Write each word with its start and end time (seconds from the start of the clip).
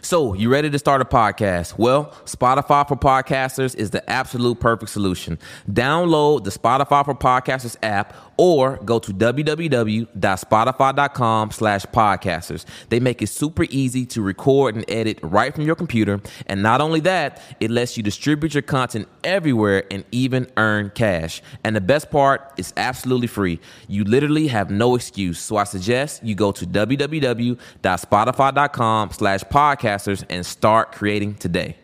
So, 0.00 0.32
you 0.34 0.48
ready 0.48 0.70
to 0.70 0.78
start 0.78 1.02
a 1.02 1.04
podcast? 1.04 1.76
Well, 1.76 2.06
Spotify 2.24 2.86
for 2.86 2.96
Podcasters 2.96 3.74
is 3.74 3.90
the 3.90 4.08
absolute 4.08 4.60
perfect 4.60 4.90
solution. 4.90 5.38
Download 5.70 6.44
the 6.44 6.50
Spotify 6.50 7.04
for 7.04 7.14
Podcasters 7.14 7.76
app 7.82 8.14
or 8.38 8.78
go 8.84 8.98
to 8.98 9.12
www.spotify.com 9.12 11.50
slash 11.50 11.84
podcasters. 11.86 12.64
They 12.88 13.00
make 13.00 13.20
it 13.20 13.26
super 13.26 13.64
easy 13.64 14.06
to 14.06 14.22
record 14.22 14.76
and 14.76 14.84
edit 14.88 15.18
right 15.22 15.54
from 15.54 15.66
your 15.66 15.74
computer. 15.74 16.22
And 16.46 16.62
not 16.62 16.80
only 16.80 17.00
that, 17.00 17.42
it 17.60 17.70
lets 17.70 17.94
you 17.96 18.02
distribute 18.02 18.54
your 18.54 18.62
content 18.62 19.06
everywhere 19.24 19.84
and 19.90 20.04
even 20.12 20.50
earn 20.56 20.90
cash. 20.94 21.42
And 21.64 21.76
the 21.76 21.80
best 21.80 22.10
part, 22.10 22.52
it's 22.56 22.72
absolutely 22.76 23.26
free. 23.26 23.58
You 23.88 24.04
literally 24.04 24.46
have 24.48 24.70
no 24.70 24.94
excuse. 24.94 25.38
So 25.38 25.56
I 25.56 25.64
suggest 25.64 26.22
you 26.24 26.34
go 26.34 26.52
to 26.52 26.66
www.spotify.com 26.66 29.10
slash 29.10 29.44
podcasters 29.44 30.24
and 30.30 30.46
start 30.46 30.92
creating 30.92 31.34
today. 31.34 31.76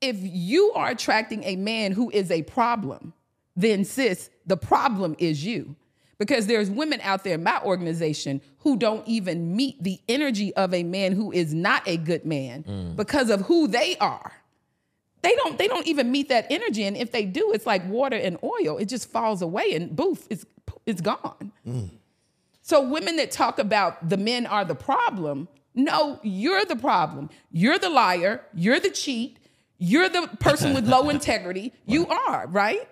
If 0.00 0.16
you 0.20 0.72
are 0.74 0.90
attracting 0.90 1.44
a 1.44 1.54
man 1.56 1.92
who 1.92 2.10
is 2.10 2.30
a 2.30 2.42
problem, 2.42 3.14
then 3.56 3.84
sis, 3.84 4.30
the 4.46 4.56
problem 4.56 5.16
is 5.18 5.44
you. 5.44 5.76
Because 6.18 6.46
there's 6.46 6.70
women 6.70 7.00
out 7.02 7.24
there 7.24 7.34
in 7.34 7.42
my 7.42 7.60
organization 7.62 8.40
who 8.58 8.76
don't 8.76 9.06
even 9.06 9.56
meet 9.56 9.82
the 9.82 10.00
energy 10.08 10.54
of 10.54 10.72
a 10.72 10.84
man 10.84 11.12
who 11.12 11.32
is 11.32 11.52
not 11.52 11.82
a 11.86 11.96
good 11.96 12.24
man 12.24 12.62
mm. 12.62 12.96
because 12.96 13.30
of 13.30 13.42
who 13.42 13.66
they 13.66 13.96
are. 13.96 14.32
They 15.22 15.34
don't 15.36 15.58
they 15.58 15.66
don't 15.68 15.86
even 15.86 16.12
meet 16.12 16.28
that 16.28 16.46
energy. 16.50 16.84
And 16.84 16.96
if 16.96 17.10
they 17.10 17.24
do, 17.24 17.52
it's 17.52 17.66
like 17.66 17.86
water 17.88 18.16
and 18.16 18.38
oil. 18.44 18.78
It 18.78 18.86
just 18.86 19.10
falls 19.10 19.42
away 19.42 19.74
and 19.74 19.94
boof, 19.96 20.26
it's 20.30 20.46
it's 20.86 21.00
gone. 21.00 21.50
Mm. 21.66 21.90
So 22.62 22.80
women 22.80 23.16
that 23.16 23.30
talk 23.30 23.58
about 23.58 24.08
the 24.08 24.16
men 24.16 24.46
are 24.46 24.64
the 24.64 24.74
problem, 24.74 25.48
no, 25.74 26.20
you're 26.22 26.64
the 26.64 26.76
problem. 26.76 27.30
You're 27.50 27.78
the 27.78 27.90
liar, 27.90 28.42
you're 28.54 28.80
the 28.80 28.90
cheat, 28.90 29.38
you're 29.78 30.08
the 30.08 30.28
person 30.40 30.72
with 30.74 30.86
low 30.86 31.08
integrity. 31.10 31.72
You 31.86 32.06
are, 32.06 32.46
right? 32.46 32.88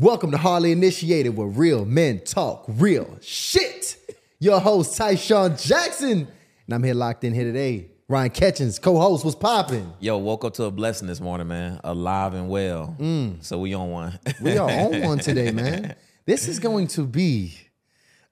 Welcome 0.00 0.30
to 0.30 0.38
Hardly 0.38 0.70
Initiated, 0.70 1.36
where 1.36 1.48
real 1.48 1.84
men 1.84 2.20
talk 2.20 2.64
real 2.68 3.18
shit. 3.20 3.96
Your 4.38 4.60
host, 4.60 4.96
Tyshawn 4.96 5.60
Jackson. 5.60 6.28
And 6.66 6.74
I'm 6.74 6.84
here 6.84 6.94
locked 6.94 7.24
in 7.24 7.34
here 7.34 7.42
today. 7.42 7.90
Ryan 8.06 8.30
Catchings, 8.30 8.78
co-host, 8.78 9.24
was 9.24 9.34
popping. 9.34 9.92
Yo, 9.98 10.16
woke 10.18 10.44
up 10.44 10.54
to 10.54 10.64
a 10.64 10.70
blessing 10.70 11.08
this 11.08 11.20
morning, 11.20 11.48
man. 11.48 11.80
Alive 11.82 12.34
and 12.34 12.48
well. 12.48 12.96
Mm. 12.98 13.44
So 13.44 13.58
we 13.58 13.74
on 13.74 13.90
one. 13.90 14.18
We 14.40 14.56
are 14.56 14.70
on 14.70 15.02
one 15.02 15.18
today, 15.18 15.50
man. 15.50 15.96
This 16.24 16.46
is 16.46 16.60
going 16.60 16.86
to 16.86 17.04
be 17.04 17.58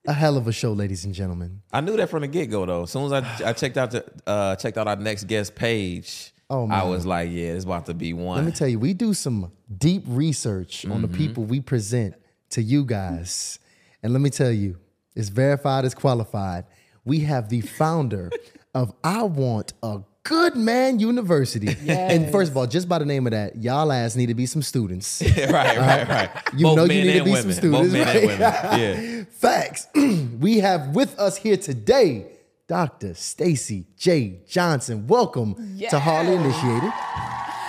a 0.06 0.12
hell 0.12 0.36
of 0.36 0.46
a 0.48 0.52
show, 0.52 0.72
ladies 0.72 1.04
and 1.04 1.14
gentlemen. 1.14 1.62
I 1.72 1.80
knew 1.80 1.96
that 1.96 2.08
from 2.10 2.22
the 2.22 2.28
get 2.28 2.50
go 2.50 2.64
though. 2.66 2.82
As 2.84 2.90
soon 2.90 3.12
as 3.12 3.12
I, 3.12 3.48
I 3.50 3.52
checked 3.52 3.76
out 3.76 3.90
the 3.90 4.04
uh, 4.26 4.56
checked 4.56 4.78
out 4.78 4.86
our 4.88 4.96
next 4.96 5.24
guest 5.24 5.54
page, 5.54 6.32
Oh, 6.48 6.68
I 6.70 6.84
was 6.84 7.04
like, 7.04 7.28
yeah, 7.32 7.48
it's 7.48 7.64
about 7.64 7.86
to 7.86 7.94
be 7.94 8.12
one. 8.12 8.36
Let 8.36 8.46
me 8.46 8.52
tell 8.52 8.68
you, 8.68 8.78
we 8.78 8.94
do 8.94 9.12
some 9.14 9.50
deep 9.78 10.04
research 10.06 10.84
on 10.84 10.92
Mm-hmm. 10.92 11.02
the 11.02 11.08
people 11.18 11.44
we 11.44 11.60
present 11.60 12.14
to 12.50 12.62
you 12.62 12.84
guys. 12.84 13.58
And 14.02 14.12
let 14.12 14.22
me 14.22 14.30
tell 14.30 14.52
you, 14.52 14.78
it's 15.16 15.28
verified, 15.28 15.84
it's 15.84 15.94
qualified. 15.94 16.66
We 17.04 17.20
have 17.20 17.48
the 17.48 17.62
founder 17.62 18.30
of 18.74 18.92
I 19.02 19.22
Want 19.24 19.72
a 19.82 20.00
Good 20.28 20.56
Man 20.56 20.98
University. 20.98 21.76
And 21.88 22.30
first 22.32 22.50
of 22.50 22.56
all, 22.56 22.66
just 22.66 22.88
by 22.88 22.98
the 22.98 23.04
name 23.04 23.26
of 23.28 23.30
that, 23.30 23.56
y'all 23.62 23.92
ass 23.92 24.16
need 24.16 24.26
to 24.26 24.34
be 24.34 24.46
some 24.46 24.60
students. 24.62 25.22
right, 25.36 25.50
right, 25.50 25.78
uh-huh. 25.78 26.04
right. 26.08 26.30
You 26.56 26.64
Both 26.64 26.76
know 26.76 26.84
you 26.84 27.02
need 27.04 27.18
to 27.18 27.24
be 27.24 27.30
women. 27.30 27.42
some 27.42 27.52
students. 27.52 27.80
Both 27.80 27.92
men 27.92 28.06
right? 28.06 28.16
and 28.16 28.26
women. 28.26 29.16
Yeah. 29.20 29.24
Facts. 29.30 29.86
we 30.40 30.58
have 30.58 30.88
with 30.96 31.16
us 31.18 31.36
here 31.36 31.56
today 31.56 32.26
Dr. 32.66 33.10
Stacii 33.10 33.84
Jae 33.96 34.44
Johnson. 34.48 35.06
Welcome 35.06 35.78
to 35.90 35.98
Hardly 36.00 36.34
Initiated. 36.34 36.92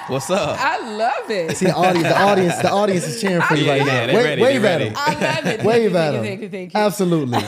What's 0.07 0.29
up? 0.31 0.57
I 0.59 0.79
love 0.97 1.29
it. 1.29 1.57
See 1.57 1.65
the 1.67 1.75
audience, 1.75 2.07
the 2.07 2.19
audience, 2.19 2.57
the 2.57 2.71
audience 2.71 3.05
is 3.07 3.21
cheering 3.21 3.41
for 3.43 3.55
you 3.57 3.65
Yeah, 3.65 3.71
right 3.73 3.85
yeah, 3.85 3.85
now. 3.85 4.07
they 4.07 4.15
Wave, 4.15 4.25
ready, 4.25 4.41
wave 4.41 4.61
they 4.63 4.67
at 4.73 4.77
them. 4.79 4.93
I 4.95 5.13
love 5.13 5.45
it. 5.45 5.63
Wave 5.63 5.91
thank 5.91 5.95
at 6.05 6.11
them. 6.13 6.23
thank 6.23 6.41
you, 6.41 6.49
thank 6.49 6.73
you. 6.73 6.79
Absolutely. 6.79 7.39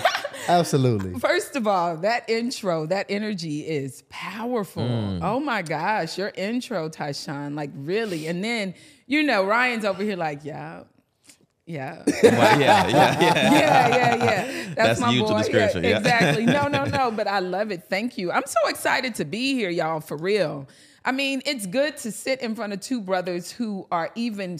Absolutely. 0.50 1.20
First 1.20 1.56
of 1.56 1.68
all, 1.68 1.98
that 1.98 2.30
intro, 2.30 2.86
that 2.88 3.06
energy 3.10 3.62
is 3.62 4.04
powerful. 4.10 4.84
Mm. 4.84 5.20
Oh 5.22 5.40
my 5.40 5.62
gosh, 5.62 6.18
your 6.18 6.32
intro, 6.36 6.90
Tyshawn, 6.90 7.56
like 7.56 7.70
really. 7.76 8.28
And 8.28 8.44
then, 8.44 8.74
you 9.06 9.24
know, 9.24 9.46
Ryan's 9.46 9.86
over 9.86 10.04
here 10.04 10.18
like, 10.18 10.44
yeah, 10.44 10.84
yeah. 11.66 12.04
Well, 12.24 12.60
yeah, 12.60 12.88
yeah, 12.88 12.90
yeah. 12.90 13.20
yeah, 13.22 13.88
yeah, 13.90 14.16
yeah. 14.16 14.74
That's, 14.74 15.00
That's 15.00 15.02
my 15.02 15.20
boy. 15.20 15.38
description, 15.38 15.84
yeah. 15.84 16.00
exactly. 16.00 16.46
No, 16.46 16.68
no, 16.68 16.86
no. 16.86 17.12
But 17.16 17.28
I 17.28 17.40
love 17.40 17.72
it. 17.72 17.84
Thank 17.84 18.18
you. 18.18 18.32
I'm 18.32 18.46
so 18.48 18.68
excited 18.68 19.14
to 19.16 19.26
be 19.26 19.54
here, 19.54 19.70
y'all. 19.70 20.00
For 20.00 20.18
real. 20.18 20.68
I 21.06 21.12
mean, 21.12 21.42
it's 21.46 21.68
good 21.68 21.96
to 21.98 22.12
sit 22.12 22.42
in 22.42 22.56
front 22.56 22.74
of 22.74 22.80
two 22.82 23.02
brothers 23.02 23.52
who 23.52 23.88
are 23.92 24.10
even 24.16 24.60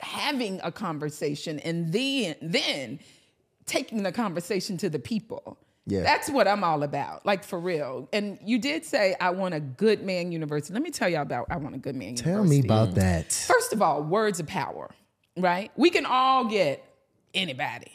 having 0.00 0.60
a 0.62 0.70
conversation, 0.70 1.58
and 1.60 1.92
then 1.92 2.36
then 2.40 3.00
taking 3.66 4.02
the 4.02 4.12
conversation 4.12 4.76
to 4.78 4.90
the 4.90 4.98
people. 4.98 5.58
Yeah. 5.86 6.02
That's 6.02 6.30
what 6.30 6.48
I'm 6.48 6.64
all 6.64 6.82
about, 6.82 7.26
like 7.26 7.44
for 7.44 7.60
real. 7.60 8.08
And 8.12 8.38
you 8.42 8.58
did 8.58 8.86
say 8.86 9.14
I 9.20 9.30
want 9.30 9.54
a 9.54 9.60
good 9.60 10.02
man 10.02 10.32
university. 10.32 10.72
Let 10.72 10.82
me 10.82 10.90
tell 10.90 11.08
y'all 11.08 11.22
about 11.22 11.46
I 11.50 11.58
want 11.58 11.74
a 11.74 11.78
good 11.78 11.94
man 11.94 12.14
Tell 12.14 12.32
university. 12.32 12.62
Tell 12.62 12.78
me 12.78 12.84
about 12.84 12.94
mm. 12.94 13.00
that. 13.00 13.32
First 13.32 13.72
of 13.74 13.82
all, 13.82 14.02
words 14.02 14.40
of 14.40 14.46
power, 14.46 14.90
right? 15.36 15.70
We 15.76 15.90
can 15.90 16.06
all 16.06 16.46
get 16.46 16.82
anybody, 17.34 17.92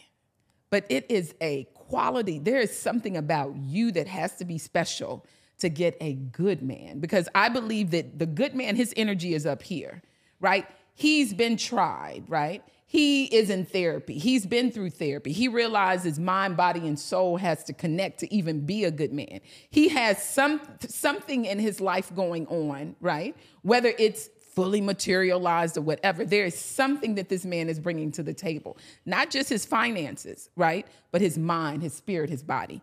but 0.70 0.86
it 0.90 1.08
is 1.10 1.34
a 1.42 1.64
quality. 1.74 2.38
There 2.38 2.60
is 2.60 2.78
something 2.78 3.18
about 3.18 3.56
you 3.58 3.92
that 3.94 4.08
has 4.08 4.36
to 4.38 4.46
be 4.46 4.60
special 4.60 5.26
to 5.58 5.70
get 5.70 5.98
a 6.00 6.14
good 6.14 6.62
man 6.62 7.00
because 7.00 7.28
I 7.34 7.50
believe 7.50 7.92
that 7.92 8.20
the 8.20 8.28
good 8.28 8.54
man, 8.56 8.76
his 8.76 8.94
energy 8.96 9.34
is 9.34 9.46
up 9.46 9.64
here, 9.64 10.04
right? 10.40 10.68
He's 10.94 11.34
been 11.34 11.58
tried, 11.58 12.26
right? 12.28 12.64
He 12.92 13.26
is 13.26 13.52
in 13.52 13.66
therapy. 13.66 14.18
He's 14.18 14.48
been 14.48 14.72
through 14.72 14.90
therapy. 14.90 15.32
He 15.32 15.48
realizes 15.48 16.18
mind, 16.18 16.58
body, 16.58 16.88
and 16.88 16.98
soul 16.98 17.38
has 17.38 17.64
to 17.66 17.74
connect 17.74 18.20
to 18.22 18.34
even 18.34 18.66
be 18.66 18.84
a 18.84 18.90
good 18.90 19.14
man. 19.14 19.42
He 19.70 19.90
has 19.90 20.24
some 20.24 20.60
something 20.88 21.46
in 21.46 21.60
his 21.60 21.80
life 21.80 22.12
going 22.16 22.48
on, 22.48 22.96
right? 23.00 23.36
Whether 23.62 23.94
it's 24.00 24.32
fully 24.56 24.82
materialized 24.82 25.78
or 25.78 25.82
whatever, 25.82 26.26
there 26.26 26.46
is 26.46 26.58
something 26.58 27.14
that 27.14 27.30
this 27.30 27.46
man 27.46 27.70
is 27.70 27.80
bringing 27.80 28.12
to 28.14 28.24
the 28.24 28.34
table. 28.34 28.76
Not 29.06 29.30
just 29.30 29.50
his 29.50 29.66
finances, 29.66 30.50
right? 30.56 30.88
But 31.12 31.22
his 31.22 31.38
mind, 31.38 31.84
his 31.84 31.94
spirit, 31.94 32.32
his 32.32 32.42
body. 32.42 32.82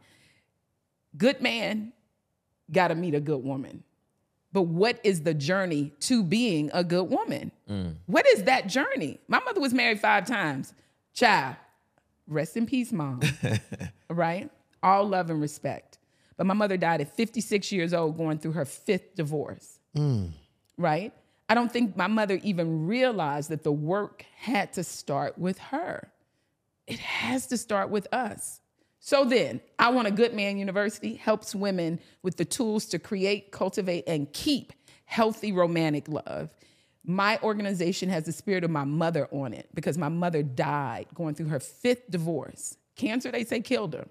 Good 1.16 1.42
man 1.42 1.92
got 2.70 2.88
to 2.88 2.94
meet 2.94 3.16
a 3.16 3.20
good 3.20 3.42
woman. 3.42 3.82
But 4.56 4.68
what 4.68 5.00
is 5.04 5.20
the 5.20 5.34
journey 5.34 5.92
to 6.00 6.22
being 6.22 6.70
a 6.72 6.82
good 6.82 7.10
woman? 7.10 7.52
Mm. 7.68 7.96
What 8.06 8.26
is 8.26 8.44
that 8.44 8.68
journey? 8.68 9.20
My 9.28 9.38
mother 9.40 9.60
was 9.60 9.74
married 9.74 10.00
five 10.00 10.26
times. 10.26 10.72
Child, 11.12 11.56
rest 12.26 12.56
in 12.56 12.64
peace, 12.64 12.90
mom. 12.90 13.20
right? 14.08 14.50
All 14.82 15.06
love 15.06 15.28
and 15.28 15.42
respect. 15.42 15.98
But 16.38 16.46
my 16.46 16.54
mother 16.54 16.78
died 16.78 17.02
at 17.02 17.14
56 17.14 17.70
years 17.70 17.92
old, 17.92 18.16
going 18.16 18.38
through 18.38 18.52
her 18.52 18.64
fifth 18.64 19.14
divorce. 19.14 19.78
Mm. 19.94 20.30
Right? 20.78 21.12
I 21.50 21.54
don't 21.54 21.70
think 21.70 21.94
my 21.94 22.06
mother 22.06 22.40
even 22.42 22.86
realized 22.86 23.50
that 23.50 23.62
the 23.62 23.72
work 23.72 24.24
had 24.38 24.72
to 24.72 24.84
start 24.84 25.36
with 25.36 25.58
her. 25.58 26.10
It 26.86 26.98
has 27.00 27.46
to 27.48 27.58
start 27.58 27.90
with 27.90 28.08
us. 28.10 28.62
So 29.06 29.24
then, 29.24 29.60
I 29.78 29.90
Want 29.90 30.08
a 30.08 30.10
Good 30.10 30.34
Man 30.34 30.58
University 30.58 31.14
helps 31.14 31.54
women 31.54 32.00
with 32.24 32.38
the 32.38 32.44
tools 32.44 32.86
to 32.86 32.98
create, 32.98 33.52
cultivate, 33.52 34.02
and 34.08 34.32
keep 34.32 34.72
healthy 35.04 35.52
romantic 35.52 36.08
love. 36.08 36.50
My 37.04 37.38
organization 37.44 38.08
has 38.08 38.24
the 38.24 38.32
spirit 38.32 38.64
of 38.64 38.70
my 38.72 38.82
mother 38.82 39.28
on 39.30 39.52
it 39.52 39.68
because 39.74 39.96
my 39.96 40.08
mother 40.08 40.42
died 40.42 41.06
going 41.14 41.36
through 41.36 41.50
her 41.50 41.60
fifth 41.60 42.10
divorce. 42.10 42.78
Cancer, 42.96 43.30
they 43.30 43.44
say, 43.44 43.60
killed 43.60 43.94
her. 43.94 44.08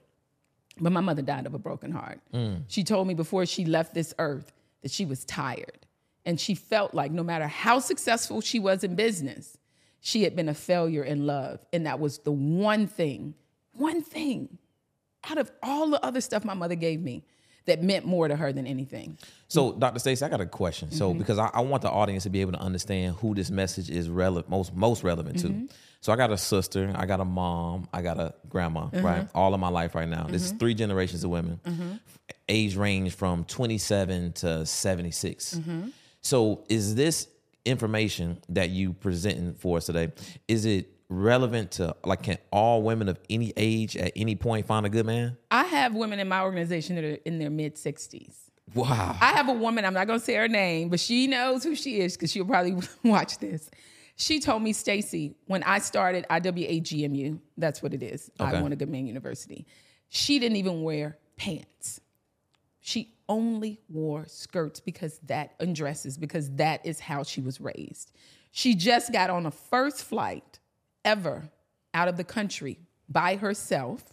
But 0.80 0.94
my 0.94 1.02
mother 1.02 1.22
died 1.22 1.46
of 1.46 1.54
a 1.54 1.60
broken 1.60 1.92
heart. 1.92 2.22
Mm. 2.34 2.64
She 2.70 2.86
told 2.86 3.06
me 3.06 3.16
before 3.16 3.46
she 3.46 3.66
left 3.66 3.94
this 3.94 4.14
earth 4.18 4.54
that 4.82 4.92
she 4.92 5.04
was 5.04 5.26
tired. 5.26 5.86
And 6.24 6.40
she 6.40 6.56
felt 6.56 6.94
like 6.94 7.12
no 7.12 7.22
matter 7.22 7.48
how 7.48 7.80
successful 7.80 8.40
she 8.40 8.60
was 8.60 8.82
in 8.82 8.96
business, 8.96 9.58
she 10.00 10.24
had 10.24 10.38
been 10.38 10.48
a 10.48 10.54
failure 10.54 11.04
in 11.04 11.28
love. 11.28 11.66
And 11.74 11.86
that 11.86 12.00
was 12.00 12.20
the 12.20 12.32
one 12.32 12.88
thing, 12.88 13.34
one 13.74 14.02
thing 14.02 14.58
out 15.30 15.38
of 15.38 15.52
all 15.64 15.90
the 15.90 16.04
other 16.06 16.22
stuff 16.22 16.44
my 16.46 16.54
mother 16.54 16.76
gave 16.76 17.02
me 17.02 17.24
that 17.66 17.82
meant 17.82 18.06
more 18.06 18.28
to 18.28 18.36
her 18.36 18.54
than 18.54 18.68
anything. 18.68 19.18
So, 19.48 19.72
Dr. 19.74 19.98
Stacii, 20.00 20.22
I 20.24 20.30
got 20.30 20.40
a 20.42 20.46
question. 20.46 20.92
So, 20.92 21.10
Mm-hmm. 21.10 21.18
because 21.20 21.40
I, 21.40 21.50
I 21.54 21.62
want 21.62 21.82
the 21.82 21.90
audience 21.90 22.24
to 22.24 22.30
be 22.30 22.42
able 22.42 22.52
to 22.52 22.60
understand 22.60 23.16
who 23.16 23.34
this 23.34 23.50
message 23.50 23.90
is 23.90 24.08
relevant, 24.10 24.50
most 24.50 24.76
most 24.76 25.04
relevant 25.04 25.38
Mm-hmm. 25.38 25.66
to. 25.68 25.74
So, 26.02 26.14
I 26.14 26.16
got 26.16 26.32
a 26.32 26.38
sister, 26.38 26.94
I 26.96 27.08
got 27.08 27.20
a 27.22 27.26
mom, 27.26 27.88
I 27.92 28.04
got 28.04 28.20
a 28.20 28.36
grandma, 28.50 28.86
Mm-hmm. 28.88 29.04
right? 29.06 29.28
All 29.34 29.54
of 29.56 29.60
my 29.60 29.70
life 29.70 29.96
right 29.96 30.08
now. 30.08 30.28
This 30.28 30.44
is 30.44 30.52
three 30.52 30.76
generations 30.76 31.24
of 31.24 31.32
women, 31.32 31.60
age 32.48 32.76
range 32.76 33.16
from 33.16 33.44
27 33.46 34.34
to 34.34 34.66
76. 34.66 35.56
Mm-hmm. 35.56 35.88
So, 36.22 36.64
is 36.70 36.94
this 36.94 37.28
information 37.66 38.38
that 38.50 38.70
you 38.70 38.94
presenting 38.94 39.56
for 39.56 39.78
us 39.78 39.88
today? 39.88 40.12
Is 40.48 40.66
it 40.68 40.90
relevant 41.10 41.72
to 41.72 41.96
like 42.04 42.24
can 42.24 42.38
all 42.52 42.82
women 42.82 43.10
of 43.10 43.20
any 43.30 43.54
age 43.56 43.96
at 43.96 44.12
any 44.16 44.36
point 44.36 44.66
find 44.66 44.86
a 44.86 44.90
good 44.90 45.06
man? 45.06 45.38
I 45.52 45.64
have 45.66 45.96
women 45.96 46.20
in 46.20 46.28
my 46.28 46.42
organization 46.42 46.96
that 46.96 47.04
are 47.04 47.18
in 47.26 47.40
their 47.40 47.50
mid 47.50 47.76
60s. 47.76 48.36
Wow. 48.74 49.16
I 49.22 49.34
have 49.34 49.48
a 49.48 49.54
woman, 49.54 49.86
I'm 49.86 49.94
not 49.94 50.08
gonna 50.08 50.20
say 50.20 50.36
her 50.36 50.48
name, 50.48 50.90
but 50.90 51.00
she 51.00 51.28
knows 51.28 51.64
who 51.64 51.76
she 51.76 52.00
is 52.00 52.16
because 52.16 52.32
she'll 52.32 52.46
probably 52.46 52.76
watch 53.04 53.38
this. 53.38 53.70
She 54.18 54.40
told 54.40 54.64
me, 54.64 54.72
Stacii, 54.74 55.36
when 55.46 55.62
I 55.64 55.80
started 55.80 56.26
IWAGMU, 56.30 57.40
that's 57.58 57.84
what 57.84 57.94
it 57.94 58.02
is. 58.02 58.32
Okay. 58.40 58.58
I 58.58 58.62
want 58.62 58.74
a 58.74 58.78
good 58.78 58.90
man 58.90 59.06
university. 59.08 59.66
She 60.08 60.40
didn't 60.40 60.56
even 60.56 60.84
wear 60.84 61.18
pants. 61.36 62.00
She 62.80 63.14
only 63.28 63.82
wore 63.90 64.26
skirts 64.28 64.80
because 64.80 65.20
that 65.26 65.56
and 65.60 65.76
dresses 65.76 66.18
because 66.18 66.50
that 66.52 66.86
is 66.86 67.00
how 67.00 67.24
she 67.24 67.42
was 67.42 67.60
raised. 67.60 68.12
She 68.52 68.76
just 68.76 69.12
got 69.12 69.30
on 69.30 69.46
a 69.46 69.52
first 69.52 70.04
flight 70.04 70.60
ever 71.06 71.50
out 71.94 72.10
of 72.10 72.18
the 72.18 72.24
country 72.26 72.78
by 73.08 73.38
herself. 73.38 74.04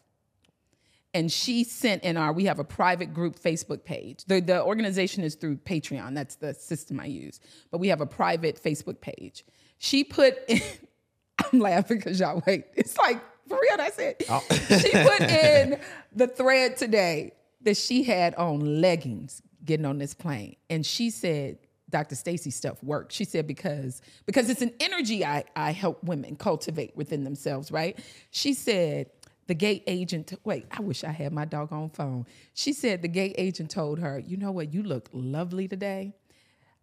And 1.14 1.30
she 1.30 1.64
sent 1.64 2.04
in 2.04 2.16
our 2.16 2.32
we 2.32 2.44
have 2.44 2.58
a 2.58 2.64
private 2.64 3.12
group 3.12 3.38
facebook 3.38 3.84
page. 3.84 4.24
The, 4.26 4.40
the 4.40 4.62
organization 4.62 5.24
is 5.24 5.34
through 5.34 5.56
patreon. 5.56 6.14
That's 6.14 6.36
the 6.36 6.54
system 6.54 7.00
i 7.00 7.06
use. 7.06 7.40
But 7.70 7.78
we 7.78 7.88
have 7.88 8.00
a 8.00 8.06
private 8.06 8.62
facebook 8.62 9.00
page. 9.00 9.44
She 9.78 10.04
put 10.04 10.38
in 10.48 10.60
i'm 11.52 11.58
laughing 11.58 11.98
because 11.98 12.20
y'all 12.20 12.42
wait. 12.46 12.66
It's 12.74 12.96
like 12.96 13.20
for 13.48 13.58
real 13.60 13.76
that's 13.76 13.98
it. 13.98 14.22
Oh. 14.30 14.42
She 14.50 14.90
put 14.90 15.20
in 15.20 15.80
the 16.14 16.28
thread 16.28 16.76
today 16.76 17.32
that 17.62 17.76
she 17.76 18.04
had 18.04 18.34
on 18.36 18.80
leggings 18.80 19.42
getting 19.64 19.86
on 19.86 19.98
this 19.98 20.14
plane. 20.14 20.56
And 20.70 20.84
she 20.84 21.10
said 21.10 21.58
Dr. 21.92 22.16
Stacii 22.16 22.52
stuff 22.52 22.82
worked. 22.82 23.12
She 23.12 23.24
said 23.24 23.46
because 23.46 24.02
because 24.26 24.50
it's 24.50 24.62
an 24.62 24.72
energy 24.80 25.24
I, 25.24 25.44
I 25.54 25.70
help 25.70 26.02
women 26.02 26.34
cultivate 26.36 26.96
within 26.96 27.22
themselves, 27.22 27.70
right? 27.70 27.98
She 28.30 28.54
said 28.54 29.10
the 29.46 29.54
gate 29.54 29.84
agent 29.86 30.32
wait, 30.44 30.66
I 30.70 30.80
wish 30.80 31.04
I 31.04 31.10
had 31.10 31.32
my 31.32 31.44
doggone 31.44 31.90
phone. 31.90 32.26
She 32.54 32.72
said 32.72 33.02
the 33.02 33.08
gate 33.08 33.34
agent 33.38 33.70
told 33.70 34.00
her, 34.00 34.18
you 34.18 34.36
know 34.36 34.50
what, 34.50 34.72
you 34.72 34.82
look 34.82 35.08
lovely 35.12 35.68
today. 35.68 36.14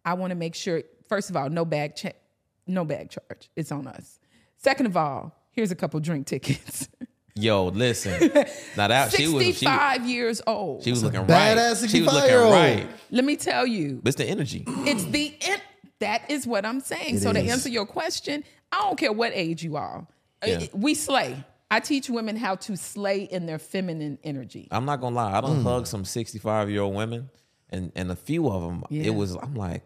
I 0.04 0.14
want 0.14 0.30
to 0.30 0.36
make 0.36 0.54
sure, 0.54 0.82
first 1.08 1.28
of 1.28 1.36
all, 1.36 1.50
no 1.50 1.64
bag 1.64 1.96
check, 1.96 2.16
no 2.66 2.84
bag 2.84 3.10
charge. 3.10 3.50
It's 3.56 3.70
on 3.72 3.86
us. 3.86 4.18
Second 4.56 4.86
of 4.86 4.96
all, 4.96 5.34
here's 5.50 5.70
a 5.70 5.76
couple 5.76 6.00
drink 6.00 6.26
tickets. 6.26 6.88
Yo, 7.34 7.66
listen. 7.68 8.30
Now 8.76 8.88
that 8.88 9.12
she 9.12 9.28
was 9.28 9.42
she, 9.44 9.52
65 9.52 10.06
years 10.06 10.42
old. 10.46 10.82
she 10.82 10.90
was 10.90 11.02
looking 11.02 11.20
right. 11.20 11.56
badass 11.56 11.80
right. 11.82 11.90
She 11.90 12.02
was 12.02 12.12
65 12.12 12.14
looking 12.14 12.30
year 12.30 12.40
old. 12.42 12.52
right. 12.54 12.86
Let 13.10 13.24
me 13.24 13.36
tell 13.36 13.66
you, 13.66 14.00
But 14.02 14.08
it's 14.10 14.16
the 14.18 14.26
energy. 14.26 14.64
It's 14.66 15.04
the 15.04 15.34
en- 15.42 15.60
that 16.00 16.30
is 16.30 16.46
what 16.46 16.64
I'm 16.66 16.80
saying. 16.80 17.16
It 17.16 17.20
so 17.22 17.32
to 17.32 17.38
is. 17.40 17.50
answer 17.52 17.68
your 17.68 17.86
question, 17.86 18.42
I 18.72 18.80
don't 18.82 18.96
care 18.98 19.12
what 19.12 19.32
age 19.34 19.62
you 19.62 19.76
are. 19.76 20.06
Uh, 20.42 20.46
Yeah. 20.46 20.66
We 20.72 20.94
slay. 20.94 21.44
I 21.70 21.78
teach 21.80 22.10
women 22.10 22.36
how 22.36 22.56
to 22.56 22.76
slay 22.76 23.22
in 23.22 23.46
their 23.46 23.58
feminine 23.58 24.18
energy. 24.24 24.66
I'm 24.72 24.84
not 24.84 25.00
gonna 25.00 25.14
lie. 25.14 25.32
I 25.36 25.40
don't 25.40 25.62
hug 25.62 25.86
some 25.86 26.04
65 26.04 26.68
year 26.70 26.82
old 26.82 26.94
women, 26.96 27.30
and 27.68 27.92
and 27.94 28.10
a 28.10 28.16
few 28.16 28.48
of 28.50 28.62
them, 28.62 28.82
Yeah. 28.90 29.04
it 29.04 29.14
was. 29.14 29.36
I'm 29.36 29.54
like, 29.54 29.82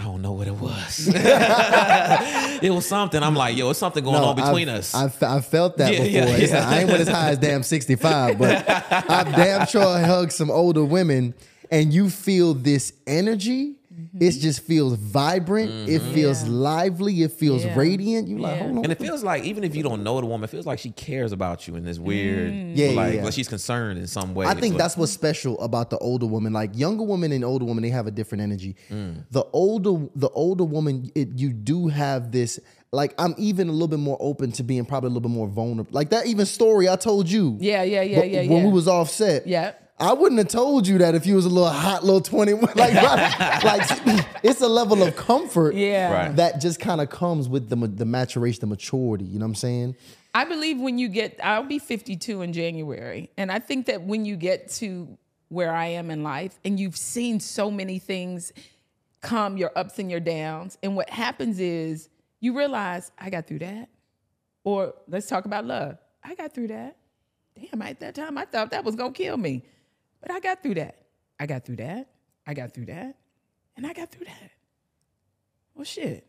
I 0.00 0.04
don't 0.04 0.22
know 0.22 0.32
what 0.32 0.46
it 0.46 0.54
was. 0.54 1.10
it 1.14 2.70
was 2.72 2.86
something. 2.86 3.22
I'm 3.22 3.34
like, 3.34 3.54
yo, 3.54 3.68
it's 3.68 3.78
something 3.78 4.02
going 4.02 4.16
on 4.22 4.34
between 4.34 4.70
I've, 4.70 4.78
us. 4.78 4.94
I've, 4.94 5.22
I've 5.22 5.46
felt 5.46 5.76
that 5.76 5.92
Yeah, 5.92 6.04
before. 6.04 6.38
yeah, 6.38 6.46
yeah. 6.46 6.68
I 6.70 6.78
ain't 6.78 6.88
went 6.88 7.00
as 7.02 7.08
high 7.08 7.30
as 7.30 7.38
damn 7.38 7.62
65, 7.62 8.38
but 8.38 8.64
I've 8.66 9.34
damn 9.36 9.66
sure 9.66 9.98
hugged 10.00 10.32
some 10.32 10.50
older 10.50 10.82
women 10.84 11.34
and 11.70 11.92
you 11.92 12.08
feel 12.08 12.54
this 12.54 12.94
energy. 13.06 13.74
Mm-hmm. 14.14 14.24
It 14.24 14.32
just 14.40 14.62
feels 14.62 14.94
vibrant. 14.94 15.88
It 15.88 16.02
mm-hmm. 16.02 16.14
feels 16.14 16.46
lively. 16.48 17.22
It 17.22 17.32
feels 17.32 17.64
Yeah. 17.64 17.78
radiant. 17.78 18.26
You 18.26 18.38
like, 18.38 18.58
hold 18.58 18.78
on. 18.78 18.84
and 18.84 18.92
it 18.92 18.98
feels 18.98 19.22
like 19.22 19.44
even 19.44 19.62
if 19.62 19.76
you 19.76 19.84
don't 19.84 20.02
know 20.02 20.20
the 20.20 20.26
woman, 20.26 20.44
it 20.44 20.50
feels 20.50 20.66
like 20.66 20.80
she 20.80 20.90
cares 20.90 21.30
about 21.30 21.68
you 21.68 21.76
in 21.76 21.84
this 21.84 21.98
weird, 21.98 22.52
mm. 22.52 22.76
Yeah, 22.76 22.88
yeah, 22.88 22.96
like, 23.00 23.14
yeah. 23.14 23.24
like 23.24 23.32
she's 23.32 23.48
concerned 23.48 23.98
in 24.00 24.08
some 24.08 24.34
way. 24.34 24.46
I 24.46 24.54
think 24.54 24.74
But- 24.74 24.78
that's 24.78 24.96
what's 24.96 25.12
special 25.12 25.60
about 25.60 25.90
the 25.90 25.98
older 25.98 26.26
woman. 26.26 26.52
Like 26.52 26.76
younger 26.76 27.04
women 27.04 27.30
and 27.30 27.44
older 27.44 27.64
women, 27.64 27.82
they 27.82 27.90
have 27.90 28.08
a 28.08 28.10
different 28.10 28.42
energy. 28.42 28.74
Mm. 28.90 29.24
The 29.30 29.44
older, 29.52 30.08
the 30.16 30.28
older 30.30 30.64
woman, 30.64 31.10
it, 31.14 31.28
you 31.36 31.52
do 31.52 31.86
have 31.88 32.32
this. 32.32 32.58
Like 32.92 33.14
I'm 33.16 33.36
even 33.38 33.68
a 33.68 33.72
little 33.72 33.86
bit 33.86 34.00
more 34.00 34.16
open 34.18 34.50
to 34.52 34.64
being 34.64 34.84
probably 34.84 35.06
a 35.06 35.10
little 35.10 35.28
bit 35.28 35.34
more 35.34 35.46
vulnerable. 35.46 35.92
Like 35.92 36.10
that 36.10 36.26
even 36.26 36.44
story 36.46 36.88
I 36.88 36.96
told 36.96 37.30
you. 37.30 37.56
Yeah, 37.60 37.84
yeah, 37.84 38.02
yeah, 38.02 38.24
yeah, 38.24 38.40
When 38.40 38.58
yeah. 38.58 38.64
we 38.64 38.72
was 38.72 38.88
offset. 38.88 39.46
Yeah. 39.46 39.74
I 40.00 40.12
wouldn't 40.14 40.38
have 40.38 40.48
told 40.48 40.86
you 40.86 40.98
that 40.98 41.14
if 41.14 41.26
you 41.26 41.34
was 41.36 41.44
a 41.44 41.48
little 41.48 41.68
hot 41.68 42.04
little 42.04 42.20
20 42.20 42.54
like 42.54 42.74
right, 42.76 43.60
like 43.64 44.26
it's 44.42 44.60
a 44.60 44.68
level 44.68 45.02
of 45.02 45.14
comfort 45.16 45.74
Yeah. 45.74 46.12
Right. 46.12 46.36
that 46.36 46.60
just 46.60 46.80
kind 46.80 47.00
of 47.00 47.10
comes 47.10 47.48
with 47.48 47.68
the 47.68 47.76
the 47.76 48.06
maturation 48.06 48.60
the 48.60 48.66
maturity 48.66 49.24
you 49.24 49.38
know 49.38 49.44
what 49.44 49.50
I'm 49.50 49.54
saying 49.56 49.96
I 50.34 50.44
believe 50.44 50.78
when 50.78 50.98
you 50.98 51.08
get, 51.08 51.40
I'll 51.42 51.64
be 51.64 51.78
52 51.78 52.42
in 52.42 52.52
January. 52.52 53.30
And 53.36 53.50
I 53.50 53.58
think 53.58 53.86
that 53.86 54.02
when 54.02 54.24
you 54.24 54.36
get 54.36 54.68
to 54.74 55.18
where 55.48 55.72
I 55.72 55.86
am 55.86 56.10
in 56.10 56.22
life 56.22 56.58
and 56.64 56.78
you've 56.78 56.96
seen 56.96 57.40
so 57.40 57.70
many 57.70 57.98
things 57.98 58.52
come, 59.22 59.56
your 59.56 59.72
ups 59.74 59.98
and 59.98 60.10
your 60.10 60.20
downs, 60.20 60.78
and 60.82 60.94
what 60.94 61.10
happens 61.10 61.58
is 61.58 62.08
you 62.38 62.56
realize, 62.56 63.10
I 63.18 63.30
got 63.30 63.46
through 63.48 63.58
that. 63.60 63.88
Or 64.62 64.94
let's 65.08 65.26
talk 65.26 65.46
about 65.46 65.64
love. 65.64 65.98
I 66.22 66.34
got 66.34 66.54
through 66.54 66.68
that. 66.68 66.96
Damn, 67.58 67.82
at 67.82 67.98
that 68.00 68.14
time, 68.14 68.38
I 68.38 68.44
thought 68.44 68.70
that 68.70 68.84
was 68.84 68.94
going 68.94 69.12
to 69.12 69.22
kill 69.22 69.36
me. 69.36 69.64
But 70.20 70.30
I 70.30 70.40
got 70.40 70.62
through 70.62 70.74
that. 70.74 70.96
I 71.38 71.46
got 71.46 71.64
through 71.64 71.76
that. 71.76 72.10
I 72.46 72.54
got 72.54 72.74
through 72.74 72.86
that. 72.86 73.16
And 73.76 73.86
I 73.86 73.92
got 73.92 74.10
through 74.10 74.26
that. 74.26 74.50
Well, 75.74 75.84
shit. 75.84 76.26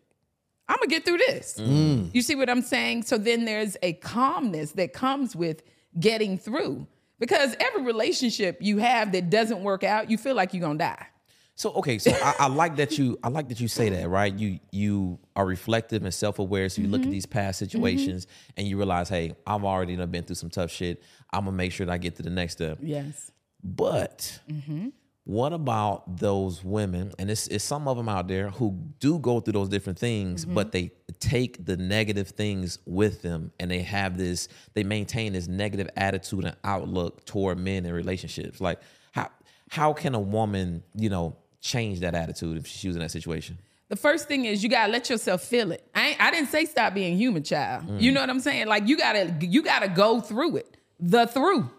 I'm 0.68 0.78
gonna 0.78 0.88
get 0.88 1.04
through 1.04 1.18
this. 1.18 1.58
Mm. 1.60 2.14
You 2.14 2.22
see 2.22 2.36
what 2.36 2.50
I'm 2.50 2.62
saying? 2.62 3.04
So 3.04 3.18
then 3.18 3.44
there's 3.44 3.76
a 3.82 3.94
calmness 3.94 4.72
that 4.74 4.94
comes 4.94 5.36
with 5.36 5.64
getting 6.00 6.38
through. 6.38 6.88
Because 7.20 7.56
every 7.60 7.84
relationship 7.84 8.58
you 8.62 8.80
have 8.80 9.12
that 9.12 9.30
doesn't 9.30 9.62
work 9.62 9.84
out, 9.84 10.10
you 10.10 10.18
feel 10.18 10.34
like 10.34 10.54
you're 10.54 10.62
gonna 10.62 10.80
die. 10.80 11.08
So 11.56 11.72
okay, 11.74 12.00
so 12.00 12.12
I, 12.12 12.36
I 12.40 12.48
like 12.48 12.78
that 12.78 12.98
you 12.98 13.20
I 13.24 13.28
like 13.28 13.50
that 13.50 13.60
you 13.60 13.68
say 13.68 13.90
that, 13.90 14.10
right? 14.10 14.34
You 14.34 14.60
you 14.72 15.20
are 15.36 15.46
reflective 15.46 16.04
and 16.04 16.14
self 16.14 16.40
aware, 16.40 16.70
so 16.70 16.82
you 16.82 16.88
look 16.88 17.02
at 17.02 17.04
mm-hmm. 17.04 17.12
these 17.12 17.26
past 17.26 17.58
mm-hmm. 17.58 17.70
situations 17.70 18.26
and 18.58 18.66
you 18.66 18.78
realize, 18.78 19.10
hey, 19.10 19.36
I've 19.46 19.64
already 19.64 19.96
been 20.06 20.24
through 20.24 20.38
some 20.38 20.50
tough 20.50 20.72
shit. 20.72 21.04
I'm 21.32 21.46
gonna 21.46 21.56
make 21.56 21.72
sure 21.72 21.86
that 21.86 21.92
I 21.92 21.98
get 22.00 22.16
to 22.16 22.24
the 22.24 22.32
next 22.32 22.54
step. 22.54 22.80
Yes. 22.82 23.32
But 23.64 24.40
mm-hmm. 24.50 24.90
what 25.24 25.54
about 25.54 26.18
those 26.18 26.64
women, 26.64 27.12
and 27.20 27.30
it's, 27.30 27.48
it's 27.48 27.64
some 27.64 27.88
of 27.88 27.98
them 27.98 28.10
out 28.10 28.28
there 28.28 28.50
who 28.50 28.78
do 29.00 29.20
go 29.20 29.40
through 29.40 29.54
those 29.54 29.70
different 29.70 30.00
things, 30.00 30.46
but 30.46 30.68
mm-hmm. 30.68 30.72
they 30.72 30.92
take 31.20 31.66
the 31.66 31.78
negative 31.78 32.30
things 32.30 32.80
with 32.86 33.22
them 33.22 33.52
and 33.60 33.70
they 33.70 33.82
have 33.82 34.18
this, 34.18 34.48
they 34.74 34.84
maintain 34.84 35.34
this 35.34 35.48
negative 35.48 35.90
attitude 35.96 36.46
and 36.46 36.56
outlook 36.64 37.26
toward 37.26 37.58
men 37.58 37.86
and 37.86 37.96
relationships. 37.96 38.60
Like, 38.60 38.80
how 39.12 39.30
how 39.70 39.94
can 39.94 40.16
a 40.16 40.20
woman, 40.20 40.84
you 40.96 41.10
know, 41.10 41.38
change 41.62 42.02
that 42.02 42.14
attitude 42.14 42.58
if 42.58 42.68
she 42.68 42.88
was 42.88 42.98
in 42.98 43.02
that 43.02 43.12
situation? 43.12 43.58
The 43.92 43.96
first 43.98 44.28
thing 44.28 44.46
is 44.46 44.64
you 44.64 44.70
gotta 44.70 44.92
let 44.92 45.10
yourself 45.10 45.44
feel 45.44 45.72
it. 45.74 45.86
I 45.94 46.10
ain't, 46.10 46.22
I 46.22 46.32
didn't 46.32 46.48
say 46.48 46.64
stop 46.64 46.94
being 46.94 47.18
human, 47.18 47.44
child. 47.44 47.84
You 48.02 48.12
mm. 48.12 48.14
know 48.14 48.22
what 48.22 48.30
I'm 48.30 48.40
saying? 48.40 48.68
Like 48.68 48.88
you 48.88 48.98
gotta 48.98 49.36
you 49.42 49.62
gotta 49.62 49.90
go 49.90 50.22
through 50.22 50.58
it. 50.58 50.78
The 51.00 51.28
through. 51.28 51.70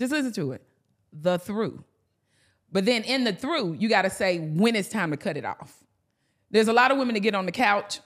Just 0.00 0.12
listen 0.12 0.32
to 0.32 0.52
it. 0.52 0.62
The 1.22 1.38
through. 1.38 1.84
But 2.72 2.84
then 2.84 3.02
in 3.04 3.24
the 3.24 3.32
through, 3.32 3.74
you 3.74 3.88
gotta 3.88 4.10
say 4.10 4.38
when 4.38 4.76
it's 4.76 4.88
time 4.88 5.10
to 5.10 5.16
cut 5.16 5.36
it 5.36 5.44
off. 5.44 5.84
There's 6.50 6.68
a 6.68 6.72
lot 6.72 6.90
of 6.90 6.98
women 6.98 7.14
that 7.14 7.20
get 7.20 7.34
on 7.34 7.46
the 7.46 7.52
couch. 7.52 8.00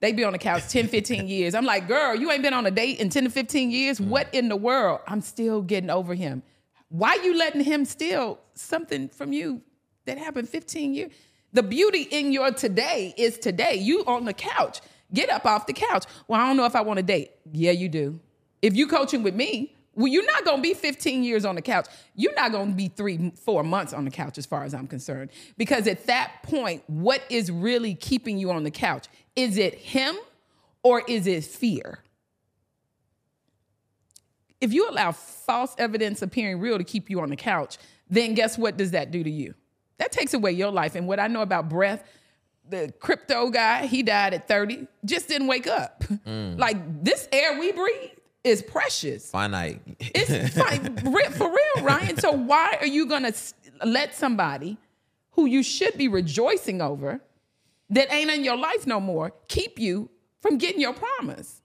They 0.00 0.12
be 0.12 0.24
on 0.24 0.32
the 0.32 0.38
couch 0.38 0.68
10, 0.68 0.88
15 0.88 1.26
years. 1.28 1.54
I'm 1.54 1.64
like, 1.64 1.88
girl, 1.88 2.14
you 2.14 2.30
ain't 2.30 2.42
been 2.42 2.54
on 2.54 2.66
a 2.66 2.70
date 2.70 3.00
in 3.00 3.08
10 3.08 3.24
to 3.24 3.30
15 3.30 3.70
years. 3.70 4.00
What 4.00 4.30
mm. 4.32 4.38
in 4.38 4.48
the 4.48 4.56
world? 4.56 5.00
I'm 5.06 5.20
still 5.20 5.62
getting 5.62 5.90
over 5.90 6.14
him. 6.14 6.42
Why 6.88 7.18
you 7.22 7.36
letting 7.36 7.62
him 7.62 7.84
steal 7.84 8.38
something 8.54 9.08
from 9.08 9.32
you 9.32 9.60
that 10.06 10.18
happened 10.18 10.48
15 10.48 10.94
years? 10.94 11.12
The 11.52 11.62
beauty 11.62 12.02
in 12.02 12.32
your 12.32 12.52
today 12.52 13.14
is 13.16 13.38
today. 13.38 13.74
You 13.74 14.04
on 14.06 14.24
the 14.24 14.32
couch. 14.32 14.80
Get 15.12 15.30
up 15.30 15.46
off 15.46 15.66
the 15.66 15.72
couch. 15.72 16.04
Well, 16.26 16.40
I 16.40 16.46
don't 16.46 16.56
know 16.56 16.66
if 16.66 16.76
I 16.76 16.82
want 16.82 16.98
to 16.98 17.02
date. 17.02 17.32
Yeah, 17.52 17.72
you 17.72 17.88
do. 17.88 18.20
If 18.60 18.76
you 18.76 18.86
coaching 18.86 19.22
with 19.22 19.34
me, 19.34 19.74
well, 19.98 20.06
you're 20.06 20.24
not 20.24 20.44
gonna 20.44 20.62
be 20.62 20.74
15 20.74 21.24
years 21.24 21.44
on 21.44 21.56
the 21.56 21.62
couch. 21.62 21.88
You're 22.14 22.34
not 22.34 22.52
gonna 22.52 22.70
be 22.70 22.86
three, 22.86 23.32
four 23.44 23.64
months 23.64 23.92
on 23.92 24.04
the 24.04 24.12
couch, 24.12 24.38
as 24.38 24.46
far 24.46 24.62
as 24.62 24.72
I'm 24.72 24.86
concerned. 24.86 25.30
Because 25.56 25.88
at 25.88 26.06
that 26.06 26.44
point, 26.44 26.84
what 26.86 27.20
is 27.28 27.50
really 27.50 27.96
keeping 27.96 28.38
you 28.38 28.52
on 28.52 28.62
the 28.62 28.70
couch? 28.70 29.08
Is 29.34 29.58
it 29.58 29.74
him 29.74 30.16
or 30.84 31.02
is 31.08 31.26
it 31.26 31.42
fear? 31.42 31.98
If 34.60 34.72
you 34.72 34.88
allow 34.88 35.10
false 35.10 35.74
evidence 35.78 36.22
appearing 36.22 36.60
real 36.60 36.78
to 36.78 36.84
keep 36.84 37.10
you 37.10 37.20
on 37.20 37.30
the 37.30 37.36
couch, 37.36 37.76
then 38.08 38.34
guess 38.34 38.56
what 38.56 38.76
does 38.76 38.92
that 38.92 39.10
do 39.10 39.24
to 39.24 39.30
you? 39.30 39.54
That 39.98 40.12
takes 40.12 40.32
away 40.32 40.52
your 40.52 40.70
life. 40.70 40.94
And 40.94 41.08
what 41.08 41.18
I 41.18 41.26
know 41.26 41.42
about 41.42 41.68
breath, 41.68 42.04
the 42.68 42.94
crypto 43.00 43.50
guy, 43.50 43.86
he 43.86 44.04
died 44.04 44.32
at 44.32 44.46
30, 44.46 44.86
just 45.04 45.26
didn't 45.26 45.48
wake 45.48 45.66
up. 45.66 46.04
Mm. 46.24 46.56
Like 46.56 47.02
this 47.02 47.28
air 47.32 47.58
we 47.58 47.72
breathe 47.72 48.17
is 48.48 48.62
precious. 48.62 49.30
Finite. 49.30 49.80
It's 50.00 50.56
fine, 50.56 50.96
for 51.32 51.48
real, 51.48 51.84
Ryan. 51.84 52.16
So 52.18 52.32
why 52.32 52.78
are 52.80 52.86
you 52.86 53.06
gonna 53.06 53.32
let 53.84 54.14
somebody 54.14 54.78
who 55.32 55.46
you 55.46 55.62
should 55.62 55.96
be 55.96 56.08
rejoicing 56.08 56.80
over 56.82 57.20
that 57.90 58.12
ain't 58.12 58.30
in 58.30 58.44
your 58.44 58.56
life 58.56 58.86
no 58.86 59.00
more 59.00 59.32
keep 59.48 59.78
you 59.78 60.10
from 60.40 60.58
getting 60.58 60.80
your 60.80 60.92
promise. 60.92 61.62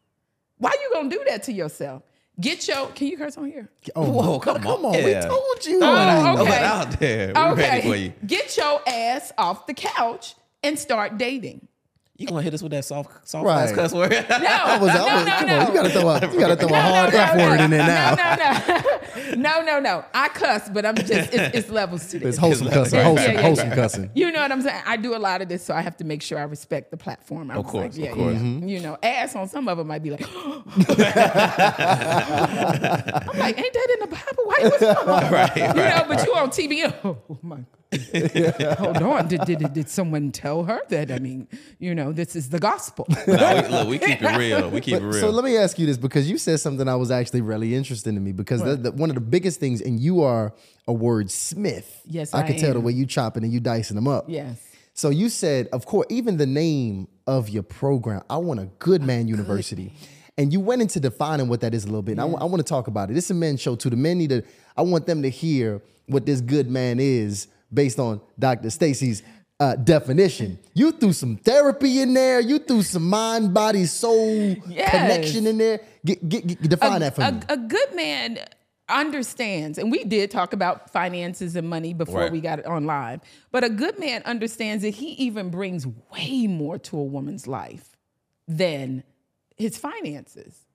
Why 0.57 0.71
you 0.81 0.89
gonna 0.93 1.09
do 1.09 1.23
that 1.27 1.43
to 1.43 1.53
yourself? 1.53 2.03
Get 2.39 2.67
your. 2.67 2.87
Can 2.87 3.07
you 3.07 3.17
curse 3.17 3.37
on 3.37 3.45
here? 3.45 3.69
Oh, 3.95 4.09
Whoa, 4.09 4.39
come 4.39 4.61
come 4.61 4.85
on. 4.85 4.95
on. 4.95 5.03
We 5.03 5.13
told 5.13 5.65
you. 5.65 5.79
Oh, 5.83 6.41
okay. 6.41 6.63
out 6.63 6.99
there. 6.99 7.33
We're 7.35 7.95
you. 7.95 8.13
Get 8.25 8.57
your 8.57 8.81
ass 8.87 9.31
off 9.37 9.67
the 9.67 9.73
couch 9.73 10.35
and 10.63 10.77
start 10.79 11.17
dating. 11.17 11.67
You 12.15 12.27
gonna 12.27 12.43
hit 12.43 12.53
us 12.53 12.61
with 12.61 12.71
that 12.73 12.85
soft, 12.85 13.27
soft 13.27 13.43
Right. 13.43 13.63
ass 13.63 13.71
cuss 13.71 13.91
word? 13.91 14.11
No, 14.11 14.17
I 14.19 14.77
was, 14.77 14.91
I 14.91 14.97
no, 14.97 15.05
was, 15.15 15.25
no, 15.25 15.31
come 15.35 15.47
no. 15.47 15.59
on, 15.59 15.65
you 15.67 15.73
gotta 15.73 15.89
throw 15.89 16.09
a, 16.09 16.21
you 16.31 16.39
gotta 16.39 16.55
throw 16.55 16.69
a 16.69 16.79
hard 16.79 17.11
no, 17.11 17.19
F 17.19 17.35
no, 17.35 17.49
word 17.49 17.57
no. 17.57 17.63
in 17.65 17.71
there 17.71 17.87
now. 17.87 18.13
No, 18.13 18.35
no, 18.35 18.51
no, 19.35 19.35
no, 19.35 19.61
no, 19.65 19.79
no. 19.79 20.05
I 20.13 20.27
cuss, 20.29 20.69
but 20.69 20.85
I'm 20.85 20.93
just 20.93 21.09
it's, 21.11 21.33
it's 21.57 21.69
levels 21.71 22.05
to 22.11 22.19
this. 22.19 22.27
It's 22.29 22.37
wholesome 22.37 22.67
cussing, 22.69 22.99
Right. 22.99 23.03
wholesome, 23.05 23.31
Yeah, 23.31 23.33
yeah, 23.33 23.41
wholesome 23.41 23.69
yeah. 23.69 23.75
cussing. 23.75 24.11
You 24.13 24.31
know 24.31 24.41
what 24.41 24.51
I'm 24.51 24.61
saying? 24.61 24.83
I 24.85 24.95
do 24.97 25.15
a 25.15 25.17
lot 25.17 25.41
of 25.41 25.49
this, 25.49 25.65
so 25.65 25.73
I 25.73 25.81
have 25.81 25.97
to 25.97 26.03
make 26.03 26.21
sure 26.21 26.37
I 26.37 26.43
respect 26.43 26.91
the 26.91 26.97
platform. 26.97 27.49
I 27.49 27.55
Of 27.55 27.65
course, 27.65 27.97
like, 27.97 28.11
of 28.11 28.15
course. 28.15 28.33
yeah. 28.35 28.39
Mm-hmm. 28.41 28.67
You 28.69 28.79
know, 28.81 28.95
ass 29.01 29.35
on 29.35 29.49
some 29.49 29.67
of 29.67 29.79
them 29.79 29.87
might 29.87 30.03
be 30.03 30.11
like, 30.11 30.21
I'm 30.35 30.63
like, 33.39 33.57
ain't 33.57 33.73
that 33.73 33.87
in 33.95 33.99
the 34.01 34.07
Bible? 34.07 34.43
Why 34.45 34.57
you 34.61 34.69
was 34.69 34.81
right, 35.31 35.57
You 35.57 35.73
know, 35.73 36.05
but 36.07 36.23
you 36.27 36.35
on 36.35 36.51
TV. 36.51 36.93
Oh 37.03 37.17
my. 37.41 37.57
Hold 38.79 38.97
on. 38.97 39.27
Did, 39.27 39.41
did, 39.45 39.73
did 39.73 39.89
someone 39.89 40.31
tell 40.31 40.63
her 40.63 40.79
that? 40.89 41.11
I 41.11 41.19
mean, 41.19 41.47
you 41.79 41.93
know, 41.95 42.11
this 42.11 42.35
is 42.35 42.49
the 42.49 42.59
gospel. 42.59 43.05
No, 43.27 43.61
we, 43.61 43.67
look, 43.69 43.87
we 43.87 43.99
keep 43.99 44.21
it 44.21 44.37
real. 44.37 44.69
We 44.69 44.81
keep 44.81 44.95
it 44.95 45.01
real. 45.03 45.13
So 45.21 45.29
let 45.29 45.43
me 45.45 45.57
ask 45.57 45.77
you 45.79 45.85
this 45.85 45.97
because 45.97 46.29
you 46.29 46.37
said 46.37 46.59
something 46.59 46.85
that 46.85 46.93
was 46.95 47.11
actually 47.11 47.41
really 47.41 47.75
interesting 47.75 48.15
to 48.15 48.21
me 48.21 48.31
because 48.31 48.63
the, 48.63 48.75
the, 48.75 48.91
one 48.91 49.09
of 49.09 49.15
the 49.15 49.21
biggest 49.21 49.59
things, 49.59 49.81
and 49.81 49.99
you 49.99 50.21
are 50.23 50.53
a 50.87 50.93
wordsmith. 50.93 51.85
Yes, 52.05 52.33
I, 52.33 52.39
I 52.39 52.43
can 52.43 52.57
tell 52.57 52.73
the 52.73 52.79
way 52.79 52.91
you 52.91 53.05
chopping 53.05 53.43
and 53.43 53.51
you 53.53 53.59
dicing 53.59 53.95
them 53.95 54.07
up. 54.07 54.25
yes. 54.27 54.69
So 54.95 55.09
you 55.09 55.29
said, 55.29 55.69
of 55.73 55.87
course, 55.87 56.05
even 56.11 56.37
the 56.37 56.45
name 56.45 57.07
of 57.25 57.49
your 57.49 57.63
program, 57.63 58.21
I 58.29 58.37
want 58.37 58.59
a 58.59 58.65
good 58.77 59.01
man 59.01 59.27
university. 59.27 59.91
And 60.37 60.53
you 60.53 60.59
went 60.59 60.83
into 60.83 60.99
defining 60.99 61.47
what 61.47 61.61
that 61.61 61.73
is 61.73 61.83
a 61.83 61.87
little 61.87 62.03
bit. 62.03 62.11
And 62.13 62.21
I 62.21 62.25
wa- 62.25 62.45
want 62.45 62.57
to 62.57 62.63
talk 62.63 62.87
about 62.87 63.09
it. 63.09 63.17
It's 63.17 63.29
a 63.31 63.33
men's 63.33 63.59
show 63.59 63.75
too. 63.75 63.89
The 63.89 63.95
men 63.95 64.19
need 64.19 64.29
to, 64.29 64.43
I 64.77 64.83
want 64.83 65.07
them 65.07 65.23
to 65.23 65.29
hear 65.31 65.81
what 66.05 66.27
this 66.27 66.41
good 66.41 66.69
man 66.69 66.99
is 66.99 67.47
based 67.73 67.99
on 67.99 68.21
Dr. 68.37 68.67
Stacii's 68.69 69.23
uh, 69.59 69.75
definition. 69.75 70.59
You 70.73 70.91
threw 70.91 71.13
some 71.13 71.37
therapy 71.37 72.01
in 72.01 72.13
there. 72.13 72.39
You 72.41 72.59
threw 72.59 72.81
some 72.81 73.07
mind, 73.09 73.53
body, 73.53 73.85
soul 73.85 74.55
Yes. 74.67 74.89
connection 74.91 75.47
in 75.47 75.57
there. 75.57 75.79
Get, 76.05 76.27
get, 76.27 76.47
get- 76.47 76.61
define 76.61 76.99
that 77.01 77.15
for 77.15 77.21
a, 77.21 77.31
me. 77.31 77.39
a 77.49 77.57
good 77.57 77.95
man 77.95 78.39
understands, 78.89 79.77
and 79.77 79.89
we 79.91 80.03
did 80.03 80.29
talk 80.29 80.51
about 80.53 80.91
finances 80.91 81.55
and 81.55 81.69
money 81.69 81.93
before 81.93 82.21
Right. 82.21 82.31
we 82.31 82.41
got 82.41 82.59
it 82.59 82.65
on 82.65 82.85
live, 82.85 83.21
but 83.51 83.63
a 83.63 83.69
good 83.69 83.97
man 83.97 84.21
understands 84.25 84.83
that 84.83 84.95
he 84.95 85.11
even 85.13 85.49
brings 85.49 85.87
way 85.87 86.47
more 86.47 86.77
to 86.79 86.97
a 86.97 87.03
woman's 87.03 87.47
life 87.47 87.95
than 88.47 89.03
his 89.55 89.77
finances. 89.77 90.65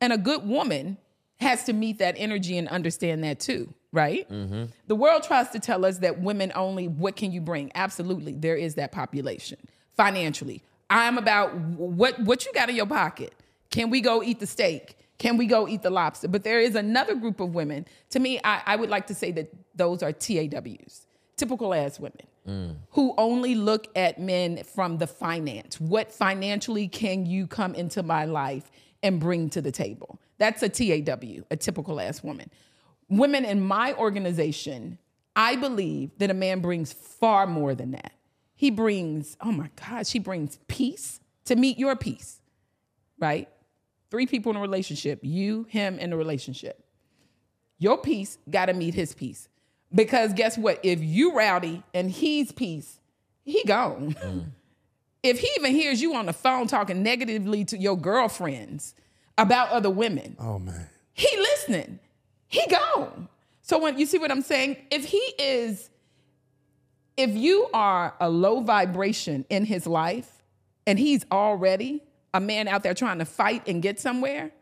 And 0.00 0.12
a 0.12 0.18
good 0.18 0.46
woman 0.46 0.98
has 1.36 1.64
to 1.64 1.72
meet 1.72 1.98
that 2.00 2.14
energy 2.18 2.58
and 2.58 2.68
understand 2.68 3.24
that 3.24 3.40
too, 3.40 3.72
right? 3.94 4.28
Mm-hmm. 4.28 4.64
The 4.88 4.94
world 4.94 5.22
tries 5.22 5.50
to 5.50 5.60
tell 5.60 5.84
us 5.84 5.98
that 5.98 6.20
women 6.20 6.52
only, 6.54 6.88
what 6.88 7.16
can 7.16 7.32
you 7.32 7.40
bring? 7.40 7.70
Absolutely, 7.74 8.32
there 8.32 8.56
is 8.56 8.74
that 8.74 8.92
population 8.92 9.58
financially. 9.96 10.62
I'm 10.90 11.16
about 11.16 11.54
what 11.54 12.18
what 12.20 12.44
you 12.44 12.52
got 12.52 12.68
in 12.68 12.76
your 12.76 12.86
pocket. 12.86 13.32
Can 13.70 13.90
we 13.90 14.00
go 14.00 14.22
eat 14.22 14.40
the 14.40 14.46
steak? 14.46 14.96
Can 15.18 15.36
we 15.36 15.46
go 15.46 15.66
eat 15.66 15.82
the 15.82 15.90
lobster? 15.90 16.28
But 16.28 16.44
there 16.44 16.60
is 16.60 16.74
another 16.74 17.14
group 17.14 17.40
of 17.40 17.54
women. 17.54 17.86
To 18.10 18.20
me, 18.20 18.40
I, 18.44 18.62
I 18.66 18.76
would 18.76 18.90
like 18.90 19.06
to 19.06 19.14
say 19.14 19.30
that 19.32 19.52
those 19.74 20.02
are 20.02 20.12
TAWs, 20.12 21.06
typical 21.36 21.72
ass 21.72 21.98
women, 21.98 22.26
mm. 22.46 22.76
who 22.90 23.14
only 23.16 23.54
look 23.54 23.86
at 23.96 24.20
men 24.20 24.62
from 24.64 24.98
the 24.98 25.06
finance. 25.06 25.80
What 25.80 26.12
financially 26.12 26.88
can 26.88 27.26
you 27.26 27.46
come 27.46 27.74
into 27.74 28.02
my 28.02 28.24
life 28.24 28.70
and 29.02 29.20
bring 29.20 29.50
to 29.50 29.62
the 29.62 29.72
table? 29.72 30.18
That's 30.38 30.62
a 30.62 30.68
TAW, 30.68 31.44
a 31.50 31.56
typical 31.56 32.00
ass 32.00 32.22
woman. 32.22 32.50
Women 33.18 33.44
in 33.44 33.60
my 33.60 33.94
organization, 33.94 34.98
I 35.36 35.56
believe 35.56 36.10
that 36.18 36.30
a 36.30 36.34
man 36.34 36.60
brings 36.60 36.92
far 36.92 37.46
more 37.46 37.74
than 37.74 37.92
that. 37.92 38.12
He 38.54 38.70
brings, 38.70 39.36
oh 39.40 39.52
my 39.52 39.70
gosh, 39.76 40.12
he 40.12 40.18
brings 40.18 40.58
peace 40.68 41.20
to 41.44 41.56
meet 41.56 41.78
your 41.78 41.96
peace, 41.96 42.40
right? 43.18 43.48
Three 44.10 44.26
people 44.26 44.50
in 44.50 44.56
a 44.56 44.60
relationship, 44.60 45.20
you, 45.22 45.66
him, 45.68 45.98
and 46.00 46.12
the 46.12 46.16
relationship. 46.16 46.84
Your 47.78 47.98
peace 47.98 48.38
got 48.48 48.66
to 48.66 48.72
meet 48.72 48.94
his 48.94 49.14
peace. 49.14 49.48
Because 49.92 50.32
guess 50.32 50.56
what? 50.56 50.80
If 50.82 51.00
you 51.02 51.36
rowdy 51.36 51.82
and 51.92 52.10
he's 52.10 52.52
peace, 52.52 53.00
he 53.44 53.62
gone. 53.64 54.16
Mm. 54.24 54.46
If 55.22 55.38
he 55.40 55.48
even 55.56 55.72
hears 55.72 56.02
you 56.02 56.14
on 56.16 56.26
the 56.26 56.34
phone 56.34 56.66
talking 56.66 57.02
negatively 57.02 57.64
to 57.64 57.78
your 57.78 57.96
girlfriends 57.96 58.94
about 59.38 59.70
other 59.70 59.88
women, 59.88 60.36
oh, 60.38 60.58
man. 60.58 60.86
he 61.14 61.34
listening. 61.38 61.98
He 62.54 62.64
gone. 62.68 63.28
So 63.62 63.80
when 63.80 63.98
you 63.98 64.06
see 64.06 64.18
what 64.18 64.30
I'm 64.30 64.42
saying, 64.42 64.76
if 64.92 65.06
he 65.06 65.18
is, 65.40 65.90
if 67.16 67.30
you 67.30 67.68
are 67.74 68.14
a 68.20 68.28
low 68.30 68.60
vibration 68.60 69.44
in 69.50 69.64
his 69.64 69.88
life, 69.88 70.30
and 70.86 70.96
he's 70.96 71.26
already 71.32 72.04
a 72.32 72.38
man 72.38 72.68
out 72.68 72.84
there 72.84 72.94
trying 72.94 73.18
to 73.18 73.24
fight 73.24 73.66
and 73.66 73.82
get 73.82 73.98
somewhere, 73.98 74.52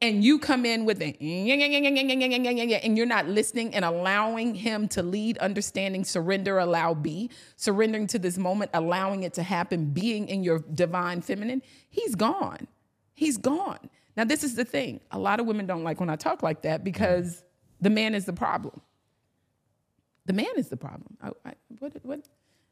and 0.00 0.22
you 0.22 0.38
come 0.38 0.64
in 0.64 0.84
with 0.84 1.02
a 1.02 1.16
and 1.18 2.96
you're 2.96 3.06
not 3.06 3.26
listening 3.26 3.74
and 3.74 3.84
allowing 3.84 4.54
him 4.54 4.86
to 4.88 5.02
lead, 5.02 5.36
understanding, 5.38 6.04
surrender, 6.04 6.58
allow 6.58 6.94
be, 6.94 7.28
surrendering 7.56 8.06
to 8.06 8.20
this 8.20 8.38
moment, 8.38 8.70
allowing 8.72 9.24
it 9.24 9.34
to 9.34 9.42
happen, 9.42 9.86
being 9.86 10.28
in 10.28 10.44
your 10.44 10.60
divine 10.60 11.22
feminine, 11.22 11.60
he's 11.90 12.14
gone. 12.14 12.68
He's 13.14 13.36
gone. 13.36 13.90
Now, 14.16 14.24
this 14.24 14.44
is 14.44 14.54
the 14.54 14.64
thing. 14.64 15.00
A 15.10 15.18
lot 15.18 15.40
of 15.40 15.46
women 15.46 15.66
don't 15.66 15.82
like 15.82 16.00
when 16.00 16.08
I 16.10 16.16
talk 16.16 16.42
like 16.42 16.62
that 16.62 16.84
because 16.84 17.42
the 17.80 17.90
man 17.90 18.14
is 18.14 18.24
the 18.24 18.32
problem. 18.32 18.80
The 20.26 20.32
man 20.32 20.46
is 20.56 20.68
the 20.68 20.76
problem. 20.76 21.16
I, 21.20 21.30
I, 21.44 21.54
what, 21.80 21.92
what, 22.02 22.28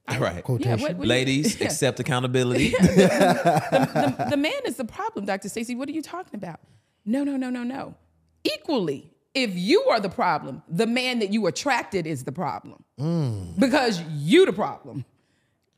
All 0.09 0.19
right. 0.19 0.43
yeah, 0.61 0.77
what, 0.77 0.97
what- 0.97 1.07
Ladies, 1.07 1.57
yeah. 1.61 1.67
accept 1.67 2.01
accountability. 2.01 2.69
the, 2.81 4.27
the 4.31 4.37
man 4.37 4.61
is 4.65 4.77
the 4.77 4.85
problem, 4.85 5.27
Dr. 5.27 5.49
Stacii. 5.49 5.77
What 5.77 5.89
are 5.89 5.93
you 5.93 6.03
talking 6.03 6.35
about? 6.35 6.61
No, 7.05 7.25
no, 7.25 7.37
no, 7.37 7.51
no, 7.51 7.65
no. 7.65 7.95
Equally, 8.45 9.11
if 9.35 9.55
you 9.55 9.83
are 9.91 10.01
the 10.01 10.09
problem, 10.09 10.63
the 10.69 10.87
man 10.87 11.19
that 11.19 11.33
you 11.33 11.47
attracted 11.47 12.07
is 12.07 12.25
the 12.25 12.33
problem. 12.33 12.85
Mm. 12.99 13.59
Because 13.59 14.01
you 14.13 14.47
the 14.47 14.53
problem. 14.53 15.05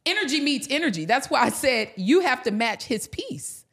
Energy 0.07 0.41
meets 0.41 0.67
energy. 0.71 1.07
That's 1.07 1.31
why 1.31 1.41
I 1.41 1.49
said 1.49 1.91
you 1.97 2.21
have 2.21 2.43
to 2.43 2.51
match 2.51 2.85
his 2.85 3.09
peace. 3.09 3.64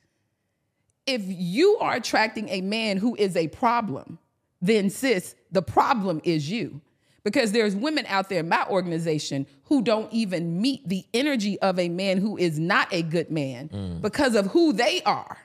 If 1.05 1.21
you 1.25 1.77
are 1.79 1.95
attracting 1.95 2.49
a 2.49 2.61
man 2.61 2.97
who 2.97 3.15
is 3.15 3.35
a 3.35 3.47
problem, 3.47 4.19
then 4.61 4.89
sis, 4.89 5.35
the 5.51 5.61
problem 5.61 6.21
is 6.23 6.49
you. 6.49 6.81
Because 7.23 7.51
there's 7.51 7.75
women 7.75 8.05
out 8.07 8.29
there 8.29 8.39
in 8.39 8.49
my 8.49 8.65
organization 8.67 9.45
who 9.65 9.83
don't 9.83 10.11
even 10.11 10.59
meet 10.59 10.87
the 10.87 11.05
energy 11.13 11.59
of 11.59 11.77
a 11.77 11.87
man 11.87 12.17
who 12.17 12.35
is 12.35 12.57
not 12.57 12.87
a 12.91 13.03
good 13.03 13.29
man 13.29 13.69
mm. 13.69 14.01
because 14.01 14.35
of 14.35 14.47
who 14.47 14.73
they 14.73 15.03
are. 15.03 15.37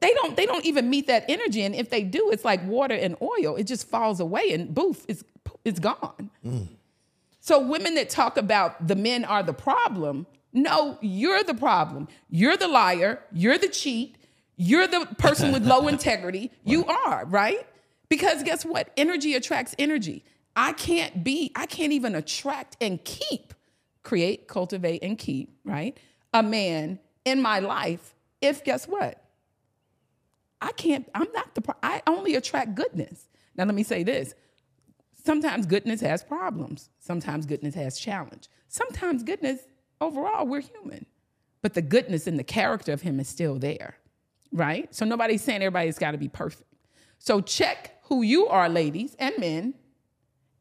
They 0.00 0.12
don't 0.14 0.36
they 0.36 0.46
don't 0.46 0.64
even 0.64 0.90
meet 0.90 1.06
that 1.08 1.24
energy. 1.28 1.62
And 1.62 1.74
if 1.74 1.90
they 1.90 2.04
do, 2.04 2.30
it's 2.30 2.44
like 2.44 2.64
water 2.66 2.94
and 2.94 3.16
oil. 3.22 3.56
It 3.56 3.64
just 3.64 3.88
falls 3.88 4.20
away 4.20 4.52
and 4.52 4.72
boof, 4.72 5.04
it's 5.08 5.24
it's 5.64 5.80
gone. 5.80 6.30
Mm. 6.44 6.68
So 7.40 7.58
women 7.58 7.94
that 7.96 8.08
talk 8.08 8.36
about 8.36 8.86
the 8.86 8.96
men 8.96 9.24
are 9.24 9.42
the 9.42 9.52
problem, 9.52 10.26
no, 10.52 10.98
you're 11.02 11.42
the 11.42 11.54
problem. 11.54 12.08
You're 12.30 12.56
the 12.56 12.68
liar. 12.68 13.20
You're 13.32 13.58
the 13.58 13.68
cheat. 13.68 14.16
You're 14.56 14.86
the 14.86 15.06
person 15.18 15.52
with 15.52 15.66
low 15.66 15.88
integrity. 15.88 16.50
You 16.64 16.84
are, 16.86 17.24
right? 17.26 17.66
Because 18.08 18.42
guess 18.42 18.64
what? 18.64 18.90
Energy 18.96 19.34
attracts 19.34 19.74
energy. 19.78 20.24
I 20.56 20.72
can't 20.72 21.24
be, 21.24 21.50
I 21.56 21.66
can't 21.66 21.92
even 21.92 22.14
attract 22.14 22.76
and 22.80 23.02
keep, 23.04 23.54
create, 24.02 24.46
cultivate, 24.46 25.02
and 25.02 25.18
keep, 25.18 25.58
right? 25.64 25.98
A 26.32 26.42
man 26.42 27.00
in 27.24 27.42
my 27.42 27.58
life 27.58 28.14
if 28.44 28.62
guess 28.62 28.86
what? 28.86 29.22
I 30.60 30.72
can't, 30.72 31.08
I'm 31.14 31.30
not 31.32 31.54
the, 31.54 31.62
pro- 31.62 31.74
I 31.82 32.02
only 32.06 32.34
attract 32.34 32.74
goodness. 32.74 33.28
Now, 33.56 33.64
let 33.64 33.74
me 33.74 33.82
say 33.82 34.02
this 34.02 34.34
sometimes 35.24 35.64
goodness 35.64 36.02
has 36.02 36.22
problems. 36.22 36.90
Sometimes 36.98 37.46
goodness 37.46 37.74
has 37.74 37.98
challenge. 37.98 38.48
Sometimes 38.68 39.22
goodness, 39.22 39.60
overall, 40.00 40.46
we're 40.46 40.60
human. 40.60 41.06
But 41.62 41.72
the 41.72 41.82
goodness 41.82 42.26
and 42.26 42.38
the 42.38 42.44
character 42.44 42.92
of 42.92 43.00
him 43.00 43.18
is 43.18 43.28
still 43.28 43.58
there, 43.58 43.96
right? 44.54 44.94
So 44.94 45.04
nobody's 45.04 45.42
saying 45.42 45.60
everybody's 45.60 45.98
got 45.98 46.12
to 46.12 46.18
be 46.18 46.28
perfect. 46.28 46.70
So 47.18 47.40
check 47.40 47.98
who 48.04 48.22
you 48.22 48.46
are, 48.46 48.68
ladies 48.68 49.16
and 49.18 49.34
men. 49.38 49.74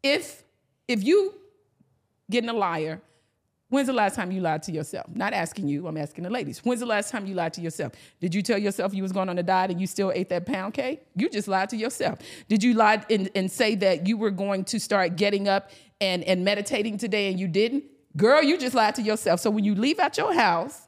If 0.02 0.44
if 0.88 1.04
you 1.04 1.34
getting 2.30 2.50
a 2.50 2.54
liar, 2.54 3.02
when's 3.70 3.88
the 3.88 3.94
last 3.94 4.16
time 4.16 4.32
you 4.32 4.42
lied 4.42 4.64
to 4.64 4.72
yourself? 4.72 5.08
Not 5.14 5.34
asking 5.34 5.68
you, 5.70 5.88
I'm 5.88 5.96
asking 5.96 6.26
the 6.26 6.30
ladies. 6.30 6.60
When's 6.60 6.82
the 6.82 6.86
last 6.86 7.12
time 7.12 7.26
you 7.26 7.36
lied 7.36 7.54
to 7.54 7.62
yourself? 7.62 7.94
Did 8.20 8.36
you 8.36 8.42
tell 8.42 8.58
yourself 8.58 8.94
you 8.94 9.04
was 9.04 9.12
going 9.12 9.30
on 9.30 9.38
a 9.38 9.44
diet 9.44 9.72
and 9.72 9.80
you 9.80 9.88
still 9.88 10.12
ate 10.14 10.30
that 10.30 10.46
pound 10.46 10.74
cake? 10.74 11.04
You 11.16 11.30
just 11.30 11.48
lied 11.48 11.70
to 11.70 11.78
yourself. 11.78 12.20
Did 12.50 12.64
you 12.64 12.74
lie 12.74 13.04
and, 13.10 13.30
and 13.36 13.50
say 13.50 13.76
that 13.76 14.08
you 14.08 14.18
were 14.18 14.32
going 14.32 14.66
to 14.66 14.80
start 14.80 15.16
getting 15.16 15.48
up 15.48 15.72
and, 16.02 16.24
and 16.24 16.44
meditating 16.44 16.98
today 16.98 17.30
and 17.30 17.40
you 17.40 17.48
didn't? 17.48 17.86
Girl, 18.18 18.44
you 18.44 18.58
just 18.58 18.76
lied 18.76 18.96
to 18.96 19.02
yourself. 19.02 19.40
So 19.40 19.50
when 19.50 19.64
you 19.64 19.76
leave 19.76 20.00
out 20.00 20.18
your 20.18 20.34
house, 20.34 20.88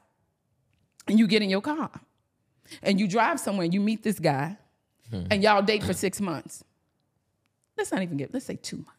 and 1.08 1.18
you 1.18 1.26
get 1.26 1.42
in 1.42 1.48
your 1.48 1.60
car 1.60 1.90
and 2.82 2.98
you 3.00 3.08
drive 3.08 3.40
somewhere 3.40 3.64
and 3.64 3.74
you 3.74 3.80
meet 3.80 4.02
this 4.02 4.18
guy 4.18 4.56
and 5.12 5.42
y'all 5.42 5.62
date 5.62 5.82
for 5.84 5.92
six 5.92 6.20
months. 6.20 6.64
Let's 7.76 7.92
not 7.92 8.02
even 8.02 8.16
get, 8.16 8.32
let's 8.32 8.46
say 8.46 8.56
two 8.56 8.78
months. 8.78 8.92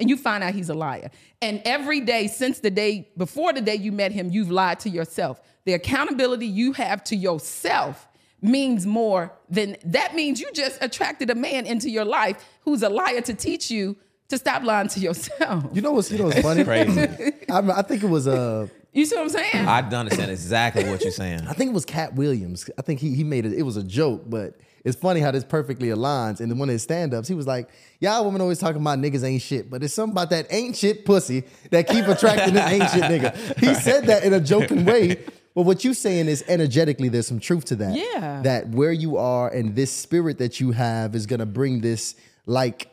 And 0.00 0.08
you 0.08 0.16
find 0.16 0.44
out 0.44 0.54
he's 0.54 0.68
a 0.68 0.74
liar. 0.74 1.10
And 1.42 1.60
every 1.64 2.00
day 2.00 2.28
since 2.28 2.60
the 2.60 2.70
day 2.70 3.08
before 3.16 3.52
the 3.52 3.60
day 3.60 3.74
you 3.74 3.92
met 3.92 4.12
him, 4.12 4.30
you've 4.30 4.50
lied 4.50 4.80
to 4.80 4.88
yourself. 4.88 5.40
The 5.64 5.74
accountability 5.74 6.46
you 6.46 6.72
have 6.72 7.02
to 7.04 7.16
yourself 7.16 8.06
means 8.40 8.86
more 8.86 9.32
than 9.50 9.76
that 9.84 10.14
means 10.14 10.40
you 10.40 10.48
just 10.52 10.78
attracted 10.80 11.30
a 11.30 11.34
man 11.34 11.66
into 11.66 11.90
your 11.90 12.04
life 12.04 12.44
who's 12.60 12.82
a 12.82 12.88
liar 12.88 13.20
to 13.22 13.34
teach 13.34 13.70
you 13.70 13.96
to 14.28 14.38
stop 14.38 14.62
lying 14.62 14.88
to 14.88 15.00
yourself. 15.00 15.64
You 15.72 15.82
know 15.82 15.92
what's 15.92 16.10
you 16.10 16.18
know 16.18 16.26
what's 16.26 16.40
funny? 16.40 16.62
Crazy. 16.64 17.00
I, 17.50 17.58
I 17.58 17.82
think 17.82 18.02
it 18.04 18.08
was 18.08 18.28
uh 18.28 18.68
You 18.92 19.04
see 19.04 19.16
what 19.16 19.22
I'm 19.22 19.28
saying? 19.28 19.68
I 19.68 19.80
understand 19.80 20.30
exactly 20.30 20.88
what 20.88 21.02
you're 21.02 21.12
saying. 21.12 21.46
I 21.46 21.52
think 21.52 21.70
it 21.70 21.74
was 21.74 21.84
Katt 21.84 22.14
Williams. 22.14 22.68
I 22.78 22.82
think 22.82 23.00
he 23.00 23.14
he 23.14 23.22
made 23.22 23.44
it. 23.44 23.52
It 23.52 23.62
was 23.62 23.76
a 23.76 23.84
joke, 23.84 24.22
but 24.26 24.54
it's 24.84 24.96
funny 24.96 25.20
how 25.20 25.30
this 25.30 25.44
perfectly 25.44 25.88
aligns. 25.88 26.40
And 26.40 26.50
in 26.50 26.58
one 26.58 26.68
of 26.68 26.72
his 26.72 26.82
stand-ups, 26.82 27.28
he 27.28 27.34
was 27.34 27.46
like, 27.46 27.68
"Y'all 28.00 28.24
women 28.24 28.40
always 28.40 28.58
talking 28.58 28.80
about 28.80 28.98
niggas 28.98 29.24
ain't 29.24 29.42
shit, 29.42 29.68
but 29.68 29.82
it's 29.82 29.92
something 29.92 30.12
about 30.12 30.30
that 30.30 30.46
ain't 30.50 30.74
shit 30.76 31.04
pussy 31.04 31.44
that 31.70 31.86
keep 31.86 32.06
attracting 32.06 32.54
this 32.54 32.64
ain't 32.64 32.90
shit 32.90 33.02
nigga." 33.02 33.58
He 33.58 33.74
said 33.74 34.06
that 34.06 34.24
in 34.24 34.32
a 34.32 34.40
joking 34.40 34.84
way. 34.84 35.18
But 35.54 35.62
what 35.62 35.84
you 35.84 35.92
saying 35.92 36.28
is 36.28 36.44
energetically, 36.48 37.08
there's 37.08 37.26
some 37.26 37.40
truth 37.40 37.66
to 37.66 37.76
that. 37.76 37.94
Yeah. 37.96 38.42
That 38.42 38.68
where 38.68 38.92
you 38.92 39.16
are 39.16 39.48
and 39.48 39.76
this 39.76 39.92
spirit 39.92 40.38
that 40.38 40.60
you 40.60 40.72
have 40.72 41.14
is 41.14 41.26
gonna 41.26 41.46
bring 41.46 41.80
this 41.82 42.14
like 42.46 42.88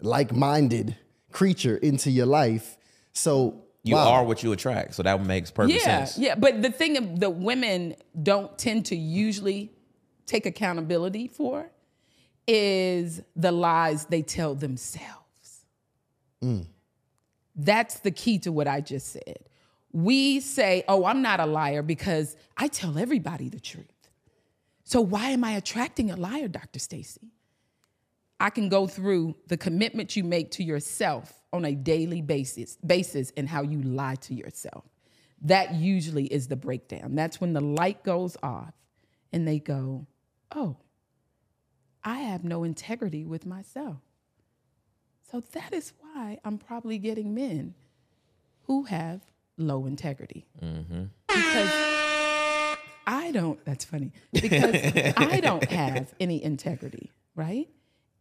like-minded 0.00 0.96
creature 1.30 1.76
into 1.76 2.10
your 2.10 2.26
life. 2.26 2.76
So 3.12 3.65
You 3.86 3.94
wow. 3.94 4.14
are 4.14 4.24
what 4.24 4.42
you 4.42 4.50
attract, 4.50 4.94
so 4.94 5.04
that 5.04 5.24
makes 5.24 5.52
perfect 5.52 5.78
yeah, 5.78 6.04
sense. 6.04 6.18
yeah. 6.18 6.34
But 6.34 6.60
the 6.60 6.72
thing 6.72 7.20
that 7.20 7.30
women 7.30 7.94
don't 8.20 8.56
tend 8.58 8.86
to 8.86 8.96
usually 8.96 9.70
take 10.26 10.44
accountability 10.44 11.28
for 11.28 11.70
is 12.48 13.22
the 13.36 13.52
lies 13.52 14.06
they 14.06 14.22
tell 14.22 14.56
themselves. 14.56 15.64
Mm. 16.42 16.66
That's 17.54 18.00
the 18.00 18.10
key 18.10 18.40
to 18.40 18.50
what 18.50 18.66
I 18.66 18.80
just 18.80 19.12
said. 19.12 19.48
We 19.92 20.40
say, 20.40 20.82
"Oh, 20.88 21.04
I'm 21.04 21.22
not 21.22 21.38
a 21.38 21.46
liar 21.46 21.82
because 21.82 22.36
I 22.56 22.66
tell 22.66 22.98
everybody 22.98 23.48
the 23.48 23.60
truth." 23.60 23.86
So 24.82 25.00
why 25.00 25.30
am 25.30 25.44
I 25.44 25.52
attracting 25.52 26.10
a 26.10 26.16
liar, 26.16 26.48
Dr. 26.48 26.80
Stacii? 26.80 27.30
I 28.38 28.50
can 28.50 28.68
go 28.68 28.86
through 28.86 29.36
the 29.46 29.56
commitment 29.56 30.16
you 30.16 30.24
make 30.24 30.50
to 30.52 30.64
yourself 30.64 31.42
on 31.52 31.64
a 31.64 31.74
daily 31.74 32.20
basis, 32.20 32.76
basis 32.84 33.32
and 33.36 33.48
how 33.48 33.62
you 33.62 33.80
lie 33.82 34.16
to 34.16 34.34
yourself. 34.34 34.84
That 35.42 35.74
usually 35.74 36.26
is 36.26 36.48
the 36.48 36.56
breakdown. 36.56 37.14
That's 37.14 37.40
when 37.40 37.52
the 37.52 37.60
light 37.60 38.02
goes 38.02 38.36
off 38.42 38.74
and 39.32 39.46
they 39.46 39.58
go, 39.58 40.06
"Oh, 40.54 40.76
I 42.04 42.18
have 42.20 42.44
no 42.44 42.64
integrity 42.64 43.24
with 43.24 43.46
myself." 43.46 43.98
So 45.30 45.40
that 45.52 45.72
is 45.72 45.92
why 46.00 46.38
I'm 46.44 46.58
probably 46.58 46.98
getting 46.98 47.34
men 47.34 47.74
who 48.62 48.84
have 48.84 49.20
low 49.56 49.86
integrity. 49.86 50.46
Mm-hmm. 50.62 51.04
Because 51.26 51.70
I 53.06 53.30
don't, 53.32 53.62
that's 53.64 53.84
funny, 53.84 54.12
because 54.32 54.74
I 55.16 55.40
don't 55.40 55.64
have 55.64 56.14
any 56.18 56.42
integrity, 56.42 57.12
right? 57.34 57.68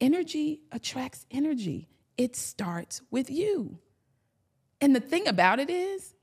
Energy 0.02 0.62
attracts 0.72 1.26
energy. 1.32 1.90
It 2.18 2.36
starts 2.36 3.02
with 3.12 3.30
you. 3.30 3.80
And 4.82 4.96
the 4.96 5.00
thing 5.00 5.28
about 5.28 5.60
it 5.60 5.70
is, 5.70 6.14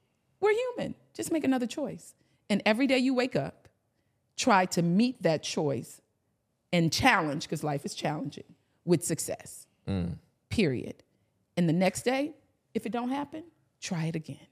we're 0.40 0.52
human. 0.52 0.94
Just 1.14 1.32
make 1.32 1.44
another 1.44 1.66
choice. 1.66 2.14
And 2.50 2.62
every 2.66 2.86
day 2.86 2.98
you 2.98 3.14
wake 3.14 3.36
up, 3.36 3.68
try 4.36 4.66
to 4.66 4.82
meet 4.82 5.22
that 5.22 5.42
choice 5.42 6.00
and 6.72 6.92
challenge, 6.92 7.44
because 7.44 7.62
life 7.62 7.84
is 7.84 7.94
challenging, 7.94 8.44
with 8.84 9.04
success. 9.04 9.66
Mm. 9.86 10.16
Period. 10.48 11.02
And 11.56 11.68
the 11.68 11.72
next 11.72 12.02
day, 12.02 12.32
if 12.74 12.86
it 12.86 12.92
don't 12.92 13.10
happen, 13.10 13.44
try 13.80 14.06
it 14.06 14.16
again. 14.16 14.46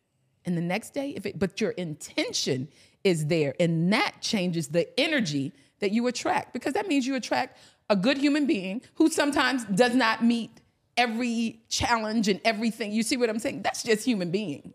And 0.44 0.56
the 0.56 0.62
next 0.62 0.94
day, 0.94 1.10
if 1.16 1.26
it 1.26 1.38
but 1.38 1.60
your 1.60 1.70
intention 1.72 2.68
is 3.04 3.26
there, 3.26 3.54
and 3.58 3.92
that 3.92 4.16
changes 4.20 4.68
the 4.68 4.88
energy 5.00 5.52
that 5.80 5.92
you 5.92 6.06
attract, 6.06 6.52
because 6.52 6.74
that 6.74 6.86
means 6.88 7.06
you 7.06 7.14
attract 7.14 7.58
a 7.90 7.96
good 7.96 8.16
human 8.16 8.46
being 8.46 8.80
who 8.94 9.10
sometimes 9.10 9.64
does 9.66 9.94
not 9.94 10.24
meet 10.24 10.50
every 10.96 11.60
challenge 11.68 12.28
and 12.28 12.40
everything. 12.44 12.92
You 12.92 13.02
see 13.02 13.16
what 13.18 13.28
I'm 13.28 13.38
saying? 13.38 13.60
That's 13.62 13.82
just 13.82 14.04
human 14.04 14.30
beings. 14.30 14.72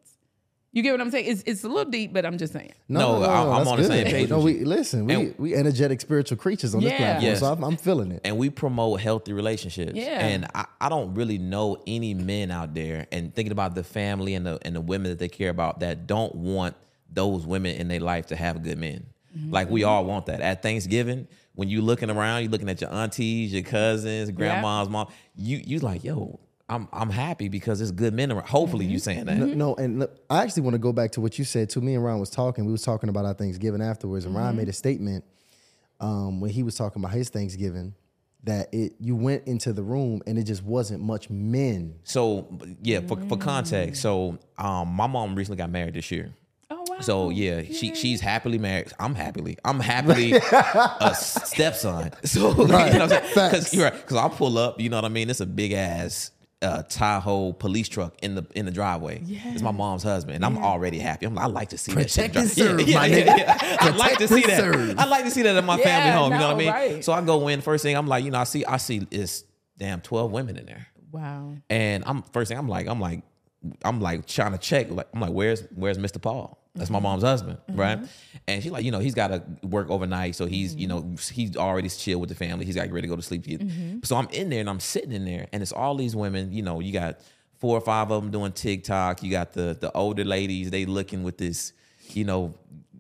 You 0.74 0.82
get 0.84 0.92
what 0.92 1.00
I'm 1.00 1.10
saying? 1.10 1.28
It's, 1.28 1.42
it's 1.46 1.64
a 1.64 1.70
little 1.70 1.90
deep, 1.90 2.12
but 2.12 2.26
I'm 2.26 2.38
just 2.38 2.52
saying. 2.52 2.74
No, 2.90 3.24
I'm- 3.24 3.48
I'm 3.50 3.58
that's 3.60 3.70
on 3.70 3.78
the 3.78 3.86
same 3.86 4.06
page 4.08 4.30
No, 4.30 4.40
we 4.42 4.66
listen. 4.66 5.06
We 5.06 5.14
And- 5.14 5.36
we 5.38 5.56
energetic 5.56 6.02
spiritual 6.02 6.36
creatures 6.38 6.76
on 6.76 6.82
this 6.82 6.92
Yeah. 6.92 6.98
platform, 6.98 7.24
Yes. 7.24 7.40
so 7.40 7.46
I'm, 7.54 7.64
I'm 7.64 7.78
feeling 7.78 8.12
it. 8.12 8.22
and 8.26 8.38
we 8.38 8.50
promote 8.50 9.00
healthy 9.00 9.32
relationships. 9.32 9.94
Yeah. 9.96 10.20
And 10.28 10.46
I, 10.54 10.66
I 10.82 10.90
don't 10.90 11.14
really 11.16 11.38
know 11.38 11.78
any 11.88 12.14
men 12.14 12.52
out 12.52 12.74
there 12.74 13.08
and 13.14 13.34
thinking 13.34 13.54
about 13.54 13.74
the 13.76 13.86
family 13.86 14.34
and 14.36 14.46
the 14.46 14.60
and 14.64 14.76
the 14.76 14.82
women 14.82 15.12
that 15.12 15.20
they 15.20 15.30
care 15.30 15.50
about 15.50 15.80
that 15.80 16.08
don't 16.08 16.36
want 16.36 16.76
those 17.10 17.46
women 17.48 17.76
in 17.78 17.88
their 17.88 18.02
life 18.02 18.26
to 18.28 18.36
have 18.36 18.62
good 18.62 18.78
men. 18.78 19.06
Mm-hmm. 19.38 19.52
Like 19.52 19.70
we 19.70 19.84
all 19.84 20.06
want 20.06 20.28
that. 20.28 20.42
At 20.42 20.62
Thanksgiving, 20.62 21.28
when 21.54 21.70
you 21.70 21.82
looking 21.82 22.10
around, 22.10 22.44
you 22.44 22.50
looking 22.50 22.70
at 22.70 22.82
your 22.82 22.94
aunties, 22.94 23.54
your 23.54 23.64
cousins, 23.64 24.32
grandma's 24.32 24.90
mom, 24.90 25.08
you 25.36 25.62
you 25.66 25.80
like, 25.80 26.04
yo, 26.04 26.40
I'm 26.70 26.88
I'm 26.94 27.10
happy 27.10 27.48
because 27.50 27.82
it's 27.82 27.92
good 27.92 28.14
men 28.14 28.32
around. 28.32 28.48
Hopefully 28.48 28.86
Mm-hmm. 28.86 28.92
you 28.94 29.00
saying 29.00 29.26
that. 29.26 29.38
No, 29.38 29.46
no, 29.48 29.76
and 29.76 30.00
look, 30.00 30.18
I 30.30 30.42
actually 30.44 30.64
want 30.64 30.74
to 30.76 30.80
go 30.80 30.94
back 30.94 31.12
to 31.12 31.22
what 31.22 31.38
you 31.38 31.46
said 31.46 31.70
too. 31.70 31.82
Me 31.82 31.96
and 31.96 32.04
Ryan 32.04 32.20
was 32.20 32.30
talking. 32.30 32.66
We 32.66 32.72
was 32.72 32.82
talking 32.82 33.10
about 33.10 33.26
our 33.26 33.34
Thanksgiving 33.34 33.82
afterwards, 33.82 34.26
and 34.26 34.34
Mm-hmm. 34.34 34.44
Ryan 34.44 34.56
made 34.58 34.70
a 34.70 34.74
statement 34.74 35.24
um, 36.00 36.40
when 36.42 36.52
he 36.52 36.64
was 36.64 36.76
talking 36.76 37.02
about 37.04 37.14
his 37.14 37.30
Thanksgiving 37.30 37.94
that 38.44 38.70
it 38.74 38.94
you 39.00 39.16
went 39.16 39.48
into 39.48 39.74
the 39.74 39.82
room 39.84 40.22
and 40.28 40.38
it 40.38 40.44
just 40.44 40.64
wasn't 40.64 41.02
much 41.02 41.30
men. 41.32 41.96
So 42.04 42.48
yeah, 42.84 43.00
for, 43.02 43.18
for 43.28 43.38
context, 43.38 44.02
so 44.02 44.38
um, 44.58 44.90
my 44.90 45.08
mom 45.08 45.36
recently 45.36 45.58
got 45.58 45.70
married 45.72 45.96
this 45.96 46.12
year. 46.12 46.34
Wow. 46.96 47.02
So 47.02 47.30
yeah, 47.30 47.62
she 47.64 47.94
she's 47.96 48.22
happily 48.22 48.58
married. 48.58 48.92
I'm 49.00 49.16
happily. 49.16 49.58
I'm 49.66 49.80
happily 49.80 50.34
a 50.52 51.14
stepson. 51.16 52.12
So 52.26 52.52
you 52.52 52.68
know 52.68 52.74
what 52.78 53.02
I'm 53.02 53.10
saying? 53.10 53.24
Because 53.34 53.74
you're 53.74 53.84
right. 53.86 53.94
Because 53.94 54.18
I'll 54.18 54.30
pull 54.30 54.58
up. 54.58 54.80
You 54.80 54.90
know 54.90 54.98
what 54.98 55.06
I 55.06 55.10
mean? 55.10 55.30
It's 55.30 55.42
a 55.42 55.46
big 55.46 55.74
ass 55.74 56.32
uh, 56.62 56.84
Tahoe 56.84 57.52
police 57.54 57.88
truck 57.90 58.16
in 58.24 58.36
the 58.36 58.46
in 58.56 58.66
the 58.66 58.72
driveway. 58.72 59.22
It's 59.28 59.62
my 59.62 59.72
mom's 59.72 60.04
husband, 60.04 60.36
and 60.38 60.46
I'm 60.46 60.58
already 60.58 60.98
happy. 61.00 61.26
I'm, 61.26 61.38
I 61.38 61.46
like 61.48 61.70
to 61.70 61.78
see 61.78 61.92
Protect 61.94 62.34
that 62.34 62.40
and 62.42 62.50
serve, 62.50 62.82
yeah, 62.82 62.96
my 63.00 63.06
yeah, 63.08 63.18
nigga. 63.26 63.38
yeah. 63.38 63.78
I 63.82 63.90
like 63.90 64.18
to 64.20 64.28
see 64.28 64.42
that. 64.44 64.58
serve. 64.60 64.98
I 64.98 65.06
like 65.06 65.26
to 65.26 65.32
see 65.32 65.42
that 65.44 65.56
in 65.56 65.66
my 65.66 65.78
Yeah, 65.78 65.84
family 65.84 66.12
home. 66.12 66.34
You 66.34 66.40
know 66.40 66.48
what 66.48 66.56
I 66.56 66.60
mean? 66.60 66.70
right. 66.70 67.04
So 67.06 67.12
I 67.14 67.22
go 67.22 67.48
in. 67.50 67.62
First 67.62 67.84
thing 67.84 67.96
I'm 67.96 68.08
like, 68.08 68.24
you 68.24 68.32
know, 68.32 68.40
I 68.40 68.46
see 68.46 68.64
I 68.66 68.78
see 68.78 69.06
it's 69.12 69.44
damn 69.78 70.02
twelve 70.02 70.32
women 70.32 70.58
in 70.58 70.66
there. 70.66 70.88
wow. 71.12 71.54
And 71.70 72.04
I'm 72.08 72.24
first 72.34 72.50
thing 72.50 72.58
I'm 72.58 72.70
like, 72.70 72.88
I'm 72.88 73.00
like, 73.02 73.22
I'm 73.84 74.00
like 74.02 74.26
trying 74.26 74.54
to 74.54 74.58
check. 74.58 74.90
Like, 74.90 75.08
I'm 75.14 75.20
like, 75.20 75.32
where's 75.34 75.62
where's 75.76 75.98
Mr. 75.98 76.22
Paul? 76.22 76.58
That's 76.76 76.90
my 76.90 77.00
mom's 77.00 77.24
husband, 77.24 77.58
mm-hmm. 77.70 77.80
right? 77.80 78.00
And 78.48 78.62
she's 78.62 78.72
like, 78.72 78.84
you 78.84 78.92
know, 78.92 79.00
he's 79.00 79.16
got 79.16 79.30
to 79.30 79.44
work 79.64 79.90
overnight, 79.90 80.36
so 80.36 80.46
he's, 80.46 80.76
you 80.76 80.88
know, 80.88 81.16
he's 81.32 81.56
already 81.56 81.90
chill 81.90 82.20
with 82.20 82.30
the 82.30 82.36
family. 82.36 82.66
He's 82.66 82.76
got 82.76 82.82
to 82.82 82.88
get 82.88 82.94
ready 82.94 83.08
to 83.08 83.10
go 83.10 83.16
to 83.16 83.22
sleep. 83.22 83.46
Mm-hmm. 83.46 84.00
So 84.04 84.16
I'm 84.16 84.28
in 84.30 84.50
there 84.50 84.60
and 84.60 84.70
I'm 84.70 84.80
sitting 84.82 85.12
in 85.12 85.26
there, 85.26 85.48
and 85.54 85.64
it's 85.64 85.72
all 85.72 85.96
these 85.96 86.16
women. 86.16 86.52
You 86.52 86.64
know, 86.64 86.82
you 86.82 86.92
got 86.92 87.20
four 87.60 87.78
or 87.78 87.82
five 87.82 88.12
of 88.12 88.22
them 88.22 88.32
doing 88.32 88.52
TikTok. 88.52 89.24
You 89.24 89.32
got 89.32 89.54
the 89.54 89.78
the 89.80 89.92
older 89.94 90.26
ladies. 90.26 90.70
They 90.70 90.86
looking 90.86 91.24
with 91.24 91.38
this, 91.38 91.74
you 92.10 92.26
know, 92.26 92.54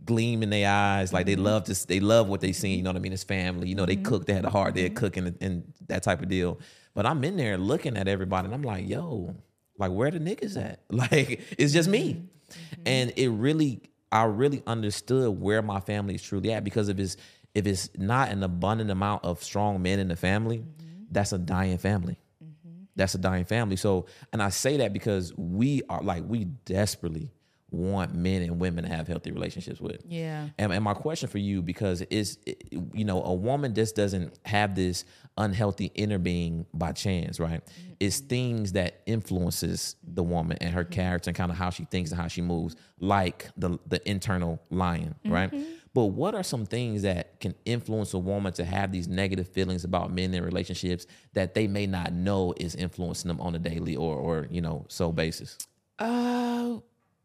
gleam 0.05 0.43
in 0.43 0.49
their 0.49 0.69
eyes, 0.69 1.11
like 1.11 1.25
they 1.25 1.33
mm-hmm. 1.33 1.43
love 1.43 1.65
this. 1.65 1.85
They 1.85 1.99
love 1.99 2.27
what 2.27 2.41
they 2.41 2.53
see. 2.53 2.75
You 2.75 2.83
know 2.83 2.91
what 2.91 2.97
I 2.97 2.99
mean? 2.99 3.13
It's 3.13 3.23
family. 3.23 3.67
You 3.67 3.75
know, 3.75 3.85
they 3.85 3.95
cook. 3.95 4.25
They 4.25 4.33
had 4.33 4.45
a 4.45 4.49
heart. 4.49 4.75
They're 4.75 4.89
cooking 4.89 5.27
and, 5.27 5.37
and 5.41 5.73
that 5.87 6.03
type 6.03 6.21
of 6.21 6.29
deal. 6.29 6.59
But 6.93 7.05
I'm 7.05 7.23
in 7.23 7.35
there 7.35 7.57
looking 7.57 7.97
at 7.97 8.07
everybody, 8.07 8.45
and 8.45 8.53
I'm 8.53 8.61
like, 8.61 8.87
yo, 8.87 9.35
like 9.77 9.91
where 9.91 10.11
the 10.11 10.19
niggas 10.19 10.57
at? 10.61 10.79
Like 10.89 11.41
it's 11.57 11.73
just 11.73 11.89
me. 11.89 12.29
Mm-hmm. 12.55 12.83
And 12.85 13.13
it 13.15 13.29
really, 13.29 13.81
I 14.11 14.23
really 14.23 14.63
understood 14.67 15.39
where 15.39 15.61
my 15.61 15.79
family 15.79 16.15
is 16.15 16.23
truly 16.23 16.51
at 16.51 16.63
because 16.63 16.89
if 16.89 16.99
it's 16.99 17.17
if 17.53 17.65
it's 17.65 17.89
not 17.97 18.29
an 18.29 18.43
abundant 18.43 18.91
amount 18.91 19.23
of 19.23 19.41
strong 19.41 19.81
men 19.81 19.99
in 19.99 20.09
the 20.09 20.15
family, 20.15 20.57
mm-hmm. 20.57 21.05
that's 21.09 21.31
a 21.31 21.37
dying 21.37 21.77
family. 21.77 22.19
Mm-hmm. 22.43 22.83
That's 22.97 23.15
a 23.15 23.17
dying 23.17 23.45
family. 23.45 23.77
So, 23.77 24.07
and 24.33 24.43
I 24.43 24.49
say 24.49 24.77
that 24.77 24.91
because 24.91 25.33
we 25.37 25.81
are 25.89 26.01
like 26.01 26.23
we 26.27 26.43
desperately 26.43 27.31
want 27.71 28.13
men 28.13 28.41
and 28.41 28.59
women 28.59 28.83
to 28.83 28.89
have 28.89 29.07
healthy 29.07 29.31
relationships 29.31 29.81
with. 29.81 30.01
Yeah. 30.07 30.49
And, 30.57 30.71
and 30.71 30.83
my 30.83 30.93
question 30.93 31.29
for 31.29 31.37
you, 31.37 31.61
because 31.61 32.01
is 32.01 32.37
you 32.71 33.05
know 33.05 33.23
a 33.23 33.33
woman 33.33 33.73
just 33.73 33.95
doesn't 33.95 34.37
have 34.45 34.75
this 34.75 35.05
unhealthy 35.37 35.91
inner 35.95 36.17
being 36.17 36.65
by 36.73 36.91
chance, 36.91 37.39
right? 37.39 37.61
It's 37.99 38.19
things 38.19 38.73
that 38.73 39.01
influences 39.05 39.95
the 40.03 40.23
woman 40.23 40.57
and 40.61 40.73
her 40.73 40.83
character 40.83 41.29
and 41.29 41.37
kind 41.37 41.51
of 41.51 41.57
how 41.57 41.69
she 41.69 41.85
thinks 41.85 42.11
and 42.11 42.19
how 42.19 42.27
she 42.27 42.41
moves, 42.41 42.75
like 42.99 43.49
the 43.57 43.77
the 43.87 44.07
internal 44.09 44.61
lion, 44.69 45.15
right? 45.25 45.53
But 45.93 46.07
what 46.07 46.35
are 46.35 46.43
some 46.43 46.65
things 46.65 47.03
that 47.03 47.39
can 47.39 47.55
influence 47.63 48.13
a 48.13 48.19
woman 48.19 48.51
to 48.53 48.65
have 48.65 48.91
these 48.91 49.07
negative 49.07 49.47
feelings 49.47 49.85
about 49.85 50.11
men 50.11 50.33
in 50.33 50.43
relationships 50.43 51.05
that 51.33 51.53
they 51.53 51.67
may 51.67 51.87
not 51.87 52.11
know 52.11 52.53
is 52.57 52.75
influencing 52.75 53.29
them 53.29 53.39
on 53.39 53.55
a 53.55 53.59
daily 53.59 53.95
or 53.95 54.15
or 54.15 54.47
you 54.51 54.61
know 54.61 54.85
so 54.89 55.11
basis? 55.11 55.57
Uh, 55.99 56.79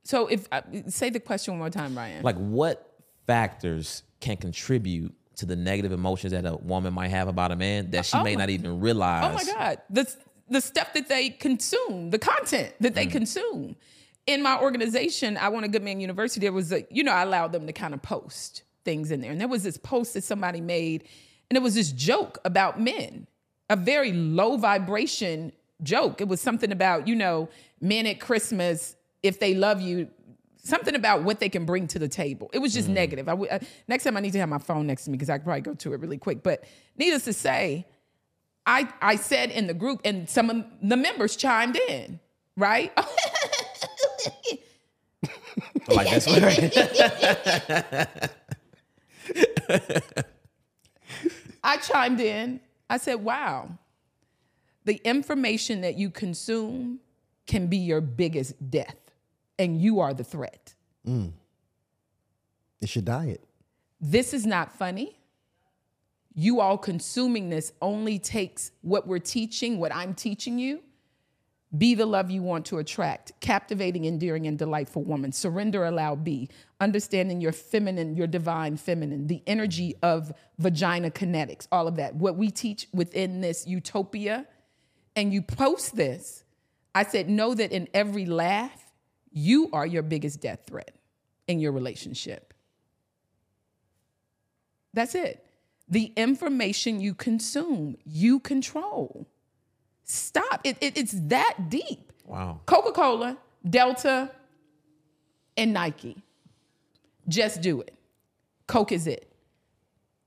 so 0.04 0.26
if 0.28 0.48
uh, 0.52 0.62
say 0.88 1.10
the 1.10 1.20
question 1.20 1.54
one 1.54 1.58
more 1.58 1.70
time, 1.70 1.96
Ryan. 1.96 2.22
like 2.22 2.36
what 2.36 2.96
factors 3.26 4.02
can 4.20 4.36
contribute 4.36 5.14
to 5.40 5.46
the 5.46 5.56
negative 5.56 5.92
emotions 5.92 6.32
that 6.32 6.46
a 6.46 6.56
woman 6.56 6.94
might 6.94 7.08
have 7.08 7.28
about 7.28 7.50
a 7.50 7.56
man 7.56 7.90
that 7.90 8.06
she 8.06 8.16
Oh 8.16 8.22
may 8.22 8.34
my- 8.34 8.40
not 8.40 8.50
even 8.50 8.80
realize. 8.80 9.24
Oh 9.24 9.34
my 9.34 9.44
God. 9.52 9.78
The, 9.90 10.14
the 10.48 10.60
stuff 10.60 10.92
that 10.94 11.08
they 11.08 11.30
consume, 11.30 12.10
the 12.10 12.18
content 12.18 12.72
that 12.80 12.94
they 12.94 13.06
mm. 13.06 13.12
consume. 13.12 13.76
In 14.26 14.42
my 14.42 14.60
organization, 14.60 15.36
I 15.36 15.48
Want 15.48 15.64
a 15.64 15.68
Good 15.68 15.82
Man 15.82 15.98
University, 16.00 16.40
there 16.40 16.52
was 16.52 16.72
a, 16.72 16.86
you 16.90 17.02
know, 17.02 17.12
I 17.12 17.22
allowed 17.22 17.52
them 17.52 17.66
to 17.66 17.72
kind 17.72 17.94
of 17.94 18.02
post 18.02 18.62
things 18.84 19.10
in 19.10 19.20
there. 19.20 19.32
And 19.32 19.40
there 19.40 19.48
was 19.48 19.62
this 19.62 19.76
post 19.76 20.14
that 20.14 20.24
somebody 20.24 20.60
made, 20.60 21.04
and 21.48 21.56
it 21.56 21.62
was 21.62 21.74
this 21.74 21.90
joke 21.90 22.38
about 22.44 22.80
men, 22.80 23.26
a 23.68 23.76
very 23.76 24.12
low 24.12 24.56
vibration 24.56 25.52
joke. 25.82 26.20
It 26.20 26.28
was 26.28 26.40
something 26.40 26.70
about, 26.70 27.08
you 27.08 27.14
know, 27.14 27.48
men 27.80 28.06
at 28.06 28.20
Christmas, 28.20 28.96
if 29.22 29.38
they 29.38 29.54
love 29.54 29.80
you, 29.80 30.08
something 30.62 30.94
about 30.94 31.22
what 31.22 31.40
they 31.40 31.48
can 31.48 31.64
bring 31.64 31.86
to 31.88 31.98
the 31.98 32.08
table. 32.08 32.50
It 32.52 32.58
was 32.58 32.72
just 32.74 32.88
negative. 32.88 33.28
I, 33.28 33.32
uh, 33.32 33.58
next 33.88 34.04
time 34.04 34.16
I 34.16 34.20
need 34.20 34.32
to 34.32 34.38
have 34.38 34.48
my 34.48 34.58
phone 34.58 34.86
next 34.86 35.04
to 35.04 35.10
me 35.10 35.16
because 35.16 35.30
I 35.30 35.38
could 35.38 35.44
probably 35.44 35.60
go 35.62 35.74
to 35.74 35.92
it 35.92 36.00
really 36.00 36.18
quick. 36.18 36.42
But 36.42 36.64
needless 36.96 37.24
to 37.24 37.32
say, 37.32 37.86
I 38.66 38.88
I 39.00 39.16
said 39.16 39.50
in 39.50 39.66
the 39.66 39.74
group, 39.74 40.00
and 40.04 40.28
some 40.28 40.50
of 40.50 40.64
the 40.82 40.96
members 40.96 41.36
chimed 41.36 41.78
in, 41.88 42.20
right? 42.56 42.92
Like 45.88 46.10
that's 46.10 46.26
what. 46.26 46.42
I 51.62 51.76
chimed 51.78 52.20
in. 52.20 52.60
I 52.88 52.96
said, 52.98 53.16
"Wow, 53.16 53.70
the 54.84 55.00
information 55.04 55.80
that 55.82 55.96
you 55.96 56.10
consume 56.10 57.00
can 57.46 57.66
be 57.66 57.76
your 57.78 58.00
biggest 58.00 58.70
death, 58.70 58.96
and 59.60 59.80
you 59.80 60.00
are 60.00 60.12
the 60.14 60.24
threat. 60.24 60.74
Mm. 61.06 61.32
It's 62.80 62.94
your 62.96 63.02
diet. 63.02 63.42
This 64.00 64.34
is 64.34 64.44
not 64.44 64.72
funny." 64.72 65.16
You 66.32 66.60
all 66.60 66.78
consuming 66.78 67.50
this 67.50 67.72
only 67.82 68.18
takes 68.18 68.70
what 68.82 69.06
we're 69.06 69.18
teaching, 69.18 69.78
what 69.78 69.92
I'm 69.94 70.14
teaching 70.14 70.58
you, 70.60 70.80
Be 71.76 71.94
the 71.94 72.06
love 72.06 72.32
you 72.32 72.42
want 72.42 72.66
to 72.66 72.78
attract, 72.78 73.32
captivating, 73.40 74.04
endearing, 74.04 74.48
and 74.48 74.58
delightful 74.58 75.04
woman. 75.04 75.30
Surrender, 75.30 75.84
allow, 75.84 76.16
be. 76.16 76.48
Understanding 76.80 77.40
your 77.40 77.52
feminine, 77.52 78.16
your 78.16 78.26
divine 78.26 78.76
feminine, 78.76 79.28
the 79.28 79.40
energy 79.46 79.94
of 80.02 80.32
vagina 80.58 81.10
kinetics, 81.10 81.68
all 81.70 81.86
of 81.86 81.94
that. 81.96 82.16
What 82.16 82.36
we 82.36 82.50
teach 82.50 82.88
within 82.92 83.40
this 83.40 83.68
utopia, 83.68 84.46
and 85.14 85.32
you 85.32 85.42
post 85.42 85.94
this, 85.94 86.42
I 86.92 87.04
said, 87.04 87.28
know 87.28 87.54
that 87.54 87.70
in 87.70 87.86
every 87.94 88.26
laugh, 88.26 88.89
you 89.32 89.70
are 89.72 89.86
your 89.86 90.02
biggest 90.02 90.40
death 90.40 90.60
threat 90.66 90.92
in 91.46 91.60
your 91.60 91.72
relationship. 91.72 92.52
That's 94.92 95.14
it. 95.14 95.44
The 95.88 96.12
information 96.16 97.00
you 97.00 97.14
consume, 97.14 97.96
you 98.04 98.40
control. 98.40 99.26
Stop. 100.04 100.60
It, 100.64 100.76
it- 100.80 100.96
it's 100.96 101.12
that 101.28 101.68
deep. 101.68 102.12
Wow. 102.24 102.60
Coca 102.66 102.92
Cola, 102.92 103.36
Delta, 103.68 104.30
and 105.56 105.72
Nike. 105.72 106.22
Just 107.28 107.60
do 107.60 107.80
it. 107.80 107.94
Coke 108.66 108.92
is 108.92 109.06
it. 109.06 109.26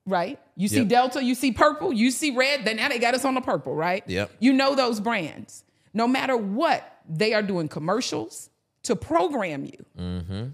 Right? 0.06 0.38
You 0.58 0.68
see 0.68 0.80
Yep. 0.80 0.88
Delta, 0.90 1.24
you 1.24 1.34
see 1.34 1.54
purple, 1.54 1.94
you 1.94 2.12
see 2.12 2.36
red, 2.36 2.66
then 2.66 2.76
now 2.76 2.90
they 2.90 3.00
got 3.00 3.14
us 3.14 3.24
on 3.24 3.36
the 3.36 3.42
purple, 3.42 3.74
right? 3.74 4.04
Yep. 4.06 4.32
You 4.40 4.52
know 4.52 4.76
those 4.76 5.00
brands. 5.00 5.64
No 5.94 6.10
matter 6.10 6.36
what, 6.36 7.00
they 7.08 7.34
are 7.34 7.42
doing 7.42 7.70
commercials 7.70 8.50
to 8.84 8.96
program 8.96 9.66
you. 9.66 9.86
Mm-hmm. 9.98 10.48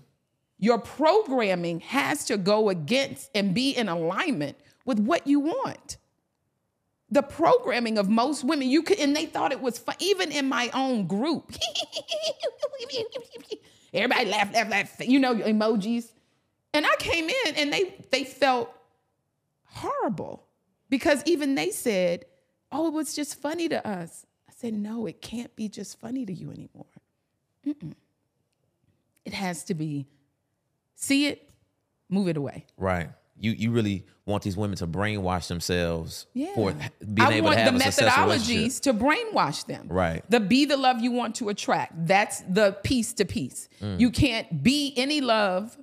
Your 0.60 0.78
programming 0.78 1.80
has 1.82 2.26
to 2.26 2.38
go 2.38 2.70
against 2.70 3.32
and 3.34 3.54
be 3.54 3.72
in 3.72 3.88
alignment 3.88 4.58
with 4.86 5.00
what 5.00 5.26
you 5.26 5.40
want. 5.40 5.98
The 7.10 7.24
programming 7.24 7.98
of 7.98 8.10
most 8.10 8.44
women 8.44 8.70
you 8.70 8.84
could 8.84 9.00
and 9.00 9.16
they 9.16 9.26
thought 9.26 9.52
it 9.52 9.62
was 9.62 9.80
fun 9.80 9.96
even 10.00 10.32
in 10.32 10.48
my 10.48 10.70
own 10.74 11.08
group. 11.08 11.52
Everybody 13.94 14.30
laugh 14.30 14.54
laugh 14.54 14.70
laugh 14.70 14.96
you 15.00 15.18
know 15.18 15.36
emojis. 15.36 16.12
And 16.74 16.86
i 16.86 16.96
came 17.00 17.28
in 17.28 17.56
and 17.56 17.74
they 17.74 17.96
they 18.12 18.26
felt 18.26 18.72
horrible 19.64 20.46
because 20.90 21.24
even 21.26 21.56
they 21.56 21.72
said 21.72 22.26
oh 22.72 22.88
it 22.88 22.94
was 22.94 23.16
just 23.16 23.42
funny 23.42 23.70
to 23.70 23.88
us. 23.88 24.26
I 24.48 24.52
said 24.56 24.74
no 24.74 25.08
it 25.08 25.22
can't 25.22 25.56
be 25.56 25.68
just 25.68 26.00
funny 26.00 26.26
to 26.26 26.34
you 26.34 26.52
anymore. 26.52 26.86
Mm-mm. 27.66 27.94
It 29.30 29.34
has 29.34 29.64
to 29.70 29.74
be 29.74 30.08
see 30.96 31.28
it 31.28 31.38
move 32.10 32.28
it 32.28 32.38
away 32.38 32.66
Right. 32.78 33.10
You 33.42 33.52
you 33.52 33.72
really 33.72 33.98
want 34.26 34.44
these 34.44 34.58
women 34.58 34.76
to 34.78 34.88
brainwash 34.88 35.48
themselves 35.48 36.28
Yeah. 36.34 36.54
for 36.56 36.74
being 36.74 37.28
I 37.28 37.34
able 37.36 37.46
want 37.48 37.58
to 37.58 37.64
have 37.64 37.74
the 37.80 37.86
a 37.86 37.90
methodologies 37.90 38.82
to 38.82 38.94
brainwash 38.94 39.66
them. 39.66 39.88
Right. 39.88 40.22
The 40.30 40.40
be 40.54 40.66
the 40.66 40.76
love 40.78 41.00
you 41.00 41.12
want 41.22 41.36
to 41.36 41.48
attract. 41.50 41.94
That's 42.14 42.42
the 42.42 42.68
piece 42.84 43.14
to 43.14 43.26
piece. 43.26 43.70
Mm. 43.82 44.00
You 44.00 44.10
can't 44.12 44.48
be 44.62 44.94
any 44.98 45.22
love 45.22 45.78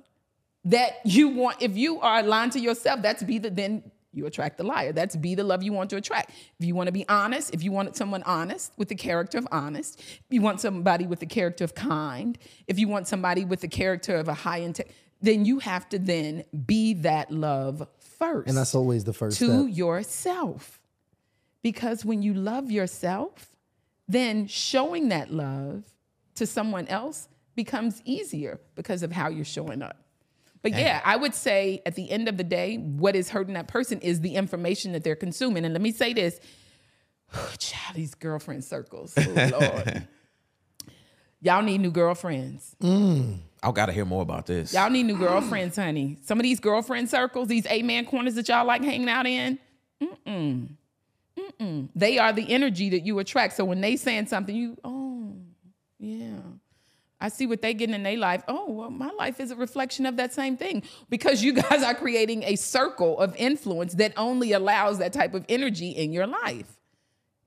that 0.65 0.91
you 1.03 1.29
want. 1.29 1.55
If 1.61 1.75
you 1.83 1.99
are 2.01 2.19
aligned 2.19 2.51
to 2.53 2.59
yourself, 2.59 3.01
that's 3.01 3.23
be 3.23 3.37
the 3.39 3.49
then 3.49 3.71
you 4.17 4.25
attract 4.25 4.57
the 4.57 4.63
liar. 4.63 4.91
That's 4.91 5.15
be 5.15 5.35
the 5.35 5.43
love 5.43 5.63
you 5.63 5.71
want 5.71 5.89
to 5.91 5.97
attract. 5.97 6.31
If 6.59 6.65
you 6.65 6.75
want 6.75 6.87
to 6.87 6.91
be 6.91 7.07
honest, 7.07 7.53
if 7.53 7.63
you 7.63 7.71
want 7.71 7.95
someone 7.95 8.23
honest 8.23 8.73
with 8.77 8.89
the 8.89 8.95
character 8.95 9.37
of 9.37 9.47
honest, 9.51 10.01
you 10.29 10.41
want 10.41 10.59
somebody 10.59 11.07
with 11.07 11.19
the 11.19 11.25
character 11.25 11.63
of 11.63 11.75
kind, 11.75 12.37
if 12.67 12.79
you 12.79 12.87
want 12.87 13.07
somebody 13.07 13.45
with 13.45 13.61
the 13.61 13.67
character 13.67 14.15
of 14.15 14.27
a 14.27 14.33
high 14.33 14.57
intent, 14.57 14.89
then 15.21 15.45
you 15.45 15.59
have 15.59 15.87
to 15.89 15.99
then 15.99 16.43
be 16.65 16.93
that 16.93 17.31
love 17.31 17.87
first 18.17 18.47
And 18.47 18.57
that's 18.57 18.75
always 18.75 19.03
the 19.03 19.13
first 19.13 19.37
to 19.39 19.63
step. 19.63 19.77
yourself. 19.77 20.79
Because 21.63 22.05
when 22.05 22.21
you 22.21 22.33
love 22.33 22.71
yourself, 22.71 23.55
then 24.07 24.47
showing 24.47 25.09
that 25.09 25.31
love 25.31 25.83
to 26.35 26.45
someone 26.45 26.87
else 26.87 27.27
becomes 27.55 28.01
easier 28.05 28.59
because 28.75 29.03
of 29.03 29.11
how 29.11 29.29
you're 29.29 29.43
showing 29.43 29.81
up. 29.81 30.06
But 30.61 30.71
yeah, 30.73 31.01
I 31.05 31.15
would 31.15 31.33
say 31.33 31.81
at 31.85 31.95
the 31.95 32.09
end 32.09 32.27
of 32.27 32.37
the 32.37 32.43
day, 32.43 32.77
what 32.77 33.15
is 33.15 33.29
hurting 33.29 33.53
that 33.53 33.67
person 33.67 33.99
is 34.01 34.21
the 34.21 34.35
information 34.35 34.91
that 34.93 35.03
they're 35.03 35.15
consuming. 35.15 35.65
And 35.65 35.73
let 35.73 35.81
me 35.81 35.91
say 35.91 36.13
this 36.13 36.39
child, 37.57 37.95
these 37.95 38.15
girlfriend 38.15 38.63
circles. 38.63 39.13
Oh, 39.17 39.59
Lord. 39.59 40.07
Y'all 41.41 41.61
need 41.61 41.79
new 41.79 41.91
girlfriends. 41.91 42.75
Mm, 42.81 43.37
I 43.61 43.71
gotta 43.71 43.91
hear 43.91 44.05
more 44.05 44.23
about 44.23 44.47
this. 44.47 44.73
Y'all 44.73 44.89
need 44.89 45.03
new 45.03 45.17
girlfriends, 45.17 45.75
honey. 45.75 46.17
Some 46.23 46.39
of 46.39 46.43
these 46.43 46.59
girlfriend 46.59 47.09
circles, 47.09 47.47
these 47.47 47.67
eight 47.67 47.85
man 47.85 48.05
corners 48.05 48.35
that 48.35 48.47
y'all 48.47 48.65
like 48.65 48.83
hanging 48.83 49.07
out 49.07 49.27
in, 49.27 49.59
mm-mm, 50.01 50.69
mm-mm. 51.37 51.89
They 51.95 52.17
are 52.17 52.33
the 52.33 52.51
energy 52.51 52.89
that 52.89 53.05
you 53.05 53.19
attract. 53.19 53.53
So 53.53 53.65
when 53.65 53.81
they 53.81 53.95
saying 53.95 54.27
something, 54.27 54.55
you, 54.55 54.77
oh, 54.83 55.35
yeah. 55.99 56.39
I 57.19 57.29
see 57.29 57.47
what 57.47 57.61
they 57.61 57.73
getting 57.73 57.95
in 57.95 58.03
their 58.03 58.17
life. 58.17 58.43
Oh, 58.47 58.71
well, 58.71 58.89
my 58.91 59.09
life 59.11 59.39
is 59.39 59.49
a 59.49 59.55
reflection 59.55 60.05
of 60.05 60.17
that 60.17 60.33
same 60.33 60.55
thing 60.55 60.83
because 61.09 61.43
you 61.43 61.53
guys 61.61 61.83
are 61.83 61.95
creating 61.95 62.43
a 62.43 62.55
circle 62.55 63.17
of 63.19 63.35
influence 63.37 63.95
that 63.95 64.13
only 64.17 64.51
allows 64.51 64.99
that 64.99 65.13
type 65.13 65.33
of 65.33 65.45
energy 65.49 65.89
in 65.89 66.13
your 66.13 66.27
life. 66.27 66.77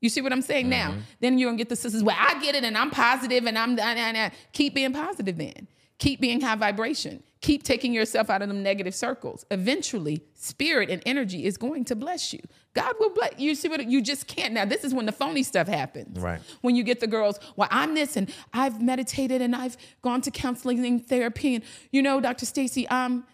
You 0.00 0.09
see 0.09 0.22
what 0.22 0.33
I'm 0.33 0.42
saying 0.42 0.68
now? 0.68 0.92
Mm-hmm. 0.92 1.00
Then 1.20 1.38
you're 1.38 1.48
gonna 1.48 1.59
get 1.59 1.68
the 1.68 1.76
sisters, 1.76 2.02
well, 2.02 2.16
I 2.18 2.40
get 2.40 2.54
it 2.54 2.64
and 2.64 2.76
I'm 2.76 2.90
positive 2.90 3.46
and 3.46 3.59
I'm 3.59 3.74
nah, 3.74 3.94
nah, 3.94 4.12
nah. 4.12 4.30
keep 4.52 4.74
being 4.74 4.92
positive 4.92 5.37
then. 5.37 5.68
Keep 5.98 6.20
being 6.20 6.40
high 6.40 6.56
vibration. 6.56 7.22
Keep 7.42 7.62
taking 7.62 7.92
yourself 7.92 8.30
out 8.30 8.42
of 8.42 8.48
them 8.48 8.62
negative 8.62 8.94
circles. 8.94 9.44
Eventually, 9.50 10.22
spirit 10.35 10.88
and 10.90 11.02
energy 11.04 11.44
is 11.44 11.59
going 11.59 11.85
to 11.87 11.94
bless 11.94 12.33
you. 12.33 12.40
God 12.72 12.94
will 13.00 13.11
bless 13.11 13.38
you. 13.38 13.54
See 13.54 13.68
what 13.68 13.85
you 13.85 14.00
just 14.00 14.26
can't. 14.26 14.54
Now, 14.54 14.64
this 14.64 14.85
is 14.85 14.94
when 14.94 15.06
the 15.06 15.12
phony 15.12 15.42
stuff 15.42 15.66
happens. 15.66 16.18
Right. 16.18 16.40
When 16.61 16.76
you 16.76 16.85
get 16.85 17.00
the 17.00 17.09
girls, 17.09 17.40
well, 17.56 17.68
I'm 17.70 17.94
this 17.94 18.16
and 18.16 18.33
I've 18.52 18.80
meditated 18.80 19.42
and 19.42 19.56
I've 19.56 19.76
gone 20.02 20.20
to 20.22 20.30
counseling 20.30 20.85
and 20.85 21.04
therapy. 21.04 21.56
And 21.56 21.64
you 21.90 22.00
know, 22.00 22.20
Dr. 22.20 22.46
Stacii, 22.46 22.90
um, 22.90 23.24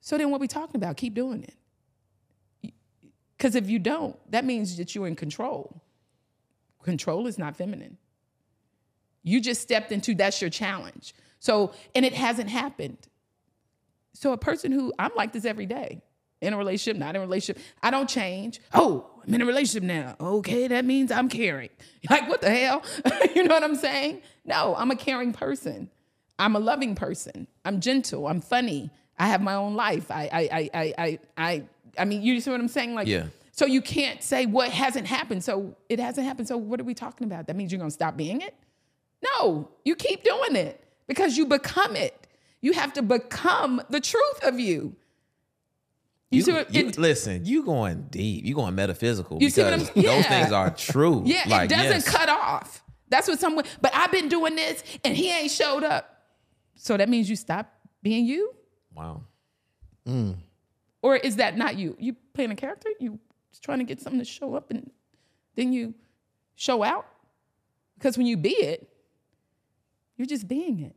so 0.00 0.18
then 0.18 0.30
what 0.30 0.40
we 0.40 0.48
talking 0.48 0.76
about? 0.76 0.96
Keep 0.96 1.14
doing 1.14 1.42
it. 1.42 2.74
Because 3.36 3.54
if 3.54 3.68
you 3.68 3.78
don't, 3.78 4.16
that 4.30 4.44
means 4.44 4.76
that 4.76 4.94
you're 4.94 5.06
in 5.06 5.16
control. 5.16 5.82
Control 6.82 7.26
is 7.26 7.38
not 7.38 7.56
feminine. 7.56 7.96
You 9.22 9.40
just 9.40 9.60
stepped 9.60 9.90
into 9.90 10.14
that's 10.14 10.40
your 10.40 10.50
challenge. 10.50 11.14
So, 11.40 11.72
and 11.94 12.04
it 12.04 12.14
hasn't 12.14 12.48
happened. 12.48 12.98
So, 14.14 14.32
a 14.32 14.38
person 14.38 14.72
who 14.72 14.92
I'm 14.98 15.10
like 15.16 15.32
this 15.32 15.44
every 15.44 15.66
day 15.66 16.02
in 16.46 16.54
a 16.54 16.56
relationship, 16.56 16.96
not 16.98 17.10
in 17.10 17.16
a 17.16 17.20
relationship, 17.20 17.62
I 17.82 17.90
don't 17.90 18.08
change. 18.08 18.60
Oh, 18.72 19.10
I'm 19.26 19.34
in 19.34 19.42
a 19.42 19.46
relationship 19.46 19.82
now. 19.82 20.16
Okay, 20.20 20.68
that 20.68 20.84
means 20.84 21.10
I'm 21.10 21.28
caring. 21.28 21.70
Like, 22.08 22.28
what 22.28 22.40
the 22.40 22.50
hell? 22.50 22.82
you 23.34 23.42
know 23.42 23.52
what 23.54 23.64
I'm 23.64 23.74
saying? 23.74 24.22
No, 24.44 24.76
I'm 24.76 24.92
a 24.92 24.96
caring 24.96 25.32
person. 25.32 25.90
I'm 26.38 26.54
a 26.54 26.60
loving 26.60 26.94
person. 26.94 27.48
I'm 27.64 27.80
gentle. 27.80 28.28
I'm 28.28 28.40
funny. 28.40 28.90
I 29.18 29.26
have 29.26 29.40
my 29.42 29.54
own 29.54 29.74
life. 29.74 30.08
I, 30.10 30.28
I, 30.32 30.40
I, 30.52 30.70
I, 30.72 30.94
I, 30.98 31.18
I, 31.36 31.62
I 31.98 32.04
mean, 32.04 32.22
you 32.22 32.40
see 32.40 32.50
what 32.52 32.60
I'm 32.60 32.68
saying? 32.68 32.94
Like, 32.94 33.08
Yeah. 33.08 33.24
so 33.50 33.66
you 33.66 33.82
can't 33.82 34.22
say 34.22 34.46
what 34.46 34.70
hasn't 34.70 35.06
happened. 35.08 35.42
So 35.42 35.74
it 35.88 35.98
hasn't 35.98 36.26
happened. 36.28 36.46
So 36.46 36.56
what 36.56 36.80
are 36.80 36.84
we 36.84 36.94
talking 36.94 37.26
about? 37.26 37.48
That 37.48 37.56
means 37.56 37.72
you're 37.72 37.80
gonna 37.80 37.90
stop 37.90 38.16
being 38.16 38.40
it? 38.40 38.54
No, 39.24 39.68
you 39.84 39.96
keep 39.96 40.22
doing 40.22 40.54
it 40.54 40.80
because 41.08 41.36
you 41.36 41.46
become 41.46 41.96
it. 41.96 42.14
You 42.60 42.72
have 42.74 42.92
to 42.92 43.02
become 43.02 43.82
the 43.90 44.00
truth 44.00 44.44
of 44.44 44.60
you. 44.60 44.94
You, 46.30 46.38
You, 46.38 46.42
see 46.42 46.52
what 46.52 46.74
you- 46.74 46.88
it, 46.88 46.98
listen, 46.98 47.44
you 47.44 47.64
going 47.64 48.08
deep. 48.10 48.44
You 48.44 48.54
going 48.54 48.74
metaphysical. 48.74 49.38
You 49.40 49.48
see 49.50 49.62
what 49.62 49.72
because 49.78 49.88
I'm- 49.90 50.02
yeah. 50.04 50.16
those 50.16 50.26
things 50.26 50.52
are 50.52 50.70
true. 50.70 51.22
Yeah, 51.24 51.44
like, 51.46 51.70
it 51.70 51.74
doesn't 51.74 51.92
yes. 51.92 52.08
cut 52.08 52.28
off. 52.28 52.82
That's 53.08 53.28
what 53.28 53.38
someone. 53.38 53.64
But 53.80 53.94
I've 53.94 54.10
been 54.10 54.28
doing 54.28 54.56
this, 54.56 54.82
and 55.04 55.16
he 55.16 55.30
ain't 55.30 55.52
showed 55.52 55.84
up. 55.84 56.24
So 56.74 56.96
that 56.96 57.08
means 57.08 57.30
you 57.30 57.36
stop 57.36 57.72
being 58.02 58.26
you, 58.26 58.52
Wow. 58.94 59.22
or 61.02 61.16
is 61.16 61.36
that 61.36 61.56
not 61.56 61.76
you? 61.78 61.96
You 62.00 62.16
playing 62.34 62.50
a 62.50 62.56
character? 62.56 62.88
You 63.00 63.18
just 63.50 63.62
trying 63.62 63.78
to 63.78 63.84
get 63.84 64.00
something 64.00 64.18
to 64.18 64.24
show 64.24 64.54
up, 64.54 64.70
and 64.70 64.90
then 65.54 65.72
you 65.72 65.94
show 66.56 66.82
out. 66.82 67.06
Because 67.96 68.18
when 68.18 68.26
you 68.26 68.36
be 68.36 68.50
it, 68.50 68.88
you're 70.16 70.26
just 70.26 70.46
being 70.48 70.80
it. 70.80 70.96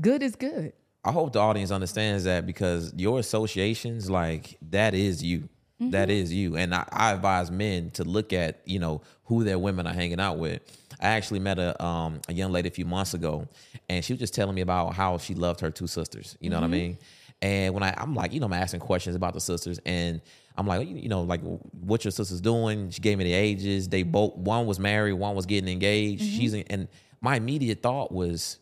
Good 0.00 0.22
is 0.22 0.36
good. 0.36 0.72
I 1.04 1.12
hope 1.12 1.32
the 1.32 1.38
audience 1.38 1.70
understands 1.70 2.24
that 2.24 2.46
because 2.46 2.92
your 2.96 3.18
associations, 3.18 4.10
like 4.10 4.58
that 4.70 4.94
is 4.94 5.22
you. 5.22 5.48
That 5.78 6.08
mm-hmm. 6.08 6.10
is 6.10 6.32
you. 6.32 6.56
And 6.56 6.74
I, 6.74 6.86
I 6.92 7.12
advise 7.12 7.50
men 7.50 7.90
to 7.92 8.04
look 8.04 8.34
at, 8.34 8.60
you 8.66 8.78
know, 8.78 9.00
who 9.24 9.44
their 9.44 9.58
women 9.58 9.86
are 9.86 9.94
hanging 9.94 10.20
out 10.20 10.38
with. 10.38 10.60
I 11.00 11.08
actually 11.08 11.40
met 11.40 11.58
a 11.58 11.82
um 11.82 12.20
a 12.28 12.34
young 12.34 12.52
lady 12.52 12.68
a 12.68 12.70
few 12.70 12.84
months 12.84 13.14
ago 13.14 13.48
and 13.90 14.04
she 14.04 14.12
was 14.12 14.20
just 14.20 14.34
telling 14.34 14.54
me 14.54 14.60
about 14.60 14.94
how 14.94 15.18
she 15.18 15.34
loved 15.34 15.60
her 15.60 15.70
two 15.70 15.88
sisters. 15.88 16.36
You 16.40 16.48
know 16.48 16.56
what 16.56 16.64
I 16.64 16.66
mm-hmm. 16.66 16.72
mean? 16.72 16.98
And 17.42 17.74
when 17.74 17.82
I, 17.82 17.92
I'm 17.96 18.14
like, 18.14 18.32
you 18.32 18.38
know, 18.38 18.46
I'm 18.46 18.52
asking 18.52 18.80
questions 18.80 19.16
about 19.16 19.34
the 19.34 19.40
sisters, 19.40 19.80
and 19.84 20.20
I'm 20.56 20.66
like, 20.66 20.86
you 20.86 21.08
know, 21.08 21.22
like 21.22 21.40
what 21.40 22.04
your 22.04 22.12
sisters 22.12 22.40
doing? 22.40 22.90
She 22.90 23.00
gave 23.00 23.18
me 23.18 23.24
the 23.24 23.32
ages. 23.32 23.88
They 23.88 24.04
both 24.04 24.36
one 24.36 24.66
was 24.66 24.78
married, 24.78 25.14
one 25.14 25.34
was 25.34 25.46
getting 25.46 25.68
engaged. 25.68 26.22
Mm-hmm. 26.22 26.38
She's 26.38 26.54
in, 26.54 26.64
and 26.70 26.88
my 27.20 27.36
immediate 27.36 27.82
thought 27.82 28.12
was, 28.12 28.58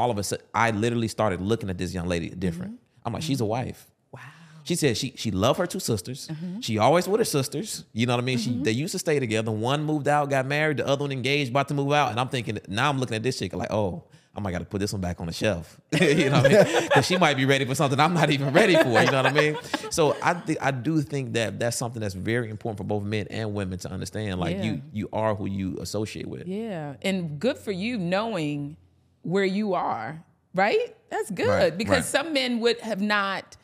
all 0.00 0.10
of 0.10 0.18
a 0.18 0.22
sudden, 0.22 0.44
I 0.54 0.70
literally 0.70 1.08
started 1.08 1.40
looking 1.42 1.68
at 1.68 1.76
this 1.76 1.92
young 1.92 2.08
lady 2.08 2.30
different. 2.30 2.72
Mm-hmm. 2.72 3.06
I'm 3.06 3.12
like, 3.12 3.22
she's 3.22 3.40
a 3.40 3.44
mm-hmm. 3.44 3.50
wife. 3.50 3.86
Wow. 4.12 4.20
She 4.64 4.74
said 4.76 4.96
she 4.96 5.12
she 5.16 5.30
loved 5.30 5.58
her 5.58 5.66
two 5.66 5.80
sisters. 5.80 6.28
Mm-hmm. 6.28 6.60
She 6.60 6.78
always 6.78 7.06
with 7.06 7.20
her 7.20 7.24
sisters. 7.24 7.84
You 7.92 8.06
know 8.06 8.14
what 8.14 8.22
I 8.22 8.24
mean? 8.24 8.38
She 8.38 8.50
they 8.50 8.72
used 8.72 8.92
to 8.92 8.98
stay 8.98 9.18
together. 9.20 9.50
One 9.50 9.84
moved 9.84 10.08
out, 10.08 10.30
got 10.30 10.46
married. 10.46 10.78
The 10.78 10.86
other 10.86 11.02
one 11.02 11.12
engaged, 11.12 11.50
about 11.50 11.68
to 11.68 11.74
move 11.74 11.92
out. 11.92 12.10
And 12.10 12.20
I'm 12.20 12.28
thinking 12.28 12.58
now 12.68 12.88
I'm 12.88 12.98
looking 12.98 13.16
at 13.16 13.22
this 13.22 13.38
chick 13.38 13.52
like, 13.54 13.70
oh, 13.70 14.04
I 14.34 14.40
might 14.40 14.52
got 14.52 14.60
to 14.60 14.64
put 14.64 14.78
this 14.78 14.92
one 14.92 15.00
back 15.00 15.20
on 15.20 15.26
the 15.26 15.32
shelf. 15.32 15.80
you 16.00 16.30
know 16.30 16.40
what 16.40 16.52
I 16.52 16.64
mean? 16.64 16.82
Because 16.84 17.06
she 17.06 17.18
might 17.18 17.36
be 17.36 17.46
ready 17.46 17.64
for 17.64 17.74
something 17.74 17.98
I'm 17.98 18.14
not 18.14 18.30
even 18.30 18.52
ready 18.52 18.76
for. 18.76 18.88
You 18.88 19.10
know 19.10 19.22
what 19.22 19.26
I 19.26 19.32
mean? 19.32 19.56
So 19.90 20.16
I 20.22 20.34
think 20.34 20.58
I 20.62 20.70
do 20.70 21.02
think 21.02 21.32
that 21.32 21.58
that's 21.58 21.76
something 21.76 22.00
that's 22.00 22.14
very 22.14 22.48
important 22.48 22.78
for 22.78 22.84
both 22.84 23.02
men 23.02 23.26
and 23.28 23.54
women 23.54 23.78
to 23.80 23.90
understand. 23.90 24.38
Like 24.38 24.56
Yeah. 24.56 24.62
you 24.64 24.82
you 24.92 25.08
are 25.12 25.34
who 25.34 25.46
you 25.46 25.78
associate 25.80 26.28
with. 26.28 26.46
Yeah, 26.46 26.94
and 27.02 27.40
good 27.40 27.58
for 27.58 27.72
you 27.72 27.98
knowing 27.98 28.76
where 29.22 29.44
you 29.44 29.74
are, 29.74 30.22
right? 30.54 30.96
That's 31.10 31.30
good 31.30 31.48
Right, 31.48 31.76
because 31.76 31.96
right. 31.96 32.24
some 32.24 32.32
men 32.32 32.60
would 32.60 32.80
have 32.80 33.00
not 33.00 33.56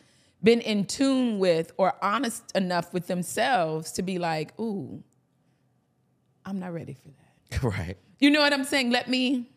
been 0.42 0.60
in 0.60 0.84
tune 0.84 1.38
with 1.38 1.72
or 1.76 1.94
honest 2.02 2.54
enough 2.56 2.92
with 2.92 3.06
themselves 3.06 3.92
to 3.92 4.02
be 4.02 4.18
like, 4.18 4.58
"Ooh, 4.60 5.02
I'm 6.44 6.58
not 6.58 6.72
ready 6.72 6.94
for 6.94 7.08
that." 7.08 7.62
right. 7.78 7.96
You 8.18 8.30
know 8.30 8.40
what 8.40 8.52
I'm 8.52 8.64
saying? 8.64 8.90
Let 8.90 9.08
me 9.08 9.50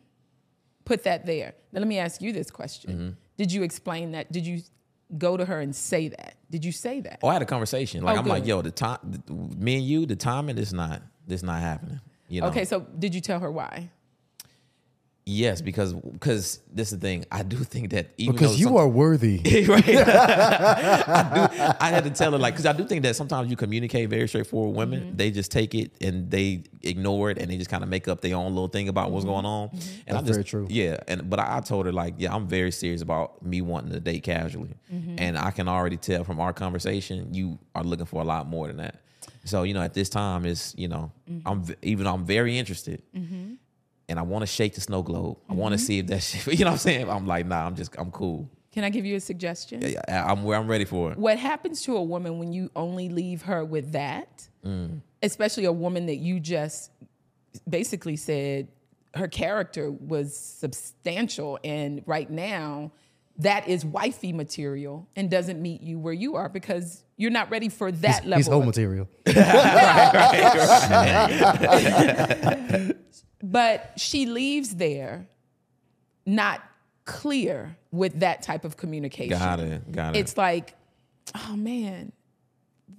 put 0.84 1.04
that 1.04 1.26
there. 1.26 1.54
Now 1.72 1.80
let 1.80 1.88
me 1.88 1.98
ask 1.98 2.20
you 2.20 2.32
this 2.32 2.50
question. 2.50 2.90
Mm-hmm. 2.92 3.10
Did 3.36 3.52
you 3.52 3.62
explain 3.62 4.12
that? 4.12 4.30
Did 4.32 4.46
you 4.46 4.60
go 5.18 5.36
to 5.36 5.44
her 5.44 5.60
and 5.60 5.74
say 5.74 6.08
that? 6.08 6.34
Did 6.50 6.64
you 6.64 6.72
say 6.72 7.00
that? 7.00 7.20
Oh, 7.22 7.28
I 7.28 7.32
had 7.32 7.42
a 7.42 7.46
conversation. 7.46 8.02
Like 8.02 8.16
Oh, 8.16 8.20
I'm 8.20 8.26
like, 8.26 8.46
yo, 8.46 8.62
the 8.62 8.70
time, 8.70 9.22
me 9.28 9.76
and 9.76 9.84
you, 9.84 10.06
the 10.06 10.16
timing 10.16 10.58
is 10.58 10.72
not 10.72 11.02
this 11.26 11.42
not 11.42 11.60
happening. 11.60 12.00
You 12.28 12.42
know. 12.42 12.48
Okay, 12.48 12.64
so 12.64 12.80
did 12.98 13.14
you 13.14 13.20
tell 13.20 13.40
her 13.40 13.50
why? 13.50 13.90
Yes, 15.30 15.60
because 15.60 15.92
because 15.92 16.58
this 16.72 16.90
is 16.92 16.98
the 16.98 17.06
thing. 17.06 17.24
I 17.30 17.44
do 17.44 17.56
think 17.58 17.90
that 17.90 18.08
even 18.18 18.34
Because 18.34 18.58
you 18.58 18.78
are 18.78 18.88
worthy. 18.88 19.36
right. 19.68 19.88
I 19.88 21.46
do. 21.46 21.74
I 21.80 21.88
had 21.88 22.02
to 22.02 22.10
tell 22.10 22.32
her 22.32 22.38
like 22.38 22.54
because 22.54 22.66
I 22.66 22.72
do 22.72 22.84
think 22.84 23.04
that 23.04 23.14
sometimes 23.14 23.48
you 23.48 23.56
communicate 23.56 24.10
very 24.10 24.26
straightforward. 24.26 24.70
with 24.70 24.78
Women 24.78 25.00
mm-hmm. 25.00 25.16
they 25.16 25.30
just 25.30 25.52
take 25.52 25.76
it 25.76 25.92
and 26.00 26.28
they 26.30 26.64
ignore 26.82 27.30
it 27.30 27.38
and 27.38 27.48
they 27.48 27.56
just 27.56 27.70
kind 27.70 27.84
of 27.84 27.88
make 27.88 28.08
up 28.08 28.22
their 28.22 28.34
own 28.34 28.54
little 28.54 28.66
thing 28.66 28.88
about 28.88 29.12
what's 29.12 29.24
mm-hmm. 29.24 29.34
going 29.34 29.46
on. 29.46 29.68
And 29.68 29.80
mm-hmm. 29.80 30.10
I 30.10 30.12
That's 30.14 30.26
just 30.26 30.36
very 30.36 30.44
true. 30.44 30.66
yeah. 30.68 30.96
And 31.06 31.30
but 31.30 31.38
I, 31.38 31.58
I 31.58 31.60
told 31.60 31.86
her 31.86 31.92
like 31.92 32.14
yeah 32.18 32.34
I'm 32.34 32.48
very 32.48 32.72
serious 32.72 33.00
about 33.00 33.40
me 33.40 33.62
wanting 33.62 33.92
to 33.92 34.00
date 34.00 34.24
casually, 34.24 34.74
and 35.16 35.38
I 35.38 35.52
can 35.52 35.68
already 35.68 35.96
tell 35.96 36.24
from 36.24 36.40
our 36.40 36.52
conversation 36.52 37.32
you 37.32 37.56
are 37.76 37.84
looking 37.84 38.06
for 38.06 38.20
a 38.20 38.24
lot 38.24 38.48
more 38.48 38.66
than 38.66 38.78
that. 38.78 38.96
So 39.44 39.62
you 39.62 39.74
know 39.74 39.82
at 39.82 39.94
this 39.94 40.08
time 40.08 40.44
is 40.44 40.74
you 40.76 40.88
know 40.88 41.12
I'm 41.46 41.64
even 41.82 42.04
though 42.04 42.14
I'm 42.14 42.24
very 42.24 42.58
interested 42.58 43.02
and 44.10 44.18
I 44.18 44.22
want 44.22 44.42
to 44.42 44.46
shake 44.46 44.74
the 44.74 44.80
snow 44.80 45.02
globe. 45.02 45.38
I 45.48 45.54
want 45.54 45.72
to 45.72 45.78
mm-hmm. 45.78 45.86
see 45.86 45.98
if 46.00 46.08
that 46.08 46.22
shit, 46.22 46.58
you 46.58 46.64
know 46.64 46.72
what 46.72 46.74
I'm 46.74 46.78
saying? 46.78 47.08
I'm 47.08 47.26
like, 47.26 47.46
nah, 47.46 47.66
I'm 47.66 47.76
just, 47.76 47.94
I'm 47.96 48.10
cool. 48.10 48.50
Can 48.72 48.84
I 48.84 48.90
give 48.90 49.06
you 49.06 49.16
a 49.16 49.20
suggestion? 49.20 49.82
Yeah, 49.82 50.00
I- 50.08 50.30
I'm 50.30 50.42
where 50.42 50.58
I'm 50.58 50.68
ready 50.68 50.84
for 50.84 51.12
it. 51.12 51.18
what 51.18 51.38
happens 51.38 51.82
to 51.82 51.96
a 51.96 52.02
woman 52.02 52.38
when 52.38 52.52
you 52.52 52.70
only 52.76 53.08
leave 53.08 53.42
her 53.42 53.64
with 53.64 53.92
that, 53.92 54.48
mm. 54.64 55.00
especially 55.22 55.64
a 55.64 55.72
woman 55.72 56.06
that 56.06 56.16
you 56.16 56.40
just 56.40 56.90
basically 57.68 58.16
said 58.16 58.68
her 59.14 59.26
character 59.26 59.90
was 59.90 60.36
substantial, 60.36 61.58
and 61.64 62.02
right 62.06 62.30
now 62.30 62.92
that 63.38 63.68
is 63.68 63.84
wifey 63.84 64.32
material 64.32 65.08
and 65.16 65.30
doesn't 65.30 65.60
meet 65.60 65.80
you 65.80 65.98
where 65.98 66.12
you 66.12 66.36
are 66.36 66.48
because 66.48 67.02
you're 67.16 67.30
not 67.30 67.50
ready 67.50 67.68
for 67.68 67.90
that 67.90 68.24
level. 68.24 68.36
He's 68.36 68.46
whole 68.46 68.60
of- 68.60 68.66
material. 68.66 69.08
but 73.42 73.92
she 73.96 74.26
leaves 74.26 74.76
there 74.76 75.26
not 76.26 76.62
clear 77.04 77.76
with 77.90 78.20
that 78.20 78.42
type 78.42 78.64
of 78.64 78.76
communication. 78.76 79.38
Got 79.38 79.60
it. 79.60 79.92
Got 79.92 80.16
it. 80.16 80.20
it's 80.20 80.36
like, 80.36 80.74
oh 81.34 81.56
man, 81.56 82.12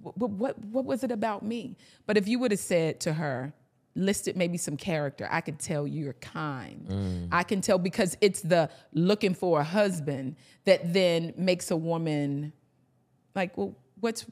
what, 0.01 0.29
what 0.31 0.59
what 0.65 0.85
was 0.85 1.03
it 1.03 1.11
about 1.11 1.43
me? 1.43 1.77
But 2.05 2.17
if 2.17 2.27
you 2.27 2.39
would 2.39 2.51
have 2.51 2.59
said 2.59 2.99
to 3.01 3.13
her, 3.13 3.53
listed 3.95 4.37
maybe 4.37 4.57
some 4.57 4.77
character, 4.77 5.27
I 5.31 5.41
could 5.41 5.59
tell 5.59 5.85
you're 5.85 6.13
kind. 6.13 6.87
Mm. 6.87 7.27
I 7.31 7.43
can 7.43 7.61
tell 7.61 7.77
because 7.77 8.17
it's 8.21 8.41
the 8.41 8.69
looking 8.93 9.33
for 9.33 9.59
a 9.59 9.63
husband 9.63 10.35
that 10.65 10.93
then 10.93 11.33
makes 11.37 11.71
a 11.71 11.77
woman 11.77 12.53
like, 13.35 13.57
well, 13.57 13.75
what's 13.99 14.25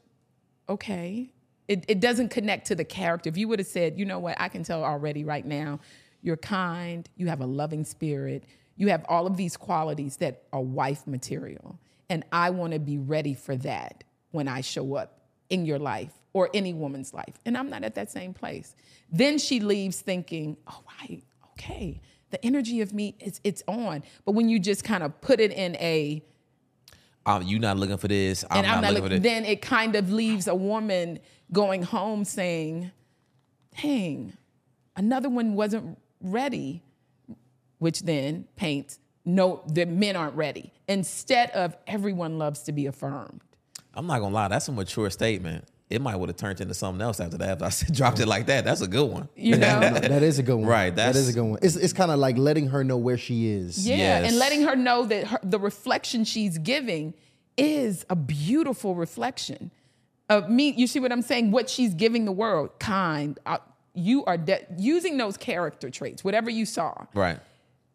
okay? 0.67 1.31
It, 1.69 1.85
it 1.87 1.99
doesn't 2.01 2.29
connect 2.29 2.67
to 2.67 2.75
the 2.75 2.83
character. 2.83 3.29
If 3.29 3.37
you 3.37 3.47
would 3.47 3.59
have 3.59 3.67
said, 3.67 3.97
you 3.99 4.05
know 4.05 4.19
what, 4.19 4.35
I 4.41 4.49
can 4.49 4.63
tell 4.63 4.83
already 4.83 5.23
right 5.23 5.45
now, 5.45 5.79
you're 6.21 6.35
kind, 6.35 7.07
you 7.15 7.27
have 7.27 7.41
a 7.41 7.45
loving 7.45 7.85
spirit, 7.85 8.43
you 8.75 8.89
have 8.89 9.05
all 9.07 9.27
of 9.27 9.37
these 9.37 9.55
qualities 9.55 10.17
that 10.17 10.43
are 10.51 10.61
wife 10.61 11.05
material. 11.05 11.79
And 12.09 12.25
I 12.31 12.49
want 12.49 12.73
to 12.73 12.79
be 12.79 12.97
ready 12.97 13.35
for 13.35 13.55
that 13.57 14.03
when 14.31 14.47
I 14.47 14.61
show 14.61 14.95
up 14.95 15.19
in 15.49 15.65
your 15.65 15.77
life 15.77 16.11
or 16.33 16.49
any 16.55 16.73
woman's 16.73 17.13
life. 17.13 17.35
And 17.45 17.55
I'm 17.55 17.69
not 17.69 17.83
at 17.83 17.93
that 17.95 18.09
same 18.09 18.33
place. 18.33 18.75
Then 19.11 19.37
she 19.37 19.59
leaves 19.59 20.01
thinking, 20.01 20.57
all 20.65 20.83
right, 20.99 21.23
okay, 21.51 22.01
the 22.31 22.43
energy 22.43 22.81
of 22.81 22.93
me, 22.93 23.15
is 23.19 23.39
it's 23.43 23.61
on. 23.67 24.03
But 24.25 24.31
when 24.31 24.49
you 24.49 24.59
just 24.59 24.83
kind 24.83 25.03
of 25.03 25.21
put 25.21 25.39
it 25.39 25.51
in 25.51 25.75
a, 25.75 26.23
Um, 27.25 27.43
you 27.43 27.59
not 27.59 27.77
looking 27.77 27.97
for 27.97 28.07
this. 28.07 28.43
I'm 28.49 28.57
and 28.59 28.67
not, 28.67 28.75
I'm 28.77 28.81
not 28.81 28.93
looking 28.93 29.03
looking, 29.03 29.17
for 29.17 29.23
this. 29.23 29.31
then 29.33 29.45
it 29.45 29.61
kind 29.61 29.95
of 29.95 30.11
leaves 30.11 30.47
a 30.47 30.55
woman 30.55 31.19
going 31.51 31.83
home 31.83 32.25
saying, 32.25 32.91
dang, 33.81 34.33
another 34.95 35.29
one 35.29 35.55
wasn't 35.55 35.97
ready, 36.21 36.81
which 37.79 38.01
then 38.01 38.45
paints, 38.55 38.99
no, 39.25 39.61
the 39.67 39.85
men 39.85 40.15
aren't 40.15 40.35
ready. 40.35 40.71
Instead 40.87 41.51
of 41.51 41.75
everyone 41.87 42.37
loves 42.37 42.63
to 42.63 42.71
be 42.71 42.85
affirmed. 42.87 43.41
I'm 43.93 44.07
not 44.07 44.19
gonna 44.19 44.33
lie. 44.33 44.47
That's 44.47 44.67
a 44.67 44.71
mature 44.71 45.09
statement. 45.09 45.65
It 45.89 46.01
might 46.03 46.15
would 46.15 46.29
have 46.29 46.37
turned 46.37 46.61
into 46.61 46.75
something 46.75 47.01
else 47.01 47.19
after 47.19 47.37
that. 47.39 47.49
After 47.49 47.65
I 47.65 47.69
said, 47.69 47.95
dropped 47.95 48.19
it 48.19 48.27
like 48.27 48.45
that. 48.45 48.63
That's 48.63 48.81
a 48.81 48.87
good 48.87 49.09
one. 49.09 49.27
You 49.35 49.57
know? 49.57 49.79
that 49.79 50.21
is 50.23 50.37
a 50.39 50.43
good 50.43 50.55
one. 50.57 50.67
Right, 50.67 50.89
That 50.95 51.07
that's- 51.13 51.27
a 51.29 51.33
good 51.33 51.41
one. 51.43 51.59
It's, 51.63 51.75
it's 51.75 51.93
kind 51.93 52.11
of 52.11 52.19
like 52.19 52.37
letting 52.37 52.67
her 52.67 52.83
know 52.83 52.97
where 52.97 53.17
she 53.17 53.49
is. 53.49 53.87
Yeah, 53.87 53.95
Yes. 53.97 54.29
and 54.29 54.37
letting 54.39 54.61
her 54.63 54.75
know 54.75 55.05
that 55.05 55.27
her, 55.27 55.39
the 55.41 55.59
reflection 55.59 56.23
she's 56.25 56.57
giving 56.59 57.13
is 57.57 58.05
a 58.09 58.15
beautiful 58.15 58.93
reflection 58.95 59.71
of 60.29 60.49
me. 60.49 60.71
You 60.71 60.87
see 60.87 60.99
what 60.99 61.11
I'm 61.11 61.21
saying? 61.21 61.51
What 61.51 61.69
she's 61.69 61.93
giving 61.93 62.25
the 62.25 62.31
world, 62.31 62.69
kind. 62.79 63.37
Uh, 63.45 63.57
you 63.93 64.23
are 64.25 64.37
de- 64.37 64.65
using 64.77 65.17
those 65.17 65.35
character 65.37 65.89
traits, 65.89 66.23
whatever 66.23 66.49
you 66.49 66.65
saw, 66.65 67.05
Right. 67.13 67.39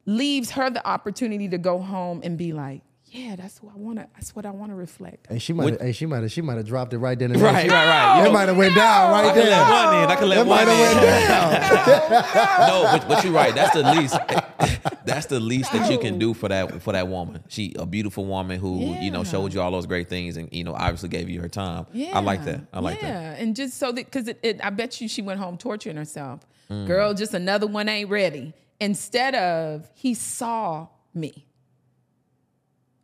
leaves 0.07 0.51
her 0.53 0.69
the 0.71 0.87
opportunity 0.87 1.49
to 1.49 1.59
go 1.59 1.79
home 1.79 2.21
and 2.25 2.37
be 2.37 2.53
like, 2.53 2.83
"Yeah, 3.15 3.37
that's 3.37 3.63
what 3.63 3.75
I 3.75 3.79
want 3.79 3.99
to. 4.01 4.09
That's 4.15 4.35
what 4.35 4.45
I 4.45 4.51
want 4.51 4.71
to 4.73 4.75
reflect." 4.75 5.27
And 5.31 5.41
she 5.41 5.53
might 5.53 5.71
have, 5.73 5.81
hey, 5.81 5.93
she 5.93 6.07
might 6.07 6.23
have, 6.23 6.33
she 6.33 6.43
might 6.43 6.57
have 6.57 6.67
dropped 6.67 6.93
it 6.93 6.99
right 6.99 7.19
then 7.19 7.31
and 7.31 7.41
there. 7.41 7.53
Right. 7.53 7.71
Right. 7.71 7.87
Right. 7.87 8.27
It 8.27 8.33
might 8.33 8.49
have 8.49 8.57
went 8.57 8.75
down 8.75 9.13
right 9.13 9.25
I 9.27 9.29
can 9.33 9.39
let 9.39 9.47
there. 9.47 9.61
one 9.63 10.03
in. 10.05 10.11
I 10.11 10.17
can 10.17 10.29
let 10.29 10.39
It 10.39 10.47
one 10.47 10.61
in. 10.63 10.67
went 10.67 11.01
down. 11.29 11.53
no, 12.69 12.99
but, 12.99 13.09
but 13.09 13.25
you're 13.25 13.33
right. 13.33 13.55
That's 13.55 13.75
the 13.75 13.83
least. 13.95 14.17
That's 15.05 15.27
the 15.27 15.39
least 15.41 15.73
that 15.73 15.91
you 15.91 15.99
can 15.99 16.19
do 16.19 16.35
for 16.35 16.49
that 16.49 16.83
for 16.83 16.93
that 16.93 17.09
woman. 17.09 17.45
She 17.49 17.75
a 17.79 17.87
beautiful 17.87 18.25
woman 18.25 18.59
who 18.59 18.95
you 19.01 19.11
know 19.11 19.23
showed 19.25 19.53
you 19.55 19.61
all 19.61 19.71
those 19.71 19.87
great 19.87 20.09
things 20.09 20.37
and 20.37 20.49
you 20.53 20.65
know 20.65 20.75
obviously 20.75 21.09
gave 21.09 21.29
you 21.29 21.41
her 21.41 21.49
time. 21.49 21.87
Yeah. 21.93 22.17
I 22.17 22.21
like 22.21 22.45
that. 22.47 22.61
I 22.73 22.81
like 22.81 23.01
that. 23.01 23.07
yeah. 23.07 23.31
that. 23.33 23.41
and 23.41 23.55
just 23.55 23.79
so 23.79 23.93
that 23.93 24.05
because 24.07 24.29
it, 24.29 24.39
it, 24.43 24.61
I 24.65 24.71
bet 24.71 25.01
you 25.01 25.09
she 25.09 25.23
went 25.23 25.41
home 25.41 25.57
torturing 25.59 25.97
herself. 25.97 26.41
Mm. 26.71 26.87
Girl, 26.87 27.13
just 27.15 27.35
another 27.35 27.67
one 27.67 27.89
ain't 27.89 28.09
ready. 28.11 28.55
Instead 28.81 29.35
of 29.35 29.91
he 29.95 30.15
saw 30.15 30.89
me. 31.15 31.47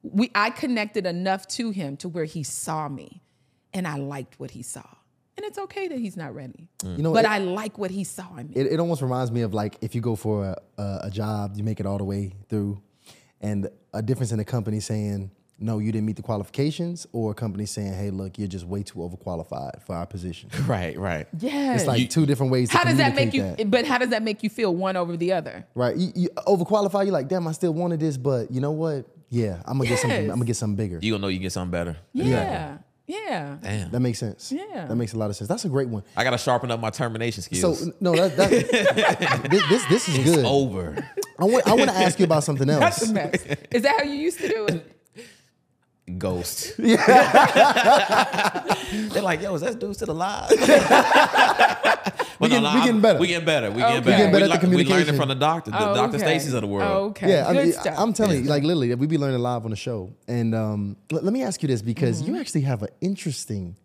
We 0.02 0.30
I 0.34 0.50
connected 0.50 1.06
enough 1.06 1.46
to 1.48 1.70
him 1.70 1.96
to 1.98 2.08
where 2.08 2.24
he 2.24 2.42
saw 2.42 2.88
me. 2.88 3.22
and 3.72 3.86
I 3.86 3.96
liked 3.98 4.40
what 4.40 4.50
he 4.50 4.62
saw. 4.62 4.82
And 5.36 5.46
it's 5.46 5.56
okay 5.56 5.86
that 5.88 5.98
he's 5.98 6.16
not 6.16 6.34
ready. 6.34 6.68
Mm. 6.80 6.96
You 6.96 7.02
know, 7.04 7.12
but 7.12 7.24
it- 7.24 7.30
I 7.30 7.38
like 7.38 7.78
what 7.78 7.90
he 7.90 8.02
saw 8.04 8.36
in 8.36 8.48
me. 8.48 8.54
it, 8.56 8.66
it 8.72 8.80
almost 8.80 9.00
reminds 9.00 9.30
me 9.30 9.42
of 9.42 9.54
like 9.54 9.76
if 9.80 9.94
you 9.94 10.00
go 10.00 10.16
for 10.16 10.44
a, 10.46 10.56
a, 10.82 11.00
a 11.04 11.10
job, 11.10 11.52
you 11.56 11.62
make 11.64 11.78
it 11.80 11.86
all 11.86 11.96
the 11.98 12.04
way 12.04 12.32
through, 12.48 12.82
and 13.40 13.68
a 13.94 14.02
difference 14.02 14.32
in 14.32 14.38
the 14.38 14.44
company 14.44 14.80
saying, 14.80 15.30
no, 15.62 15.78
you 15.78 15.92
didn't 15.92 16.06
meet 16.06 16.16
the 16.16 16.22
qualifications, 16.22 17.06
or 17.12 17.30
a 17.30 17.34
company 17.34 17.64
saying, 17.66 17.92
hey, 17.92 18.10
look, 18.10 18.38
you're 18.38 18.48
just 18.48 18.64
way 18.66 18.82
too 18.82 18.98
overqualified 18.98 19.82
for 19.82 19.94
our 19.94 20.06
position. 20.06 20.48
Right, 20.66 20.98
right. 20.98 21.26
Yeah, 21.38 21.74
It's 21.74 21.86
like 21.86 22.10
two 22.10 22.26
different 22.26 22.50
ways 22.50 22.70
to 22.70 22.76
how 22.78 22.84
does 22.84 22.96
that 22.96 23.14
make 23.14 23.32
you 23.34 23.42
that. 23.42 23.70
but 23.70 23.86
how 23.86 23.98
does 23.98 24.08
that 24.10 24.22
make 24.22 24.42
you 24.42 24.50
feel 24.50 24.74
one 24.74 24.96
over 24.96 25.16
the 25.16 25.32
other? 25.32 25.66
Right. 25.74 25.96
You, 25.96 26.12
you 26.16 26.28
overqualify, 26.46 27.04
you're 27.04 27.12
like, 27.12 27.28
damn, 27.28 27.46
I 27.46 27.52
still 27.52 27.72
wanted 27.74 28.00
this, 28.00 28.16
but 28.16 28.50
you 28.50 28.60
know 28.60 28.72
what? 28.72 29.06
Yeah, 29.30 29.62
I'm 29.64 29.78
gonna 29.78 29.88
get 29.88 29.98
something 30.00 30.22
I'm 30.22 30.36
gonna 30.36 30.44
get 30.44 30.56
something 30.56 30.76
bigger. 30.76 30.98
You 31.00 31.12
gonna 31.12 31.22
know 31.22 31.28
you 31.28 31.38
get 31.38 31.52
something 31.52 31.70
better. 31.70 31.96
Yeah. 32.12 32.78
Yeah. 33.06 33.56
Damn. 33.60 33.90
that 33.90 33.98
makes 34.00 34.18
sense. 34.20 34.52
Yeah. 34.52 34.86
That 34.86 34.94
makes 34.94 35.14
a 35.14 35.18
lot 35.18 35.30
of 35.30 35.36
sense. 35.36 35.48
That's 35.48 35.64
a 35.64 35.68
great 35.68 35.88
one. 35.88 36.04
I 36.16 36.22
gotta 36.22 36.38
sharpen 36.38 36.70
up 36.70 36.78
my 36.78 36.90
termination 36.90 37.42
skills. 37.42 37.80
So 37.80 37.92
no, 38.00 38.14
that, 38.14 38.36
that 38.36 38.50
this, 39.50 39.62
this 39.68 39.86
this 39.88 40.08
is 40.08 40.36
good. 40.36 40.44
over. 40.44 40.96
I 41.38 41.44
want 41.44 41.66
I 41.66 41.74
want 41.74 41.90
to 41.90 41.96
ask 41.96 42.18
you 42.18 42.24
about 42.24 42.44
something 42.44 42.66
That's 42.68 43.02
else. 43.02 43.10
a 43.10 43.14
mess. 43.14 43.44
Is 43.72 43.82
that 43.82 43.98
how 43.98 44.04
you 44.04 44.14
used 44.14 44.38
to 44.40 44.48
do 44.48 44.66
it? 44.66 44.96
Ghost. 46.18 46.76
They're 46.76 46.96
like, 49.22 49.40
yo, 49.42 49.54
is 49.54 49.60
that 49.62 49.78
dude 49.78 49.94
still 49.94 50.10
alive? 50.10 50.50
We 52.40 52.48
getting- 52.48 52.64
we 52.74 52.80
getting 52.80 53.00
better. 53.00 53.18
We 53.18 53.26
getting 53.28 53.44
better. 53.46 53.70
We 53.70 53.82
Okay. 53.82 53.92
getting 53.92 53.94
We 53.96 54.04
better. 54.04 54.16
getting 54.16 54.32
better 54.32 54.46
we, 54.46 54.52
at 54.52 54.60
the 54.62 54.66
lear- 54.68 54.76
we 54.78 54.84
learning 54.84 55.16
from 55.16 55.28
the 55.28 55.34
doctor, 55.34 55.70
the 55.70 55.90
Oh, 55.90 55.94
Dr. 55.94 56.16
okay. 56.16 56.24
Stacii's 56.38 56.54
of 56.54 56.62
the 56.62 56.66
world. 56.66 56.90
Oh, 56.90 57.04
okay. 57.10 57.28
Yeah, 57.30 57.48
I 57.48 57.52
Good 57.52 57.64
mean, 57.64 57.72
stuff. 57.74 57.94
I'm 57.98 58.12
telling 58.14 58.42
you, 58.44 58.48
like 58.50 58.62
literally, 58.62 58.94
we 58.94 59.06
be 59.06 59.18
learning 59.18 59.40
live 59.40 59.64
on 59.64 59.70
the 59.70 59.76
show. 59.76 60.10
And 60.26 60.54
um, 60.54 60.96
let, 61.12 61.22
let 61.24 61.32
me 61.32 61.42
ask 61.42 61.62
you 61.62 61.66
this 61.68 61.82
because 61.82 62.22
Mm-hmm. 62.22 62.34
you 62.34 62.40
actually 62.40 62.62
have 62.62 62.82
an 62.82 62.88
interesting, 63.00 63.76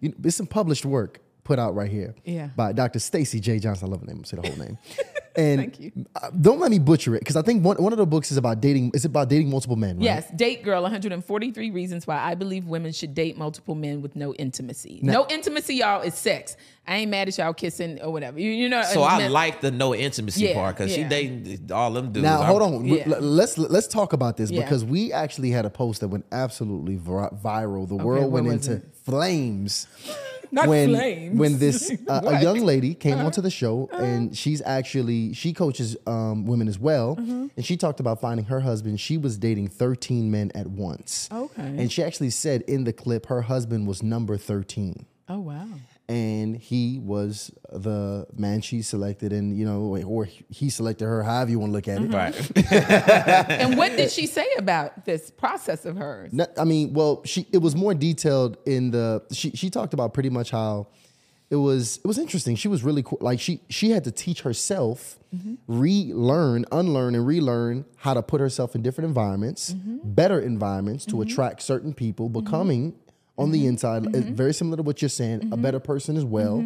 you, 0.00 0.12
there's 0.18 0.36
some 0.36 0.46
published 0.46 0.84
work 0.84 1.20
put 1.44 1.58
out 1.58 1.74
right 1.74 1.90
here 1.90 2.14
Yeah. 2.24 2.48
by 2.56 2.72
Dr. 2.72 2.98
Stacii 2.98 3.40
Jae 3.40 3.60
Johnson. 3.60 3.88
I 3.88 3.90
love 3.90 4.00
the 4.00 4.06
name. 4.06 4.18
I'm 4.18 4.24
say 4.24 4.36
the 4.40 4.48
whole 4.48 4.56
name. 4.58 4.78
And 5.34 5.60
Thank 5.60 5.80
you. 5.80 5.92
uh, 6.14 6.28
don't 6.42 6.60
let 6.60 6.70
me 6.70 6.78
butcher 6.78 7.14
it 7.14 7.20
because 7.20 7.36
I 7.36 7.40
think 7.42 7.64
one, 7.64 7.78
one 7.82 7.90
of 7.94 7.96
the 7.98 8.04
books 8.04 8.30
is 8.30 8.36
about 8.36 8.60
dating. 8.60 8.90
Is 8.92 9.06
it 9.06 9.08
about 9.08 9.30
dating 9.30 9.48
multiple 9.48 9.76
men? 9.76 9.96
Right? 9.96 10.04
Yes, 10.04 10.30
Date 10.30 10.62
Girl 10.62 10.82
143 10.82 11.70
Reasons 11.70 12.06
Why 12.06 12.18
I 12.18 12.34
Believe 12.34 12.66
Women 12.66 12.92
Should 12.92 13.14
Date 13.14 13.38
Multiple 13.38 13.74
Men 13.74 14.02
with 14.02 14.14
No 14.14 14.34
Intimacy. 14.34 15.00
no 15.02 15.26
intimacy, 15.30 15.76
y'all, 15.76 16.02
is 16.02 16.12
sex. 16.16 16.58
I 16.86 16.96
ain't 16.96 17.10
mad 17.10 17.28
at 17.28 17.38
y'all 17.38 17.54
kissing 17.54 17.98
or 18.02 18.12
whatever. 18.12 18.38
You, 18.38 18.50
you 18.50 18.68
know. 18.68 18.82
So 18.82 19.02
I 19.04 19.16
men- 19.16 19.32
like 19.32 19.62
the 19.62 19.70
no 19.70 19.94
intimacy 19.94 20.42
Yeah, 20.48 20.52
part 20.52 20.76
because 20.76 20.92
she 20.94 21.02
dating 21.04 21.70
all 21.72 21.90
them 21.92 22.12
dudes. 22.12 22.24
Now 22.24 22.40
I'm- 22.42 22.46
hold 22.48 22.60
on. 22.60 22.84
Yeah. 22.84 23.04
Let's 23.18 23.56
let's 23.56 23.86
talk 23.86 24.12
about 24.12 24.36
this 24.36 24.50
Yeah. 24.50 24.60
because 24.60 24.84
we 24.84 25.14
actually 25.14 25.50
had 25.50 25.64
a 25.64 25.70
post 25.70 26.00
that 26.02 26.08
went 26.08 26.26
absolutely 26.30 26.98
viral. 26.98 27.88
The 27.88 27.94
what 27.94 28.04
world 28.04 28.30
went 28.32 28.48
into 28.48 28.72
it? 28.74 28.94
flames. 29.06 29.86
Not 30.54 30.68
when 30.68 30.90
flames. 30.90 31.38
when 31.38 31.58
this 31.58 31.90
uh, 32.08 32.20
a 32.26 32.42
young 32.42 32.60
lady 32.60 32.94
came 32.94 33.14
Uh-huh. 33.14 33.26
onto 33.26 33.40
the 33.40 33.50
show 33.50 33.88
and 33.92 34.36
she's 34.36 34.60
actually 34.62 35.32
she 35.32 35.52
coaches 35.54 35.96
um, 36.06 36.44
women 36.46 36.68
as 36.68 36.78
well 36.78 37.16
Mm-hmm. 37.16 37.46
and 37.56 37.64
she 37.64 37.76
talked 37.76 38.00
about 38.00 38.20
finding 38.20 38.44
her 38.46 38.60
husband 38.60 39.00
she 39.00 39.16
was 39.16 39.38
dating 39.38 39.68
13 39.68 40.30
men 40.30 40.52
at 40.54 40.66
once 40.66 41.28
Okay. 41.32 41.62
and 41.62 41.90
she 41.90 42.02
actually 42.02 42.30
said 42.30 42.62
in 42.68 42.84
the 42.84 42.92
clip 42.92 43.26
her 43.26 43.42
husband 43.42 43.86
was 43.86 44.02
number 44.02 44.36
13 44.36 45.06
Oh, 45.28 45.38
wow. 45.40 45.66
And 46.08 46.56
he 46.56 46.98
was 46.98 47.50
the 47.70 48.26
man 48.36 48.60
she 48.60 48.82
selected 48.82 49.32
and 49.32 49.56
you 49.56 49.64
know 49.64 49.80
or 50.04 50.24
he 50.24 50.68
selected 50.68 51.06
her 51.06 51.22
however 51.22 51.50
you 51.50 51.58
want 51.58 51.70
to 51.70 51.74
look 51.74 51.88
at 51.88 52.00
it 52.00 52.02
Mm-hmm. 52.02 52.14
Right. 52.14 53.50
and 53.60 53.76
what 53.76 53.96
did 53.96 54.10
she 54.10 54.26
say 54.26 54.46
about 54.58 55.04
this 55.04 55.30
process 55.30 55.84
of 55.84 55.96
hers? 55.96 56.32
No, 56.32 56.46
I 56.58 56.64
mean, 56.64 56.92
well, 56.92 57.22
she 57.24 57.46
it 57.52 57.58
was 57.58 57.74
more 57.74 57.94
detailed 57.94 58.56
in 58.66 58.90
the 58.90 59.22
she 59.32 59.50
she 59.50 59.70
talked 59.70 59.94
about 59.94 60.14
pretty 60.14 60.30
much 60.30 60.50
how 60.50 60.88
it 61.50 61.56
was 61.56 61.98
it 61.98 62.06
was 62.06 62.18
interesting. 62.18 62.56
She 62.56 62.68
was 62.68 62.82
really 62.82 63.02
cool. 63.02 63.18
Like 63.20 63.40
she 63.40 63.60
she 63.68 63.90
had 63.90 64.04
to 64.04 64.10
teach 64.10 64.42
herself 64.42 65.18
mm-hmm. 65.34 65.54
relearn, 65.66 66.64
unlearn 66.72 67.14
and 67.14 67.26
relearn 67.26 67.84
how 67.96 68.14
to 68.14 68.22
put 68.22 68.40
herself 68.40 68.74
in 68.74 68.82
different 68.82 69.08
environments, 69.08 69.72
mm-hmm. 69.72 69.98
better 70.02 70.40
environments 70.40 71.04
to 71.06 71.12
mm-hmm. 71.12 71.30
attract 71.30 71.62
certain 71.62 71.94
people, 71.94 72.28
becoming 72.28 72.94
on 73.38 73.50
the 73.50 73.60
mm-hmm. 73.60 73.68
inside 73.68 74.06
uh, 74.14 74.20
very 74.20 74.54
similar 74.54 74.76
to 74.76 74.82
what 74.82 75.02
you're 75.02 75.08
saying, 75.08 75.40
a 75.40 75.44
mm-hmm. 75.44 75.62
better 75.62 75.80
person 75.80 76.16
as 76.16 76.24
well. 76.24 76.64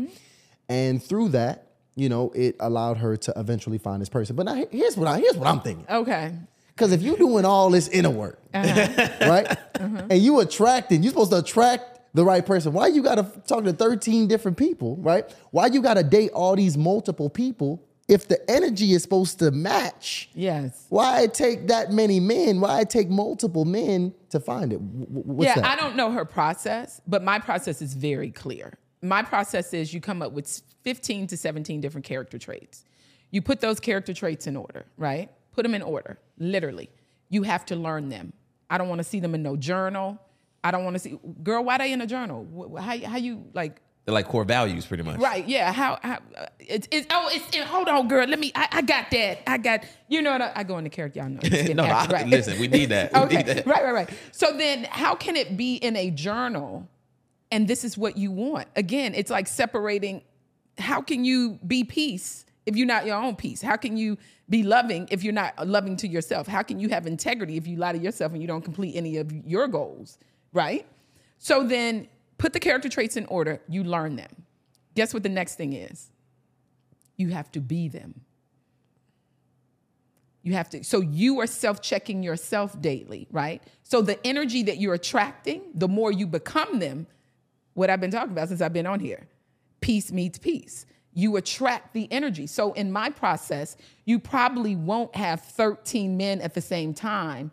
And 0.68 1.02
through 1.02 1.31
that, 1.31 1.68
you 1.94 2.09
know, 2.09 2.31
it 2.35 2.57
allowed 2.61 2.98
her 2.98 3.16
to 3.16 3.33
eventually 3.37 3.79
find 3.79 4.02
this 4.02 4.09
person. 4.09 4.37
But 4.37 4.46
now 4.46 4.64
here's 4.70 4.96
what 4.96 5.09
I 5.09 5.18
here's 5.18 5.37
what 5.37 5.48
I'm 5.48 5.61
thinking. 5.61 5.87
Okay. 5.88 6.35
Because 6.68 6.92
if 6.92 7.00
you're 7.00 7.16
doing 7.16 7.46
all 7.46 7.70
this 7.70 7.88
inner 7.88 8.11
work, 8.11 8.38
uh-huh. 8.52 9.09
right, 9.22 9.46
uh-huh. 9.50 10.07
and 10.11 10.20
you 10.20 10.40
attracting, 10.40 11.02
you're 11.02 11.12
supposed 11.12 11.31
to 11.31 11.38
attract 11.38 12.00
the 12.12 12.22
right 12.22 12.44
person. 12.44 12.74
Why 12.74 12.88
you 12.88 13.02
got 13.02 13.14
to 13.14 13.24
talk 13.46 13.64
to 13.64 13.72
13 13.72 14.29
different 14.29 14.59
people, 14.59 14.96
right? 14.96 15.24
Why 15.52 15.68
you 15.68 15.81
got 15.81 15.94
to 15.94 16.02
date 16.02 16.33
all 16.33 16.55
these 16.55 16.76
multiple 16.76 17.31
people 17.31 17.83
if 18.09 18.29
the 18.29 18.51
energy 18.51 18.92
is 18.92 19.03
supposed 19.03 19.38
to 19.40 19.51
match? 19.51 20.31
Yes. 20.35 20.87
Why 20.88 21.23
it 21.23 21.35
take 21.35 21.69
that 21.69 21.92
many 21.92 22.21
men? 22.21 22.61
Why 22.61 22.81
it 22.81 22.90
take 22.90 23.09
multiple 23.09 23.64
men 23.64 24.14
to 24.31 24.40
find 24.40 24.73
it? 24.73 24.77
Wh- 24.77 24.81
wh- 24.81 25.27
What's 25.27 25.49
yeah, 25.49 25.55
that? 25.57 25.64
I 25.64 25.77
don't 25.77 25.97
know 25.97 26.12
her 26.12 26.25
process, 26.25 27.01
but 27.07 27.23
my 27.23 27.38
process 27.38 27.83
is 27.83 27.95
very 27.95 28.31
clear. 28.31 28.79
My 29.03 29.23
process 29.23 29.75
is 29.75 29.92
you 29.92 30.01
come 30.01 30.23
up 30.23 30.33
with 30.33 30.62
15 30.83 31.27
to 31.29 31.37
17 31.37 31.81
different 31.81 32.05
character 32.05 32.38
traits. 32.38 32.85
You 33.31 33.42
put 33.42 33.61
those 33.61 33.81
character 33.81 34.14
traits 34.14 34.47
in 34.47 34.57
order, 34.57 34.87
right? 34.97 35.31
Put 35.53 35.64
them 35.64 35.75
in 35.75 35.83
order, 35.83 36.19
literally. 36.38 36.90
You 37.29 37.42
have 37.42 37.66
to 37.66 37.77
learn 37.77 38.09
them. 38.09 38.33
I 38.71 38.79
don't 38.79 38.88
want 38.88 39.01
to 39.01 39.05
see 39.05 39.21
them 39.21 39.35
in 39.35 39.42
no 39.42 39.57
journal. 39.57 40.21
I 40.62 40.71
don't 40.71 40.85
want 40.85 40.95
to 40.95 41.01
see, 41.01 41.19
girl, 41.42 41.62
why 41.64 41.79
they 41.79 41.92
in 41.92 42.01
a 42.01 42.07
journal? 42.07 42.77
How, 42.81 42.99
how 42.99 43.16
you 43.16 43.45
like, 43.53 43.81
They're 44.07 44.14
like 44.14 44.29
core 44.29 44.45
values, 44.45 44.87
pretty 44.87 45.03
much. 45.03 45.19
Right. 45.19 45.47
Yeah. 45.49 45.73
How? 45.73 45.99
how 46.01 46.21
it's, 46.61 46.87
it's 46.92 47.09
oh 47.11 47.29
it's 47.33 47.57
it, 47.57 47.64
hold 47.64 47.88
on, 47.88 48.07
girl. 48.07 48.25
Let 48.25 48.38
me. 48.38 48.53
I, 48.55 48.69
I 48.71 48.83
got 48.83 49.11
that. 49.11 49.40
I 49.51 49.59
got. 49.59 49.85
You 50.09 50.23
know 50.23 50.31
what? 50.31 50.42
I, 50.42 50.53
I 50.55 50.62
go 50.62 50.79
into 50.79 50.90
character. 50.90 51.19
Y'all 51.19 51.29
know. 51.29 51.40
No, 51.75 51.83
I, 51.83 52.07
right. 52.07 52.27
listen, 52.27 52.59
we 52.61 52.69
need 52.69 52.90
that. 52.90 53.12
We 53.12 53.21
okay. 53.21 53.37
need 53.38 53.47
that. 53.47 53.66
Right. 53.66 53.83
Right. 53.83 53.92
Right. 53.92 54.11
So 54.31 54.57
then, 54.57 54.85
how 54.85 55.16
can 55.16 55.35
it 55.35 55.57
be 55.57 55.75
in 55.75 55.97
a 55.97 56.11
journal, 56.12 56.88
and 57.51 57.66
this 57.66 57.83
is 57.83 57.99
what 57.99 58.16
you 58.16 58.31
want? 58.31 58.69
Again, 58.77 59.12
it's 59.12 59.31
like 59.31 59.49
separating. 59.49 60.23
How 60.79 61.01
can 61.03 61.25
you 61.25 61.59
be 61.66 61.83
peace 61.83 62.47
if 62.64 62.77
you're 62.77 62.87
not 62.87 63.07
your 63.07 63.16
own 63.16 63.35
peace? 63.35 63.61
How 63.61 63.77
can 63.77 63.97
you 63.97 64.19
be 64.49 64.62
loving 64.62 65.09
if 65.11 65.25
you're 65.25 65.33
not 65.33 65.66
loving 65.66 65.97
to 65.97 66.07
yourself? 66.07 66.47
How 66.47 66.62
can 66.62 66.79
you 66.79 66.90
have 66.90 67.09
integrity 67.09 67.57
if 67.57 67.66
you 67.66 67.77
lie 67.77 67.92
to 67.92 67.99
yourself 67.99 68.33
and 68.33 68.40
you 68.40 68.47
don't 68.47 68.62
complete 68.62 68.95
any 68.95 69.16
of 69.16 69.33
your 69.33 69.66
goals? 69.66 70.19
Right. 70.53 70.87
So 71.38 71.64
then, 71.66 72.07
put 72.38 72.53
the 72.53 72.61
character 72.61 72.88
traits 72.88 73.16
in 73.16 73.27
order. 73.27 73.61
You 73.68 73.85
learn 73.85 74.16
them. 74.16 74.44
Guess 74.94 75.14
what 75.14 75.22
the 75.22 75.29
next 75.29 75.57
thing 75.57 75.72
is? 75.72 76.11
You 77.16 77.29
have 77.29 77.51
to 77.53 77.61
be 77.61 77.88
them. 77.88 78.22
You 80.42 80.53
have 80.53 80.70
to, 80.70 80.85
so 80.85 81.01
you 81.01 81.40
are 81.40 81.46
self 81.46 81.83
checking 81.83 82.22
yourself 82.22 82.81
daily, 82.81 83.27
right? 83.33 83.62
So 83.83 84.01
the 84.01 84.25
energy 84.25 84.62
that 84.64 84.79
you're 84.79 84.94
attracting, 84.94 85.62
the 85.75 85.88
more 85.88 86.12
you 86.12 86.27
become 86.27 86.79
them, 86.79 87.09
what 87.75 87.90
I've 87.90 88.01
been 88.01 88.12
talking 88.12 88.33
about 88.33 88.49
since 88.49 88.61
I've 88.61 88.72
been 88.72 88.87
on 88.87 89.01
here 89.01 89.27
peace 89.81 90.11
meets 90.11 90.38
peace. 90.38 90.87
You 91.14 91.37
attract 91.37 91.94
the 91.94 92.11
energy. 92.11 92.46
So 92.46 92.72
in 92.72 92.90
my 92.90 93.11
process, 93.11 93.77
you 94.05 94.18
probably 94.18 94.77
won't 94.77 95.14
have 95.14 95.40
13 95.42 96.16
men 96.16 96.40
at 96.40 96.55
the 96.55 96.61
same 96.61 96.92
time. 96.92 97.51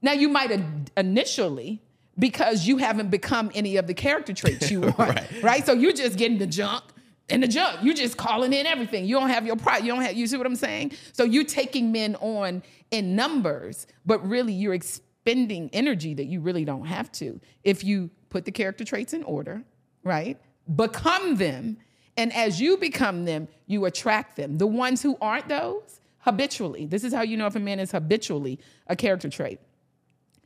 Now, 0.00 0.12
you 0.12 0.28
might 0.28 0.50
initially, 0.96 1.82
because 2.22 2.68
you 2.68 2.76
haven't 2.76 3.10
become 3.10 3.50
any 3.52 3.78
of 3.78 3.88
the 3.88 3.94
character 3.94 4.32
traits 4.32 4.70
you 4.70 4.80
want, 4.82 4.96
right. 4.96 5.42
Right. 5.42 5.66
So 5.66 5.72
you're 5.72 5.92
just 5.92 6.16
getting 6.16 6.38
the 6.38 6.46
junk 6.46 6.84
and 7.28 7.42
the 7.42 7.48
junk. 7.48 7.80
You're 7.82 7.96
just 7.96 8.16
calling 8.16 8.52
in 8.52 8.64
everything. 8.64 9.06
You 9.06 9.18
don't 9.18 9.30
have 9.30 9.44
your 9.44 9.56
pride. 9.56 9.84
You 9.84 9.90
don't 9.92 10.02
have. 10.02 10.14
You 10.14 10.28
see 10.28 10.36
what 10.36 10.46
I'm 10.46 10.54
saying? 10.54 10.92
So 11.12 11.24
you're 11.24 11.42
taking 11.42 11.90
men 11.90 12.14
on 12.20 12.62
in 12.92 13.16
numbers, 13.16 13.88
but 14.06 14.24
really 14.24 14.52
you're 14.52 14.72
expending 14.72 15.68
energy 15.72 16.14
that 16.14 16.26
you 16.26 16.40
really 16.40 16.64
don't 16.64 16.84
have 16.84 17.10
to 17.12 17.40
if 17.64 17.82
you 17.82 18.08
put 18.30 18.44
the 18.44 18.52
character 18.52 18.84
traits 18.84 19.12
in 19.14 19.24
order, 19.24 19.64
right? 20.04 20.40
Become 20.76 21.34
them, 21.38 21.76
and 22.16 22.32
as 22.34 22.60
you 22.60 22.76
become 22.76 23.24
them, 23.24 23.48
you 23.66 23.84
attract 23.86 24.36
them. 24.36 24.58
The 24.58 24.66
ones 24.68 25.02
who 25.02 25.18
aren't 25.20 25.48
those 25.48 25.98
habitually. 26.18 26.86
This 26.86 27.02
is 27.02 27.12
how 27.12 27.22
you 27.22 27.36
know 27.36 27.46
if 27.46 27.56
a 27.56 27.60
man 27.60 27.80
is 27.80 27.90
habitually 27.90 28.60
a 28.86 28.94
character 28.94 29.28
trait. 29.28 29.58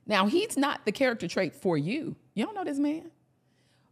Now 0.06 0.26
he's 0.26 0.56
not 0.56 0.84
the 0.84 0.92
character 0.92 1.26
trait 1.28 1.54
for 1.54 1.76
you. 1.76 2.16
You 2.34 2.44
don't 2.44 2.54
know 2.54 2.64
this 2.64 2.78
man. 2.78 3.10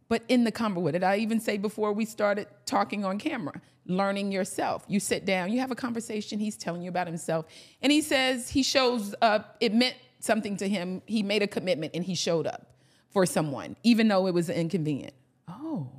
But 0.07 0.23
in 0.27 0.43
the 0.43 0.51
convo, 0.51 0.77
what 0.77 0.91
did 0.91 1.03
I 1.03 1.17
even 1.17 1.39
say 1.39 1.57
before 1.57 1.91
we 1.91 2.05
started 2.05 2.47
talking 2.65 3.03
on 3.03 3.17
camera? 3.17 3.59
Learning 3.87 4.31
yourself. 4.31 4.85
You 4.87 4.99
sit 4.99 5.25
down, 5.25 5.51
you 5.51 5.59
have 5.59 5.71
a 5.71 5.75
conversation, 5.75 6.39
he's 6.39 6.57
telling 6.57 6.81
you 6.83 6.89
about 6.89 7.07
himself, 7.07 7.45
and 7.81 7.91
he 7.91 8.01
says 8.01 8.49
he 8.49 8.63
shows 8.63 9.15
up, 9.21 9.57
it 9.59 9.73
meant 9.73 9.95
something 10.19 10.57
to 10.57 10.67
him. 10.67 11.01
He 11.05 11.23
made 11.23 11.41
a 11.41 11.47
commitment 11.47 11.93
and 11.95 12.03
he 12.03 12.15
showed 12.15 12.47
up 12.47 12.73
for 13.09 13.25
someone, 13.25 13.75
even 13.83 14.07
though 14.07 14.27
it 14.27 14.33
was 14.33 14.49
inconvenient. 14.49 15.13
Oh, 15.47 15.89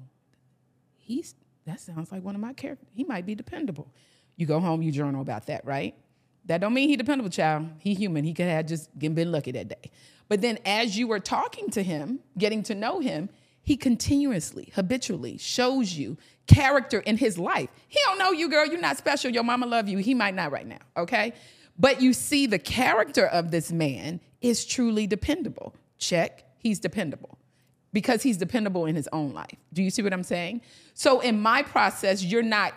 he's 0.99 1.35
that 1.67 1.81
sounds 1.81 2.13
like 2.13 2.23
one 2.23 2.37
of 2.37 2.41
my 2.41 2.53
characters. 2.53 2.89
He 2.95 3.03
might 3.03 3.27
be 3.27 3.35
dependable. 3.35 3.93
You 4.37 4.47
go 4.47 4.61
home, 4.61 4.83
you 4.83 4.93
journal 4.93 5.21
about 5.21 5.47
that, 5.47 5.65
right? 5.65 5.95
That 6.47 6.61
don't 6.61 6.75
mean 6.75 6.89
he 6.89 6.97
dependable, 6.97 7.31
child. 7.31 7.69
He 7.79 7.95
human. 7.95 8.25
He 8.25 8.33
could 8.33 8.47
have 8.47 8.67
just 8.67 8.97
been 8.99 9.33
lucky 9.33 9.53
that 9.53 9.69
day. 9.69 9.91
But 10.29 10.41
then 10.41 10.59
as 10.65 10.97
you 10.97 11.09
were 11.09 11.21
talking 11.21 11.71
to 11.71 11.83
him, 11.83 12.21
getting 12.39 12.63
to 12.65 12.75
know 12.75 13.01
him, 13.01 13.29
he 13.63 13.77
continuously, 13.77 14.73
habitually 14.75 15.39
shows 15.39 15.93
you 15.93 16.17
character 16.47 17.01
in 17.01 17.17
his 17.17 17.37
life. 17.37 17.69
He 17.89 17.99
don't 18.05 18.19
know 18.19 18.31
you, 18.31 18.49
girl. 18.49 18.65
You're 18.65 18.81
not 18.81 18.97
special. 18.97 19.31
Your 19.33 19.43
mama 19.43 19.67
love 19.67 19.89
you. 19.89 19.99
He 19.99 20.15
might 20.15 20.35
not 20.35 20.53
right 20.53 20.67
now, 20.67 20.79
okay? 20.97 21.33
But 21.79 22.01
you 22.01 22.13
see 22.13 22.47
the 22.47 22.61
character 22.61 23.27
of 23.27 23.51
this 23.51 23.73
man 23.73 24.21
is 24.41 24.65
truly 24.65 25.09
dependable. 25.09 25.75
Check, 25.99 26.45
he's 26.59 26.79
dependable 26.79 27.39
because 27.93 28.23
he's 28.23 28.37
dependable 28.37 28.87
in 28.87 28.95
his 28.95 29.09
own 29.13 29.33
life. 29.33 29.57
Do 29.73 29.83
you 29.83 29.91
see 29.91 30.03
what 30.03 30.13
I'm 30.13 30.23
saying? 30.23 30.61
So 30.95 31.21
in 31.21 31.41
my 31.41 31.63
process, 31.63 32.23
you're 32.23 32.43
not 32.43 32.73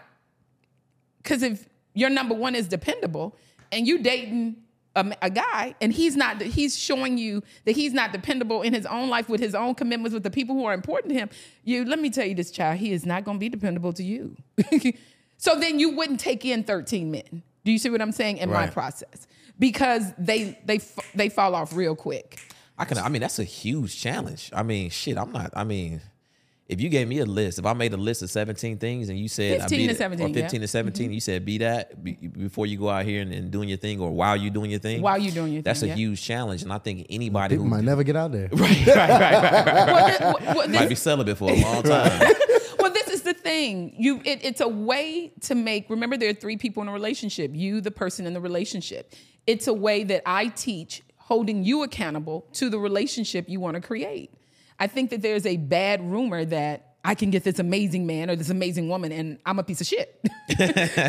because 1.21 1.43
if 1.43 1.67
your 1.93 2.09
number 2.09 2.33
one 2.33 2.55
is 2.55 2.67
dependable 2.67 3.37
and 3.71 3.87
you 3.87 3.99
dating 3.99 4.55
a, 4.95 5.11
a, 5.21 5.29
guy 5.29 5.75
and 5.81 5.93
he's 5.93 6.15
not 6.15 6.41
he's 6.41 6.77
showing 6.77 7.17
you 7.17 7.43
that 7.65 7.73
he's 7.73 7.93
not 7.93 8.11
dependable 8.11 8.63
in 8.63 8.73
his 8.73 8.85
own 8.87 9.07
life 9.07 9.29
with 9.29 9.39
his 9.39 9.53
own 9.53 9.75
commitments 9.75 10.13
with 10.13 10.23
the 10.23 10.31
people 10.31 10.55
who 10.55 10.65
are 10.65 10.73
important 10.73 11.13
to 11.13 11.19
him 11.19 11.29
you 11.63 11.85
let 11.85 11.99
me 11.99 12.09
tell 12.09 12.25
you 12.25 12.33
this 12.33 12.49
child 12.49 12.77
he 12.79 12.91
is 12.91 13.05
not 13.05 13.23
going 13.23 13.37
to 13.37 13.39
be 13.39 13.49
dependable 13.49 13.93
to 13.93 14.03
you. 14.03 14.35
So 15.39 15.57
then 15.57 15.79
you 15.79 15.89
wouldn't 15.91 16.19
take 16.19 16.43
in 16.43 16.65
13 16.65 17.09
men. 17.09 17.43
Do 17.63 17.71
you 17.71 17.79
see 17.79 17.89
what 17.89 18.01
i'm 18.01 18.11
saying? 18.11 18.37
In 18.37 18.49
right. 18.49 18.67
my 18.67 18.71
process. 18.71 19.25
Because 19.57 20.13
they 20.17 20.59
they 20.65 20.79
they 21.15 21.29
fall 21.29 21.55
off 21.55 21.73
real 21.73 21.95
quick. 21.95 22.39
I 22.77 22.85
can 22.85 22.97
i 22.97 23.09
mean 23.09 23.21
that's 23.21 23.39
a 23.39 23.43
huge 23.43 23.99
challenge. 23.99 24.51
I 24.53 24.63
mean 24.63 24.89
shit 24.89 25.17
i'm 25.17 25.31
not 25.31 25.51
i 25.55 25.63
mean 25.63 26.01
if 26.69 26.79
you 26.79 26.87
gave 26.87 27.07
me 27.07 27.17
a 27.17 27.25
list, 27.25 27.57
if 27.57 27.65
I 27.65 27.73
made 27.73 27.93
a 27.93 27.97
list 27.97 28.21
of 28.21 28.29
17 28.29 28.77
things 28.77 29.09
and 29.09 29.17
you 29.17 29.27
said 29.27 29.61
15 29.61 29.89
to 29.89 29.95
17, 29.95 30.25
or 30.25 30.33
15 30.33 30.59
yeah. 30.59 30.63
to 30.63 30.67
17, 30.67 31.05
mm-hmm. 31.05 31.13
you 31.13 31.19
said 31.19 31.43
be 31.43 31.57
that 31.57 32.01
be, 32.03 32.13
before 32.13 32.67
you 32.67 32.77
go 32.77 32.89
out 32.89 33.05
here 33.05 33.23
and, 33.23 33.33
and, 33.33 33.49
doing 33.49 33.67
your 33.67 33.79
thing 33.79 33.99
or 33.99 34.11
while 34.11 34.37
you 34.37 34.51
doing 34.51 34.69
your 34.69 34.79
thing. 34.79 35.01
While 35.01 35.17
you 35.17 35.31
doing 35.31 35.51
your 35.51 35.63
that's 35.63 35.79
thing. 35.79 35.89
That's 35.89 35.97
a 35.97 35.99
yeah. 35.99 36.07
huge 36.07 36.23
challenge. 36.23 36.61
And 36.61 36.71
I 36.71 36.77
think 36.77 37.07
anybody 37.09 37.55
People 37.55 37.65
who 37.65 37.71
might 37.71 37.83
never 37.83 38.03
get 38.03 38.15
out 38.15 38.31
there. 38.31 38.49
Right, 38.59 38.85
right, 38.87 38.97
right, 38.97 39.19
right, 39.19 39.63
right. 39.63 40.19
well, 40.19 40.37
well, 40.41 40.55
well, 40.55 40.67
might 40.67 40.89
be 40.89 40.95
celibate 40.95 41.37
for 41.37 41.49
a 41.49 41.55
long 41.55 41.81
time. 41.83 42.33
well, 42.77 42.93
this 42.93 43.07
is 43.07 43.23
the 43.23 43.33
thing. 43.33 43.95
You 43.97 44.21
it, 44.23 44.39
it's 44.43 44.61
a 44.61 44.67
way 44.67 45.33
to 45.41 45.55
make 45.55 45.89
remember 45.89 46.17
there 46.17 46.29
are 46.29 46.33
three 46.33 46.57
people 46.57 46.83
in 46.83 46.89
a 46.89 46.93
relationship. 46.93 47.51
You, 47.53 47.81
the 47.81 47.91
person 47.91 48.27
in 48.27 48.33
the 48.33 48.41
relationship. 48.41 49.13
It's 49.47 49.67
a 49.67 49.73
way 49.73 50.03
that 50.03 50.21
I 50.27 50.49
teach 50.49 51.01
holding 51.17 51.63
you 51.63 51.81
accountable 51.83 52.47
to 52.53 52.69
the 52.69 52.77
relationship 52.77 53.47
you 53.47 53.59
want 53.59 53.75
to 53.75 53.81
create. 53.81 54.33
I 54.79 54.87
think 54.87 55.09
that 55.09 55.21
there's 55.21 55.45
a 55.45 55.57
bad 55.57 56.01
rumor 56.09 56.45
that 56.45 56.95
I 57.03 57.15
can 57.15 57.29
get 57.29 57.43
this 57.43 57.59
amazing 57.59 58.05
man 58.05 58.29
or 58.29 58.35
this 58.35 58.49
amazing 58.49 58.89
woman 58.89 59.11
and 59.11 59.39
I'm 59.45 59.59
a 59.59 59.63
piece 59.63 59.81
of 59.81 59.87
shit. 59.87 60.19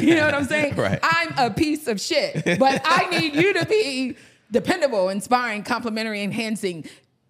you 0.00 0.14
know 0.14 0.24
what 0.24 0.34
I'm 0.34 0.44
saying? 0.44 0.76
Right. 0.76 0.98
I'm 1.02 1.34
a 1.38 1.50
piece 1.52 1.86
of 1.88 2.00
shit, 2.00 2.58
but 2.58 2.80
I 2.84 3.08
need 3.10 3.34
you 3.34 3.54
to 3.54 3.66
be 3.66 4.16
dependable, 4.50 5.08
inspiring, 5.08 5.62
complimentary, 5.62 6.22
enhancing, 6.22 6.84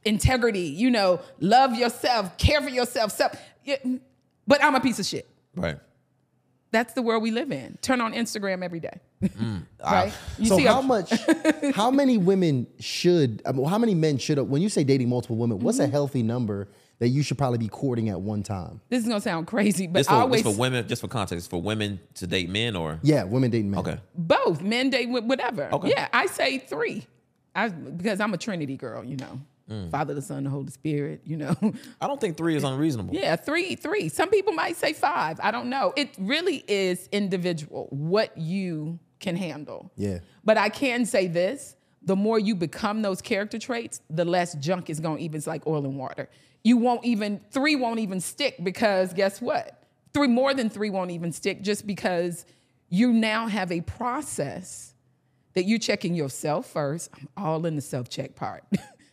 integrity, 0.05 0.61
you 0.63 0.91
know, 0.91 1.21
love 1.41 1.75
yourself, 1.75 2.37
care 2.39 2.61
for 2.61 2.71
yourself. 2.71 3.13
Self. 3.13 3.33
But 4.47 4.65
I'm 4.65 4.75
a 4.75 4.81
piece 4.81 4.99
of 4.99 5.07
shit. 5.07 5.29
Right. 5.55 5.79
That's 6.73 6.95
the 6.95 7.03
world 7.03 7.23
we 7.23 7.31
live 7.31 7.51
in. 7.51 7.79
Turn 7.83 8.01
on 8.01 8.13
Instagram 8.13 8.65
every 8.65 8.81
day. 8.81 9.01
Mm, 9.23 9.65
right? 9.85 10.13
You 10.39 10.47
so 10.47 10.59
how 10.61 10.81
a- 10.81 10.83
much, 10.83 11.13
how 11.75 11.91
many 11.91 12.17
women 12.17 12.67
should, 12.79 13.43
I 13.45 13.53
mean, 13.53 13.67
how 13.67 13.79
many 13.79 13.95
men 13.95 14.19
should, 14.19 14.39
when 14.39 14.63
you 14.63 14.69
say 14.69 14.85
dating 14.85 15.09
multiple 15.09 15.37
women, 15.37 15.59
what's 15.59 15.79
mm-hmm. 15.79 15.89
a 15.89 15.93
healthy 15.93 16.23
number 16.23 16.69
that 17.01 17.09
you 17.09 17.23
should 17.23 17.39
probably 17.39 17.59
be 17.59 17.69
courting 17.69 18.09
at 18.09 18.21
one 18.21 18.43
time? 18.43 18.81
This 18.89 19.03
is 19.03 19.09
gonna 19.09 19.21
sound 19.21 19.49
crazy, 19.49 19.87
but 19.87 20.01
this 20.01 20.07
for, 20.07 20.15
always 20.15 20.43
for 20.43 20.55
women. 20.55 20.87
Just 20.87 21.03
for 21.03 21.09
context, 21.09 21.51
for 21.51 21.61
women 21.61 21.99
to 22.15 22.27
date 22.27 22.49
men 22.49 22.77
or 22.77 23.01
yeah, 23.03 23.25
women 23.25 23.51
dating 23.51 23.71
men. 23.71 23.81
Okay, 23.81 23.99
both 24.15 24.63
men 24.63 24.91
date 24.91 25.07
whatever. 25.07 25.71
Okay, 25.73 25.91
yeah, 25.91 26.09
I 26.13 26.27
say 26.27 26.59
three, 26.59 27.07
I 27.55 27.69
because 27.69 28.21
I'm 28.21 28.33
a 28.33 28.39
Trinity 28.39 28.77
girl, 28.77 29.03
you 29.05 29.17
know. 29.17 29.41
Mm. 29.71 29.91
Father, 29.91 30.15
the 30.15 30.23
Son, 30.23 30.45
the 30.45 30.51
Holy 30.51 30.71
Spirit, 30.71 31.21
you 31.25 31.37
know. 31.37 31.55
I 32.01 32.07
don't 32.07 32.21
think 32.21 32.37
three 32.37 32.57
is 32.57 32.65
unreasonable. 32.65 33.15
Yeah, 33.15 33.37
three, 33.37 33.77
three. 33.77 34.09
Some 34.09 34.31
people 34.31 34.53
might 34.53 34.77
say 34.77 34.93
five. 34.93 35.39
I 35.43 35.51
don't 35.51 35.71
know. 35.71 35.93
It 35.97 36.11
really 36.19 36.65
is 36.67 37.09
individual 37.13 37.87
what 37.91 38.37
you 38.37 38.99
can 39.21 39.37
handle. 39.37 39.93
Yeah. 39.97 40.19
But 40.45 40.59
I 40.59 40.69
can 40.69 41.07
say 41.07 41.29
this 41.29 41.77
the 42.03 42.17
more 42.17 42.39
you 42.39 42.55
become 42.55 43.03
those 43.03 43.21
character 43.21 43.59
traits, 43.59 44.01
the 44.09 44.25
less 44.25 44.55
junk 44.55 44.89
is 44.89 45.01
going 45.01 45.19
to 45.19 45.23
even, 45.23 45.37
it's 45.37 45.47
like 45.47 45.67
oil 45.67 45.85
and 45.85 45.99
water 45.99 46.31
you 46.63 46.77
won't 46.77 47.05
even, 47.05 47.41
three 47.51 47.77
won't 47.77 48.01
even 48.01 48.21
stick 48.21 48.57
because 48.63 49.13
guess 49.13 49.41
what? 49.41 49.83
Three, 50.13 50.29
more 50.29 50.55
than 50.55 50.69
three 50.69 50.91
won't 50.91 51.11
even 51.11 51.33
stick 51.33 51.63
just 51.63 51.87
because 51.87 52.45
you 52.89 53.13
now 53.13 53.47
have 53.47 53.71
a 53.73 53.81
process 53.83 54.95
that 55.55 55.65
you're 55.65 55.79
checking 55.79 56.15
yourself 56.15 56.67
first. 56.67 57.11
I'm 57.15 57.29
all 57.37 57.65
in 57.67 57.77
the 57.77 57.83
self 57.83 58.09
check 58.09 58.35
part. 58.35 58.65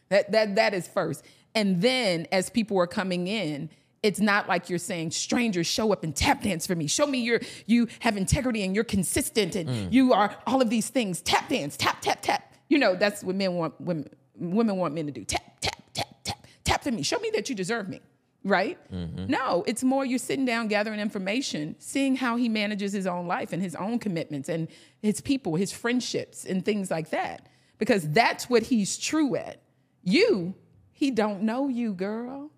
that, 0.09 0.31
that, 0.31 0.55
that 0.55 0.73
is 0.73 0.87
first. 0.87 1.25
And 1.55 1.81
then 1.81 2.27
as 2.31 2.49
people 2.49 2.77
are 2.79 2.87
coming 2.87 3.27
in, 3.27 3.69
it's 4.03 4.19
not 4.19 4.47
like 4.47 4.69
you're 4.69 4.79
saying 4.79 5.11
strangers 5.11 5.67
show 5.67 5.91
up 5.91 6.03
and 6.03 6.15
tap 6.15 6.43
dance 6.43 6.67
for 6.67 6.75
me 6.75 6.85
show 6.85 7.07
me 7.07 7.17
your 7.17 7.41
you 7.65 7.87
have 7.99 8.15
integrity 8.15 8.63
and 8.63 8.75
you're 8.75 8.83
consistent 8.83 9.55
and 9.55 9.67
mm. 9.67 9.91
you 9.91 10.13
are 10.13 10.37
all 10.45 10.61
of 10.61 10.69
these 10.69 10.87
things 10.87 11.19
tap 11.19 11.49
dance 11.49 11.75
tap 11.75 11.99
tap 11.99 12.21
tap 12.21 12.53
you 12.69 12.77
know 12.77 12.95
that's 12.95 13.23
what 13.23 13.35
men 13.35 13.55
want 13.55 13.73
women 13.81 14.07
women 14.37 14.77
want 14.77 14.93
men 14.93 15.07
to 15.07 15.11
do 15.11 15.25
tap 15.25 15.41
tap 15.59 15.81
tap 15.93 16.07
tap 16.23 16.47
tap 16.67 16.81
to 16.83 16.91
me, 16.91 17.01
show 17.01 17.19
me 17.19 17.31
that 17.33 17.49
you 17.49 17.55
deserve 17.55 17.87
me, 17.87 18.01
right? 18.43 18.77
Mm-hmm. 18.91 19.27
No, 19.27 19.63
it's 19.65 19.83
more 19.83 20.05
you're 20.05 20.19
sitting 20.19 20.45
down 20.45 20.67
gathering 20.67 20.99
information, 20.99 21.75
seeing 21.79 22.15
how 22.17 22.35
he 22.35 22.49
manages 22.49 22.91
his 22.91 23.07
own 23.07 23.25
life 23.25 23.53
and 23.53 23.61
his 23.61 23.75
own 23.75 23.99
commitments 23.99 24.49
and 24.49 24.67
his 25.01 25.21
people, 25.21 25.55
his 25.55 25.71
friendships 25.71 26.45
and 26.45 26.63
things 26.63 26.91
like 26.91 27.09
that. 27.11 27.47
Because 27.77 28.09
that's 28.09 28.49
what 28.49 28.63
he's 28.63 28.97
true 28.97 29.35
at. 29.35 29.61
You, 30.07 30.55
he 30.93 31.11
don't 31.11 31.41
know 31.41 31.67
you, 31.67 31.93
girl. 31.93 32.49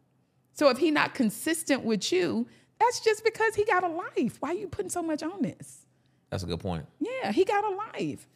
So 0.53 0.69
if 0.69 0.77
he 0.77 0.91
not 0.91 1.15
consistent 1.15 1.83
with 1.83 2.11
you, 2.11 2.47
that's 2.79 2.99
just 2.99 3.23
because 3.23 3.55
he 3.55 3.65
got 3.65 3.83
a 3.83 3.87
life. 3.87 4.37
Why 4.39 4.49
are 4.49 4.53
you 4.53 4.67
putting 4.67 4.91
so 4.91 5.01
much 5.01 5.23
on 5.23 5.41
this? 5.41 5.85
That's 6.29 6.43
a 6.43 6.45
good 6.45 6.59
point. 6.59 6.85
Yeah, 6.99 7.31
he 7.31 7.45
got 7.45 7.63
a 7.63 7.75
life. 7.75 8.27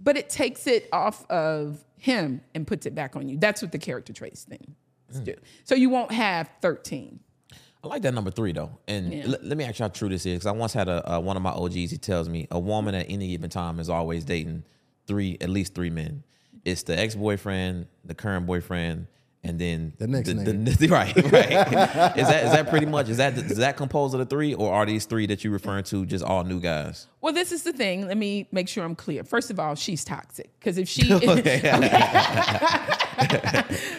But 0.00 0.16
it 0.16 0.30
takes 0.30 0.66
it 0.66 0.88
off 0.92 1.28
of 1.30 1.84
him 1.98 2.40
and 2.54 2.66
puts 2.66 2.86
it 2.86 2.94
back 2.94 3.16
on 3.16 3.28
you. 3.28 3.36
That's 3.36 3.60
what 3.60 3.70
the 3.70 3.78
character 3.78 4.14
traits 4.14 4.44
thing 4.44 4.74
mm. 5.12 5.24
do. 5.24 5.34
So 5.64 5.74
you 5.74 5.90
won't 5.90 6.12
have 6.12 6.48
13. 6.62 7.20
I 7.52 7.86
like 7.86 8.00
that 8.02 8.14
number 8.14 8.30
three 8.30 8.52
though, 8.52 8.78
and 8.88 9.12
yeah. 9.12 9.24
l- 9.26 9.36
let 9.42 9.58
me 9.58 9.64
ask 9.64 9.78
you 9.78 9.82
how 9.82 9.88
true 9.90 10.08
this 10.08 10.24
is. 10.24 10.36
Because 10.36 10.46
I 10.46 10.52
once 10.52 10.72
had 10.72 10.88
a, 10.88 11.20
one 11.20 11.36
of 11.36 11.42
my 11.42 11.50
OGs. 11.50 11.74
He 11.74 11.98
tells 11.98 12.30
me 12.30 12.48
a 12.50 12.58
woman 12.58 12.94
at 12.94 13.10
any 13.10 13.28
given 13.28 13.50
time 13.50 13.78
is 13.78 13.90
always 13.90 14.24
dating 14.24 14.64
three, 15.06 15.36
at 15.42 15.50
least 15.50 15.74
three 15.74 15.90
men. 15.90 16.24
It's 16.64 16.82
the 16.82 16.98
ex 16.98 17.14
boyfriend, 17.14 17.86
the 18.04 18.14
current 18.14 18.46
boyfriend, 18.46 19.06
and 19.44 19.58
then 19.58 19.92
the 19.98 20.06
next 20.06 20.28
the, 20.28 20.34
name. 20.34 20.64
The, 20.64 20.86
right, 20.90 21.14
right. 21.14 21.26
is 22.16 22.26
that 22.28 22.44
is 22.44 22.52
that 22.52 22.70
pretty 22.70 22.86
much 22.86 23.10
is 23.10 23.18
that 23.18 23.36
is 23.36 23.58
that 23.58 23.76
composed 23.76 24.14
of 24.14 24.20
the 24.20 24.26
three, 24.26 24.54
or 24.54 24.72
are 24.72 24.86
these 24.86 25.04
three 25.04 25.26
that 25.26 25.44
you're 25.44 25.52
referring 25.52 25.84
to 25.84 26.06
just 26.06 26.24
all 26.24 26.42
new 26.44 26.60
guys? 26.60 27.06
Well, 27.20 27.34
this 27.34 27.52
is 27.52 27.62
the 27.62 27.72
thing. 27.72 28.06
Let 28.08 28.16
me 28.16 28.48
make 28.50 28.68
sure 28.68 28.84
I'm 28.84 28.94
clear. 28.94 29.22
First 29.22 29.50
of 29.50 29.60
all, 29.60 29.74
she's 29.74 30.04
toxic 30.04 30.50
because 30.58 30.78
if 30.78 30.88
she 30.88 31.02
is 31.12 31.20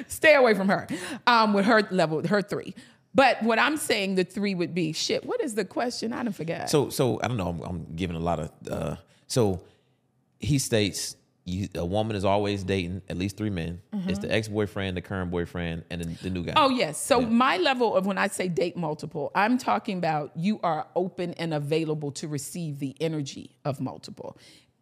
stay 0.08 0.34
away 0.34 0.56
from 0.56 0.68
her 0.68 0.88
um, 1.28 1.54
with 1.54 1.66
her 1.66 1.88
level, 1.92 2.26
her 2.28 2.42
three. 2.42 2.74
But 3.14 3.42
what 3.44 3.60
I'm 3.60 3.78
saying, 3.78 4.16
the 4.16 4.26
three 4.26 4.56
would 4.56 4.74
be 4.74 4.92
shit. 4.92 5.26
What 5.26 5.42
is 5.42 5.56
the 5.56 5.64
question? 5.64 6.12
I 6.12 6.24
don't 6.24 6.34
forget. 6.34 6.70
So, 6.70 6.90
so 6.90 7.20
I 7.24 7.30
don't 7.30 7.38
know. 7.38 7.48
I'm, 7.48 7.62
I'm 7.62 7.96
giving 7.96 8.18
a 8.18 8.20
lot 8.20 8.40
of. 8.40 8.52
Uh, 8.70 8.96
so 9.28 9.62
he 10.40 10.60
states 10.60 11.16
you, 11.46 11.70
a 11.76 11.86
woman 11.86 12.16
is 12.16 12.26
always 12.26 12.64
dating 12.64 13.04
at 13.08 13.18
least 13.18 13.38
three 13.38 13.52
men. 13.52 13.80
Mm-hmm. 13.94 14.10
It's 14.10 14.20
the 14.20 14.34
ex 14.34 14.48
boyfriend, 14.48 14.98
the 14.98 15.02
current 15.02 15.30
boyfriend, 15.30 15.84
and 15.92 16.02
the, 16.02 16.24
the 16.24 16.30
new 16.32 16.44
guy. 16.44 16.54
Oh 16.56 16.70
yes. 16.70 17.02
So 17.02 17.20
yeah. 17.20 17.28
my 17.28 17.58
level 17.58 17.96
of 17.96 18.06
when 18.08 18.18
I 18.18 18.28
say 18.28 18.48
date 18.48 18.76
multiple, 18.76 19.32
I'm 19.36 19.58
talking 19.58 20.00
about 20.00 20.32
you 20.36 20.60
are 20.64 20.88
open 20.96 21.34
and 21.36 21.54
available 21.54 22.12
to 22.14 22.28
receive 22.28 22.80
the 22.80 22.96
energy 23.00 23.56
of 23.64 23.80
multiple. 23.80 24.38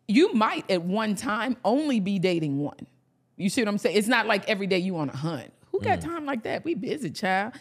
You 0.07 0.33
might 0.33 0.69
at 0.71 0.81
one 0.83 1.15
time 1.15 1.57
only 1.65 1.99
be 1.99 2.17
dating 2.17 2.59
one. 2.59 2.87
You 3.35 3.49
see 3.49 3.61
what 3.61 3.67
I'm 3.67 3.77
saying? 3.77 3.97
It's 3.97 4.07
not 4.07 4.27
like 4.27 4.47
every 4.49 4.67
day 4.67 4.79
you 4.79 4.97
on 4.97 5.09
a 5.09 5.15
hunt. 5.15 5.51
Who 5.71 5.81
got 5.81 5.99
mm. 5.99 6.05
time 6.05 6.25
like 6.25 6.43
that? 6.43 6.63
We 6.63 6.75
busy, 6.75 7.09
child 7.09 7.53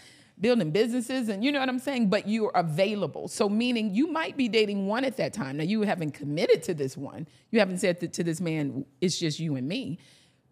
building 0.43 0.71
businesses 0.71 1.29
and 1.29 1.43
you 1.43 1.51
know 1.51 1.61
what 1.61 1.69
I'm 1.69 1.79
saying? 1.79 2.11
But 2.11 2.29
you're 2.29 2.53
available. 2.55 3.29
So 3.29 3.49
meaning 3.49 3.95
you 3.95 4.09
might 4.09 4.37
be 4.37 4.49
dating 4.49 4.87
one 4.87 5.05
at 5.05 5.17
that 5.17 5.33
time. 5.33 5.57
Now 5.57 5.65
you 5.65 5.83
haven't 5.83 6.11
committed 6.11 6.63
to 6.65 6.75
this 6.75 6.97
one. 6.97 7.27
You 7.51 7.61
haven't 7.61 7.79
said 7.79 8.13
to 8.13 8.23
this 8.23 8.41
man, 8.41 8.85
it's 9.01 9.19
just 9.19 9.41
you 9.41 9.57
and 9.57 9.67
me. 9.67 9.99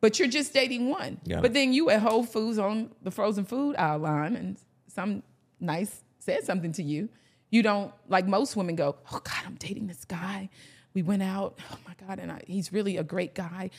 But 0.01 0.19
you're 0.19 0.29
just 0.29 0.55
dating 0.55 0.89
one. 0.89 1.21
Yeah. 1.25 1.41
But 1.41 1.53
then 1.53 1.75
you 1.75 1.91
at 1.91 2.01
Whole 2.01 2.25
Foods 2.25 2.59
on 2.59 2.91
the 3.03 3.11
frozen 3.11 3.45
food 3.45 3.77
aisle 3.77 3.99
line 3.99 4.37
and 4.37 4.57
some 4.89 5.23
nice 5.61 6.03
said 6.21 6.45
something 6.45 6.73
to 6.73 6.83
you. 6.83 7.11
You 7.51 7.63
don't 7.63 7.93
like 8.09 8.27
most 8.27 8.57
women 8.57 8.77
go, 8.77 8.97
Oh 9.13 9.21
God, 9.23 9.43
I'm 9.45 9.57
dating 9.57 9.89
this 9.89 10.07
guy. 10.07 10.49
We 10.95 11.03
went 11.03 11.23
out. 11.23 11.59
Oh 11.71 11.77
my 11.87 11.95
God, 12.07 12.19
and 12.19 12.33
I, 12.33 12.41
he's 12.47 12.73
really 12.73 12.97
a 12.97 13.05
great 13.05 13.35
guy. 13.35 13.71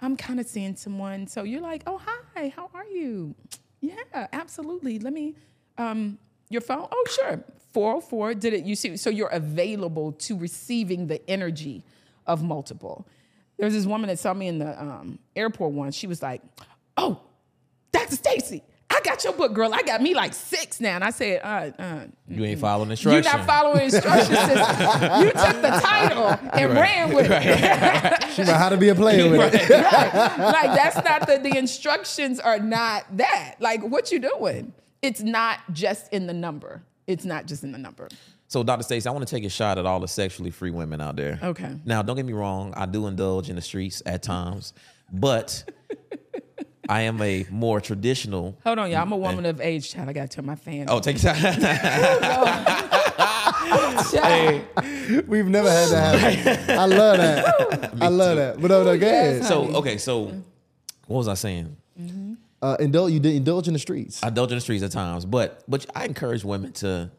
I'm 0.00 0.16
kind 0.16 0.40
of 0.40 0.46
seeing 0.46 0.76
someone. 0.76 1.26
So 1.26 1.42
you're 1.42 1.60
like, 1.60 1.82
oh, 1.86 2.00
hi, 2.34 2.52
how 2.54 2.70
are 2.74 2.84
you? 2.84 3.34
Yeah, 3.80 4.26
absolutely. 4.32 4.98
Let 4.98 5.12
me, 5.12 5.34
um, 5.78 6.18
your 6.50 6.60
phone? 6.60 6.86
Oh, 6.90 7.04
sure. 7.10 7.44
404, 7.72 8.34
did 8.34 8.54
it, 8.54 8.64
you 8.64 8.74
see, 8.74 8.96
so 8.96 9.10
you're 9.10 9.28
available 9.28 10.12
to 10.12 10.36
receiving 10.38 11.08
the 11.08 11.20
energy 11.28 11.84
of 12.26 12.42
multiple. 12.42 13.06
There's 13.58 13.74
this 13.74 13.84
woman 13.86 14.08
that 14.08 14.18
saw 14.18 14.32
me 14.32 14.48
in 14.48 14.58
the 14.58 14.80
um, 14.82 15.18
airport 15.34 15.72
once. 15.72 15.94
She 15.94 16.06
was 16.06 16.22
like, 16.22 16.40
oh, 16.96 17.20
Dr. 17.92 18.16
Stacii, 18.16 18.62
I 18.88 19.00
got 19.04 19.24
your 19.24 19.32
book, 19.34 19.52
girl. 19.52 19.74
I 19.74 19.82
got 19.82 20.00
me 20.00 20.14
like 20.14 20.32
six 20.32 20.80
now. 20.80 20.94
And 20.94 21.04
I 21.04 21.10
said, 21.10 21.40
uh, 21.42 21.70
uh, 21.78 22.04
You 22.28 22.44
ain't 22.44 22.60
following 22.60 22.90
instructions. 22.90 23.26
you're 23.26 23.36
not 23.36 23.46
following 23.46 23.80
instructions. 23.84 24.30
you 24.30 25.30
took 25.32 25.60
the 25.62 25.80
title 25.82 26.28
and 26.52 26.72
ran 26.72 27.14
with 27.14 27.26
it. 27.30 28.22
She 28.36 28.42
about 28.42 28.58
how 28.58 28.68
to 28.68 28.76
be 28.76 28.90
a 28.90 28.94
player 28.94 29.30
with 29.30 29.54
it. 29.54 29.70
like 29.70 30.74
that's 30.76 30.96
not 31.08 31.26
the 31.26 31.38
the 31.38 31.56
instructions 31.56 32.38
are 32.38 32.58
not 32.58 33.04
that. 33.16 33.54
Like 33.60 33.82
what 33.82 34.12
you 34.12 34.18
doing? 34.18 34.72
It's 35.02 35.20
not 35.20 35.60
just 35.72 36.12
in 36.12 36.26
the 36.26 36.32
number. 36.32 36.82
It's 37.06 37.24
not 37.24 37.46
just 37.46 37.62
in 37.62 37.72
the 37.72 37.78
number. 37.78 38.08
So, 38.48 38.62
Dr. 38.62 38.82
Stacii, 38.82 39.06
I 39.06 39.10
want 39.10 39.26
to 39.26 39.34
take 39.34 39.44
a 39.44 39.48
shot 39.48 39.78
at 39.78 39.86
all 39.86 40.00
the 40.00 40.08
sexually 40.08 40.50
free 40.50 40.70
women 40.70 41.00
out 41.00 41.16
there. 41.16 41.38
Okay. 41.42 41.76
Now, 41.84 42.02
don't 42.02 42.16
get 42.16 42.24
me 42.24 42.32
wrong. 42.32 42.72
I 42.76 42.86
do 42.86 43.06
indulge 43.06 43.50
in 43.50 43.56
the 43.56 43.62
streets 43.62 44.02
at 44.06 44.22
times, 44.22 44.72
but 45.12 45.68
I 46.88 47.02
am 47.02 47.20
a 47.22 47.44
more 47.50 47.80
traditional. 47.80 48.56
Hold 48.64 48.78
on, 48.78 48.90
y'all. 48.90 49.02
I'm 49.02 49.12
a 49.12 49.16
woman 49.16 49.46
of 49.46 49.60
age, 49.60 49.90
child. 49.90 50.08
I 50.08 50.12
gotta 50.12 50.28
turn 50.28 50.46
my 50.46 50.54
fan. 50.54 50.86
Oh, 50.88 51.00
take 51.00 51.20
your 51.22 51.34
time. 51.34 51.60
Child. 54.12 54.62
We've 55.26 55.46
never 55.46 55.68
had 55.70 55.88
that 55.88 56.18
happen. 56.18 56.78
I 56.78 56.86
love 56.86 57.16
that. 57.18 57.94
I 58.00 58.08
love 58.08 58.36
that. 58.36 58.60
But 58.60 58.68
no, 58.68 58.84
no, 58.84 58.96
go 58.98 59.06
ahead. 59.06 59.44
So, 59.44 59.64
okay. 59.76 59.98
So, 59.98 60.26
what 61.06 61.18
was 61.18 61.28
I 61.28 61.34
saying? 61.34 61.76
Uh, 62.66 62.76
indulge, 62.80 63.12
you 63.12 63.20
indulge 63.20 63.68
in 63.68 63.74
the 63.74 63.78
streets. 63.78 64.20
I 64.24 64.28
indulge 64.28 64.50
in 64.50 64.56
the 64.56 64.60
streets 64.60 64.82
at 64.82 64.90
times, 64.90 65.24
but 65.24 65.62
but 65.68 65.86
I 65.94 66.04
encourage 66.04 66.42
women 66.42 66.72
to. 66.74 67.12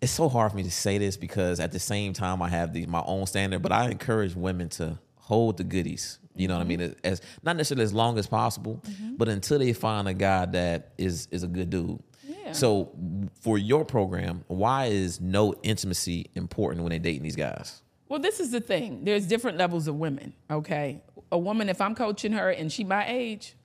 It's 0.00 0.12
so 0.12 0.28
hard 0.28 0.52
for 0.52 0.56
me 0.56 0.62
to 0.62 0.70
say 0.70 0.98
this 0.98 1.16
because 1.16 1.58
at 1.58 1.72
the 1.72 1.80
same 1.80 2.12
time 2.12 2.40
I 2.40 2.48
have 2.48 2.72
the, 2.72 2.86
my 2.86 3.02
own 3.04 3.26
standard, 3.26 3.60
but 3.60 3.72
I 3.72 3.90
encourage 3.90 4.36
women 4.36 4.68
to 4.70 5.00
hold 5.16 5.56
the 5.56 5.64
goodies. 5.64 6.20
You 6.36 6.46
know 6.46 6.54
what 6.54 6.60
I 6.60 6.64
mean? 6.64 6.80
As, 6.80 6.94
as 7.02 7.22
not 7.42 7.56
necessarily 7.56 7.82
as 7.82 7.92
long 7.92 8.18
as 8.18 8.28
possible, 8.28 8.80
but 9.16 9.28
until 9.28 9.58
they 9.58 9.72
find 9.72 10.06
a 10.06 10.14
guy 10.14 10.46
that 10.46 10.92
is 10.96 11.26
is 11.32 11.42
a 11.42 11.48
good 11.48 11.70
dude. 11.70 12.00
Yeah. 12.24 12.52
So 12.52 12.92
for 13.40 13.58
your 13.58 13.84
program, 13.84 14.44
why 14.46 14.86
is 14.86 15.20
no 15.20 15.54
intimacy 15.64 16.30
important 16.36 16.84
when 16.84 16.90
they're 16.90 17.00
dating 17.00 17.24
these 17.24 17.34
guys? 17.34 17.82
Well, 18.08 18.20
this 18.20 18.38
is 18.38 18.52
the 18.52 18.60
thing. 18.60 19.02
There's 19.02 19.26
different 19.26 19.58
levels 19.58 19.88
of 19.88 19.96
women. 19.96 20.34
Okay, 20.48 21.02
a 21.32 21.38
woman, 21.38 21.68
if 21.68 21.80
I'm 21.80 21.96
coaching 21.96 22.32
her 22.32 22.50
and 22.50 22.70
she 22.70 22.84
my 22.84 23.04
age, 23.08 23.56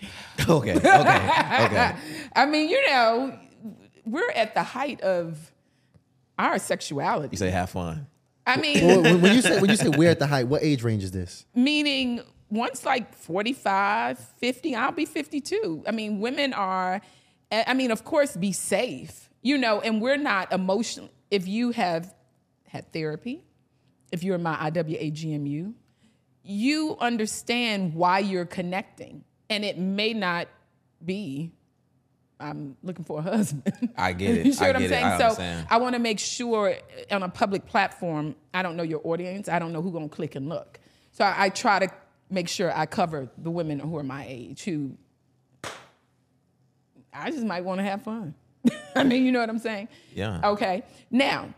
Okay, 0.48 0.74
okay, 0.74 0.88
okay. 0.88 1.96
I 2.36 2.44
mean, 2.44 2.68
you 2.68 2.86
know, 2.88 3.38
we're 4.04 4.30
at 4.32 4.54
the 4.54 4.62
height 4.62 5.00
of 5.00 5.52
our 6.38 6.58
sexuality. 6.58 7.28
You 7.32 7.38
say 7.38 7.50
have 7.50 7.70
fun. 7.70 8.08
I 8.46 8.58
mean, 8.58 8.84
when, 8.84 9.22
when 9.22 9.34
you 9.34 9.40
say 9.40 9.60
when 9.60 9.70
you 9.70 9.76
say 9.76 9.88
we're 9.88 10.10
at 10.10 10.18
the 10.18 10.26
height, 10.26 10.48
what 10.48 10.62
age 10.62 10.82
range 10.82 11.02
is 11.02 11.12
this? 11.12 11.46
meaning 11.54 12.20
once 12.50 12.84
like 12.84 13.14
45 13.14 14.18
50 14.18 14.76
i'll 14.76 14.92
be 14.92 15.06
52 15.06 15.84
i 15.86 15.90
mean 15.90 16.20
women 16.20 16.52
are 16.52 17.00
i 17.50 17.74
mean 17.74 17.90
of 17.90 18.04
course 18.04 18.36
be 18.36 18.52
safe 18.52 19.28
you 19.42 19.58
know 19.58 19.80
and 19.80 20.00
we're 20.00 20.16
not 20.16 20.52
emotional 20.52 21.10
if 21.30 21.48
you 21.48 21.72
have 21.72 22.14
had 22.68 22.92
therapy 22.92 23.42
if 24.12 24.22
you're 24.22 24.36
in 24.36 24.42
my 24.42 24.54
iwagmu 24.70 25.74
you 26.42 26.96
understand 27.00 27.94
why 27.94 28.18
you're 28.18 28.44
connecting 28.44 29.24
and 29.50 29.64
it 29.64 29.78
may 29.78 30.12
not 30.14 30.48
be 31.04 31.50
i'm 32.40 32.76
looking 32.82 33.04
for 33.04 33.18
a 33.20 33.22
husband 33.22 33.90
I 33.96 34.12
get 34.12 34.36
it. 34.38 34.46
you 34.46 34.52
see 34.52 34.64
I 34.64 34.68
what 34.68 34.76
i'm 34.76 34.82
it. 34.82 34.88
saying 34.88 35.04
I 35.04 35.18
so 35.18 35.24
understand. 35.24 35.66
I 35.70 35.76
want 35.78 35.94
to 35.94 35.98
make 36.00 36.18
sure 36.18 36.74
on 37.10 37.22
a 37.22 37.28
public 37.28 37.66
platform, 37.66 38.34
I 38.52 38.62
don't 38.62 38.76
know 38.76 38.82
your 38.82 39.00
audience. 39.04 39.48
I 39.48 39.58
don't 39.58 39.72
know 39.72 39.80
who's 39.82 39.92
going 39.92 40.08
to 40.08 40.14
click 40.14 40.34
and 40.34 40.48
look. 40.48 40.80
So 41.12 41.24
I, 41.24 41.44
I 41.44 41.48
try 41.50 41.78
to 41.78 41.88
make 42.30 42.48
sure 42.48 42.76
I 42.76 42.86
cover 42.86 43.28
the 43.38 43.50
women 43.50 43.78
who 43.78 43.96
are 43.98 44.02
my 44.02 44.24
age 44.28 44.64
who 44.64 44.96
I 47.12 47.30
just 47.30 47.44
might 47.44 47.64
want 47.64 47.78
to 47.78 47.84
have 47.84 48.02
fun. 48.02 48.34
I 48.96 49.04
mean, 49.04 49.24
you 49.24 49.30
know 49.32 49.40
what 49.40 49.48
I'm 49.48 49.58
saying? 49.58 49.88
Yeah. 50.14 50.40
Okay. 50.42 50.82
Now, 51.10 51.54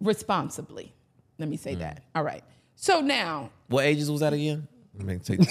responsibly. 0.00 0.92
Let 1.38 1.48
me 1.48 1.56
say 1.56 1.74
Mm. 1.76 1.80
that. 1.80 2.02
All 2.14 2.22
right. 2.24 2.42
So 2.74 3.00
now, 3.00 3.50
What 3.68 3.84
ages 3.84 4.10
was 4.10 4.20
that 4.20 4.32
again? 4.32 4.66
Let 4.98 5.06
me 5.06 5.18
take 5.18 5.40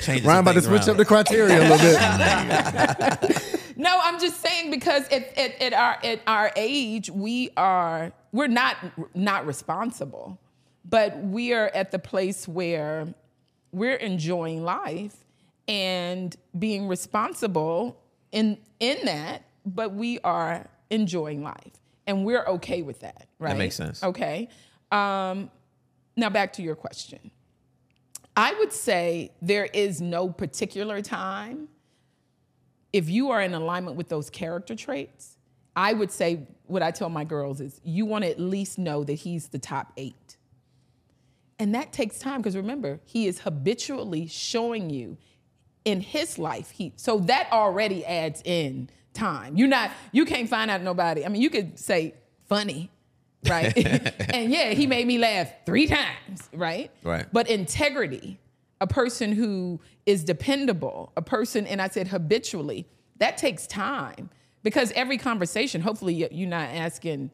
Change 0.00 0.24
Ryan 0.24 0.40
about 0.40 0.54
to 0.54 0.62
switch 0.62 0.88
up 0.88 0.96
the 0.96 1.04
criteria 1.04 1.58
a 1.58 1.64
little 1.68 1.78
bit. 1.78 3.44
No, 3.78 4.00
I'm 4.02 4.18
just 4.18 4.40
saying 4.40 4.72
because 4.72 5.06
at, 5.08 5.38
at, 5.38 5.62
at 5.62 5.72
our 5.72 5.98
at 6.02 6.20
our 6.26 6.50
age, 6.56 7.10
we 7.10 7.50
are 7.56 8.10
we're 8.32 8.48
not 8.48 8.76
not 9.14 9.46
responsible, 9.46 10.36
but 10.84 11.16
we 11.22 11.52
are 11.52 11.70
at 11.72 11.92
the 11.92 12.00
place 12.00 12.48
where 12.48 13.06
we're 13.70 13.94
enjoying 13.94 14.64
life 14.64 15.14
and 15.68 16.34
being 16.58 16.88
responsible 16.88 17.96
in 18.32 18.58
in 18.80 18.98
that, 19.04 19.44
but 19.64 19.94
we 19.94 20.18
are 20.24 20.66
enjoying 20.90 21.44
life 21.44 21.78
and 22.08 22.24
we're 22.24 22.44
okay 22.46 22.82
with 22.82 22.98
that, 23.00 23.28
right? 23.38 23.50
That 23.50 23.58
makes 23.58 23.76
sense. 23.76 24.02
Okay. 24.02 24.48
Um, 24.90 25.50
now 26.18 26.30
back 26.30 26.52
to 26.54 26.62
your 26.62 26.74
question. 26.74 27.30
I 28.36 28.54
would 28.54 28.72
say 28.72 29.32
there 29.42 29.66
is 29.66 30.00
no 30.00 30.28
particular 30.28 31.00
time 31.00 31.68
if 32.92 33.08
you 33.08 33.30
are 33.30 33.42
in 33.42 33.54
alignment 33.54 33.96
with 33.96 34.08
those 34.08 34.30
character 34.30 34.74
traits, 34.74 35.36
I 35.76 35.92
would 35.92 36.10
say 36.10 36.46
what 36.66 36.82
I 36.82 36.90
tell 36.90 37.08
my 37.08 37.24
girls 37.24 37.60
is 37.60 37.80
you 37.84 38.06
want 38.06 38.24
to 38.24 38.30
at 38.30 38.40
least 38.40 38.78
know 38.78 39.04
that 39.04 39.14
he's 39.14 39.48
the 39.48 39.58
top 39.58 39.92
eight. 39.96 40.36
And 41.58 41.74
that 41.74 41.92
takes 41.92 42.18
time 42.18 42.40
because 42.40 42.56
remember, 42.56 43.00
he 43.04 43.26
is 43.26 43.40
habitually 43.40 44.26
showing 44.26 44.90
you 44.90 45.18
in 45.84 46.00
his 46.00 46.38
life. 46.38 46.70
He 46.70 46.92
so 46.96 47.18
that 47.20 47.48
already 47.52 48.04
adds 48.04 48.42
in 48.44 48.90
time. 49.12 49.56
You're 49.56 49.68
not, 49.68 49.90
you 50.12 50.24
can't 50.24 50.48
find 50.48 50.70
out 50.70 50.82
nobody. 50.82 51.24
I 51.24 51.28
mean, 51.28 51.42
you 51.42 51.50
could 51.50 51.78
say 51.78 52.14
funny, 52.48 52.90
right? 53.48 53.72
and 54.34 54.50
yeah, 54.50 54.70
he 54.70 54.86
made 54.86 55.06
me 55.06 55.18
laugh 55.18 55.50
three 55.66 55.86
times, 55.86 56.48
right? 56.52 56.90
Right. 57.02 57.26
But 57.32 57.48
integrity, 57.48 58.38
a 58.80 58.86
person 58.86 59.32
who 59.32 59.80
is 60.06 60.24
dependable, 60.24 61.12
a 61.16 61.22
person, 61.22 61.66
and 61.66 61.80
I 61.82 61.88
said 61.88 62.08
habitually, 62.08 62.86
that 63.18 63.36
takes 63.38 63.66
time 63.66 64.30
because 64.62 64.92
every 64.92 65.18
conversation, 65.18 65.80
hopefully 65.80 66.14
you- 66.14 66.28
you're 66.30 66.48
not 66.48 66.68
asking 66.70 67.30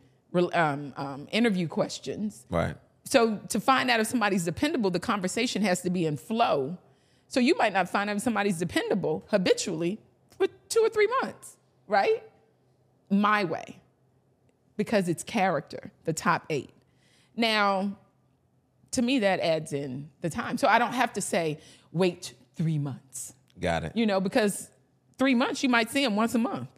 um, 0.53 0.93
um, 0.97 1.29
interview 1.31 1.69
questions. 1.69 2.45
Right. 2.51 2.75
So 3.05 3.37
to 3.51 3.61
find 3.61 3.89
out 3.91 4.01
if 4.01 4.09
somebody's 4.09 4.45
dependable, 4.45 4.91
the 4.91 4.99
conversation 4.99 5.63
has 5.63 5.83
to 5.83 5.91
be 5.91 6.07
in 6.07 6.17
flow. 6.17 6.77
So 7.29 7.39
you 7.39 7.55
might 7.57 7.73
not 7.73 7.89
find 7.89 8.11
out 8.11 8.17
if 8.17 8.23
somebody's 8.23 8.59
dependable 8.59 9.25
habitually 9.31 10.01
for 10.37 10.47
two 10.69 10.81
or 10.81 10.89
three 10.89 11.09
months, 11.23 11.57
right? 11.87 12.23
My 13.11 13.45
way, 13.45 13.77
because 14.77 15.09
it's 15.09 15.22
character, 15.22 15.93
the 16.05 16.12
top 16.12 16.45
eight. 16.51 16.70
Now, 17.37 17.97
to 18.93 19.03
me, 19.03 19.18
that 19.20 19.41
adds 19.41 19.72
in 19.72 20.11
the 20.20 20.31
time. 20.31 20.57
So 20.59 20.68
I 20.68 20.79
don't 20.79 20.93
have 20.93 21.12
to 21.14 21.20
say, 21.20 21.59
wait 21.93 22.35
three 22.57 22.79
months, 22.79 23.35
Got 23.61 23.85
it. 23.85 23.93
you 23.97 24.07
know, 24.07 24.20
because 24.20 24.70
three 25.18 25.35
months, 25.35 25.62
you 25.62 25.68
might 25.68 25.91
see 25.91 26.05
them 26.05 26.14
once 26.16 26.35
a 26.35 26.39
month. 26.39 26.68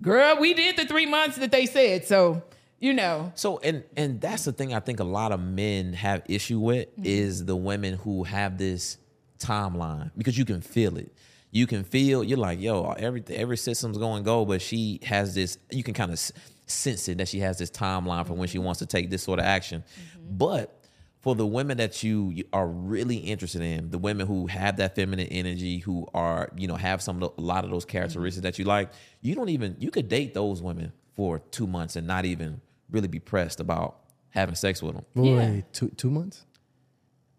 Girl, 0.00 0.36
we 0.38 0.54
did 0.54 0.76
the 0.76 0.86
three 0.86 1.06
months 1.06 1.36
that 1.36 1.50
they 1.50 1.66
said. 1.66 2.06
So, 2.06 2.42
you 2.78 2.92
know, 2.92 3.32
So 3.34 3.58
and 3.58 3.82
and 3.96 4.20
that's 4.20 4.44
the 4.44 4.52
thing 4.52 4.74
I 4.74 4.80
think 4.80 5.00
a 5.00 5.04
lot 5.04 5.32
of 5.32 5.40
men 5.40 5.94
have 5.94 6.22
issue 6.26 6.58
with 6.60 6.88
Mm-hmm. 6.92 7.02
is 7.06 7.44
the 7.46 7.56
women 7.56 7.94
who 7.94 8.24
have 8.24 8.58
this 8.58 8.98
timeline 9.38 10.10
because 10.16 10.36
you 10.36 10.44
can 10.44 10.60
feel 10.60 10.96
it. 10.98 11.12
You 11.50 11.66
can 11.66 11.84
feel 11.84 12.22
you're 12.22 12.36
like, 12.38 12.60
yo, 12.60 12.92
every 12.98 13.22
every 13.30 13.56
system's 13.56 13.96
going 13.96 14.22
go, 14.24 14.44
but 14.44 14.60
she 14.60 15.00
has 15.04 15.34
this. 15.34 15.56
You 15.70 15.82
can 15.82 15.94
kind 15.94 16.12
of 16.12 16.18
sense 16.66 17.08
it 17.08 17.18
that 17.18 17.28
she 17.28 17.40
has 17.40 17.58
this 17.58 17.70
timeline 17.70 18.26
for 18.26 18.34
when 18.34 18.48
she 18.48 18.58
wants 18.58 18.78
to 18.80 18.86
take 18.86 19.08
this 19.10 19.22
sort 19.22 19.38
of 19.38 19.44
action. 19.44 19.82
Mm-hmm. 19.82 20.36
But 20.36 20.72
for 21.20 21.34
the 21.34 21.46
women 21.46 21.76
that 21.78 22.02
you 22.02 22.30
you 22.30 22.44
are 22.52 22.66
really 22.68 23.16
interested 23.16 23.62
in, 23.62 23.90
the 23.90 23.98
women 23.98 24.26
who 24.26 24.46
have 24.46 24.76
that 24.76 24.94
feminine 24.94 25.26
energy, 25.28 25.78
who 25.78 26.06
are 26.14 26.50
you 26.56 26.68
know 26.68 26.76
have 26.76 27.02
some 27.02 27.22
of 27.22 27.34
the, 27.36 27.40
a 27.40 27.44
lot 27.44 27.64
of 27.64 27.70
those 27.70 27.84
characteristics 27.84 28.42
that 28.42 28.58
you 28.58 28.64
like, 28.64 28.90
you 29.22 29.34
don't 29.34 29.48
even 29.48 29.76
you 29.78 29.90
could 29.90 30.08
date 30.08 30.34
those 30.34 30.62
women 30.62 30.92
for 31.14 31.38
two 31.50 31.66
months 31.66 31.96
and 31.96 32.06
not 32.06 32.24
even 32.24 32.60
really 32.90 33.08
be 33.08 33.18
pressed 33.18 33.58
about 33.58 34.00
having 34.30 34.54
sex 34.54 34.82
with 34.82 34.94
them. 34.94 35.04
Boy, 35.14 35.36
Yeah. 35.36 35.60
two 35.72 35.88
two 35.90 36.10
months. 36.10 36.44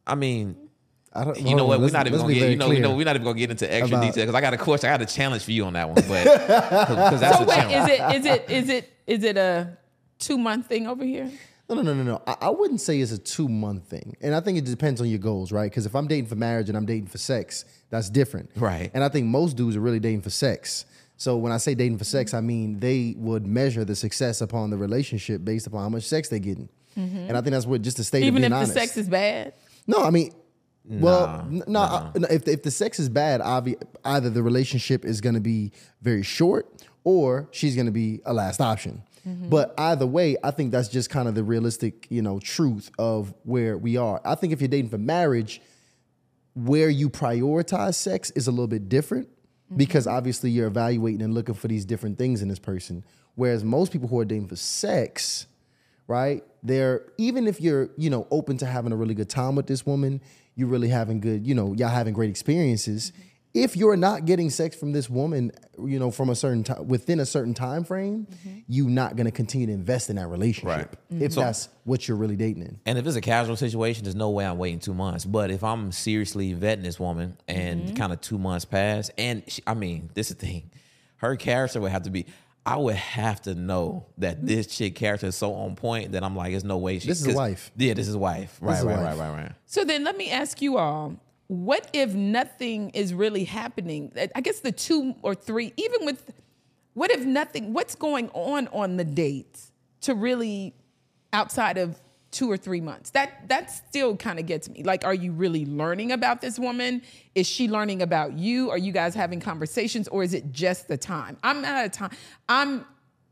I 0.05 0.15
mean, 0.15 0.55
I 1.17 1.23
don't. 1.23 1.39
you 1.41 1.55
know 1.55 1.65
what? 1.65 1.79
We're 1.79 1.89
not 1.89 2.05
even 2.07 2.19
gonna 2.19 2.33
get 2.33 2.49
you 2.51 2.55
know, 2.55 2.71
you 2.71 2.79
know 2.79 2.95
we're 2.95 3.05
not 3.05 3.15
even 3.15 3.25
gonna 3.25 3.39
get 3.39 3.49
into 3.51 3.71
extra 3.71 3.97
about- 3.97 4.07
detail 4.07 4.25
because 4.25 4.35
I 4.35 4.41
got 4.41 4.53
a 4.53 4.57
question. 4.57 4.89
I 4.89 4.93
got 4.93 5.01
a 5.01 5.13
challenge 5.13 5.43
for 5.43 5.51
you 5.51 5.65
on 5.65 5.73
that 5.73 5.87
one, 5.87 5.95
but 6.07 6.23
because 6.23 7.19
that's 7.19 7.37
so 7.37 7.43
a 7.43 7.47
wait, 7.47 7.55
challenge. 7.55 8.15
is 8.15 8.25
it 8.25 8.25
is 8.25 8.25
it 8.25 8.49
is 8.49 8.69
it 8.69 8.93
is 9.07 9.23
it 9.23 9.37
a 9.37 9.77
two 10.19 10.37
month 10.37 10.67
thing 10.67 10.87
over 10.87 11.03
here? 11.03 11.31
No, 11.69 11.75
no, 11.75 11.81
no, 11.81 11.93
no, 11.95 12.03
no. 12.03 12.21
I, 12.25 12.35
I 12.41 12.49
wouldn't 12.49 12.79
say 12.79 13.01
it's 13.01 13.11
a 13.11 13.17
two 13.17 13.49
month 13.49 13.85
thing, 13.89 14.15
and 14.21 14.33
I 14.33 14.39
think 14.39 14.57
it 14.57 14.65
depends 14.65 15.01
on 15.01 15.07
your 15.09 15.19
goals, 15.19 15.51
right? 15.51 15.69
Because 15.69 15.85
if 15.85 15.95
I'm 15.95 16.07
dating 16.07 16.27
for 16.27 16.35
marriage 16.35 16.69
and 16.69 16.77
I'm 16.77 16.85
dating 16.85 17.07
for 17.07 17.17
sex, 17.17 17.65
that's 17.89 18.09
different, 18.09 18.51
Right. 18.55 18.89
And 18.93 19.03
I 19.03 19.09
think 19.09 19.25
most 19.27 19.57
dudes 19.57 19.75
are 19.75 19.81
really 19.81 19.99
dating 19.99 20.21
for 20.21 20.29
sex. 20.29 20.85
So 21.17 21.35
when 21.37 21.51
I 21.51 21.57
say 21.57 21.73
dating 21.73 21.97
for 21.97 22.03
sex, 22.03 22.33
I 22.33 22.41
mean 22.41 22.79
they 22.79 23.15
would 23.17 23.45
measure 23.47 23.83
the 23.83 23.95
success 23.95 24.39
upon 24.39 24.69
the 24.69 24.77
relationship 24.77 25.43
based 25.43 25.65
upon 25.67 25.81
how 25.81 25.89
much 25.89 26.03
sex 26.03 26.29
they're 26.29 26.37
getting, 26.39 26.69
mm-hmm. 26.95 27.17
and 27.17 27.35
I 27.35 27.41
think 27.41 27.51
that's 27.51 27.65
what 27.65 27.81
just 27.81 27.97
the 27.97 28.03
state 28.03 28.23
Even 28.23 28.29
of 28.29 28.35
if 28.37 28.41
being 28.43 28.49
the 28.51 28.55
honest. 28.57 28.73
sex 28.73 28.95
is 28.97 29.09
bad? 29.09 29.53
no, 29.87 30.03
I 30.03 30.09
mean 30.11 30.31
Well, 30.87 31.45
n- 31.49 31.63
no. 31.67 31.79
I- 31.81 32.11
no, 32.15 32.27
If 32.29 32.45
the, 32.45 32.53
if 32.53 32.63
the 32.63 32.71
sex 32.71 32.99
is 32.99 33.09
bad, 33.09 33.41
obvi- 33.41 33.81
either 34.05 34.29
the 34.29 34.43
relationship 34.43 35.05
is 35.05 35.21
going 35.21 35.35
to 35.35 35.41
be 35.41 35.71
very 36.01 36.23
short, 36.23 36.67
or 37.03 37.47
she's 37.51 37.75
going 37.75 37.85
to 37.85 37.91
be 37.91 38.21
a 38.25 38.33
last 38.33 38.61
option. 38.61 39.03
Mm-hmm. 39.27 39.49
But 39.49 39.73
either 39.77 40.05
way, 40.05 40.37
I 40.43 40.51
think 40.51 40.71
that's 40.71 40.87
just 40.87 41.09
kind 41.09 41.27
of 41.27 41.35
the 41.35 41.43
realistic, 41.43 42.07
you 42.09 42.21
know, 42.21 42.39
truth 42.39 42.91
of 42.97 43.33
where 43.43 43.77
we 43.77 43.97
are. 43.97 44.21
I 44.23 44.35
think 44.35 44.53
if 44.53 44.61
you're 44.61 44.69
dating 44.69 44.89
for 44.89 44.97
marriage, 44.97 45.61
where 46.55 46.89
you 46.89 47.09
prioritize 47.09 47.95
sex 47.95 48.31
is 48.31 48.47
a 48.47 48.51
little 48.51 48.67
bit 48.67 48.89
different 48.89 49.27
mm-hmm. 49.27 49.77
because 49.77 50.07
obviously 50.07 50.49
you're 50.49 50.67
evaluating 50.67 51.21
and 51.21 51.33
looking 51.33 51.55
for 51.55 51.67
these 51.67 51.85
different 51.85 52.17
things 52.17 52.41
in 52.41 52.47
this 52.47 52.59
person. 52.59 53.03
Whereas 53.35 53.63
most 53.63 53.91
people 53.91 54.07
who 54.07 54.19
are 54.19 54.25
dating 54.25 54.47
for 54.47 54.55
sex, 54.55 55.45
right? 56.07 56.43
They're 56.63 57.05
even 57.17 57.47
if 57.47 57.61
you're, 57.61 57.89
you 57.97 58.09
know, 58.09 58.27
open 58.31 58.57
to 58.57 58.65
having 58.65 58.91
a 58.91 58.95
really 58.95 59.13
good 59.13 59.29
time 59.29 59.55
with 59.55 59.67
this 59.67 59.85
woman, 59.85 60.21
you're 60.55 60.67
really 60.67 60.89
having 60.89 61.19
good, 61.19 61.45
you 61.45 61.53
know, 61.53 61.73
y'all 61.73 61.89
having 61.89 62.13
great 62.13 62.29
experiences. 62.29 63.11
Mm-hmm. 63.11 63.21
If 63.53 63.75
you're 63.75 63.97
not 63.97 64.25
getting 64.25 64.51
sex 64.51 64.75
from 64.75 64.91
this 64.91 65.09
woman, 65.09 65.51
you 65.83 65.97
know, 65.97 66.11
from 66.11 66.29
a 66.29 66.35
certain 66.35 66.63
time 66.63 66.87
within 66.87 67.19
a 67.19 67.25
certain 67.25 67.55
time 67.55 67.83
frame, 67.83 68.27
mm-hmm. 68.29 68.59
you're 68.67 68.89
not 68.89 69.15
gonna 69.15 69.31
continue 69.31 69.65
to 69.67 69.73
invest 69.73 70.09
in 70.11 70.17
that 70.17 70.27
relationship 70.27 70.95
if 71.09 71.31
mm-hmm. 71.31 71.39
that's 71.39 71.69
what 71.83 72.07
you're 72.07 72.17
really 72.17 72.35
dating 72.35 72.63
in. 72.63 72.79
And 72.85 72.99
if 72.99 73.07
it's 73.07 73.15
a 73.15 73.21
casual 73.21 73.55
situation, 73.55 74.03
there's 74.03 74.15
no 74.15 74.29
way 74.29 74.45
I'm 74.45 74.57
waiting 74.59 74.79
two 74.79 74.93
months. 74.93 75.25
But 75.25 75.49
if 75.49 75.63
I'm 75.63 75.91
seriously 75.91 76.53
vetting 76.53 76.83
this 76.83 76.99
woman 76.99 77.37
and 77.47 77.81
Mm-hmm. 77.81 77.95
kind 77.95 78.13
of 78.13 78.21
two 78.21 78.37
months 78.37 78.65
pass, 78.65 79.09
and 79.17 79.43
she, 79.47 79.61
I 79.65 79.73
mean, 79.73 80.09
this 80.13 80.29
is 80.29 80.37
the 80.37 80.45
thing, 80.45 80.71
her 81.17 81.35
character 81.35 81.79
would 81.81 81.91
have 81.91 82.03
to 82.03 82.11
be. 82.11 82.25
I 82.67 82.75
would 82.75 82.95
have 82.95 83.41
to 83.43 83.55
know 83.55 84.05
oh. 84.05 84.13
that 84.17 84.39
hmm. 84.39 84.45
this 84.45 84.67
chick 84.67 84.95
character 84.95 85.27
is 85.27 85.35
so 85.35 85.53
on 85.53 85.75
point 85.75 86.11
that 86.11 86.23
I'm 86.23 86.35
like, 86.35 86.51
there's 86.51 86.65
no 86.65 86.77
way 86.77 86.99
she. 86.99 87.07
This 87.07 87.25
is 87.25 87.33
wife. 87.33 87.71
Yeah, 87.77 87.93
this 87.93 88.09
is 88.09 88.17
wife. 88.17 88.57
Right, 88.59 88.77
is 88.77 88.83
right, 88.83 88.97
wife. 88.97 89.17
right, 89.17 89.17
right, 89.17 89.43
right. 89.43 89.51
So 89.65 89.85
then 89.85 90.03
let 90.03 90.17
me 90.17 90.31
ask 90.31 90.61
you 90.61 90.77
all, 90.77 91.15
what 91.47 91.89
if 91.93 92.13
nothing 92.13 92.89
is 92.89 93.13
really 93.13 93.45
happening? 93.45 94.11
I 94.35 94.41
guess 94.41 94.59
the 94.59 94.73
two 94.73 95.15
or 95.21 95.33
three, 95.33 95.71
even 95.77 96.05
with, 96.05 96.33
what 96.93 97.09
if 97.09 97.25
nothing, 97.25 97.71
what's 97.71 97.95
going 97.95 98.29
on 98.33 98.67
on 98.67 98.97
the 98.97 99.05
dates 99.05 99.71
to 100.01 100.13
really 100.13 100.73
outside 101.31 101.77
of 101.77 101.97
two 102.37 102.51
or 102.51 102.57
three 102.57 102.81
months? 102.81 103.09
That, 103.09 103.49
that 103.49 103.71
still 103.71 104.15
kind 104.15 104.37
of 104.37 104.45
gets 104.45 104.69
me. 104.69 104.83
Like, 104.83 105.03
are 105.03 105.13
you 105.13 105.31
really 105.31 105.65
learning 105.65 106.11
about 106.11 106.39
this 106.39 106.59
woman? 106.59 107.01
Is 107.33 107.47
she 107.47 107.67
learning 107.67 108.03
about 108.03 108.33
you? 108.33 108.69
Are 108.69 108.77
you 108.77 108.91
guys 108.91 109.15
having 109.15 109.39
conversations 109.39 110.07
or 110.07 110.21
is 110.21 110.35
it 110.35 110.51
just 110.51 110.87
the 110.87 110.97
time? 110.97 111.37
I'm 111.41 111.65
out 111.65 111.85
of 111.85 111.91
time. 111.91 112.11
I'm, 112.47 112.85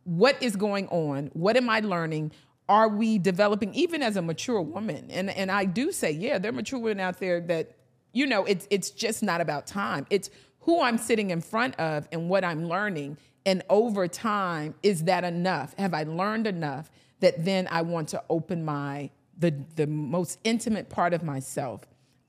what 0.05 0.41
is 0.41 0.55
going 0.55 0.87
on? 0.87 1.29
What 1.33 1.55
am 1.55 1.69
I 1.69 1.81
learning? 1.81 2.31
Are 2.67 2.89
we 2.89 3.19
developing 3.19 3.75
even 3.75 4.01
as 4.01 4.17
a 4.17 4.23
mature 4.23 4.59
woman? 4.59 5.11
And 5.11 5.29
and 5.29 5.51
I 5.51 5.65
do 5.65 5.91
say, 5.91 6.11
yeah, 6.11 6.39
there 6.39 6.49
are 6.49 6.55
mature 6.55 6.79
women 6.79 6.99
out 6.99 7.19
there 7.19 7.39
that, 7.41 7.75
you 8.11 8.25
know, 8.25 8.43
it's 8.45 8.65
it's 8.71 8.89
just 8.89 9.21
not 9.21 9.39
about 9.39 9.67
time. 9.67 10.07
It's 10.09 10.31
who 10.61 10.81
I'm 10.81 10.97
sitting 10.97 11.29
in 11.29 11.41
front 11.41 11.75
of 11.75 12.07
and 12.11 12.27
what 12.27 12.43
I'm 12.43 12.67
learning. 12.67 13.19
And 13.45 13.61
over 13.69 14.07
time, 14.07 14.73
is 14.81 15.03
that 15.03 15.23
enough? 15.23 15.75
Have 15.77 15.93
I 15.93 16.03
learned 16.03 16.47
enough 16.47 16.89
that 17.21 17.43
then 17.45 17.67
I 17.71 17.81
want 17.81 18.09
to 18.09 18.23
open 18.29 18.63
my 18.65 19.09
the 19.37 19.53
the 19.75 19.87
most 19.87 20.39
intimate 20.43 20.89
part 20.89 21.13
of 21.13 21.23
myself 21.23 21.81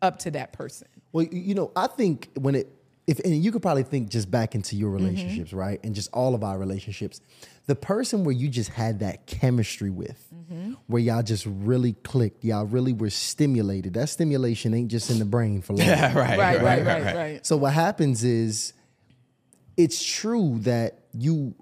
up 0.03 0.19
to 0.21 0.31
that 0.33 0.53
person? 0.53 0.89
Well, 1.13 1.25
you 1.31 1.55
know, 1.55 1.73
I 1.77 1.87
think 1.87 2.29
when 2.39 2.55
it, 2.55 2.69
if, 3.07 3.21
and 3.21 3.43
you 3.43 3.53
could 3.53 3.63
probably 3.63 3.85
think 3.85 4.09
just 4.11 4.31
back 4.31 4.55
into 4.55 4.77
your 4.77 4.91
Mm-hmm. 4.91 5.05
relationships, 5.05 5.53
right? 5.53 5.81
And 5.85 5.95
just 5.95 6.11
all 6.13 6.35
of 6.35 6.43
our 6.45 6.59
relationships. 6.59 7.21
The 7.67 7.75
person 7.77 8.23
where 8.25 8.35
you 8.35 8.49
just 8.49 8.71
had 8.71 8.99
that 9.01 9.27
chemistry 9.27 9.91
with, 9.91 10.23
Mm-hmm. 10.35 10.75
where 10.89 11.01
y'all 11.03 11.23
just 11.23 11.47
really 11.47 11.93
clicked, 12.05 12.45
y'all 12.45 12.67
really 12.67 12.93
were 12.93 13.11
stimulated. 13.11 13.95
That 13.95 14.09
stimulation 14.09 14.75
ain't 14.75 14.91
just 14.91 15.11
in 15.11 15.19
the 15.19 15.25
brain 15.25 15.63
for 15.63 15.73
long. 15.79 15.89
right, 15.89 16.15
Right, 16.15 16.63
right, 16.63 16.85
right, 16.85 17.15
right. 17.15 17.47
So 17.47 17.57
what 17.57 17.73
happens 17.73 18.23
is 18.25 18.73
it's 19.77 20.03
true 20.05 20.59
that 20.61 21.01
you 21.13 21.55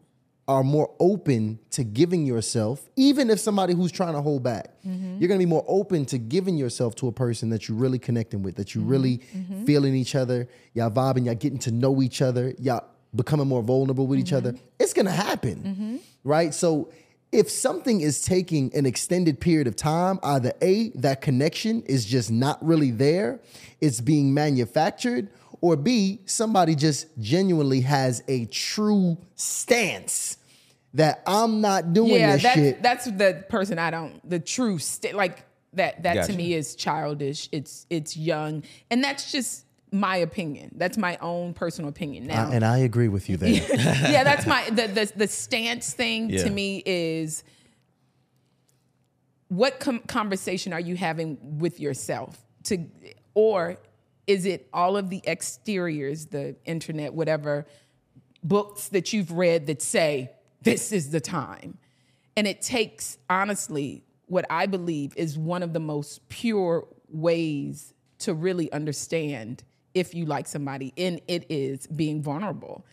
are 0.47 0.63
more 0.63 0.91
open 1.01 1.59
to 1.71 1.83
giving 1.83 2.27
yourself, 2.27 2.89
even 2.97 3.31
if 3.31 3.39
somebody 3.41 3.73
who's 3.73 3.91
trying 3.91 4.13
to 4.13 4.21
hold 4.21 4.43
back, 4.43 4.69
mm-hmm. 4.87 5.17
you're 5.19 5.29
gonna 5.29 5.39
be 5.39 5.47
more 5.47 5.65
open 5.67 6.05
to 6.05 6.19
giving 6.19 6.57
yourself 6.57 6.95
to 6.97 7.09
a 7.09 7.13
person 7.13 7.49
that 7.49 7.69
you're 7.69 7.79
really 7.79 7.99
connecting 7.99 8.43
with, 8.43 8.57
that 8.57 8.75
you're 8.75 8.85
really 8.85 9.19
mm-hmm. 9.19 9.55
Mm-hmm. 9.55 9.65
feeling 9.65 9.95
each 9.95 10.15
other, 10.15 10.49
y'all 10.75 10.91
vibing, 10.91 11.25
y'all 11.25 11.35
getting 11.35 11.59
to 11.61 11.71
know 11.71 12.03
each 12.03 12.21
other, 12.21 12.55
y'all 12.59 12.85
becoming 13.15 13.49
more 13.49 13.63
vulnerable 13.63 14.07
with 14.07 14.19
each 14.19 14.33
other. 14.33 14.55
It's 14.79 14.93
gonna 14.93 15.11
happen, 15.11 16.01
right? 16.25 16.53
So 16.53 16.91
if 17.33 17.51
something 17.51 18.01
is 18.01 18.23
taking 18.23 18.75
an 18.77 18.87
extended 18.87 19.41
period 19.41 19.67
of 19.67 19.77
time, 19.77 20.21
either 20.23 20.53
A, 20.63 20.91
that 20.91 21.21
connection 21.21 21.83
is 21.83 22.05
just 22.05 22.31
not 22.31 22.65
really 22.65 22.91
there, 22.91 23.41
it's 23.81 24.01
being 24.01 24.35
manufactured, 24.35 25.31
or 25.65 25.77
B, 25.77 26.21
somebody 26.27 26.75
just 26.75 27.07
genuinely 27.19 27.81
has 27.81 28.23
a 28.29 28.45
true 28.45 29.17
stance 29.35 30.37
that 30.93 31.23
I'm 31.27 31.63
not 31.63 31.95
doing 31.95 32.21
yeah, 32.21 32.35
this 32.35 32.43
that's 32.43 32.55
shit. 32.55 32.83
that's 32.83 33.05
the 33.07 33.47
person 33.49 33.79
I 33.79 33.91
don't 33.91 34.29
the 34.29 34.39
true 34.39 34.79
st- 34.79 35.15
like 35.15 35.47
that 35.73 36.03
that 36.03 36.15
Gotcha. 36.17 36.33
to 36.33 36.37
me 36.37 36.53
is 36.53 36.77
childish. 36.77 37.49
It's 37.51 37.87
it's 37.89 38.15
young, 38.15 38.63
and 38.91 39.03
that's 39.03 39.33
just 39.33 39.65
my 39.91 40.17
opinion. 40.17 40.73
That's 40.77 40.99
my 40.99 41.17
own 41.23 41.55
personal 41.55 41.89
opinion. 41.89 42.27
Now, 42.27 42.51
and 42.51 42.63
I 42.63 42.79
agree 42.81 43.09
with 43.09 43.31
you 43.31 43.39
there. 43.39 43.53
yeah, 44.13 44.23
that's 44.23 44.47
my 44.47 44.65
the 44.69 44.87
the, 44.87 45.13
the 45.17 45.29
stance 45.29 45.95
thing 45.95 46.29
Yeah. 46.29 46.45
to 46.45 46.51
me 46.51 46.83
is 46.85 47.43
what 49.49 49.81
com- 49.81 50.01
conversation 50.01 50.75
are 50.75 50.81
you 50.81 50.95
having 50.95 51.59
with 51.59 51.81
yourself 51.81 52.37
to 52.65 52.85
or 53.33 53.79
is 54.27 54.47
it 54.47 54.69
all 54.73 54.97
of 54.97 55.11
the 55.11 55.23
exteriors 55.27 56.27
the 56.27 56.57
internet 56.65 57.13
whatever 57.15 57.67
books 58.43 58.89
that 58.89 59.13
you've 59.13 59.33
read 59.33 59.67
that 59.67 59.81
say 59.81 60.31
this 60.63 60.93
is 60.93 61.11
the 61.11 61.21
time. 61.21 61.79
And 62.37 62.47
it 62.47 62.63
takes 62.63 63.19
honestly 63.29 64.03
what 64.27 64.47
i 64.49 64.65
believe 64.67 65.13
is 65.17 65.37
one 65.37 65.63
of 65.63 65.75
the 65.75 65.81
most 65.81 66.27
pure 66.31 66.87
ways 67.09 67.93
to 68.19 68.33
really 68.33 68.73
understand 68.73 69.63
if 69.93 70.15
you 70.15 70.25
like 70.25 70.49
somebody 70.49 70.93
and 70.97 71.21
it 71.29 71.47
is 71.51 71.87
being 71.87 72.23
vulnerable. 72.23 72.85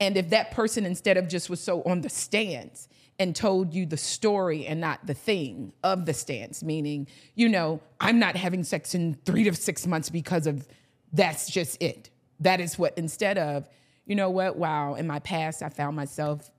And 0.00 0.16
if 0.16 0.30
that 0.30 0.50
person 0.52 0.86
instead 0.86 1.16
of 1.16 1.28
just 1.28 1.50
was 1.50 1.60
so 1.60 1.82
on 1.82 2.00
the 2.00 2.08
stance 2.08 2.88
and 3.18 3.34
told 3.34 3.74
you 3.74 3.84
the 3.84 3.96
story 3.96 4.66
and 4.66 4.80
not 4.80 5.04
the 5.06 5.14
thing 5.14 5.72
of 5.82 6.06
the 6.06 6.14
stance, 6.14 6.62
meaning, 6.62 7.06
you 7.34 7.48
know, 7.48 7.80
I'm 8.00 8.18
not 8.18 8.36
having 8.36 8.62
sex 8.62 8.94
in 8.94 9.14
three 9.24 9.44
to 9.44 9.54
six 9.54 9.86
months 9.86 10.08
because 10.08 10.46
of 10.46 10.68
that's 11.12 11.50
just 11.50 11.82
it. 11.82 12.10
That 12.40 12.60
is 12.60 12.78
what, 12.78 12.96
instead 12.96 13.36
of, 13.38 13.68
you 14.06 14.14
know 14.14 14.30
what, 14.30 14.56
wow, 14.56 14.94
in 14.94 15.06
my 15.06 15.18
past, 15.18 15.62
I 15.62 15.68
found 15.68 15.96
myself 15.96 16.50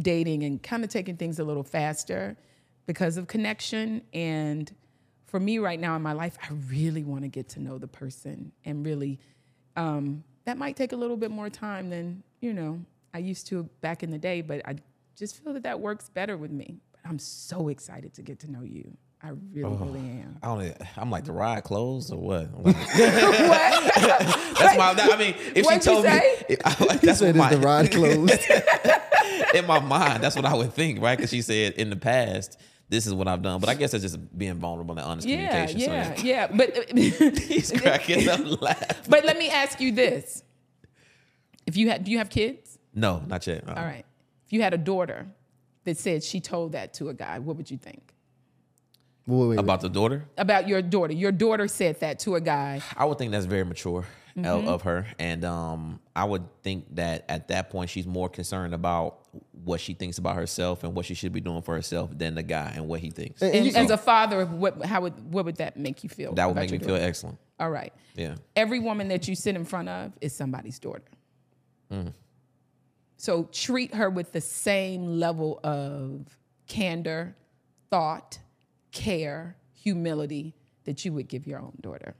dating 0.00 0.42
and 0.42 0.60
kind 0.62 0.82
of 0.82 0.90
taking 0.90 1.16
things 1.16 1.38
a 1.38 1.44
little 1.44 1.62
faster 1.62 2.36
because 2.86 3.16
of 3.16 3.28
connection. 3.28 4.02
And 4.12 4.74
for 5.26 5.38
me 5.38 5.58
right 5.58 5.78
now 5.78 5.94
in 5.94 6.02
my 6.02 6.14
life, 6.14 6.36
I 6.42 6.52
really 6.68 7.04
want 7.04 7.22
to 7.22 7.28
get 7.28 7.48
to 7.50 7.60
know 7.60 7.78
the 7.78 7.86
person 7.86 8.50
and 8.64 8.84
really, 8.84 9.20
um, 9.76 10.24
that 10.44 10.58
might 10.58 10.76
take 10.76 10.92
a 10.92 10.96
little 10.96 11.16
bit 11.16 11.30
more 11.30 11.48
time 11.48 11.90
than, 11.90 12.24
you 12.40 12.52
know, 12.52 12.80
I 13.14 13.18
used 13.18 13.46
to 13.48 13.62
back 13.80 14.02
in 14.02 14.10
the 14.10 14.18
day, 14.18 14.40
but 14.40 14.66
I 14.66 14.76
just 15.16 15.42
feel 15.42 15.52
that 15.54 15.62
that 15.64 15.80
works 15.80 16.08
better 16.08 16.36
with 16.36 16.50
me. 16.50 16.78
But 16.92 17.00
I'm 17.08 17.18
so 17.18 17.68
excited 17.68 18.14
to 18.14 18.22
get 18.22 18.40
to 18.40 18.50
know 18.50 18.62
you. 18.62 18.96
I 19.24 19.30
really, 19.52 19.76
really 19.76 20.00
am. 20.00 20.36
I 20.42 20.46
don't. 20.46 20.76
I'm 20.96 21.10
like 21.10 21.24
the 21.24 21.32
ride 21.32 21.62
closed 21.62 22.12
or 22.12 22.18
what? 22.18 22.48
I'm 22.56 22.62
that's 22.64 24.76
my. 24.76 24.94
I 24.98 25.16
mean, 25.16 25.34
if 25.54 25.64
What'd 25.64 25.84
she 25.84 25.90
you 25.90 25.94
told 25.94 26.04
say? 26.04 26.44
me, 26.48 26.56
I, 26.64 26.70
He 26.70 26.84
that's 26.86 27.02
what 27.02 27.12
"Is 27.12 27.18
the 27.20 27.34
my, 27.34 27.54
ride 27.54 27.92
closed?" 27.92 28.40
in 29.54 29.66
my 29.66 29.78
mind. 29.78 30.24
That's 30.24 30.34
what 30.34 30.44
I 30.44 30.54
would 30.54 30.72
think, 30.72 31.00
right? 31.00 31.16
Because 31.16 31.30
she 31.30 31.40
said 31.42 31.74
in 31.74 31.90
the 31.90 31.96
past, 31.96 32.58
this 32.88 33.06
is 33.06 33.14
what 33.14 33.28
I've 33.28 33.42
done. 33.42 33.60
But 33.60 33.68
I 33.68 33.74
guess 33.74 33.92
that's 33.92 34.02
just 34.02 34.36
being 34.36 34.54
vulnerable 34.54 34.98
and 34.98 35.06
honest 35.06 35.28
Yeah, 35.28 35.66
communication. 35.66 35.92
yeah, 35.92 36.14
so 36.16 36.22
yeah. 36.24 36.46
But 36.48 36.90
he's 36.98 37.70
cracking 37.70 38.28
up 38.28 38.60
laughing. 38.60 38.96
but 39.08 39.24
let 39.24 39.38
me 39.38 39.50
ask 39.50 39.80
you 39.80 39.92
this: 39.92 40.42
If 41.66 41.76
you 41.76 41.90
had, 41.90 42.02
do 42.02 42.10
you 42.10 42.18
have 42.18 42.28
kids? 42.28 42.76
No, 42.92 43.22
not 43.28 43.46
yet. 43.46 43.68
Uh, 43.68 43.74
All 43.76 43.84
right. 43.84 44.04
If 44.52 44.56
you 44.56 44.62
had 44.62 44.74
a 44.74 44.78
daughter 44.78 45.26
that 45.84 45.96
said 45.96 46.22
she 46.22 46.38
told 46.38 46.72
that 46.72 46.92
to 46.94 47.08
a 47.08 47.14
guy, 47.14 47.38
what 47.38 47.56
would 47.56 47.70
you 47.70 47.78
think 47.78 48.12
Wait, 49.26 49.38
wait, 49.38 49.46
wait. 49.50 49.58
About 49.58 49.80
the 49.80 49.88
daughter, 49.88 50.26
about 50.36 50.68
your 50.68 50.82
daughter? 50.82 51.14
Your 51.14 51.32
daughter 51.32 51.68
said 51.68 51.98
that 52.00 52.18
to 52.20 52.34
a 52.34 52.40
guy. 52.40 52.82
I 52.96 53.06
would 53.06 53.16
think 53.18 53.32
that's 53.32 53.46
very 53.46 53.64
mature 53.64 54.04
Mm-hmm. 54.34 54.46
of, 54.46 54.66
of 54.66 54.82
her, 54.82 55.06
and 55.18 55.44
um, 55.44 56.00
I 56.16 56.24
would 56.24 56.42
think 56.62 56.86
that 56.96 57.26
at 57.28 57.48
that 57.48 57.68
point 57.68 57.90
she's 57.90 58.06
more 58.06 58.30
concerned 58.30 58.72
about 58.72 59.18
what 59.62 59.78
she 59.78 59.92
thinks 59.92 60.16
about 60.16 60.36
herself 60.36 60.84
and 60.84 60.94
what 60.94 61.04
she 61.04 61.12
should 61.12 61.34
be 61.34 61.40
doing 61.42 61.60
for 61.60 61.74
herself 61.74 62.08
than 62.16 62.34
the 62.34 62.42
guy 62.42 62.72
and 62.74 62.88
what 62.88 63.00
he 63.00 63.10
thinks. 63.10 63.42
And 63.42 63.54
And 63.54 63.66
you- 63.66 63.74
as 63.74 63.90
a 63.90 63.98
father, 63.98 64.46
what 64.46 64.82
how 64.86 65.02
would 65.02 65.32
what 65.32 65.44
would 65.44 65.56
that 65.56 65.76
make 65.76 66.02
you 66.02 66.08
feel? 66.08 66.32
that 66.32 66.46
would 66.46 66.56
make 66.56 66.70
me 66.70 66.78
your 66.78 66.86
feel 66.88 66.96
excellent. 66.96 67.36
All 67.60 67.68
right. 67.70 67.92
Yeah. 68.16 68.36
Every 68.56 68.78
woman 68.80 69.08
that 69.08 69.28
you 69.28 69.34
sit 69.34 69.54
in 69.54 69.66
front 69.66 69.90
of 69.90 70.12
is 70.22 70.34
somebody's 70.34 70.78
daughter. 70.78 71.02
Mm. 71.92 72.14
So 73.22 73.44
treat 73.52 73.94
her 73.94 74.10
with 74.10 74.32
the 74.32 74.40
same 74.40 75.20
level 75.20 75.60
of 75.62 76.26
candor, 76.66 77.36
thought, 77.88 78.40
care, 78.90 79.56
humility 79.74 80.56
that 80.86 81.04
you 81.04 81.12
would 81.12 81.28
give 81.28 81.46
your 81.46 81.60
own 81.60 81.74
daughter. 81.80 82.16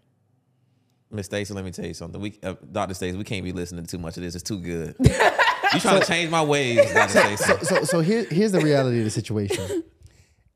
Miss 1.11 1.27
Stacii, 1.27 1.57
let 1.57 1.65
me 1.65 1.73
tell 1.73 1.87
you 1.87 1.95
something. 1.95 2.21
We, 2.21 2.39
uh, 2.45 2.55
Dr. 2.71 2.95
Stacii, 2.95 3.17
we 3.17 3.25
can't 3.25 3.43
be 3.43 3.51
listening 3.51 3.85
to 3.85 3.91
too 3.91 4.01
much 4.01 4.17
of 4.17 4.23
this. 4.23 4.37
It's 4.37 4.45
too 4.45 4.61
good. 4.61 4.95
you 5.01 5.81
trying 5.81 6.01
to 6.01 6.07
change 6.07 6.31
my 6.31 6.45
ways, 6.45 6.77
Dr. 6.95 7.19
Stacii. 7.19 7.39
so 7.39 7.57
so 7.63 7.83
so 7.83 8.01
here, 8.01 8.25
here's 8.31 8.53
the 8.53 8.61
reality 8.61 8.99
of 8.99 9.05
the 9.05 9.11
situation. 9.11 9.83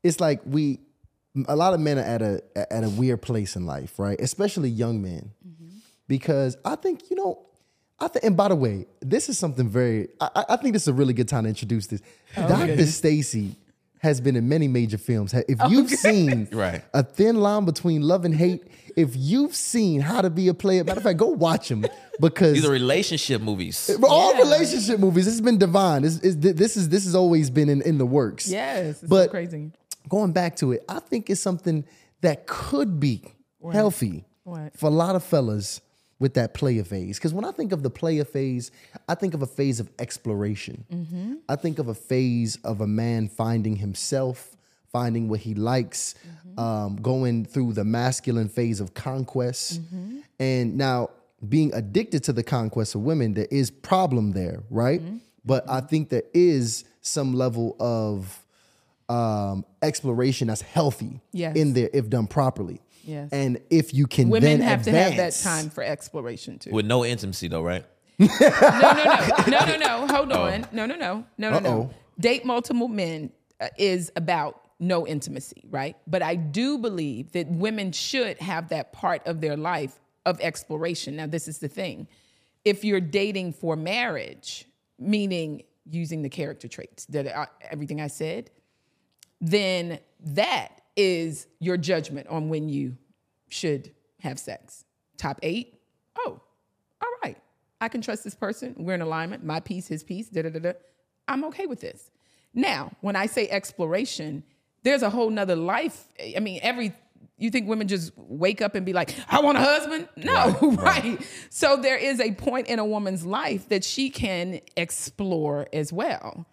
It's 0.01 0.21
like 0.21 0.39
we 0.45 0.79
a 1.49 1.57
lot 1.57 1.73
of 1.73 1.81
men 1.81 1.99
are 1.99 2.03
at 2.03 2.21
a 2.21 2.41
at 2.73 2.85
a 2.85 2.89
weird 2.89 3.21
place 3.21 3.57
in 3.57 3.65
life, 3.65 3.99
right? 3.99 4.17
Especially 4.21 4.69
young 4.69 5.01
men. 5.01 5.33
Because 6.07 6.55
I 6.63 6.77
think, 6.77 7.09
you 7.09 7.17
know, 7.17 7.46
I 7.99 8.07
think 8.07 8.25
and 8.25 8.37
by 8.37 8.47
the 8.49 8.55
way, 8.55 8.85
this 9.01 9.27
is 9.29 9.37
something 9.39 9.67
very 9.67 10.09
I, 10.21 10.29
I- 10.35 10.45
I 10.49 10.55
think 10.57 10.73
this 10.73 10.83
is 10.83 10.87
a 10.87 10.93
really 10.93 11.13
good 11.13 11.27
time 11.27 11.43
to 11.43 11.49
introduce 11.49 11.87
this. 11.87 12.01
Dr. 12.35 12.75
Stacii 12.77 13.55
has 13.99 14.21
been 14.21 14.35
in 14.35 14.47
many 14.47 14.67
major 14.67 14.97
films. 14.99 15.33
If 15.33 15.59
you've 15.69 15.89
seen 15.89 16.47
Right. 16.51 16.83
a 16.93 17.01
thin 17.03 17.37
line 17.37 17.65
between 17.65 18.03
love 18.03 18.25
and 18.25 18.35
hate, 18.35 18.63
if 18.95 19.15
you've 19.15 19.55
seen 19.55 20.01
how 20.01 20.21
to 20.21 20.29
be 20.29 20.47
a 20.49 20.53
player, 20.53 20.83
matter 20.83 20.99
of 20.99 21.03
fact, 21.03 21.17
go 21.17 21.27
watch 21.29 21.69
them 21.69 21.85
because 22.19 22.53
These 22.53 22.65
are 22.65 22.71
relationship 22.71 23.41
movies. 23.41 23.89
all 24.03 24.33
Yeah. 24.35 24.41
relationship 24.41 24.99
movies, 24.99 25.25
this 25.25 25.33
has 25.33 25.41
been 25.41 25.57
divine. 25.57 26.03
This 26.03 26.19
is 26.19 26.37
this 26.37 26.77
is 26.77 26.89
this 26.89 27.05
has 27.05 27.15
always 27.15 27.49
been 27.49 27.69
in, 27.69 27.81
in 27.81 27.97
the 27.97 28.05
works. 28.05 28.47
Yes, 28.47 29.01
it's 29.01 29.09
But- 29.09 29.25
so 29.25 29.31
crazy. 29.31 29.71
Going 30.07 30.31
back 30.31 30.55
to 30.57 30.71
it, 30.73 30.85
I 30.87 30.99
think 30.99 31.29
it's 31.31 31.41
something 31.41 31.83
that 32.21 32.45
could 32.47 32.99
be 32.99 33.23
healthy 33.73 34.25
What? 34.43 34.77
for 34.77 34.85
a 34.85 34.89
lot 34.93 35.15
of 35.15 35.23
fellas 35.23 35.81
with 36.19 36.33
that 36.33 36.53
player 36.53 36.83
phase. 36.83 37.17
Because 37.17 37.33
when 37.33 37.45
I 37.45 37.51
think 37.51 37.71
of 37.71 37.83
the 37.83 37.89
player 37.89 38.25
phase, 38.25 38.71
I 39.07 39.15
think 39.15 39.33
of 39.33 39.41
a 39.41 39.45
phase 39.47 39.79
of 39.79 39.89
exploration. 39.99 40.85
Mm-hmm. 40.91 41.33
I 41.47 41.55
think 41.55 41.77
of 41.79 41.87
a 41.87 41.93
phase 41.93 42.57
of 42.63 42.81
a 42.81 42.87
man 42.87 43.27
finding 43.29 43.75
himself, 43.75 44.55
finding 44.91 45.29
what 45.29 45.41
he 45.41 45.53
likes, 45.53 46.15
Mm-hmm. 46.25 46.59
um, 46.59 46.95
going 46.95 47.45
through 47.45 47.73
the 47.73 47.83
masculine 47.83 48.49
phase 48.49 48.79
of 48.79 48.93
conquest. 48.95 49.79
Mm-hmm. 49.81 50.19
And 50.39 50.75
now 50.77 51.09
being 51.47 51.71
addicted 51.75 52.23
to 52.23 52.33
the 52.33 52.41
conquest 52.43 52.95
of 52.95 53.01
women, 53.01 53.35
there 53.35 53.47
is 53.51 53.69
problem 53.69 54.31
there, 54.31 54.63
right? 54.71 54.99
Mm-hmm. 55.01 55.17
But 55.45 55.69
I 55.69 55.81
think 55.81 56.09
there 56.09 56.23
is 56.33 56.83
some 57.01 57.33
level 57.35 57.75
of 57.79 58.43
um, 59.07 59.65
exploration 59.81 60.47
that's 60.47 60.61
healthy 60.61 61.21
Yes. 61.31 61.55
in 61.55 61.73
there 61.73 61.89
if 61.93 62.09
done 62.09 62.27
properly. 62.27 62.81
Yes. 63.07 63.29
And 63.31 63.61
if 63.69 63.93
you 63.93 64.05
can 64.05 64.27
Women 64.27 64.59
then 64.59 64.61
have 64.61 64.83
to 64.83 64.91
have 64.91 65.15
that 65.15 65.33
time 65.41 65.69
for 65.69 65.81
exploration 65.81 66.59
too. 66.59 66.71
With 66.71 66.85
no 66.85 67.05
intimacy, 67.05 67.47
though, 67.47 67.63
right? 67.63 67.85
No, 68.19 68.27
no, 68.27 68.49
no, 68.49 69.45
no, 69.47 69.65
no, 69.65 69.77
no. 69.77 70.07
Hold 70.07 70.31
on. 70.33 70.67
No, 70.73 70.85
no, 70.85 70.95
no, 70.95 71.25
no, 71.37 71.49
no, 71.49 71.59
no. 71.59 71.89
Date 72.19 72.43
multiple 72.45 72.89
men 72.89 73.31
uh, 73.61 73.69
is 73.77 74.11
about 74.15 74.61
no 74.79 75.07
intimacy, 75.07 75.63
right? 75.69 75.95
But 76.05 76.21
I 76.21 76.35
do 76.35 76.77
believe 76.77 77.31
that 77.31 77.47
women 77.47 77.91
should 77.93 78.39
have 78.39 78.69
that 78.69 78.91
part 78.91 79.25
of 79.25 79.39
their 79.39 79.55
life 79.55 79.99
of 80.25 80.41
exploration. 80.41 81.15
Now, 81.15 81.27
this 81.27 81.47
is 81.47 81.59
the 81.59 81.69
thing: 81.69 82.07
if 82.65 82.83
you're 82.83 82.99
dating 82.99 83.53
for 83.53 83.77
marriage, 83.77 84.65
meaning 84.99 85.63
using 85.89 86.23
the 86.23 86.29
character 86.29 86.67
traits 86.67 87.05
that 87.05 87.33
I, 87.35 87.47
everything 87.71 88.01
I 88.01 88.07
said, 88.07 88.49
then 89.39 89.99
that 90.19 90.76
is 90.97 91.47
your 91.59 91.77
judgment 91.77 92.27
on 92.27 92.49
when 92.49 92.67
you 92.67 92.97
should 93.47 93.91
have 94.19 94.39
sex. 94.39 94.83
Top 95.17 95.39
eight, 95.43 95.79
oh, 96.17 96.41
all 97.01 97.09
right. 97.23 97.37
I 97.79 97.87
can 97.87 98.01
trust 98.01 98.23
this 98.23 98.35
person. 98.35 98.75
We're 98.77 98.95
in 98.95 99.01
alignment. 99.01 99.45
My 99.45 99.59
peace, 99.59 99.87
his 99.87 100.03
peace, 100.03 100.27
da 100.29 100.41
da 100.41 100.49
da 100.49 100.59
da. 100.59 100.73
I'm 101.27 101.45
okay 101.45 101.67
with 101.67 101.79
this. 101.79 102.11
Now, 102.53 102.91
when 103.01 103.15
I 103.15 103.27
say 103.27 103.47
exploration, 103.47 104.43
there's 104.83 105.03
a 105.03 105.09
whole 105.09 105.29
nother 105.29 105.55
life. 105.55 106.05
I 106.35 106.39
mean, 106.39 106.59
every 106.63 106.93
you 107.37 107.51
think 107.51 107.67
women 107.67 107.87
just 107.87 108.11
wake 108.15 108.61
up 108.61 108.73
and 108.73 108.85
be 108.85 108.93
like, 108.93 109.13
I 109.29 109.41
want 109.41 109.57
a 109.57 109.61
husband? 109.61 110.09
No, 110.15 110.57
right. 110.77 111.19
So 111.49 111.77
there 111.77 111.97
is 111.97 112.19
a 112.19 112.31
point 112.33 112.67
in 112.67 112.79
a 112.79 112.85
woman's 112.85 113.25
life 113.25 113.69
that 113.69 113.83
she 113.83 114.09
can 114.09 114.59
explore 114.75 115.67
as 115.71 115.93
well. 115.93 116.45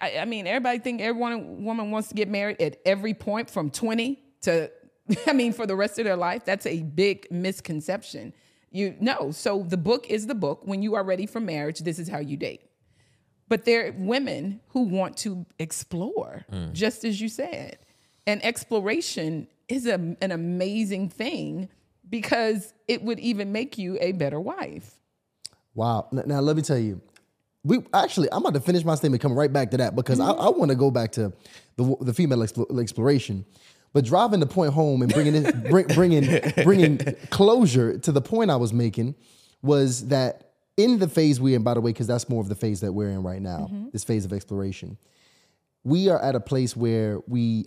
I, 0.00 0.18
I 0.20 0.24
mean, 0.24 0.46
everybody 0.46 0.78
think 0.78 1.00
every 1.00 1.36
woman 1.36 1.90
wants 1.90 2.08
to 2.08 2.14
get 2.14 2.28
married 2.28 2.60
at 2.60 2.78
every 2.84 3.14
point 3.14 3.50
from 3.50 3.70
20 3.70 4.18
to, 4.42 4.70
I 5.26 5.32
mean, 5.32 5.52
for 5.52 5.66
the 5.66 5.76
rest 5.76 5.98
of 5.98 6.04
their 6.04 6.16
life. 6.16 6.44
That's 6.44 6.66
a 6.66 6.82
big 6.82 7.26
misconception. 7.30 8.32
You 8.70 8.96
know, 9.00 9.30
so 9.30 9.62
the 9.62 9.76
book 9.76 10.10
is 10.10 10.26
the 10.26 10.34
book. 10.34 10.62
When 10.64 10.82
you 10.82 10.94
are 10.94 11.04
ready 11.04 11.26
for 11.26 11.40
marriage, 11.40 11.80
this 11.80 11.98
is 11.98 12.08
how 12.08 12.18
you 12.18 12.36
date. 12.36 12.62
But 13.48 13.64
there 13.64 13.88
are 13.88 13.92
women 13.92 14.60
who 14.68 14.82
want 14.82 15.16
to 15.18 15.46
explore, 15.58 16.44
mm. 16.52 16.72
just 16.72 17.04
as 17.04 17.20
you 17.20 17.28
said. 17.28 17.78
And 18.26 18.44
exploration 18.44 19.46
is 19.68 19.86
a, 19.86 19.94
an 19.94 20.32
amazing 20.32 21.10
thing 21.10 21.68
because 22.08 22.72
it 22.88 23.02
would 23.02 23.20
even 23.20 23.52
make 23.52 23.78
you 23.78 23.98
a 24.00 24.12
better 24.12 24.40
wife. 24.40 24.98
Wow. 25.74 26.08
N- 26.12 26.24
Now, 26.26 26.40
let 26.40 26.56
me 26.56 26.62
tell 26.62 26.78
you, 26.78 27.00
we 27.66 27.80
actually, 27.92 28.28
I'm 28.30 28.42
about 28.42 28.54
to 28.54 28.60
finish 28.60 28.84
my 28.84 28.94
statement, 28.94 29.20
come 29.20 29.34
right 29.34 29.52
back 29.52 29.72
to 29.72 29.76
that 29.78 29.96
because 29.96 30.20
I, 30.20 30.30
I 30.30 30.50
want 30.50 30.70
to 30.70 30.76
go 30.76 30.90
back 30.90 31.12
to 31.12 31.32
the 31.76 31.96
the 32.00 32.14
female 32.14 32.38
explo- 32.38 32.80
exploration. 32.80 33.44
But 33.92 34.04
driving 34.04 34.40
the 34.40 34.46
point 34.46 34.72
home 34.72 35.02
and 35.02 35.12
bringing 35.12 35.34
in, 35.34 35.62
bring, 35.70 35.86
bringing 35.88 36.52
bringing 36.62 36.98
closure 37.30 37.98
to 37.98 38.12
the 38.12 38.20
point 38.20 38.50
I 38.50 38.56
was 38.56 38.72
making 38.72 39.16
was 39.62 40.08
that 40.08 40.52
in 40.76 40.98
the 40.98 41.08
phase 41.08 41.40
we're 41.40 41.56
in, 41.56 41.64
by 41.64 41.74
the 41.74 41.80
way, 41.80 41.92
because 41.92 42.06
that's 42.06 42.28
more 42.28 42.40
of 42.40 42.48
the 42.48 42.54
phase 42.54 42.80
that 42.82 42.92
we're 42.92 43.08
in 43.08 43.22
right 43.22 43.42
now, 43.42 43.68
mm-hmm. 43.70 43.88
this 43.92 44.04
phase 44.04 44.24
of 44.24 44.32
exploration, 44.32 44.96
we 45.82 46.08
are 46.08 46.22
at 46.22 46.34
a 46.34 46.40
place 46.40 46.76
where 46.76 47.20
we 47.26 47.66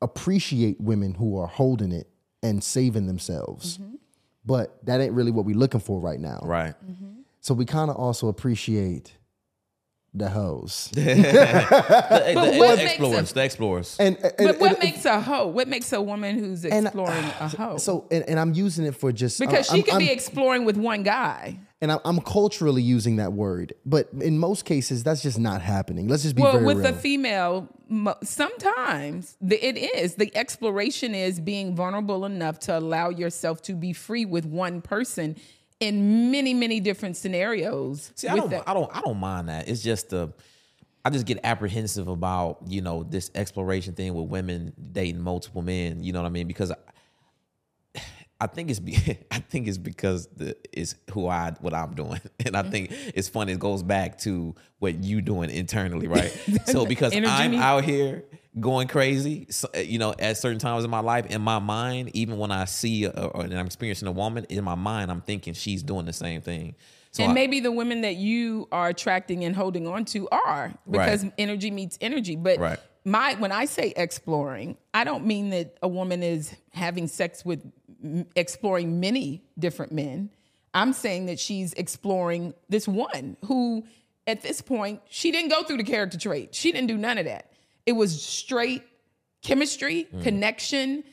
appreciate 0.00 0.80
women 0.80 1.14
who 1.14 1.38
are 1.38 1.46
holding 1.46 1.90
it 1.90 2.08
and 2.42 2.62
saving 2.62 3.06
themselves. 3.06 3.78
Mm-hmm. 3.78 3.94
But 4.44 4.84
that 4.86 5.00
ain't 5.00 5.12
really 5.12 5.30
what 5.30 5.44
we're 5.44 5.56
looking 5.56 5.80
for 5.80 6.00
right 6.00 6.20
now. 6.20 6.40
Right. 6.42 6.74
Mm-hmm. 6.84 7.07
So 7.48 7.54
we 7.54 7.64
kind 7.64 7.90
of 7.90 7.96
also 7.96 8.28
appreciate 8.28 9.16
the 10.12 10.28
hoes. 10.28 10.90
The, 10.94 11.00
the- 12.34 12.50
the 12.52 12.58
what 12.58 12.76
makes 12.76 12.90
explorers. 12.92 13.30
a- 13.30 13.34
The 13.34 13.44
explorers. 13.44 13.96
And, 13.98 14.16
and- 14.18 14.34
But 14.36 14.58
what 14.60 14.70
and- 14.72 14.78
makes 14.80 15.06
a 15.06 15.18
hoe? 15.18 15.46
What 15.46 15.66
makes 15.66 15.90
a 15.94 16.02
woman 16.02 16.38
who's 16.38 16.66
and- 16.66 16.86
exploring 16.88 17.24
a 17.24 17.34
ah, 17.40 17.48
hoe? 17.56 17.76
So 17.78 18.06
and, 18.10 18.22
and 18.28 18.38
I'm 18.38 18.52
using 18.52 18.84
it 18.84 18.94
for 18.96 19.12
just 19.12 19.40
because 19.40 19.70
I'm- 19.70 19.78
she 19.78 19.82
can 19.82 19.94
I'm- 19.94 20.00
be 20.06 20.10
exploring 20.10 20.66
with 20.66 20.76
one 20.76 21.04
guy. 21.04 21.58
and 21.80 21.90
I'm, 21.90 22.00
I'm 22.04 22.20
culturally 22.20 22.82
using 22.82 23.16
that 23.16 23.32
word, 23.32 23.72
but 23.86 24.10
in 24.20 24.38
most 24.38 24.66
cases 24.66 25.02
that's 25.02 25.22
just 25.22 25.38
not 25.38 25.62
happening. 25.62 26.06
Let's 26.06 26.24
just 26.24 26.36
be 26.36 26.42
Well, 26.42 26.52
very 26.52 26.66
with 26.66 26.78
real. 26.84 26.92
the 26.92 26.98
female, 26.98 27.68
sometimes 28.24 29.38
it 29.40 29.78
is 29.78 30.16
the 30.16 30.30
exploration 30.36 31.14
is 31.14 31.40
being 31.40 31.74
vulnerable 31.74 32.26
enough 32.26 32.58
to 32.66 32.76
allow 32.78 33.08
yourself 33.08 33.62
to 33.62 33.72
be 33.72 33.94
free 33.94 34.26
with 34.26 34.44
one 34.44 34.82
person 34.82 35.36
in 35.80 36.30
many, 36.30 36.54
many 36.54 36.80
different 36.80 37.16
scenarios. 37.16 38.12
See, 38.14 38.28
I 38.28 38.36
don't, 38.36 38.50
that. 38.50 38.68
I 38.68 38.74
don't, 38.74 38.94
I 38.94 39.00
don't 39.00 39.18
mind 39.18 39.48
that. 39.48 39.68
It's 39.68 39.82
just 39.82 40.10
the, 40.10 40.32
I 41.04 41.10
just 41.10 41.26
get 41.26 41.40
apprehensive 41.44 42.08
about 42.08 42.58
you 42.66 42.82
know 42.82 43.02
this 43.02 43.30
exploration 43.34 43.94
thing 43.94 44.14
with 44.14 44.28
women 44.28 44.72
dating 44.92 45.20
multiple 45.22 45.62
men. 45.62 46.02
You 46.02 46.12
know 46.12 46.20
what 46.20 46.26
I 46.26 46.30
mean? 46.30 46.46
Because 46.46 46.70
I, 46.70 46.76
I 48.40 48.46
think 48.46 48.70
it's, 48.70 48.80
be, 48.80 48.94
I 49.30 49.38
think 49.38 49.68
it's 49.68 49.78
because 49.78 50.26
the 50.36 50.56
is 50.72 50.96
who 51.12 51.28
I 51.28 51.52
what 51.60 51.74
I'm 51.74 51.94
doing, 51.94 52.20
and 52.44 52.56
I 52.56 52.62
think 52.62 52.90
it's 52.92 53.28
funny. 53.28 53.52
It 53.52 53.58
goes 53.58 53.82
back 53.82 54.18
to 54.18 54.54
what 54.80 55.02
you 55.02 55.20
doing 55.20 55.50
internally, 55.50 56.08
right? 56.08 56.30
so 56.66 56.84
because 56.84 57.14
I'm 57.14 57.54
out 57.54 57.84
here 57.84 58.24
going 58.60 58.88
crazy, 58.88 59.46
so, 59.50 59.68
eh, 59.74 59.82
you 59.82 59.98
know, 59.98 60.14
at 60.18 60.36
certain 60.38 60.58
times 60.58 60.84
in 60.84 60.90
my 60.90 61.00
life, 61.00 61.26
in 61.26 61.40
my 61.42 61.58
mind, 61.58 62.10
even 62.14 62.38
when 62.38 62.50
I 62.50 62.64
see 62.66 63.04
a, 63.04 63.10
or 63.10 63.44
and 63.44 63.54
I'm 63.58 63.66
experiencing 63.66 64.08
a 64.08 64.12
woman, 64.12 64.44
in 64.48 64.64
my 64.64 64.74
mind, 64.74 65.10
I'm 65.10 65.20
thinking 65.20 65.54
she's 65.54 65.82
doing 65.82 66.06
the 66.06 66.12
same 66.12 66.40
thing. 66.40 66.74
So 67.10 67.22
and 67.22 67.30
I- 67.32 67.34
maybe 67.34 67.60
the 67.60 67.72
women 67.72 68.02
that 68.02 68.16
you 68.16 68.68
are 68.70 68.88
attracting 68.88 69.44
and 69.44 69.54
holding 69.56 69.86
on 69.86 70.04
to 70.06 70.28
are 70.30 70.74
because 70.90 71.22
Right. 71.24 71.32
energy 71.38 71.70
meets 71.70 71.96
energy. 72.00 72.36
But 72.36 72.58
Right. 72.58 72.78
my 73.04 73.34
when 73.34 73.50
I 73.52 73.64
say 73.64 73.92
exploring, 73.96 74.76
I 74.92 75.04
don't 75.04 75.24
mean 75.26 75.50
that 75.50 75.76
a 75.82 75.88
woman 75.88 76.22
is 76.22 76.54
having 76.72 77.06
sex 77.08 77.44
with 77.44 77.64
exploring 78.36 79.00
many 79.00 79.42
different 79.58 79.92
men. 79.92 80.30
I'm 80.74 80.92
saying 80.92 81.26
that 81.26 81.40
she's 81.40 81.72
exploring 81.74 82.54
this 82.68 82.86
one 82.86 83.36
who 83.46 83.84
at 84.26 84.42
this 84.42 84.60
point 84.60 85.00
she 85.08 85.30
didn't 85.30 85.48
go 85.50 85.62
through 85.62 85.78
the 85.78 85.84
character 85.84 86.18
trait. 86.18 86.54
She 86.54 86.70
didn't 86.72 86.88
do 86.88 86.96
none 86.98 87.18
of 87.18 87.24
that. 87.24 87.47
It 87.88 87.92
was 87.96 88.20
straight 88.22 88.82
chemistry, 89.40 90.06
Mm. 90.12 90.22
connection, 90.22 91.04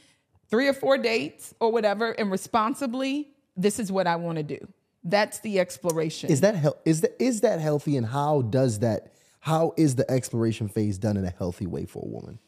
three 0.49 0.67
or 0.67 0.73
four 0.73 0.97
dates 0.97 1.53
or 1.61 1.71
whatever 1.71 2.11
and 2.11 2.29
responsibly 2.29 3.29
this 3.55 3.79
is 3.79 3.89
what 3.91 4.05
I 4.07 4.17
want 4.17 4.37
to 4.37 4.43
do. 4.43 4.59
That's 5.03 5.39
the 5.39 5.59
exploration. 5.61 6.29
is 6.29 6.41
that 6.41 6.55
hel- 6.55 6.77
is 6.83 6.99
that 7.01 7.15
is 7.17 7.39
that 7.41 7.61
healthy 7.61 7.95
and 7.95 8.05
how 8.05 8.41
does 8.41 8.79
that 8.79 9.13
how 9.39 9.73
is 9.77 9.95
the 9.95 10.09
exploration 10.11 10.67
phase 10.67 10.97
done 10.97 11.15
in 11.17 11.23
a 11.23 11.29
healthy 11.29 11.65
way 11.65 11.85
for 11.85 12.03
a 12.03 12.09
woman? 12.09 12.39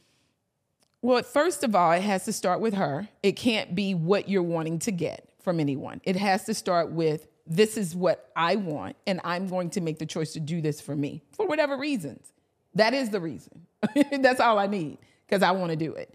Well, 1.01 1.23
first 1.23 1.63
of 1.63 1.73
all, 1.75 1.91
it 1.93 2.01
has 2.01 2.25
to 2.25 2.34
start 2.34 2.59
with 2.59 2.73
her. 2.73 3.07
It 3.23 3.34
can't 3.38 3.75
be 3.75 3.93
what 3.93 4.28
you're 4.28 4.43
wanting 4.43 4.80
to 4.80 4.91
get 4.91 5.30
from 5.39 5.59
anyone. 5.61 6.01
It 6.03 6.15
has 6.17 6.43
to 6.45 6.53
start 6.53 6.91
with 6.91 7.28
this 7.45 7.78
is 7.78 7.95
what 7.95 8.30
I 8.36 8.57
want, 8.57 8.95
and 9.05 9.21
I'm 9.23 9.47
going 9.47 9.69
to 9.71 9.82
make 9.82 9.99
the 9.99 10.05
choice 10.07 10.34
to 10.34 10.39
do 10.41 10.59
this 10.59 10.82
for 10.82 10.95
me 10.95 11.21
for 11.32 11.45
whatever 11.47 11.78
reasons. 11.78 12.34
That 12.78 12.93
is 12.93 13.09
the 13.09 13.19
reason. 13.19 13.65
That's 14.11 14.39
all 14.39 14.59
I 14.59 14.67
need 14.67 14.99
because 15.28 15.43
I 15.43 15.51
want 15.51 15.71
to 15.71 15.75
do 15.75 15.93
it. 15.93 16.13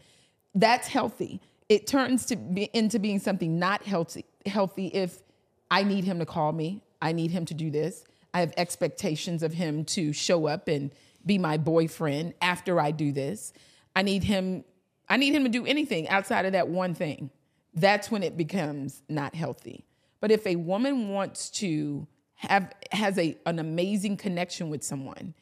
That's 0.55 0.89
healthy. 0.89 1.41
it 1.69 1.87
turns 1.87 2.27
to 2.27 2.37
be 2.37 2.71
into 2.73 2.99
being 2.99 3.19
something 3.19 3.59
not 3.59 3.83
healthy 3.83 4.25
healthy 4.47 4.89
if 4.89 5.23
I 5.71 5.85
need 5.85 6.05
him 6.05 6.19
to 6.19 6.27
call 6.27 6.53
me, 6.53 6.83
I 7.01 7.13
need 7.13 7.31
him 7.31 7.45
to 7.47 7.55
do 7.55 7.71
this. 7.71 8.05
I 8.35 8.41
have 8.41 8.53
expectations 8.57 9.43
of 9.43 9.53
him 9.55 9.85
to 9.87 10.13
show 10.13 10.47
up 10.47 10.69
and 10.69 10.91
be 11.25 11.39
my 11.39 11.57
boyfriend 11.57 12.35
after 12.43 12.81
I 12.81 12.91
do 12.91 13.13
this. 13.13 13.53
I 13.95 14.03
need 14.03 14.25
him 14.25 14.65
I 15.09 15.17
need 15.17 15.35
him 15.35 15.45
to 15.45 15.51
do 15.51 15.67
anything 15.67 16.09
outside 16.09 16.47
of 16.47 16.53
that 16.53 16.69
one 16.69 16.95
thing. 16.95 17.31
That's 17.75 18.11
when 18.11 18.23
it 18.23 18.37
becomes 18.37 19.03
not 19.09 19.35
healthy. 19.35 19.85
But 20.21 20.31
if 20.31 20.47
a 20.47 20.57
woman 20.57 21.09
wants 21.09 21.51
to 21.51 22.07
have 22.37 22.73
has 22.93 23.19
a 23.19 23.37
an 23.47 23.59
amazing 23.59 24.17
connection 24.17 24.71
with 24.71 24.85
someone 24.85 25.35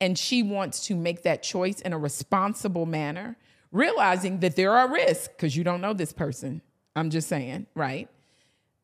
and 0.00 0.18
she 0.18 0.42
wants 0.42 0.86
to 0.86 0.96
make 0.96 1.22
that 1.22 1.42
choice 1.42 1.80
in 1.80 1.92
a 1.92 1.98
responsible 1.98 2.86
manner, 2.86 3.36
realizing 3.72 4.40
that 4.40 4.56
there 4.56 4.72
are 4.72 4.90
risks 4.90 5.28
because 5.28 5.56
you 5.56 5.64
don't 5.64 5.80
know 5.80 5.92
this 5.92 6.12
person. 6.12 6.62
I'm 6.94 7.10
just 7.10 7.28
saying, 7.28 7.66
right? 7.74 8.08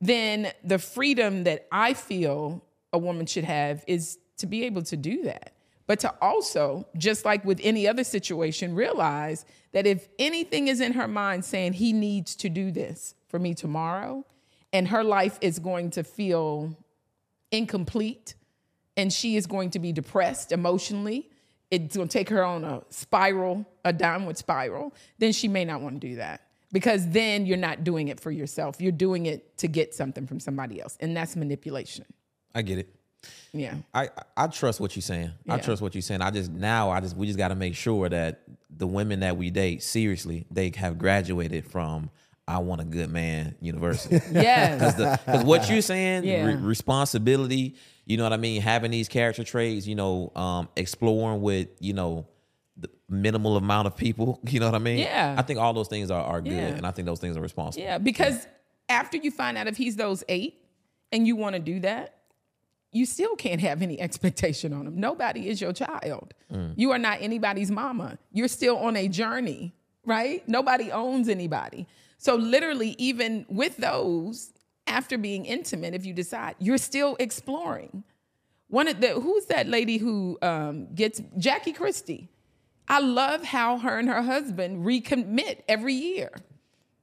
Then 0.00 0.52
the 0.62 0.78
freedom 0.78 1.44
that 1.44 1.66
I 1.72 1.94
feel 1.94 2.64
a 2.92 2.98
woman 2.98 3.26
should 3.26 3.44
have 3.44 3.84
is 3.86 4.18
to 4.38 4.46
be 4.46 4.64
able 4.64 4.82
to 4.82 4.96
do 4.96 5.22
that. 5.24 5.54
But 5.86 6.00
to 6.00 6.14
also, 6.20 6.86
just 6.96 7.24
like 7.24 7.44
with 7.44 7.60
any 7.62 7.86
other 7.86 8.04
situation, 8.04 8.74
realize 8.74 9.44
that 9.72 9.86
if 9.86 10.08
anything 10.18 10.68
is 10.68 10.80
in 10.80 10.92
her 10.92 11.08
mind 11.08 11.44
saying 11.44 11.74
he 11.74 11.92
needs 11.92 12.34
to 12.36 12.48
do 12.48 12.70
this 12.70 13.14
for 13.28 13.38
me 13.38 13.54
tomorrow, 13.54 14.24
and 14.72 14.88
her 14.88 15.04
life 15.04 15.38
is 15.40 15.58
going 15.58 15.90
to 15.90 16.02
feel 16.02 16.76
incomplete, 17.50 18.34
and 18.96 19.12
she 19.12 19.36
is 19.36 19.46
going 19.46 19.70
to 19.70 19.78
be 19.78 19.92
depressed 19.92 20.52
emotionally, 20.52 21.30
it's 21.70 21.96
going 21.96 22.08
to 22.08 22.12
take 22.12 22.28
her 22.28 22.44
on 22.44 22.64
a 22.64 22.82
spiral, 22.90 23.66
a 23.84 23.92
downward 23.92 24.38
spiral, 24.38 24.94
then 25.18 25.32
she 25.32 25.48
may 25.48 25.64
not 25.64 25.80
want 25.80 26.00
to 26.00 26.08
do 26.08 26.16
that. 26.16 26.42
Because 26.72 27.08
then 27.10 27.46
you're 27.46 27.56
not 27.56 27.84
doing 27.84 28.08
it 28.08 28.18
for 28.18 28.32
yourself. 28.32 28.80
You're 28.80 28.90
doing 28.92 29.26
it 29.26 29.56
to 29.58 29.68
get 29.68 29.94
something 29.94 30.26
from 30.26 30.40
somebody 30.40 30.80
else. 30.80 30.96
And 30.98 31.16
that's 31.16 31.36
manipulation. 31.36 32.04
I 32.52 32.62
get 32.62 32.78
it. 32.78 32.94
Yeah. 33.52 33.76
I, 33.94 34.08
I 34.36 34.48
trust 34.48 34.80
what 34.80 34.96
you're 34.96 35.02
saying. 35.02 35.30
I 35.48 35.58
trust 35.58 35.80
what 35.80 35.94
you're 35.94 36.02
saying. 36.02 36.20
I 36.20 36.30
just 36.32 36.50
now 36.50 36.90
I 36.90 37.00
just 37.00 37.16
we 37.16 37.26
just 37.26 37.38
got 37.38 37.48
to 37.48 37.54
make 37.54 37.74
sure 37.76 38.08
that 38.08 38.42
the 38.70 38.86
women 38.88 39.20
that 39.20 39.36
we 39.36 39.50
date 39.50 39.82
seriously 39.84 40.46
they 40.50 40.72
have 40.76 40.98
graduated 40.98 41.64
from 41.64 42.10
I 42.46 42.58
want 42.58 42.80
a 42.80 42.84
good 42.84 43.10
man 43.10 43.54
university. 43.60 44.20
Yes. 44.32 44.96
Because 45.24 45.44
what 45.44 45.70
you're 45.70 45.80
saying, 45.80 46.24
Yeah. 46.24 46.44
re- 46.44 46.54
responsibility, 46.56 47.76
you 48.06 48.16
know 48.16 48.22
what 48.24 48.32
I 48.32 48.36
mean, 48.36 48.60
having 48.62 48.90
these 48.90 49.08
character 49.08 49.44
traits, 49.44 49.86
you 49.86 49.94
know, 49.94 50.30
um, 50.36 50.68
exploring 50.76 51.40
with, 51.42 51.68
you 51.80 51.92
know, 51.94 52.26
the 52.76 52.90
minimal 53.08 53.56
amount 53.56 53.86
of 53.86 53.96
people, 53.96 54.40
you 54.48 54.60
know 54.60 54.66
what 54.66 54.74
I 54.74 54.78
mean? 54.78 54.98
Yeah. 54.98 55.34
I 55.38 55.42
think 55.42 55.58
all 55.58 55.72
those 55.72 55.88
things 55.88 56.10
are, 56.10 56.22
are 56.22 56.40
good, 56.40 56.52
Yeah. 56.52 56.66
and 56.68 56.86
I 56.86 56.90
think 56.90 57.06
those 57.06 57.20
things 57.20 57.36
are 57.36 57.40
responsible. 57.40 57.84
Yeah, 57.84 57.98
because 57.98 58.46
after 58.88 59.16
you 59.16 59.30
find 59.30 59.56
out 59.56 59.66
if 59.66 59.76
he's 59.76 59.96
those 59.96 60.22
eight 60.28 60.62
and 61.12 61.26
you 61.26 61.36
want 61.36 61.54
to 61.54 61.60
do 61.60 61.80
that, 61.80 62.14
you 62.92 63.06
still 63.06 63.34
can't 63.34 63.60
have 63.60 63.82
any 63.82 64.00
expectation 64.00 64.72
on 64.72 64.86
him. 64.86 65.00
Nobody 65.00 65.48
is 65.48 65.60
your 65.60 65.72
child. 65.72 66.32
You 66.76 66.92
are 66.92 66.98
not 66.98 67.18
anybody's 67.22 67.68
mama. 67.68 68.18
You're 68.32 68.46
still 68.46 68.76
on 68.76 68.96
a 68.96 69.08
journey, 69.08 69.72
right? 70.06 70.48
Nobody 70.48 70.92
owns 70.92 71.28
anybody. 71.28 71.88
So, 72.18 72.36
literally, 72.36 72.94
even 72.98 73.46
with 73.48 73.76
those, 73.78 74.52
after 74.86 75.18
being 75.18 75.44
intimate, 75.44 75.94
if 75.94 76.04
you 76.04 76.12
decide, 76.12 76.54
you're 76.58 76.78
still 76.78 77.16
exploring. 77.18 78.04
One 78.68 78.88
of 78.88 79.00
the 79.00 79.08
who's 79.20 79.46
that 79.46 79.68
lady 79.68 79.98
who 79.98 80.38
um, 80.42 80.92
gets 80.94 81.20
Jackie 81.38 81.72
Christie? 81.72 82.28
I 82.88 83.00
love 83.00 83.44
how 83.44 83.78
her 83.78 83.98
and 83.98 84.08
her 84.08 84.22
husband 84.22 84.84
recommit 84.84 85.60
every 85.68 85.94
year. 85.94 86.30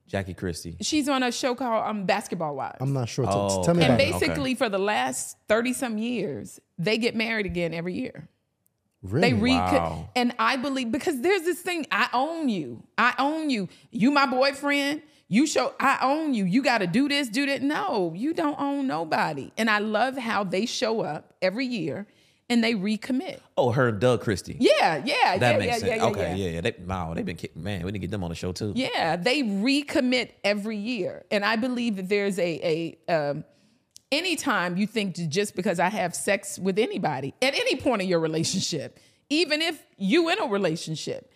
Jackie 0.06 0.34
Christie. 0.34 0.76
She's 0.82 1.08
on 1.08 1.22
a 1.22 1.32
show 1.32 1.54
called 1.54 1.86
um, 1.88 2.04
Basketball 2.04 2.54
Wives. 2.54 2.76
I'm 2.80 2.92
not 2.92 3.08
sure. 3.08 3.24
Oh, 3.26 3.64
Tell 3.64 3.74
me 3.74 3.82
and 3.84 3.94
about 3.94 4.06
it. 4.06 4.12
basically, 4.20 4.54
for 4.54 4.68
the 4.68 4.78
last 4.78 5.38
30 5.48 5.72
some 5.72 5.96
years, 5.98 6.60
they 6.78 6.98
get 6.98 7.16
married 7.16 7.46
again 7.46 7.72
every 7.72 7.94
year. 7.94 8.28
Really? 9.02 9.30
They 9.30 9.34
re 9.34 9.52
Wow. 9.54 10.10
and 10.14 10.34
I 10.38 10.56
believe 10.56 10.92
because 10.92 11.20
there's 11.22 11.42
this 11.42 11.60
thing, 11.60 11.86
I 11.90 12.08
own 12.12 12.48
you. 12.48 12.82
I 12.98 13.14
own 13.18 13.48
you. 13.50 13.68
You 13.90 14.10
my 14.10 14.26
boyfriend. 14.26 15.02
You 15.32 15.46
show 15.46 15.72
I 15.80 15.96
own 16.02 16.34
you. 16.34 16.44
You 16.44 16.62
got 16.62 16.78
to 16.78 16.86
do 16.86 17.08
this, 17.08 17.30
do 17.30 17.46
that. 17.46 17.62
No, 17.62 18.12
you 18.14 18.34
don't 18.34 18.60
own 18.60 18.86
nobody. 18.86 19.50
And 19.56 19.70
I 19.70 19.78
love 19.78 20.18
how 20.18 20.44
they 20.44 20.66
show 20.66 21.00
up 21.00 21.32
every 21.40 21.64
year 21.64 22.06
and 22.50 22.62
they 22.62 22.74
recommit. 22.74 23.38
Oh, 23.56 23.70
her 23.70 23.88
and 23.88 23.98
Doug 23.98 24.20
Christie. 24.20 24.58
Yeah, 24.60 25.02
yeah, 25.02 25.38
That 25.38 25.52
yeah, 25.52 25.58
makes 25.58 25.72
yeah, 25.72 25.78
sense. 25.78 26.02
yeah, 26.02 26.08
okay, 26.08 26.34
yeah. 26.36 26.48
yeah. 26.50 26.60
They, 26.60 26.74
wow, 26.86 27.14
they've 27.14 27.24
been 27.24 27.38
man. 27.54 27.82
We 27.82 27.92
didn't 27.92 28.02
get 28.02 28.10
them 28.10 28.22
on 28.22 28.28
the 28.28 28.34
show 28.34 28.52
too. 28.52 28.74
Yeah, 28.76 29.16
they 29.16 29.42
recommit 29.42 30.32
every 30.44 30.76
year, 30.76 31.24
and 31.30 31.46
I 31.46 31.56
believe 31.56 31.96
that 31.96 32.10
there's 32.10 32.38
a 32.38 32.98
a 33.08 33.12
um, 33.30 33.44
anytime 34.10 34.76
you 34.76 34.86
think 34.86 35.14
just 35.30 35.56
because 35.56 35.80
I 35.80 35.88
have 35.88 36.14
sex 36.14 36.58
with 36.58 36.78
anybody 36.78 37.32
at 37.40 37.54
any 37.54 37.76
point 37.76 38.02
in 38.02 38.08
your 38.08 38.20
relationship, 38.20 38.98
even 39.30 39.62
if 39.62 39.82
you 39.96 40.28
in 40.28 40.38
a 40.40 40.46
relationship, 40.46 41.31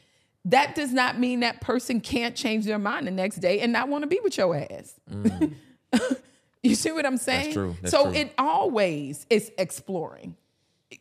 that 0.47 0.75
does 0.75 0.93
not 0.93 1.19
mean 1.19 1.41
that 1.41 1.61
person 1.61 2.01
can't 2.01 2.35
change 2.35 2.65
their 2.65 2.79
mind 2.79 3.07
the 3.07 3.11
next 3.11 3.37
day 3.37 3.61
and 3.61 3.73
not 3.73 3.89
want 3.89 4.03
to 4.03 4.09
be 4.09 4.21
with 4.23 4.37
your 4.37 4.57
ass. 4.57 4.99
Mm. 5.11 5.55
you 6.63 6.75
see 6.75 6.93
what 6.93 7.07
I'm 7.07 7.17
saying? 7.17 7.45
That's 7.45 7.55
true. 7.55 7.77
That's 7.83 7.91
so 7.93 8.05
true. 8.05 8.15
it 8.15 8.35
always 8.39 9.27
is 9.29 9.53
exploring 9.59 10.37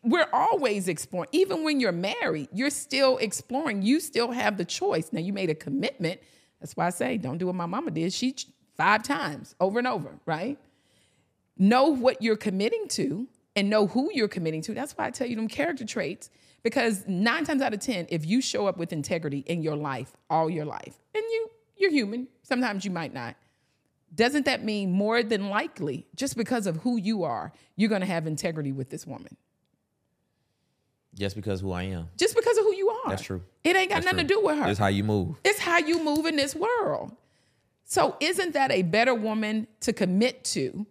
we're 0.04 0.28
always 0.34 0.88
exploring. 0.88 1.30
Even 1.32 1.64
when 1.64 1.80
you're 1.80 1.92
married, 1.92 2.50
you're 2.54 2.70
still 2.70 3.18
exploring. 3.18 3.82
You 3.82 4.00
still 4.00 4.32
have 4.32 4.58
the 4.58 4.66
choice. 4.66 5.12
Now 5.12 5.20
you 5.20 5.34
made 5.34 5.50
a 5.50 5.56
commitment. 5.56 6.20
That's 6.60 6.76
why 6.76 6.88
I 6.88 6.90
say 6.90 7.18
don't 7.18 7.38
do 7.38 7.48
what 7.48 7.56
my 7.56 7.66
mama 7.66 7.92
did. 7.92 8.14
She 8.14 8.36
five 8.78 9.04
times 9.04 9.56
over 9.60 9.80
and 9.80 9.88
over, 9.88 10.20
right? 10.26 10.58
Know 11.58 11.88
what 11.88 12.22
you're 12.22 12.36
committing 12.36 12.88
to 12.90 13.28
and 13.56 13.70
know 13.70 13.88
who 13.88 14.10
you're 14.14 14.28
committing 14.28 14.62
to. 14.64 14.74
That's 14.74 14.94
why 14.94 15.08
I 15.08 15.12
tell 15.12 15.28
you 15.28 15.36
them 15.36 15.48
character 15.48 15.86
traits. 15.86 16.30
Because 16.64 17.04
nine 17.08 17.46
times 17.46 17.62
out 17.62 17.74
of 17.74 17.80
ten, 17.80 18.08
if 18.10 18.26
you 18.26 18.42
show 18.42 18.68
up 18.68 18.78
with 18.78 18.92
integrity 18.92 19.40
in 19.40 19.62
your 19.62 19.76
life, 19.76 20.16
all 20.30 20.50
your 20.50 20.66
life, 20.66 21.00
and 21.14 21.24
you 21.24 21.50
you're 21.78 21.92
human, 21.92 22.28
sometimes 22.44 22.86
you 22.86 22.92
might 22.92 23.14
not. 23.14 23.36
Doesn't 24.14 24.46
that 24.46 24.64
mean 24.64 24.92
more 24.92 25.22
than 25.24 25.50
likely, 25.50 26.08
just 26.16 26.38
because 26.38 26.68
of 26.68 26.78
who 26.78 26.98
you 26.98 27.24
are, 27.24 27.52
you're 27.76 27.90
gonna 27.90 28.06
have 28.06 28.26
integrity 28.28 28.72
with 28.72 28.90
this 28.90 29.06
woman? 29.06 29.36
Just 31.14 31.36
because 31.36 31.62
who 31.62 31.72
I 31.72 31.84
am. 31.84 32.10
just 32.18 32.36
because 32.36 32.58
of 32.58 32.64
who 32.66 32.76
you 32.76 32.90
are. 32.90 33.10
That's 33.10 33.22
true. 33.22 33.42
It 33.64 33.76
ain't 33.76 33.90
got 33.90 34.04
That's 34.04 34.06
nothing 34.08 34.28
true. 34.28 34.38
to 34.38 34.42
do 34.42 34.46
with 34.48 34.58
her. 34.58 34.68
It's 34.70 34.80
how 34.80 34.88
you 34.88 35.04
move. 35.04 35.38
It's 35.46 35.60
how 35.60 35.78
you 35.78 36.04
move 36.04 36.26
in 36.26 36.36
this 36.36 36.56
world. 36.56 37.16
So 37.86 38.18
isn't 38.20 38.54
that 38.54 38.72
a 38.72 38.82
better 38.82 39.14
woman 39.14 39.68
to 39.82 39.94
commit 39.94 40.44
to? 40.46 40.86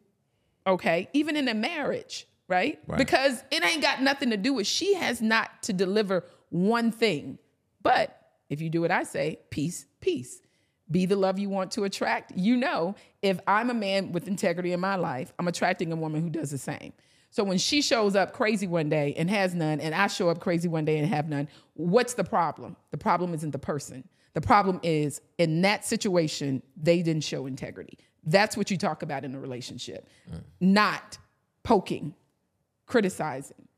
Okay, 0.66 1.08
even 1.12 1.36
in 1.36 1.46
a 1.48 1.54
marriage, 1.54 2.26
right? 2.48 2.78
Right. 2.86 2.98
Because 2.98 3.42
it 3.50 3.64
ain't 3.64 3.82
got 3.82 4.02
nothing 4.02 4.30
to 4.30 4.36
do 4.36 4.52
with 4.54 4.66
she 4.66 4.94
has 4.94 5.20
not 5.22 5.62
to 5.64 5.72
deliver 5.72 6.24
one 6.50 6.90
thing. 6.92 7.38
But 7.82 8.18
if 8.48 8.60
you 8.60 8.70
do 8.70 8.80
what 8.80 8.90
I 8.90 9.02
say, 9.04 9.40
peace, 9.50 9.86
peace. 10.00 10.40
Be 10.90 11.06
the 11.06 11.16
love 11.16 11.38
you 11.38 11.48
want 11.48 11.70
to 11.72 11.84
attract. 11.84 12.32
You 12.36 12.56
know, 12.56 12.94
if 13.22 13.40
I'm 13.46 13.70
a 13.70 13.74
man 13.74 14.12
with 14.12 14.28
integrity 14.28 14.72
in 14.72 14.80
my 14.80 14.96
life, 14.96 15.32
I'm 15.38 15.48
attracting 15.48 15.92
a 15.92 15.96
woman 15.96 16.20
who 16.20 16.28
does 16.28 16.50
the 16.50 16.58
same. 16.58 16.92
So 17.30 17.42
when 17.42 17.58
she 17.58 17.82
shows 17.82 18.14
up 18.14 18.32
crazy 18.32 18.68
one 18.68 18.88
day 18.88 19.14
and 19.16 19.28
has 19.28 19.54
none, 19.54 19.80
and 19.80 19.94
I 19.94 20.06
show 20.06 20.28
up 20.28 20.40
crazy 20.40 20.68
one 20.68 20.84
day 20.84 20.98
and 20.98 21.08
have 21.08 21.28
none, 21.28 21.48
what's 21.72 22.14
the 22.14 22.22
problem? 22.22 22.76
The 22.90 22.98
problem 22.98 23.34
isn't 23.34 23.50
the 23.50 23.58
person. 23.58 24.04
The 24.34 24.40
problem 24.40 24.78
is 24.82 25.20
in 25.38 25.62
that 25.62 25.84
situation, 25.84 26.62
they 26.76 27.02
didn't 27.02 27.24
show 27.24 27.46
integrity. 27.46 27.98
That's 28.24 28.56
what 28.56 28.70
you 28.70 28.76
talk 28.76 29.02
about 29.02 29.24
in 29.24 29.34
a 29.34 29.40
relationship, 29.40 30.08
not 30.60 31.18
poking, 31.62 32.14
criticizing. 32.86 33.68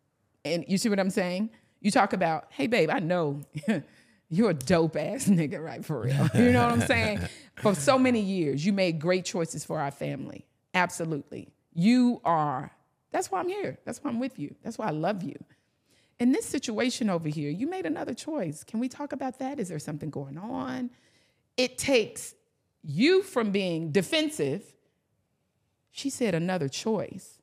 And 0.45 0.65
you 0.69 0.79
see 0.79 0.89
what 0.89 1.01
I'm 1.01 1.11
saying? 1.11 1.51
You 1.81 1.91
talk 1.91 2.13
about, 2.13 2.47
hey, 2.51 2.67
babe, 2.67 2.91
I 2.91 3.01
know 3.01 3.43
you're 4.29 4.51
a 4.51 4.55
dope 4.55 4.97
ass 4.97 5.25
nigga, 5.29 5.63
right? 5.63 5.85
For 5.85 6.03
real. 6.03 6.29
You 6.35 6.53
know 6.53 6.65
what 6.65 6.73
I'm 6.73 6.87
saying? 6.87 7.21
For 7.57 7.75
so 7.75 7.99
many 7.99 8.21
years, 8.21 8.65
you 8.65 8.73
made 8.73 9.01
great 9.01 9.25
choices 9.25 9.65
for 9.65 9.81
our 9.81 9.91
family. 9.91 10.47
Absolutely. 10.75 11.49
You 11.75 12.21
are, 12.25 12.71
that's 13.11 13.31
why 13.31 13.41
I'm 13.41 13.49
here. 13.49 13.79
That's 13.85 14.03
why 14.03 14.11
I'm 14.11 14.19
with 14.19 14.39
you. 14.39 14.55
That's 14.63 14.79
why 14.79 14.87
I 14.87 14.91
love 14.91 15.23
you. 15.23 15.37
In 16.19 16.33
this 16.33 16.47
situation 16.47 17.11
over 17.11 17.29
here, 17.29 17.51
you 17.51 17.67
made 17.67 17.85
another 17.85 18.15
choice. 18.15 18.65
Can 18.65 18.81
we 18.81 18.89
talk 18.89 19.13
about 19.13 19.39
that? 19.39 19.61
Is 19.61 19.69
there 19.69 19.79
something 19.79 20.09
going 20.09 20.39
on? 20.39 20.91
It 21.57 21.77
takes 21.77 22.35
you 22.83 23.23
from 23.23 23.51
being 23.51 23.91
defensive. 23.91 24.63
She 25.91 26.09
said 26.09 26.35
another 26.35 26.69
choice. 26.69 27.36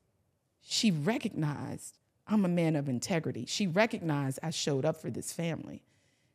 She 0.63 0.91
recognized 0.91 1.97
I'm 2.27 2.45
a 2.45 2.49
man 2.49 2.75
of 2.75 2.87
integrity. 2.87 3.45
She 3.45 3.67
recognized 3.67 4.39
I 4.41 4.49
showed 4.49 4.85
up 4.85 5.01
for 5.01 5.09
this 5.09 5.31
family. 5.33 5.83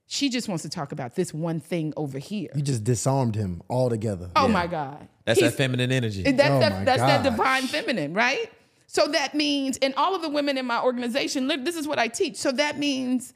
She 0.06 0.28
just 0.30 0.48
wants 0.48 0.62
to 0.62 0.68
talk 0.70 0.92
about 0.92 1.14
this 1.14 1.34
one 1.34 1.60
thing 1.60 1.92
over 1.96 2.18
here. 2.18 2.50
You 2.54 2.62
just 2.62 2.84
disarmed 2.84 3.34
him 3.34 3.62
altogether. 3.68 4.30
Oh 4.36 4.48
my 4.48 4.66
God. 4.66 5.06
That's 5.24 5.38
He's- 5.38 5.52
that 5.52 5.56
feminine 5.56 5.92
energy. 5.92 6.22
that, 6.22 6.50
Oh 6.50 6.60
that- 6.60 6.72
my 6.72 6.84
that's 6.84 7.02
that 7.02 7.22
divine 7.22 7.64
feminine, 7.64 8.14
right? 8.14 8.50
So 8.86 9.06
that 9.08 9.34
means, 9.34 9.76
and 9.78 9.94
all 9.96 10.14
of 10.14 10.22
the 10.22 10.30
women 10.30 10.56
in 10.56 10.64
my 10.64 10.82
organization, 10.82 11.46
this 11.46 11.76
is 11.76 11.86
what 11.86 11.98
I 11.98 12.08
teach. 12.08 12.36
So 12.36 12.52
that 12.52 12.78
means 12.78 13.34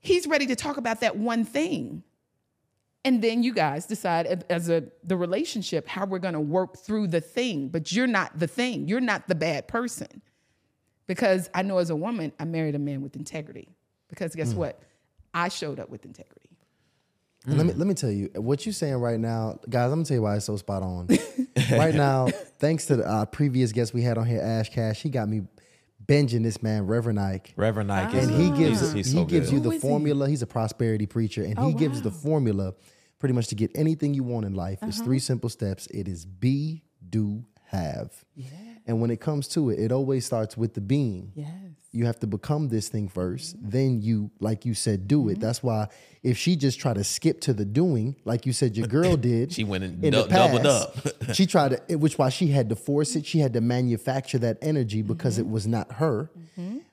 he's 0.00 0.28
ready 0.28 0.46
to 0.46 0.54
talk 0.54 0.76
about 0.76 1.00
that 1.00 1.16
one 1.16 1.44
thing. 1.44 2.04
And 3.04 3.22
then 3.22 3.42
you 3.42 3.54
guys 3.54 3.86
decide 3.86 4.26
as- 4.26 4.42
as 4.50 4.68
a 4.68 4.84
the 5.02 5.16
relationship 5.16 5.88
how 5.88 6.04
we're 6.06 6.18
going 6.18 6.34
to 6.34 6.40
work 6.40 6.76
through 6.76 7.08
the 7.08 7.20
thing, 7.20 7.68
but 7.68 7.92
you're 7.92 8.06
not 8.06 8.38
the 8.38 8.46
thing. 8.46 8.88
You're 8.88 9.00
not 9.00 9.26
the 9.28 9.34
bad 9.34 9.68
person. 9.68 10.22
Because 11.06 11.48
I 11.54 11.62
know 11.62 11.78
as 11.78 11.90
a 11.90 11.96
woman, 11.96 12.32
I 12.38 12.44
married 12.44 12.74
a 12.74 12.78
man 12.78 13.00
with 13.02 13.16
integrity. 13.16 13.68
Because 14.08 14.34
guess 14.34 14.54
what? 14.54 14.80
I 15.32 15.48
showed 15.48 15.80
up 15.80 15.88
with 15.88 16.04
integrity. 16.04 16.50
And 17.46 17.56
Let 17.56 17.66
me 17.66 17.72
let 17.72 17.86
me 17.86 17.94
tell 17.94 18.10
you 18.10 18.28
what 18.34 18.66
you're 18.66 18.72
saying 18.74 18.96
right 18.96 19.18
now, 19.18 19.58
guys. 19.68 19.84
I'm 19.86 19.98
gonna 19.98 20.04
tell 20.04 20.16
you 20.16 20.22
why 20.22 20.36
it's 20.36 20.44
so 20.44 20.56
spot 20.58 20.82
on. 20.82 21.08
right 21.72 21.94
now, 21.94 22.26
thanks 22.58 22.84
to 22.86 22.96
the 22.96 23.06
uh, 23.08 23.24
previous 23.24 23.72
guest 23.72 23.94
we 23.94 24.02
had 24.02 24.18
on 24.18 24.26
here, 24.26 24.42
Ash 24.42 24.68
Cash, 24.68 25.00
he 25.00 25.08
got 25.08 25.26
me 25.26 25.42
binging 26.10 26.42
this 26.42 26.62
man, 26.62 26.86
Reverend 26.86 27.20
Ike. 27.20 27.52
Reverend 27.56 27.92
Ike. 27.92 28.14
and 28.14 28.30
he 28.30 28.50
gives 28.50 28.80
he's, 28.80 28.92
he's 28.92 29.06
he 29.12 29.18
so 29.18 29.24
gives 29.24 29.48
good. 29.50 29.54
you 29.56 29.60
the 29.60 29.68
Who 29.70 29.76
is 29.76 29.82
he? 29.82 29.88
formula. 29.88 30.28
He's 30.28 30.42
a 30.42 30.46
prosperity 30.46 31.06
preacher, 31.06 31.42
and 31.44 31.58
he 31.58 31.72
gives 31.74 32.02
the 32.02 32.10
formula 32.10 32.74
pretty 33.18 33.34
much 33.34 33.48
to 33.48 33.54
get 33.54 33.70
anything 33.74 34.14
you 34.14 34.22
want 34.24 34.46
in 34.46 34.54
life. 34.54 34.78
It's 34.82 34.96
Uh-huh. 34.98 35.04
three 35.06 35.18
simple 35.18 35.50
steps. 35.50 35.86
It 35.88 36.08
is 36.08 36.24
be, 36.24 36.82
do, 37.08 37.44
have. 37.68 38.24
And 38.86 39.00
when 39.00 39.10
it 39.10 39.20
comes 39.20 39.46
to 39.48 39.70
it, 39.70 39.78
it 39.78 39.92
always 39.92 40.24
starts 40.26 40.56
with 40.56 40.74
the 40.74 40.80
being. 40.80 41.32
Yes. 41.34 41.48
You 41.92 42.06
have 42.06 42.20
to 42.20 42.26
become 42.28 42.68
this 42.68 42.88
thing 42.88 43.08
1st 43.08 43.56
Then 43.60 44.00
you, 44.00 44.30
like 44.38 44.64
you 44.64 44.74
said, 44.74 45.08
do 45.08 45.22
Mm-hmm. 45.22 45.30
it. 45.30 45.40
That's 45.40 45.62
why 45.62 45.88
if 46.22 46.38
she 46.38 46.54
just 46.54 46.78
try 46.78 46.92
to 46.94 47.02
skip 47.02 47.40
to 47.42 47.52
the 47.52 47.64
doing, 47.64 48.14
like 48.24 48.46
you 48.46 48.52
said, 48.52 48.76
your 48.76 48.86
girl 48.98 49.16
did. 49.16 49.52
She 49.52 49.64
went 49.64 49.82
and 49.84 50.04
in 50.04 50.12
dou- 50.12 50.22
the 50.22 50.28
doubled 50.28 50.62
past, 50.62 51.34
she 51.36 51.46
tried 51.46 51.80
to, 51.88 51.96
which 51.96 52.16
why 52.18 52.28
she 52.28 52.48
had 52.48 52.68
to 52.68 52.76
force 52.76 53.16
it. 53.16 53.26
She 53.26 53.40
had 53.40 53.52
to 53.54 53.60
manufacture 53.60 54.38
that 54.38 54.58
energy 54.62 55.02
because 55.02 55.34
Mm-hmm. 55.38 55.48
it 55.48 55.52
was 55.52 55.66
not 55.66 55.92
her. 55.92 56.30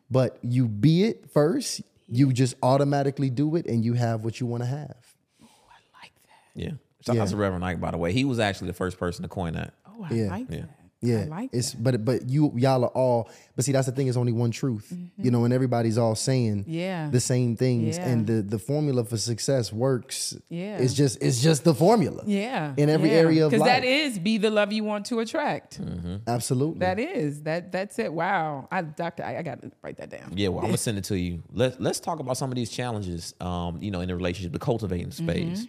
But 0.10 0.40
you 0.42 0.68
be 0.68 1.04
it 1.04 1.30
first. 1.32 1.82
You 2.08 2.32
just 2.32 2.56
automatically 2.64 3.30
do 3.30 3.58
it, 3.58 3.66
and 3.66 3.84
you 3.84 3.94
have 3.94 4.24
what 4.24 4.40
you 4.40 4.48
want 4.48 4.64
to 4.64 4.68
have. 4.68 4.96
Oh, 5.44 5.48
I 5.70 6.02
like 6.02 6.14
that. 6.24 6.62
Yeah. 6.64 6.72
Shout 7.06 7.18
Yeah. 7.18 7.24
out 7.24 7.28
to 7.28 7.36
Reverend 7.36 7.66
Ike, 7.66 7.82
by 7.82 7.92
the 7.92 7.98
way. 7.98 8.14
He 8.14 8.24
was 8.24 8.40
actually 8.40 8.68
the 8.68 8.74
first 8.74 8.98
person 8.98 9.24
to 9.24 9.28
coin 9.30 9.54
that. 9.56 9.74
Oh, 9.86 10.08
I 10.10 10.14
Yeah. 10.14 10.28
like 10.30 10.50
Yeah. 10.50 10.62
that. 10.62 10.77
Yeah, 11.02 11.20
I 11.20 11.26
like 11.26 11.50
it's 11.54 11.72
that. 11.74 11.84
but 11.84 12.04
but 12.06 12.28
you 12.30 12.52
y'all 12.56 12.84
are 12.84 12.90
all 12.90 13.30
but 13.56 13.64
see 13.66 13.72
that's 13.72 13.86
the 13.86 13.92
thing. 13.92 14.08
It's 14.08 14.18
only 14.18 14.32
one 14.32 14.50
truth, 14.52 14.92
you 15.18 15.30
know, 15.30 15.44
and 15.46 15.54
everybody's 15.54 15.98
all 15.98 16.16
saying 16.16 16.64
Mm-hmm. 16.64 16.72
Yeah. 16.72 17.10
the 17.12 17.20
same 17.20 17.56
things, 17.56 17.98
Yeah. 17.98 18.08
and 18.10 18.26
the 18.26 18.42
the 18.42 18.58
formula 18.58 19.04
for 19.04 19.18
success 19.18 19.72
works. 19.72 20.36
Yeah. 20.50 20.78
it's 20.78 20.94
just 20.96 21.22
it's 21.22 21.42
just 21.42 21.64
the 21.64 21.74
formula. 21.76 22.24
Yeah. 22.26 22.74
in 22.78 22.90
every 22.90 23.12
area 23.12 23.46
of 23.46 23.52
Because 23.52 23.62
life. 23.62 23.82
that 23.82 23.84
is 23.84 24.18
be 24.18 24.38
the 24.40 24.50
love 24.50 24.72
you 24.74 24.84
want 24.84 25.06
to 25.08 25.20
attract. 25.20 25.80
Absolutely. 26.26 26.80
That 26.80 27.00
is. 27.00 27.44
That 27.44 27.72
that's 27.72 28.00
it. 28.00 28.12
Wow. 28.12 28.68
I 28.72 28.82
doctor, 28.82 29.24
I, 29.24 29.38
I 29.38 29.42
gotta 29.44 29.72
write 29.84 29.98
that 29.98 30.10
down. 30.10 30.34
Yeah, 30.36 30.48
well, 30.50 30.60
I'm 30.62 30.66
gonna 30.68 30.78
send 30.90 30.98
it 30.98 31.04
to 31.06 31.18
you. 31.18 31.44
Let 31.54 31.80
Let's 31.80 32.00
talk 32.00 32.20
about 32.20 32.38
some 32.38 32.50
of 32.52 32.56
these 32.56 32.70
challenges. 32.72 33.36
Um, 33.40 33.82
you 33.84 33.92
know, 33.92 34.02
in 34.02 34.08
the 34.08 34.16
relationship, 34.16 34.52
the 34.52 34.60
cultivating 34.60 35.12
space. 35.12 35.68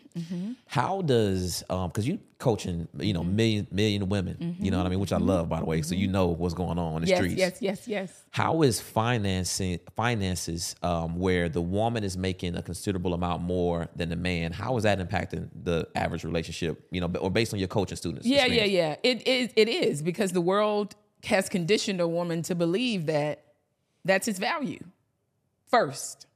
How 0.67 1.03
does 1.03 1.65
um, 1.71 1.89
because 1.89 2.07
you 2.09 2.19
coaching, 2.39 2.87
you 2.99 3.13
know, 3.13 3.23
mm-hmm. 3.23 3.37
million 3.37 3.67
million 3.71 4.09
women. 4.09 4.57
You 4.61 4.71
know 4.71 4.77
what 4.77 4.83
I 4.83 4.87
mm-hmm. 4.87 4.91
mean, 4.93 5.01
which 5.01 5.13
I 5.13 5.17
mm-hmm. 5.17 5.27
love, 5.27 5.49
by 5.49 5.59
the 5.59 5.67
way. 5.67 5.83
So 5.83 5.95
you 5.95 6.07
know 6.07 6.29
what's 6.29 6.55
going 6.55 6.79
on 6.79 6.97
in 6.97 7.03
the 7.03 7.09
Yes, 7.09 7.19
streets. 7.19 7.37
yes, 7.37 7.53
yes, 7.61 7.61
yes. 7.61 7.89
Yes. 7.89 8.25
How 8.31 8.63
is 8.63 8.81
financing 8.81 9.81
finances 9.97 10.77
um, 10.83 11.19
where 11.19 11.49
the 11.49 11.61
woman 11.61 12.05
is 12.05 12.17
making 12.17 12.57
a 12.57 12.63
considerable 12.63 13.13
amount 13.13 13.43
more 13.43 13.89
than 13.97 14.09
the 14.09 14.17
man? 14.17 14.53
How 14.53 14.77
is 14.77 14.85
that 14.85 14.99
impacting 15.01 15.49
the 15.65 15.89
average 15.97 16.25
relationship? 16.25 16.87
You 16.91 17.01
know, 17.01 17.13
or 17.19 17.31
based 17.31 17.53
on 17.53 17.59
your 17.59 17.69
coaching 17.69 17.97
students? 17.97 18.27
Yeah, 18.27 18.47
yeah, 18.47 18.63
experience? 18.63 18.73
yeah. 19.05 19.11
It 19.11 19.27
is 19.27 19.51
it 19.57 19.69
is 19.69 20.03
because 20.03 20.33
the 20.33 20.41
world 20.41 20.95
has 21.25 21.49
conditioned 21.49 22.01
a 22.01 22.07
woman 22.07 22.43
to 22.43 22.55
believe 22.55 23.07
that 23.07 23.43
that's 24.05 24.29
its 24.29 24.39
value. 24.39 24.83
First, 25.67 26.27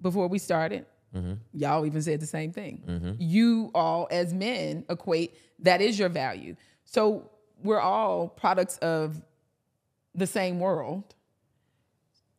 before 0.00 0.28
we 0.28 0.38
started, 0.38 0.84
Mm-hmm. 1.14 1.32
y'all 1.52 1.84
even 1.84 2.00
said 2.00 2.20
the 2.20 2.26
same 2.26 2.52
thing. 2.52 2.82
Mm-hmm. 2.88 3.12
You 3.18 3.70
all, 3.74 4.08
as 4.10 4.32
men, 4.32 4.84
equate 4.88 5.34
that 5.58 5.80
is 5.80 5.98
your 5.98 6.08
value. 6.08 6.56
So 6.84 7.30
we're 7.62 7.80
all 7.80 8.28
products 8.28 8.78
of 8.78 9.22
the 10.14 10.26
same 10.26 10.60
world. 10.60 11.14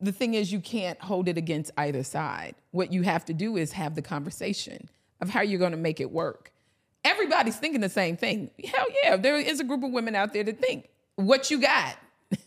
The 0.01 0.11
thing 0.11 0.33
is, 0.33 0.51
you 0.51 0.59
can't 0.59 0.99
hold 1.01 1.27
it 1.27 1.37
against 1.37 1.71
either 1.77 2.03
side. 2.03 2.55
What 2.71 2.91
you 2.91 3.03
have 3.03 3.25
to 3.25 3.33
do 3.33 3.57
is 3.57 3.71
have 3.71 3.95
the 3.95 4.01
conversation 4.01 4.89
of 5.21 5.29
how 5.29 5.41
you're 5.41 5.59
going 5.59 5.71
to 5.71 5.77
make 5.77 5.99
it 6.01 6.11
work. 6.11 6.51
Everybody's 7.05 7.55
thinking 7.55 7.81
the 7.81 7.89
same 7.89 8.17
thing. 8.17 8.51
Hell 8.63 8.85
yeah, 9.03 9.15
there 9.15 9.37
is 9.37 9.59
a 9.59 9.63
group 9.63 9.83
of 9.83 9.91
women 9.91 10.15
out 10.15 10.33
there 10.33 10.43
that 10.43 10.59
think 10.59 10.89
what 11.15 11.51
you 11.51 11.59
got. 11.59 11.97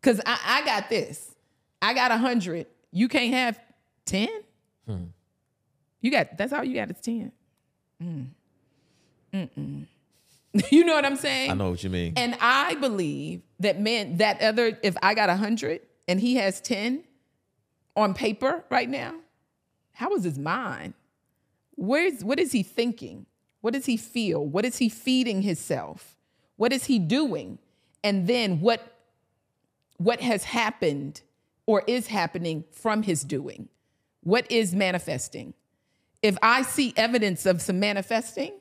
Because 0.00 0.18
I, 0.24 0.38
I 0.46 0.64
got 0.64 0.88
this. 0.88 1.34
I 1.82 1.92
got 1.92 2.10
a 2.10 2.16
hundred. 2.16 2.66
You 2.90 3.06
can't 3.06 3.34
have 3.34 3.60
ten. 4.06 4.30
Hmm. 4.86 5.04
You 6.00 6.10
got 6.10 6.36
that's 6.36 6.52
all 6.52 6.64
you 6.64 6.74
got 6.74 6.90
is 6.90 7.00
ten. 7.00 7.32
Mm. 8.02 8.26
Mm-mm. 9.32 9.86
you 10.70 10.84
know 10.84 10.94
what 10.94 11.04
I'm 11.04 11.16
saying? 11.16 11.50
I 11.50 11.54
know 11.54 11.70
what 11.70 11.84
you 11.84 11.90
mean. 11.90 12.14
And 12.16 12.36
I 12.40 12.74
believe 12.74 13.42
that 13.60 13.80
men, 13.80 14.16
that 14.16 14.40
other, 14.40 14.78
if 14.82 14.96
I 15.02 15.14
got 15.14 15.28
100 15.28 15.80
and 16.08 16.20
he 16.20 16.36
has 16.36 16.60
10 16.60 17.04
on 17.96 18.14
paper 18.14 18.64
right 18.70 18.88
now, 18.88 19.14
how 19.92 20.14
is 20.14 20.24
his 20.24 20.38
mind? 20.38 20.94
Where's, 21.76 22.24
what 22.24 22.40
is 22.40 22.52
he 22.52 22.62
thinking? 22.62 23.26
What 23.60 23.74
does 23.74 23.86
he 23.86 23.96
feel? 23.96 24.44
What 24.44 24.64
is 24.64 24.78
he 24.78 24.88
feeding 24.88 25.42
himself? 25.42 26.16
What 26.56 26.72
is 26.72 26.84
he 26.84 26.98
doing? 26.98 27.58
And 28.02 28.26
then 28.26 28.60
what, 28.60 28.96
what 29.98 30.20
has 30.20 30.44
happened 30.44 31.20
or 31.66 31.84
is 31.86 32.08
happening 32.08 32.64
from 32.72 33.02
his 33.02 33.22
doing? 33.22 33.68
What 34.22 34.50
is 34.50 34.74
manifesting? 34.74 35.54
If 36.22 36.36
I 36.42 36.62
see 36.62 36.92
evidence 36.96 37.46
of 37.46 37.62
some 37.62 37.80
manifesting, 37.80 38.52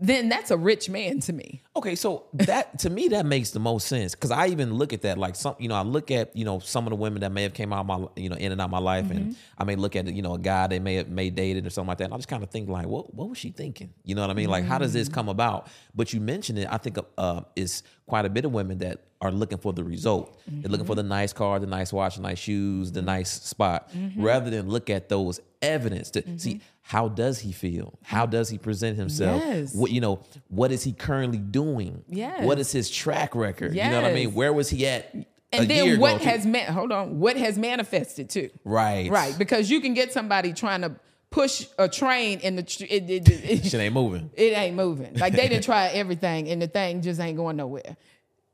then 0.00 0.28
that's 0.28 0.50
a 0.50 0.56
rich 0.56 0.88
man 0.90 1.20
to 1.20 1.32
me. 1.32 1.62
Okay, 1.76 1.94
so 1.94 2.24
that 2.34 2.80
to 2.80 2.90
me 2.90 3.08
that 3.08 3.24
makes 3.24 3.50
the 3.50 3.60
most 3.60 3.86
sense 3.86 4.14
because 4.14 4.32
I 4.32 4.48
even 4.48 4.74
look 4.74 4.92
at 4.92 5.02
that 5.02 5.18
like 5.18 5.36
some 5.36 5.54
you 5.60 5.68
know 5.68 5.76
I 5.76 5.82
look 5.82 6.10
at 6.10 6.34
you 6.36 6.44
know 6.44 6.58
some 6.58 6.84
of 6.84 6.90
the 6.90 6.96
women 6.96 7.20
that 7.20 7.30
may 7.30 7.44
have 7.44 7.54
came 7.54 7.72
out 7.72 7.80
of 7.80 7.86
my 7.86 8.06
you 8.16 8.28
know 8.28 8.34
in 8.36 8.50
and 8.50 8.60
out 8.60 8.64
of 8.66 8.70
my 8.72 8.80
life 8.80 9.04
Mm-hmm. 9.06 9.16
and 9.16 9.36
I 9.56 9.64
may 9.64 9.76
look 9.76 9.94
at 9.94 10.06
you 10.12 10.20
know 10.20 10.34
a 10.34 10.38
guy 10.38 10.66
they 10.66 10.80
may 10.80 10.96
have 10.96 11.08
may 11.08 11.30
dated 11.30 11.64
or 11.64 11.70
something 11.70 11.88
like 11.88 11.98
that 11.98 12.04
and 12.06 12.14
I 12.14 12.16
just 12.16 12.28
kind 12.28 12.42
of 12.42 12.50
think 12.50 12.68
like 12.68 12.86
what 12.86 13.14
what 13.14 13.28
was 13.28 13.38
she 13.38 13.50
thinking 13.50 13.94
you 14.02 14.16
know 14.16 14.22
what 14.22 14.30
I 14.30 14.34
mean 14.34 14.50
like 14.50 14.64
how 14.64 14.78
does 14.78 14.92
this 14.92 15.08
Mm. 15.08 15.14
come 15.14 15.28
about 15.28 15.68
but 15.94 16.12
you 16.12 16.20
mentioned 16.20 16.58
it 16.58 16.66
I 16.70 16.76
think 16.78 16.98
uh, 17.16 17.42
is 17.54 17.84
quite 18.06 18.24
a 18.24 18.28
bit 18.28 18.44
of 18.44 18.52
women 18.52 18.78
that 18.78 19.00
are 19.20 19.30
looking 19.32 19.58
for 19.58 19.72
the 19.72 19.82
result 19.82 20.38
they're 20.46 20.70
looking 20.70 20.84
Mm-hmm. 20.84 20.86
for 20.86 20.94
the 20.94 21.02
nice 21.02 21.32
car 21.32 21.58
the 21.58 21.66
nice 21.66 21.92
watch 21.92 22.16
the 22.16 22.22
nice 22.22 22.38
shoes 22.38 22.92
the 22.92 23.00
nice 23.02 23.30
spot 23.30 23.90
rather 24.16 24.50
than 24.50 24.68
look 24.68 24.90
at 24.90 25.08
those 25.08 25.40
evidence 25.62 26.10
to 26.10 26.38
see 26.38 26.60
how 26.82 27.08
does 27.08 27.38
he 27.38 27.50
feel 27.52 27.98
how 28.02 28.26
does 28.26 28.50
he 28.50 28.58
present 28.58 28.98
himself 28.98 29.42
Yes. 29.42 29.74
what 29.74 29.90
you 29.90 30.00
know 30.02 30.20
what 30.48 30.70
is 30.72 30.82
he 30.82 30.92
currently 30.92 31.38
doing 31.38 32.04
Yes. 32.08 32.44
what 32.44 32.58
is 32.58 32.70
his 32.70 32.90
track 32.90 33.34
record 33.34 33.74
you 33.74 33.82
know 33.82 34.02
what 34.02 34.10
i 34.10 34.14
mean 34.14 34.34
where 34.34 34.52
was 34.52 34.68
he 34.68 34.86
at 34.86 35.14
a 35.14 35.24
And 35.60 35.70
year 35.70 35.92
then 35.92 36.00
what 36.00 36.20
has 36.20 36.44
man 36.44 36.70
hold 36.72 36.92
on, 36.92 37.20
what 37.20 37.36
has 37.36 37.56
manifested 37.56 38.28
too. 38.28 38.50
right 38.64 39.08
Right. 39.10 39.34
Because 39.38 39.70
you 39.70 39.80
can 39.80 39.94
get 39.94 40.12
somebody 40.12 40.52
trying 40.52 40.82
to 40.82 40.96
push 41.34 41.66
a 41.78 41.88
train 41.88 42.38
and 42.44 42.56
the 42.56 42.62
tr- 42.62 42.84
it, 42.84 43.10
it, 43.10 43.28
it, 43.28 43.50
it, 43.50 43.64
shit 43.70 43.80
ain't 43.80 43.92
moving 43.92 44.30
it 44.34 44.56
ain't 44.56 44.76
moving. 44.76 45.14
Like 45.14 45.32
they 45.34 45.48
didn't 45.48 45.64
try 45.64 45.88
everything 45.88 46.48
and 46.48 46.62
the 46.62 46.68
thing 46.68 47.02
just 47.02 47.18
ain't 47.20 47.36
going 47.36 47.56
nowhere. 47.56 47.96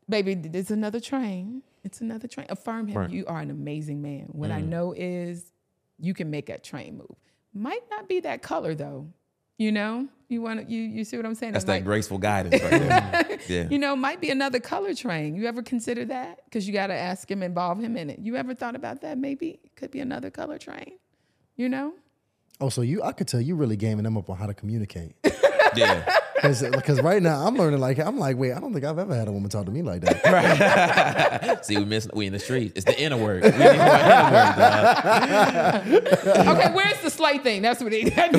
Baby, 0.09 0.33
it's 0.55 0.71
another 0.71 0.99
train. 0.99 1.63
It's 1.85 2.01
another 2.01 2.27
train. 2.27 2.47
Affirm 2.49 2.89
him. 2.89 2.97
Right. 2.99 3.11
You 3.11 3.27
are 3.27 3.39
an 3.39 3.51
amazing 3.51 4.01
man. 4.01 4.29
What 4.33 4.51
Mm. 4.51 4.55
I 4.55 4.61
know 4.63 4.95
is 4.97 5.53
you 5.99 6.15
can 6.15 6.31
make 6.31 6.47
that 6.47 6.65
train 6.65 6.97
move. 6.97 7.17
Might 7.53 7.83
not 7.91 8.09
be 8.09 8.21
that 8.21 8.41
color 8.41 8.75
though. 8.75 9.09
You 9.59 9.73
know? 9.73 10.09
You 10.29 10.41
want 10.41 10.67
to 10.67 10.73
you 10.73 10.81
you 10.81 11.05
see 11.05 11.19
what 11.19 11.27
I'm 11.27 11.35
saying? 11.35 11.53
that's 11.53 11.67
that 11.67 11.85
graceful 11.85 12.17
guidance 12.31 12.63
right 12.63 12.81
there 12.81 13.39
yeah 13.49 13.69
you 13.69 13.79
know, 13.79 13.95
might 13.95 14.23
be 14.23 14.31
another 14.31 14.59
color 14.59 14.95
train. 14.95 15.35
You 15.35 15.45
ever 15.47 15.63
consider 15.63 16.07
that? 16.07 16.45
Because 16.47 16.67
you 16.67 16.73
got 16.73 16.87
to 16.87 16.95
ask 16.95 17.31
him, 17.31 17.43
involve 17.43 17.79
him 17.79 17.99
in 17.99 18.09
it. 18.09 18.21
You 18.21 18.37
ever 18.37 18.55
thought 18.55 18.75
about 18.75 19.03
that? 19.03 19.19
Maybe 19.19 19.61
it 19.65 19.77
could 19.77 19.91
be 19.91 20.01
another 20.01 20.31
color 20.31 20.57
train. 20.57 20.93
You 21.57 21.69
know? 21.69 21.93
Oh, 22.61 22.69
so 22.69 22.83
you 22.83 23.03
I 23.03 23.13
could 23.13 23.29
tell 23.29 23.41
you 23.41 23.55
really 23.57 23.77
gaming 23.77 24.05
them 24.05 24.17
up 24.17 24.29
on 24.31 24.37
how 24.37 24.47
to 24.47 24.55
communicate. 24.55 25.15
yeah 25.77 26.19
Because 26.43 27.01
right 27.03 27.23
now 27.23 27.47
I'm 27.47 27.57
learning 27.57 27.81
like 27.81 27.99
I'm 27.99 28.19
like 28.19 28.37
wait 28.37 28.53
I 28.53 28.61
don't 28.61 28.73
think 28.73 28.85
I've 28.85 28.99
ever 28.99 29.15
had 29.15 29.29
a 29.29 29.33
woman 29.33 29.51
talk 29.51 29.67
to 29.67 29.71
me 29.71 29.83
like 29.83 30.01
that. 30.03 30.25
Right. 30.25 31.65
see 31.65 31.77
we 31.77 31.85
miss 31.85 32.09
we 32.13 32.27
in 32.27 32.33
the 32.33 32.39
street 32.39 32.73
it's 32.77 32.85
the 32.85 32.99
inner 33.01 33.17
word 33.17 33.43
we 33.45 33.51
need 33.51 33.59
more 33.59 33.69
inner 33.69 34.31
word 34.33 34.57
dog. 34.57 35.87
Okay, 36.51 36.73
where's 36.75 37.01
the 37.03 37.11
slate 37.11 37.43
thing? 37.43 37.63
That's 37.63 37.83
what 37.83 37.93
he. 37.93 38.05
right, 38.11 38.33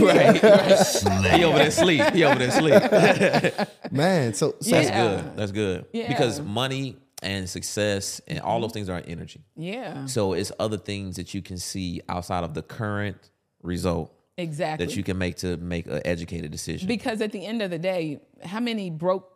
right. 0.43 1.33
he 1.33 1.43
over 1.43 1.57
there 1.57 1.71
sleep 1.71 2.03
he 2.13 2.23
over 2.23 2.39
there 2.39 2.51
sleep 2.51 3.91
Man, 3.91 4.33
so, 4.33 4.55
so 4.59 4.71
that's 4.71 4.89
Yeah. 4.89 5.21
good 5.21 5.37
that's 5.37 5.51
good 5.51 5.85
Yeah. 5.93 6.07
because 6.07 6.41
money 6.41 6.97
and 7.21 7.47
success 7.47 8.19
and 8.27 8.39
all 8.39 8.59
those 8.59 8.69
mm-hmm. 8.69 8.73
things 8.73 8.89
are 8.89 9.01
energy 9.05 9.43
Yeah, 9.55 10.05
so 10.07 10.33
it's 10.33 10.51
other 10.59 10.77
things 10.77 11.17
that 11.17 11.33
you 11.33 11.41
can 11.41 11.57
see 11.57 12.01
outside 12.09 12.43
of 12.43 12.53
the 12.55 12.63
current 12.63 13.30
result 13.63 14.13
exactly. 14.37 14.85
that 14.85 14.95
you 14.95 15.03
can 15.03 15.17
make 15.17 15.37
to 15.37 15.57
make 15.57 15.87
an 15.87 16.01
educated 16.05 16.51
decision. 16.51 16.87
because 16.87 17.21
at 17.21 17.31
the 17.31 17.45
end 17.45 17.61
of 17.61 17.71
the 17.71 17.79
day, 17.79 18.19
how 18.43 18.59
many 18.59 18.89
broke, 18.89 19.31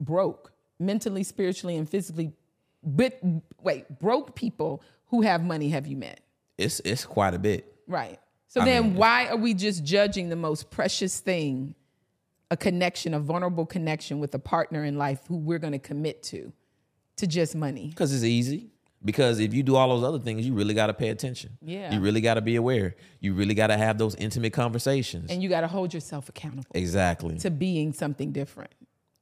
broke 0.00 0.52
mentally, 0.78 1.22
spiritually, 1.22 1.76
and 1.76 1.88
physically, 1.88 2.32
but 2.82 3.18
wait, 3.62 3.98
broke 3.98 4.34
people 4.34 4.82
who 5.06 5.22
have 5.22 5.42
money 5.42 5.70
have 5.70 5.86
you 5.86 5.96
met? 5.96 6.20
it's 6.58 6.80
it's 6.80 7.04
quite 7.04 7.34
a 7.34 7.38
bit. 7.38 7.74
Right. 7.86 8.18
So 8.48 8.60
I 8.60 8.66
then 8.66 8.82
mean, 8.84 8.94
why 8.94 9.26
are 9.26 9.36
we 9.36 9.54
just 9.54 9.84
judging 9.84 10.28
the 10.28 10.36
most 10.36 10.70
precious 10.70 11.18
thing, 11.20 11.74
a 12.50 12.56
connection, 12.56 13.14
a 13.14 13.20
vulnerable 13.20 13.66
connection 13.66 14.20
with 14.20 14.34
a 14.34 14.38
partner 14.38 14.84
in 14.84 14.96
life 14.96 15.20
who 15.26 15.36
we're 15.36 15.58
going 15.58 15.72
to 15.72 15.78
commit 15.78 16.22
to, 16.24 16.52
to 17.16 17.26
just 17.26 17.56
money? 17.56 17.88
Because 17.88 18.14
it's 18.14 18.22
easy. 18.22 18.70
Because 19.04 19.38
if 19.38 19.52
you 19.52 19.62
do 19.62 19.76
all 19.76 19.88
those 19.90 20.02
other 20.02 20.18
things, 20.18 20.46
you 20.46 20.54
really 20.54 20.72
got 20.74 20.86
to 20.86 20.94
pay 20.94 21.10
attention. 21.10 21.58
Yeah. 21.60 21.92
You 21.92 22.00
really 22.00 22.20
got 22.22 22.34
to 22.34 22.40
be 22.40 22.56
aware. 22.56 22.96
You 23.20 23.34
really 23.34 23.54
got 23.54 23.66
to 23.66 23.76
have 23.76 23.98
those 23.98 24.14
intimate 24.14 24.52
conversations. 24.54 25.30
And 25.30 25.42
you 25.42 25.48
got 25.48 25.60
to 25.60 25.68
hold 25.68 25.92
yourself 25.92 26.28
accountable 26.28 26.64
exactly. 26.74 27.36
to 27.38 27.50
being 27.50 27.92
something 27.92 28.32
different. 28.32 28.70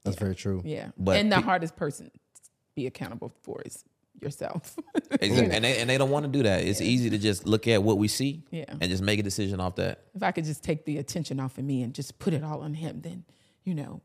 That's 0.04 0.16
very 0.16 0.34
true. 0.36 0.62
Yeah. 0.64 0.88
But 0.96 1.16
and 1.16 1.32
the 1.32 1.36
pe- 1.36 1.42
hardest 1.42 1.74
person 1.76 2.06
to 2.06 2.50
be 2.76 2.86
accountable 2.86 3.32
for 3.42 3.60
is 3.64 3.84
yourself. 4.20 4.76
Exactly. 5.20 5.54
and 5.54 5.62
they 5.64 5.78
and 5.78 5.90
they 5.90 5.98
don't 5.98 6.08
want 6.10 6.24
to 6.24 6.30
do 6.32 6.42
that. 6.44 6.64
It's 6.64 6.80
easy 6.80 7.10
to 7.10 7.18
just 7.18 7.46
look 7.46 7.68
at 7.68 7.82
what 7.82 7.98
we 7.98 8.08
see 8.08 8.42
Yeah. 8.50 8.64
and 8.68 8.90
just 8.90 9.02
make 9.02 9.20
a 9.20 9.22
decision 9.22 9.60
off 9.60 9.76
that. 9.76 10.04
if 10.14 10.22
I 10.22 10.32
could 10.32 10.44
just 10.46 10.64
take 10.64 10.86
the 10.86 10.96
attention 10.98 11.38
off 11.38 11.58
of 11.58 11.64
me 11.64 11.82
and 11.82 11.92
just 11.94 12.18
put 12.18 12.32
it 12.32 12.42
all 12.42 12.62
on 12.62 12.72
him, 12.74 13.02
then 13.02 13.24
you 13.62 13.74
know, 13.74 14.00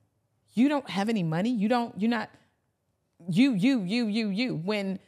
you 0.54 0.68
don't 0.68 0.88
have 0.90 1.08
any 1.08 1.24
money. 1.24 1.50
You 1.50 1.70
don't. 1.70 1.94
You're 2.00 2.10
not. 2.12 2.30
You. 3.30 3.54
You. 3.54 3.84
You. 3.84 4.08
You. 4.08 4.28
You. 4.30 4.56
When 4.56 5.00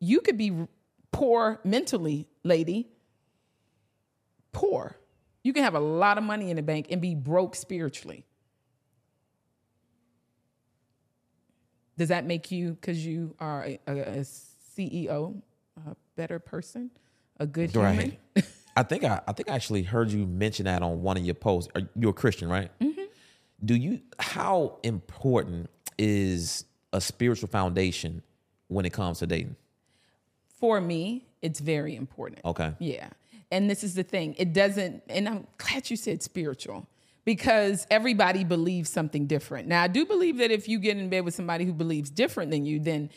you 0.00 0.20
could 0.20 0.36
be 0.36 0.66
poor 1.12 1.60
mentally, 1.64 2.26
lady. 2.42 2.88
Poor. 4.52 4.96
You 5.42 5.52
can 5.52 5.62
have 5.62 5.74
a 5.74 5.80
lot 5.80 6.18
of 6.18 6.24
money 6.24 6.50
in 6.50 6.56
the 6.56 6.62
bank 6.62 6.86
and 6.90 7.00
be 7.00 7.14
broke 7.14 7.54
spiritually. 7.54 8.24
Does 11.96 12.08
that 12.08 12.24
make 12.24 12.50
you, 12.50 12.72
because 12.72 13.04
you 13.04 13.34
are 13.38 13.64
a, 13.64 13.78
a, 13.86 13.98
a 13.98 14.20
CEO, 14.20 15.40
a 15.86 15.94
better 16.16 16.38
person, 16.38 16.90
a 17.38 17.46
good 17.46 17.70
human? 17.70 18.16
Right. 18.34 18.44
I 18.76 18.82
think 18.82 19.04
I, 19.04 19.20
I 19.26 19.32
think 19.32 19.50
I 19.50 19.54
actually 19.54 19.82
heard 19.82 20.10
you 20.10 20.26
mention 20.26 20.64
that 20.64 20.82
on 20.82 21.02
one 21.02 21.18
of 21.18 21.24
your 21.24 21.34
posts. 21.34 21.70
Are, 21.74 21.82
you're 21.94 22.10
a 22.10 22.14
Christian, 22.14 22.48
right? 22.48 22.70
Mm-hmm. 22.80 23.02
Do 23.64 23.74
you? 23.74 24.00
How 24.18 24.78
important 24.82 25.68
is 25.98 26.64
a 26.92 27.00
spiritual 27.00 27.48
foundation 27.48 28.22
when 28.68 28.86
it 28.86 28.92
comes 28.92 29.18
to 29.18 29.26
dating? 29.26 29.56
For 30.60 30.80
me, 30.80 31.26
it's 31.42 31.60
very 31.60 31.96
important. 31.96 32.44
Okay. 32.44 32.72
Yeah. 32.78 33.08
And 33.50 33.68
this 33.68 33.82
is 33.82 33.94
the 33.94 34.02
thing. 34.02 34.34
It 34.38 34.52
doesn't, 34.52 35.02
and 35.08 35.28
I'm 35.28 35.46
glad 35.58 35.90
you 35.90 35.96
said 35.96 36.22
spiritual 36.22 36.86
because 37.24 37.86
everybody 37.90 38.44
believes 38.44 38.90
something 38.90 39.26
different. 39.26 39.68
Now, 39.68 39.82
I 39.82 39.88
do 39.88 40.06
believe 40.06 40.38
that 40.38 40.50
if 40.50 40.68
you 40.68 40.78
get 40.78 40.96
in 40.96 41.08
bed 41.08 41.24
with 41.24 41.34
somebody 41.34 41.64
who 41.64 41.72
believes 41.72 42.10
different 42.10 42.50
than 42.50 42.64
you, 42.64 42.78
then 42.78 43.10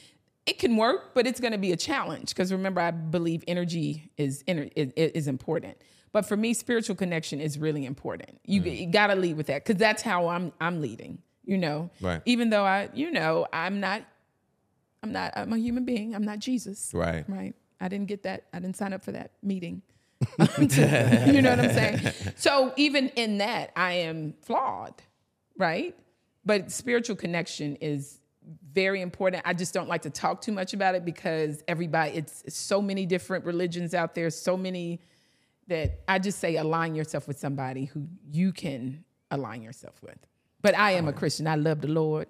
it 0.46 0.60
can 0.60 0.76
work, 0.76 1.14
but 1.14 1.26
it's 1.26 1.40
going 1.40 1.54
to 1.54 1.58
be 1.58 1.72
a 1.72 1.78
challenge 1.78 2.30
because 2.30 2.52
remember, 2.52 2.82
I 2.82 2.92
believe 2.92 3.44
energy 3.48 4.12
is, 4.18 4.44
is, 4.48 5.28
important. 5.28 5.78
But 6.12 6.26
for 6.26 6.36
me, 6.36 6.54
spiritual 6.54 6.96
connection 6.96 7.40
is 7.40 7.58
really 7.58 7.86
important. 7.86 8.40
You, 8.46 8.62
you 8.62 8.88
got 8.88 9.08
to 9.08 9.16
lead 9.16 9.38
with 9.38 9.48
that 9.48 9.64
because 9.64 9.80
that's 9.80 10.02
how 10.02 10.28
I'm, 10.28 10.52
I'm 10.60 10.82
leading, 10.82 11.20
you 11.46 11.58
know? 11.58 11.90
Right. 12.02 12.22
Even 12.26 12.50
though 12.50 12.66
I, 12.66 12.90
you 12.94 13.10
know, 13.10 13.48
I'm 13.54 13.80
not, 13.80 14.04
I'm 15.04 15.12
not, 15.12 15.34
I'm 15.36 15.52
a 15.52 15.58
human 15.58 15.86
being. 15.86 16.16
I'm 16.16 16.24
not 16.24 16.40
Jesus. 16.40 16.92
Right. 16.94 17.26
Right. 17.28 17.54
I 17.80 17.90
didn't 17.90 18.08
get 18.08 18.24
that. 18.24 18.46
I 18.54 18.60
didn't 18.60 18.78
sign 18.78 18.94
up 18.94 19.04
for 19.04 19.12
that 19.12 19.32
meeting. 19.44 19.82
you 20.40 21.42
know 21.42 21.50
what 21.50 21.60
I'm 21.60 21.74
saying? 21.74 22.14
So 22.38 22.74
even 22.78 23.10
in 23.10 23.40
that, 23.40 23.72
I 23.76 23.94
am 23.94 24.34
flawed, 24.42 24.94
right? 25.58 25.94
But 26.46 26.72
spiritual 26.72 27.18
connection 27.18 27.76
is 27.78 28.20
very 28.72 29.02
important. 29.02 29.44
I 29.46 29.54
just 29.54 29.74
don't 29.74 29.90
like 29.90 30.04
to 30.04 30.10
talk 30.10 30.42
too 30.42 30.54
much 30.54 30.74
about 30.74 30.96
it 30.96 31.04
because 31.04 31.62
everybody, 31.68 32.12
it's, 32.18 32.42
it's 32.46 32.58
so 32.58 32.82
many 32.82 33.06
different 33.06 33.46
religions 33.46 33.94
out 33.94 34.16
there, 34.16 34.30
so 34.30 34.56
many 34.56 35.02
that 35.68 36.02
I 36.08 36.20
just 36.20 36.40
say 36.40 36.56
align 36.56 36.96
yourself 36.96 37.28
with 37.28 37.38
somebody 37.40 37.86
who 37.86 38.08
you 38.32 38.54
can 38.54 39.04
align 39.32 39.62
yourself 39.62 40.02
with. 40.02 40.18
But 40.62 40.78
I 40.78 40.92
am 40.92 41.08
a 41.08 41.14
Christian. 41.14 41.48
I 41.48 41.56
love 41.56 41.82
the 41.82 41.90
Lord. 41.90 42.28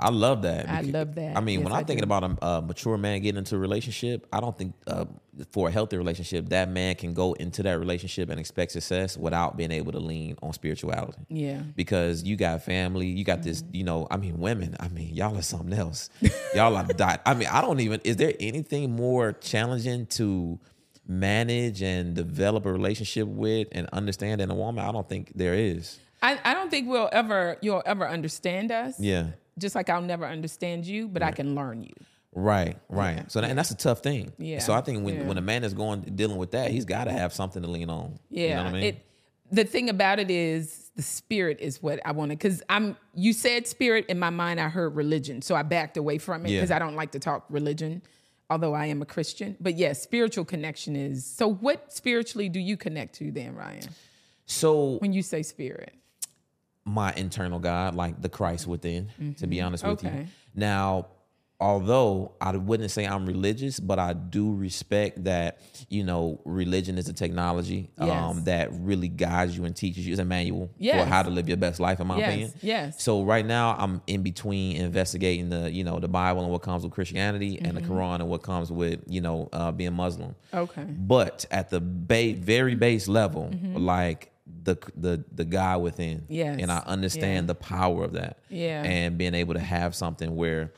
I 0.00 0.10
love 0.10 0.42
that. 0.42 0.68
I 0.68 0.80
love 0.80 1.14
that. 1.14 1.36
I 1.36 1.40
mean, 1.40 1.60
Yes, 1.60 1.64
when 1.64 1.72
I'm 1.74 1.84
thinking 1.84 2.06
do. 2.08 2.12
about 2.14 2.24
a, 2.24 2.44
a 2.46 2.62
mature 2.62 2.96
man 2.98 3.20
getting 3.20 3.38
into 3.38 3.54
a 3.56 3.58
relationship, 3.58 4.26
I 4.32 4.40
don't 4.40 4.56
think 4.56 4.74
uh, 4.86 5.04
for 5.52 5.68
a 5.68 5.70
healthy 5.70 5.96
relationship 5.96 6.48
that 6.48 6.68
man 6.70 6.94
can 6.96 7.14
go 7.14 7.34
into 7.34 7.62
that 7.64 7.78
relationship 7.78 8.30
and 8.30 8.40
expect 8.40 8.72
success 8.72 9.16
without 9.16 9.56
being 9.56 9.70
able 9.70 9.92
to 9.92 9.98
lean 10.00 10.36
on 10.42 10.52
spirituality. 10.52 11.18
Yeah. 11.28 11.60
Because 11.76 12.22
you 12.22 12.36
got 12.36 12.62
family, 12.62 13.06
you 13.06 13.24
got 13.24 13.42
this, 13.42 13.62
Mm-hmm. 13.62 13.76
you 13.76 13.84
know, 13.84 14.06
I 14.10 14.16
mean, 14.16 14.38
women, 14.38 14.74
I 14.80 14.88
mean, 14.88 15.14
y'all 15.14 15.36
are 15.36 15.42
something 15.42 15.72
else. 15.78 16.08
y'all 16.54 16.74
are 16.76 16.84
died. 16.86 17.20
I 17.26 17.34
mean, 17.34 17.48
I 17.50 17.60
don't 17.60 17.80
even, 17.80 18.00
is 18.04 18.16
there 18.16 18.32
anything 18.40 18.90
more 18.92 19.32
challenging 19.32 20.06
to 20.06 20.58
manage 21.06 21.82
and 21.82 22.14
develop 22.14 22.66
a 22.66 22.72
relationship 22.72 23.26
with 23.26 23.68
and 23.72 23.88
understand 23.92 24.40
than 24.40 24.50
a 24.50 24.54
woman? 24.54 24.84
I 24.84 24.92
don't 24.92 25.08
think 25.08 25.32
there 25.34 25.54
is. 25.54 25.98
I, 26.22 26.38
I 26.44 26.54
don't 26.54 26.70
think 26.70 26.88
we'll 26.88 27.08
ever 27.12 27.56
you'll 27.62 27.82
ever 27.86 28.06
understand 28.08 28.70
us. 28.70 29.00
Yeah. 29.00 29.28
Just 29.60 29.74
like 29.74 29.88
I'll 29.88 30.02
never 30.02 30.26
understand 30.26 30.86
you, 30.86 31.06
but 31.08 31.22
I 31.22 31.30
can 31.32 31.54
learn 31.54 31.82
you. 31.82 31.92
Right, 32.32 32.78
right. 32.88 33.30
So 33.30 33.40
that, 33.40 33.50
and 33.50 33.58
that's 33.58 33.72
a 33.72 33.76
tough 33.76 34.00
thing. 34.00 34.32
Yeah, 34.38 34.60
So 34.60 34.72
I 34.72 34.80
think 34.82 35.04
when, 35.04 35.16
yeah. 35.16 35.22
when 35.24 35.36
a 35.36 35.40
man 35.42 35.64
is 35.64 35.74
going 35.74 36.02
dealing 36.02 36.36
with 36.36 36.52
that, 36.52 36.70
he's 36.70 36.84
got 36.84 37.04
to 37.04 37.12
have 37.12 37.32
something 37.32 37.60
to 37.62 37.68
lean 37.68 37.90
on. 37.90 38.18
Yeah. 38.28 38.42
You 38.42 38.54
know 38.54 38.62
what 38.64 38.68
I 38.68 38.72
mean? 38.72 38.84
It 38.84 39.06
the 39.52 39.64
thing 39.64 39.90
about 39.90 40.20
it 40.20 40.30
is 40.30 40.92
the 40.94 41.02
spirit 41.02 41.58
is 41.60 41.82
what 41.82 41.98
I 42.04 42.12
wanted 42.12 42.38
because 42.38 42.62
I'm 42.68 42.96
you 43.14 43.32
said 43.32 43.66
spirit 43.66 44.06
in 44.06 44.16
my 44.18 44.30
mind 44.30 44.60
I 44.60 44.68
heard 44.68 44.94
religion 44.94 45.42
so 45.42 45.56
I 45.56 45.62
backed 45.64 45.96
away 45.96 46.18
from 46.18 46.46
it 46.46 46.50
Yeah. 46.50 46.60
because 46.60 46.70
I 46.70 46.78
don't 46.78 46.94
like 46.94 47.10
to 47.12 47.18
talk 47.18 47.46
religion 47.50 48.00
although 48.48 48.74
I 48.74 48.86
am 48.86 49.02
a 49.02 49.06
Christian 49.06 49.56
but 49.58 49.76
yes 49.76 50.00
spiritual 50.00 50.44
connection 50.44 50.94
is 50.94 51.26
so 51.26 51.52
what 51.52 51.92
spiritually 51.92 52.48
do 52.48 52.60
you 52.60 52.76
connect 52.76 53.16
to 53.16 53.32
then 53.32 53.56
Ryan 53.56 53.88
so 54.46 54.98
when 54.98 55.12
you 55.12 55.22
say 55.22 55.42
spirit 55.42 55.94
my 56.90 57.12
internal 57.14 57.58
God, 57.58 57.94
like 57.94 58.20
the 58.20 58.28
Christ 58.28 58.66
within, 58.66 59.10
to 59.38 59.46
be 59.46 59.60
honest 59.60 59.86
with 59.86 60.02
you. 60.02 60.10
Mm-hmm. 60.10 60.24
Now, 60.54 61.06
although 61.62 62.32
I 62.40 62.56
wouldn't 62.56 62.90
say 62.90 63.04
I'm 63.06 63.26
religious, 63.26 63.78
but 63.80 63.98
I 63.98 64.14
do 64.14 64.54
respect 64.54 65.24
that, 65.24 65.60
you 65.90 66.04
know, 66.04 66.40
religion 66.46 66.96
is 66.96 67.06
a 67.08 67.12
technology 67.12 67.90
Yes. 68.00 68.10
um, 68.10 68.44
that 68.44 68.72
really 68.72 69.08
guides 69.08 69.54
you 69.56 69.66
and 69.66 69.76
teaches 69.76 70.06
you. 70.06 70.12
It's 70.14 70.20
a 70.20 70.24
manual 70.24 70.70
Yes. 70.78 71.04
for 71.04 71.08
how 71.08 71.22
to 71.22 71.28
live 71.28 71.48
your 71.48 71.58
best 71.58 71.78
life, 71.78 72.00
in 72.00 72.06
my 72.06 72.16
Yes, 72.16 72.28
opinion. 72.28 72.52
yes. 72.62 73.02
So 73.02 73.22
right 73.24 73.44
now 73.44 73.76
I'm 73.78 74.00
in 74.06 74.22
between 74.22 74.76
investigating 74.76 75.50
the, 75.50 75.70
you 75.70 75.84
know, 75.84 76.00
the 76.00 76.08
Bible 76.08 76.42
and 76.42 76.50
what 76.50 76.62
comes 76.62 76.82
with 76.82 76.92
Christianity 76.92 77.58
and 77.58 77.76
Mm-hmm. 77.76 77.88
the 77.88 77.94
Quran 77.94 78.14
and 78.20 78.28
what 78.30 78.42
comes 78.42 78.72
with, 78.72 79.00
you 79.06 79.20
know, 79.20 79.48
uh, 79.52 79.70
being 79.70 79.92
Muslim. 79.92 80.34
okay 80.54 80.84
But 80.84 81.44
at 81.50 81.68
the 81.68 81.80
ba- 81.80 82.36
very 82.38 82.74
base 82.74 83.06
level, 83.06 83.50
like 83.74 84.32
the 84.62 84.76
the 84.96 85.24
the 85.32 85.44
guy 85.44 85.76
within. 85.76 86.24
Yes. 86.28 86.58
and 86.60 86.70
I 86.72 86.78
understand 86.86 87.44
Yeah. 87.44 87.48
the 87.48 87.54
power 87.54 88.04
of 88.04 88.12
that, 88.14 88.38
Yeah. 88.48 88.82
and 88.82 89.16
being 89.18 89.34
able 89.34 89.54
to 89.54 89.60
have 89.60 89.94
something 89.94 90.34
where 90.36 90.72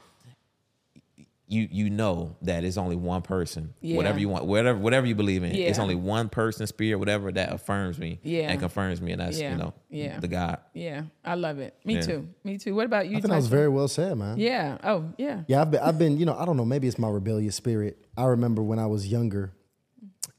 you 1.49 1.69
you 1.71 1.91
know 1.91 2.35
that 2.43 2.65
it's 2.65 2.79
only 2.79 2.97
one 2.97 3.21
person, 3.21 3.75
Yeah. 3.83 3.97
whatever 3.97 4.19
you 4.19 4.29
want, 4.29 4.47
whatever 4.47 4.79
whatever 4.79 5.07
you 5.07 5.15
believe 5.15 5.43
in, 5.43 5.55
yeah. 5.55 5.67
it's 5.67 5.79
only 5.79 5.95
one 5.95 6.31
person, 6.31 6.67
spirit, 6.67 6.99
whatever 6.99 7.31
that 7.33 7.53
affirms 7.53 7.99
me, 7.99 8.21
Yeah. 8.23 8.51
and 8.51 8.59
confirms 8.59 9.03
me, 9.03 9.13
and 9.13 9.21
that's 9.21 9.39
Yeah. 9.39 9.53
you 9.53 9.59
know, 9.59 9.75
Yeah. 9.91 10.19
the 10.21 10.29
God. 10.29 10.59
yeah 10.73 11.03
I 11.25 11.35
love 11.35 11.59
it 11.59 11.75
me 11.85 11.97
Yeah. 11.97 12.01
too 12.03 12.29
me 12.43 12.57
too 12.57 12.75
what 12.75 12.87
about 12.87 13.07
you 13.09 13.19
I 13.19 13.21
think 13.21 13.31
that 13.31 13.37
was 13.37 13.49
very 13.49 13.69
well 13.69 13.89
said, 13.89 14.17
man. 14.17 14.39
yeah 14.39 14.79
oh 14.83 15.13
yeah 15.19 15.43
Yeah, 15.47 15.61
I've 15.61 15.71
been, 15.71 15.81
I've 15.81 15.99
been, 15.99 16.17
you 16.19 16.25
know, 16.25 16.35
I 16.35 16.47
don't 16.47 16.57
know, 16.57 16.65
maybe 16.65 16.89
it's 16.89 16.99
my 16.99 17.09
rebellious 17.11 17.57
spirit. 17.57 17.99
I 18.17 18.25
remember 18.25 18.63
when 18.63 18.79
I 18.79 18.87
was 18.87 19.07
younger, 19.09 19.53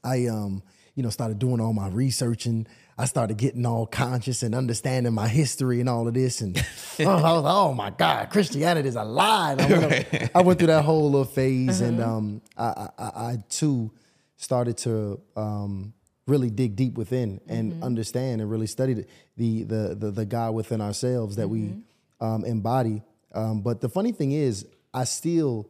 I, 0.02 0.26
um, 0.26 0.62
you 0.96 1.02
know, 1.04 1.10
started 1.10 1.38
doing 1.38 1.60
all 1.60 1.72
my 1.72 1.88
research 1.88 2.46
and 2.46 2.68
I 2.96 3.06
started 3.06 3.36
getting 3.36 3.66
all 3.66 3.86
conscious 3.86 4.42
and 4.44 4.54
understanding 4.54 5.12
my 5.12 5.26
history 5.26 5.80
and 5.80 5.88
all 5.88 6.06
of 6.06 6.14
this. 6.14 6.40
And 6.40 6.56
oh, 7.00 7.04
I 7.08 7.32
was 7.32 7.42
like, 7.42 7.54
oh 7.54 7.74
my 7.74 7.90
God, 7.90 8.30
Christianity 8.30 8.88
is 8.88 8.96
a 8.96 9.02
lie. 9.04 9.56
I, 9.58 9.66
went 9.66 9.84
up- 10.14 10.30
I 10.36 10.42
went 10.42 10.58
through 10.58 10.68
that 10.68 10.84
whole 10.84 11.06
little 11.10 11.24
phase 11.24 11.80
and 11.80 12.00
um, 12.00 12.42
I, 12.56 12.88
I, 12.98 13.02
I, 13.04 13.38
too 13.48 13.90
started 14.36 14.76
to 14.78 15.20
um, 15.36 15.92
really 16.26 16.50
dig 16.50 16.76
deep 16.76 16.94
within 16.96 17.40
and 17.48 17.82
understand 17.82 18.40
and 18.40 18.50
really 18.50 18.66
study 18.66 18.94
the, 18.94 19.06
the, 19.36 19.62
the, 19.64 19.94
the, 19.94 20.10
the 20.12 20.24
God 20.24 20.54
within 20.54 20.80
ourselves 20.80 21.36
that 21.36 21.48
we 21.48 21.74
um, 22.20 22.44
embody. 22.44 23.02
Um, 23.34 23.60
but 23.62 23.80
the 23.80 23.88
funny 23.88 24.12
thing 24.12 24.30
is, 24.32 24.66
I 24.92 25.04
still, 25.04 25.68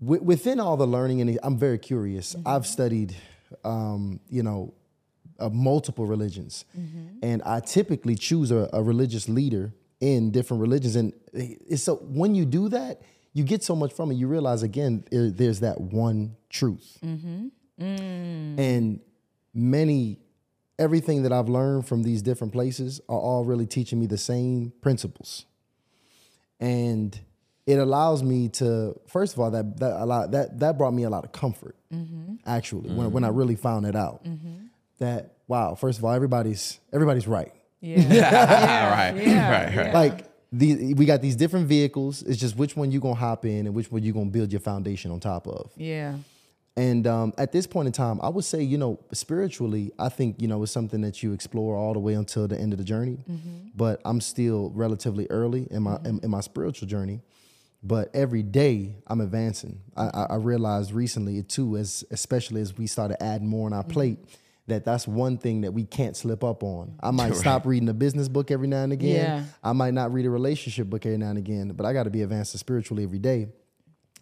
wi- 0.00 0.22
within 0.24 0.58
all 0.60 0.76
the 0.78 0.86
learning, 0.86 1.20
and 1.20 1.38
I'm 1.42 1.58
very 1.58 1.78
curious. 1.78 2.34
I've 2.46 2.66
studied, 2.66 3.14
um, 3.64 4.20
you 4.30 4.42
know, 4.42 4.72
uh, 5.38 5.48
multiple 5.48 6.06
religions, 6.06 6.64
mm-hmm. 6.78 7.18
and 7.22 7.42
I 7.44 7.60
typically 7.60 8.14
choose 8.14 8.50
a, 8.50 8.68
a 8.72 8.82
religious 8.82 9.28
leader 9.28 9.72
in 10.00 10.30
different 10.30 10.60
religions. 10.60 10.96
And 10.96 11.12
it's 11.32 11.82
so 11.82 11.96
when 11.96 12.34
you 12.34 12.44
do 12.44 12.68
that, 12.70 13.02
you 13.32 13.44
get 13.44 13.62
so 13.62 13.76
much 13.76 13.92
from 13.92 14.10
it. 14.10 14.14
You 14.14 14.26
realize 14.26 14.62
again, 14.62 15.04
there- 15.10 15.30
there's 15.30 15.60
that 15.60 15.80
one 15.80 16.36
truth, 16.50 16.98
mm-hmm. 17.04 17.48
mm. 17.80 18.58
and 18.58 19.00
many. 19.54 20.18
Everything 20.80 21.24
that 21.24 21.32
I've 21.32 21.48
learned 21.48 21.88
from 21.88 22.04
these 22.04 22.22
different 22.22 22.52
places 22.52 23.00
are 23.08 23.18
all 23.18 23.44
really 23.44 23.66
teaching 23.66 23.98
me 23.98 24.06
the 24.06 24.16
same 24.16 24.72
principles. 24.80 25.44
And 26.60 27.18
it 27.68 27.78
allows 27.78 28.22
me 28.22 28.48
to 28.48 28.98
first 29.06 29.34
of 29.34 29.40
all 29.40 29.50
that 29.50 29.78
that 29.78 30.00
a 30.00 30.06
lot 30.06 30.30
that 30.30 30.58
that 30.58 30.78
brought 30.78 30.94
me 30.94 31.02
a 31.02 31.10
lot 31.10 31.24
of 31.24 31.32
comfort 31.32 31.76
mm-hmm. 31.92 32.36
actually 32.46 32.90
when, 32.90 33.12
when 33.12 33.24
i 33.24 33.28
really 33.28 33.56
found 33.56 33.84
it 33.84 33.94
out 33.94 34.24
that 34.98 35.34
wow, 35.46 35.74
first 35.74 35.98
of 35.98 36.04
all, 36.04 36.12
everybody's 36.12 36.78
everybody's 36.92 37.26
right. 37.26 37.52
Yeah. 37.80 38.00
yeah. 38.10 38.90
right, 39.14 39.16
Yeah. 39.26 39.50
right, 39.66 39.76
right. 39.76 39.94
Like 39.94 40.24
the 40.52 40.94
we 40.94 41.04
got 41.06 41.20
these 41.22 41.36
different 41.36 41.66
vehicles. 41.68 42.22
It's 42.22 42.40
just 42.40 42.56
which 42.56 42.76
one 42.76 42.90
you 42.90 43.00
gonna 43.00 43.14
hop 43.14 43.44
in 43.44 43.66
and 43.66 43.74
which 43.74 43.90
one 43.92 44.02
you 44.02 44.12
gonna 44.12 44.30
build 44.30 44.50
your 44.52 44.60
foundation 44.60 45.10
on 45.10 45.20
top 45.20 45.46
of. 45.46 45.70
yeah. 45.76 46.16
And 46.76 47.08
um, 47.08 47.32
at 47.38 47.50
this 47.50 47.66
point 47.66 47.86
in 47.88 47.92
time, 47.92 48.20
I 48.22 48.28
would 48.28 48.44
say, 48.44 48.62
you 48.62 48.78
know, 48.78 49.00
spiritually, 49.12 49.90
I 49.98 50.08
think, 50.08 50.40
you 50.40 50.46
know, 50.46 50.62
it's 50.62 50.70
something 50.70 51.00
that 51.00 51.24
you 51.24 51.32
explore 51.32 51.74
all 51.74 51.92
the 51.92 51.98
way 51.98 52.14
until 52.14 52.46
the 52.46 52.56
end 52.56 52.72
of 52.72 52.78
the 52.78 52.84
journey. 52.84 53.18
But 53.74 54.00
I'm 54.04 54.20
still 54.20 54.70
relatively 54.70 55.26
early 55.28 55.66
in 55.72 55.82
my 55.82 55.96
in, 56.04 56.20
in 56.22 56.30
my 56.30 56.40
spiritual 56.40 56.86
journey. 56.86 57.20
But 57.82 58.10
every 58.14 58.44
day 58.44 58.94
I'm 59.08 59.20
advancing. 59.20 59.80
I, 59.96 60.04
I, 60.06 60.22
I 60.30 60.34
realized 60.36 60.92
recently 60.92 61.42
too, 61.42 61.76
as 61.76 62.04
especially 62.12 62.60
as 62.60 62.76
we 62.78 62.86
started 62.86 63.20
adding 63.20 63.48
more 63.48 63.66
on 63.66 63.72
our 63.72 63.82
plate, 63.84 64.18
that 64.68 64.84
that's 64.84 65.06
one 65.08 65.38
thing 65.38 65.62
that 65.62 65.72
we 65.72 65.84
can't 65.84 66.16
slip 66.16 66.44
up 66.44 66.62
on. 66.62 66.94
I 67.02 67.10
might 67.10 67.34
stop 67.44 67.66
reading 67.66 67.88
a 67.88 67.94
business 67.94 68.28
book 68.28 68.50
every 68.50 68.68
now 68.68 68.82
and 68.84 68.92
again. 68.92 69.16
Yeah. 69.16 69.44
I 69.62 69.72
might 69.72 69.94
not 69.94 70.12
read 70.12 70.26
a 70.26 70.30
relationship 70.30 70.88
book 70.88 71.04
every 71.06 71.18
now 71.18 71.30
and 71.30 71.38
again, 71.38 71.68
but 71.74 71.84
I 71.86 71.92
got 71.92 72.04
to 72.04 72.10
be 72.10 72.22
advancing 72.22 72.58
spiritually 72.58 73.02
every 73.04 73.18
day. 73.18 73.48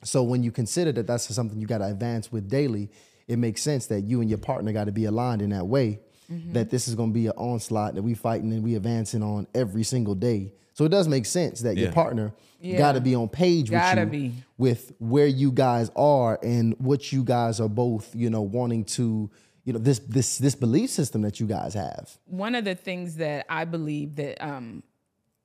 So 0.05 0.23
when 0.23 0.43
you 0.43 0.51
consider 0.53 0.93
that 0.93 1.07
that's 1.07 1.33
something 1.35 1.61
you 1.61 1.67
got 1.67 1.79
to 1.79 1.87
advance 1.87 2.31
with 2.31 2.49
daily, 2.49 2.91
it 3.27 3.39
makes 3.39 3.63
sense 3.63 3.87
that 3.87 4.03
you 4.03 4.21
and 4.21 4.29
your 4.31 4.39
partner 4.39 4.73
got 4.73 4.85
to 4.85 4.93
be 4.93 5.05
aligned 5.07 5.43
in 5.43 5.51
that 5.51 5.67
way. 5.67 6.01
Mm-hmm. 6.31 6.55
That 6.55 6.71
this 6.71 6.89
is 6.89 6.95
going 6.97 7.11
to 7.11 7.15
be 7.15 7.27
an 7.27 7.35
onslaught 7.37 7.95
that 7.95 8.03
we 8.03 8.15
fighting 8.15 8.53
and 8.53 8.63
we 8.65 8.75
advancing 8.75 9.23
on 9.23 9.47
every 9.55 9.85
single 9.85 10.15
day. 10.17 10.53
So 10.75 10.85
it 10.85 10.91
does 10.91 11.09
make 11.09 11.25
sense 11.25 11.61
that 11.61 11.77
your 11.77 11.91
partner 11.93 12.35
Yeah. 12.61 12.77
got 12.79 12.93
to 12.93 13.01
be 13.01 13.15
on 13.15 13.29
page 13.29 13.71
Gotta 13.71 14.05
with 14.05 14.13
you 14.15 14.21
be. 14.31 14.35
with 14.59 14.93
where 14.99 15.27
you 15.27 15.51
guys 15.53 15.91
are 15.97 16.39
and 16.43 16.75
what 16.79 17.13
you 17.13 17.23
guys 17.25 17.61
are 17.61 17.69
both, 17.69 18.15
you 18.15 18.29
know, 18.29 18.43
wanting 18.43 18.85
to, 18.97 19.31
you 19.67 19.73
know, 19.73 19.81
this 19.81 19.99
this 19.99 20.39
this 20.39 20.55
belief 20.55 20.91
system 20.91 21.23
that 21.23 21.41
you 21.41 21.47
guys 21.47 21.75
have. 21.75 22.17
one 22.25 22.55
of 22.55 22.65
the 22.65 22.77
things 22.77 23.17
that 23.17 23.45
I 23.51 23.65
believe 23.65 24.15
that 24.15 24.43
um, 24.43 24.85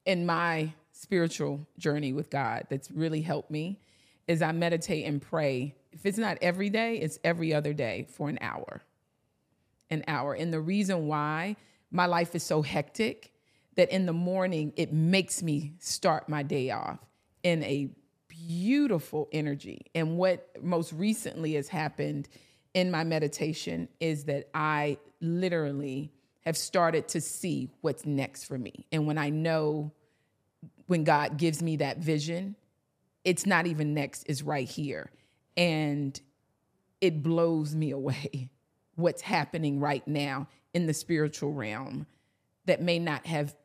in 0.05 0.25
my 0.27 0.73
spiritual 0.93 1.67
journey 1.79 2.13
with 2.13 2.29
God 2.29 2.67
that's 2.69 2.91
really 2.91 3.21
helped 3.21 3.49
me 3.49 3.79
is 4.27 4.43
I 4.43 4.51
meditate 4.51 5.05
and 5.07 5.19
pray. 5.19 5.73
If 5.91 6.05
it's 6.05 6.19
not 6.19 6.37
every 6.39 6.69
day, 6.69 6.97
it's 6.97 7.17
every 7.23 7.51
other 7.51 7.73
day 7.73 8.05
for 8.11 8.29
an 8.29 8.37
hour. 8.41 8.83
An 9.89 10.03
hour. 10.07 10.35
And 10.35 10.53
the 10.53 10.61
reason 10.61 11.07
why 11.07 11.55
my 11.89 12.05
life 12.05 12.35
is 12.35 12.43
so 12.43 12.61
hectic 12.61 13.33
that 13.75 13.89
in 13.89 14.05
the 14.05 14.13
morning 14.13 14.71
it 14.77 14.93
makes 14.93 15.41
me 15.41 15.73
start 15.79 16.29
my 16.29 16.43
day 16.43 16.69
off 16.69 16.99
in 17.41 17.63
a 17.63 17.89
beautiful 18.27 19.27
energy. 19.31 19.87
And 19.95 20.17
what 20.19 20.47
most 20.61 20.93
recently 20.93 21.55
has 21.55 21.67
happened 21.69 22.29
in 22.73 22.91
my 22.91 23.03
meditation 23.03 23.87
is 23.99 24.25
that 24.25 24.49
I 24.53 24.97
literally 25.19 26.11
have 26.41 26.57
started 26.57 27.07
to 27.09 27.21
see 27.21 27.69
what's 27.81 28.05
next 28.05 28.45
for 28.45 28.57
me. 28.57 28.85
And 28.91 29.05
when 29.05 29.17
I 29.17 29.29
know 29.29 29.91
when 30.87 31.03
God 31.03 31.37
gives 31.37 31.61
me 31.61 31.77
that 31.77 31.97
vision, 31.97 32.55
it's 33.23 33.45
not 33.45 33.67
even 33.67 33.93
next, 33.93 34.23
it's 34.27 34.41
right 34.41 34.67
here. 34.67 35.11
And 35.55 36.19
it 36.99 37.21
blows 37.21 37.75
me 37.75 37.91
away 37.91 38.49
what's 38.95 39.21
happening 39.21 39.79
right 39.79 40.07
now 40.07 40.47
in 40.73 40.87
the 40.87 40.93
spiritual 40.93 41.53
realm 41.53 42.07
that 42.65 42.81
may 42.81 42.99
not 42.99 43.25
have 43.25 43.55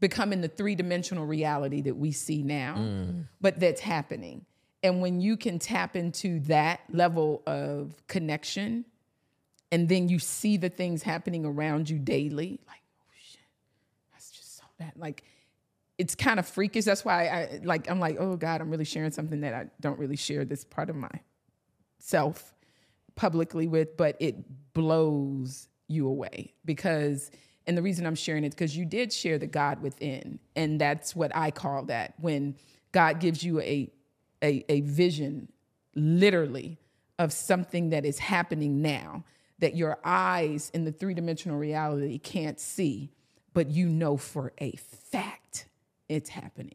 become 0.00 0.32
in 0.32 0.40
the 0.40 0.48
three 0.48 0.74
dimensional 0.74 1.24
reality 1.24 1.80
that 1.82 1.96
we 1.96 2.12
see 2.12 2.42
now, 2.42 2.74
mm. 2.76 3.24
but 3.40 3.58
that's 3.58 3.80
happening. 3.80 4.44
And 4.84 5.00
when 5.00 5.18
you 5.20 5.38
can 5.38 5.58
tap 5.58 5.96
into 5.96 6.40
that 6.40 6.80
level 6.92 7.42
of 7.46 7.94
connection, 8.06 8.84
and 9.72 9.88
then 9.88 10.10
you 10.10 10.18
see 10.18 10.58
the 10.58 10.68
things 10.68 11.02
happening 11.02 11.46
around 11.46 11.88
you 11.88 11.98
daily, 11.98 12.60
like, 12.66 12.82
oh 13.00 13.12
shit, 13.18 13.40
that's 14.12 14.30
just 14.30 14.58
so 14.58 14.64
bad. 14.78 14.92
Like, 14.94 15.24
it's 15.96 16.14
kind 16.14 16.38
of 16.38 16.46
freakish. 16.46 16.84
That's 16.84 17.02
why 17.02 17.28
I 17.28 17.60
like. 17.64 17.90
I'm 17.90 17.98
like, 17.98 18.18
oh 18.20 18.36
God, 18.36 18.60
I'm 18.60 18.70
really 18.70 18.84
sharing 18.84 19.10
something 19.10 19.40
that 19.40 19.54
I 19.54 19.66
don't 19.80 19.98
really 19.98 20.16
share 20.16 20.44
this 20.44 20.64
part 20.64 20.90
of 20.90 20.96
myself 20.96 22.52
publicly 23.16 23.66
with, 23.66 23.96
but 23.96 24.16
it 24.20 24.36
blows 24.74 25.66
you 25.88 26.06
away 26.06 26.52
because. 26.64 27.30
And 27.66 27.78
the 27.78 27.82
reason 27.82 28.04
I'm 28.04 28.14
sharing 28.14 28.44
it 28.44 28.50
because 28.50 28.76
you 28.76 28.84
did 28.84 29.10
share 29.10 29.38
the 29.38 29.46
God 29.46 29.80
within, 29.80 30.38
and 30.54 30.78
that's 30.78 31.16
what 31.16 31.34
I 31.34 31.50
call 31.50 31.84
that 31.84 32.12
when 32.20 32.56
God 32.92 33.20
gives 33.20 33.42
you 33.42 33.58
a 33.60 33.90
a, 34.44 34.64
a 34.68 34.82
vision, 34.82 35.48
literally, 35.96 36.78
of 37.18 37.32
something 37.32 37.90
that 37.90 38.04
is 38.04 38.18
happening 38.18 38.82
now 38.82 39.24
that 39.58 39.74
your 39.74 39.98
eyes 40.04 40.70
in 40.74 40.84
the 40.84 40.92
three 40.92 41.14
dimensional 41.14 41.56
reality 41.56 42.18
can't 42.18 42.60
see, 42.60 43.10
but 43.54 43.70
you 43.70 43.88
know 43.88 44.16
for 44.16 44.52
a 44.58 44.76
fact 44.76 45.66
it's 46.08 46.28
happening. 46.28 46.74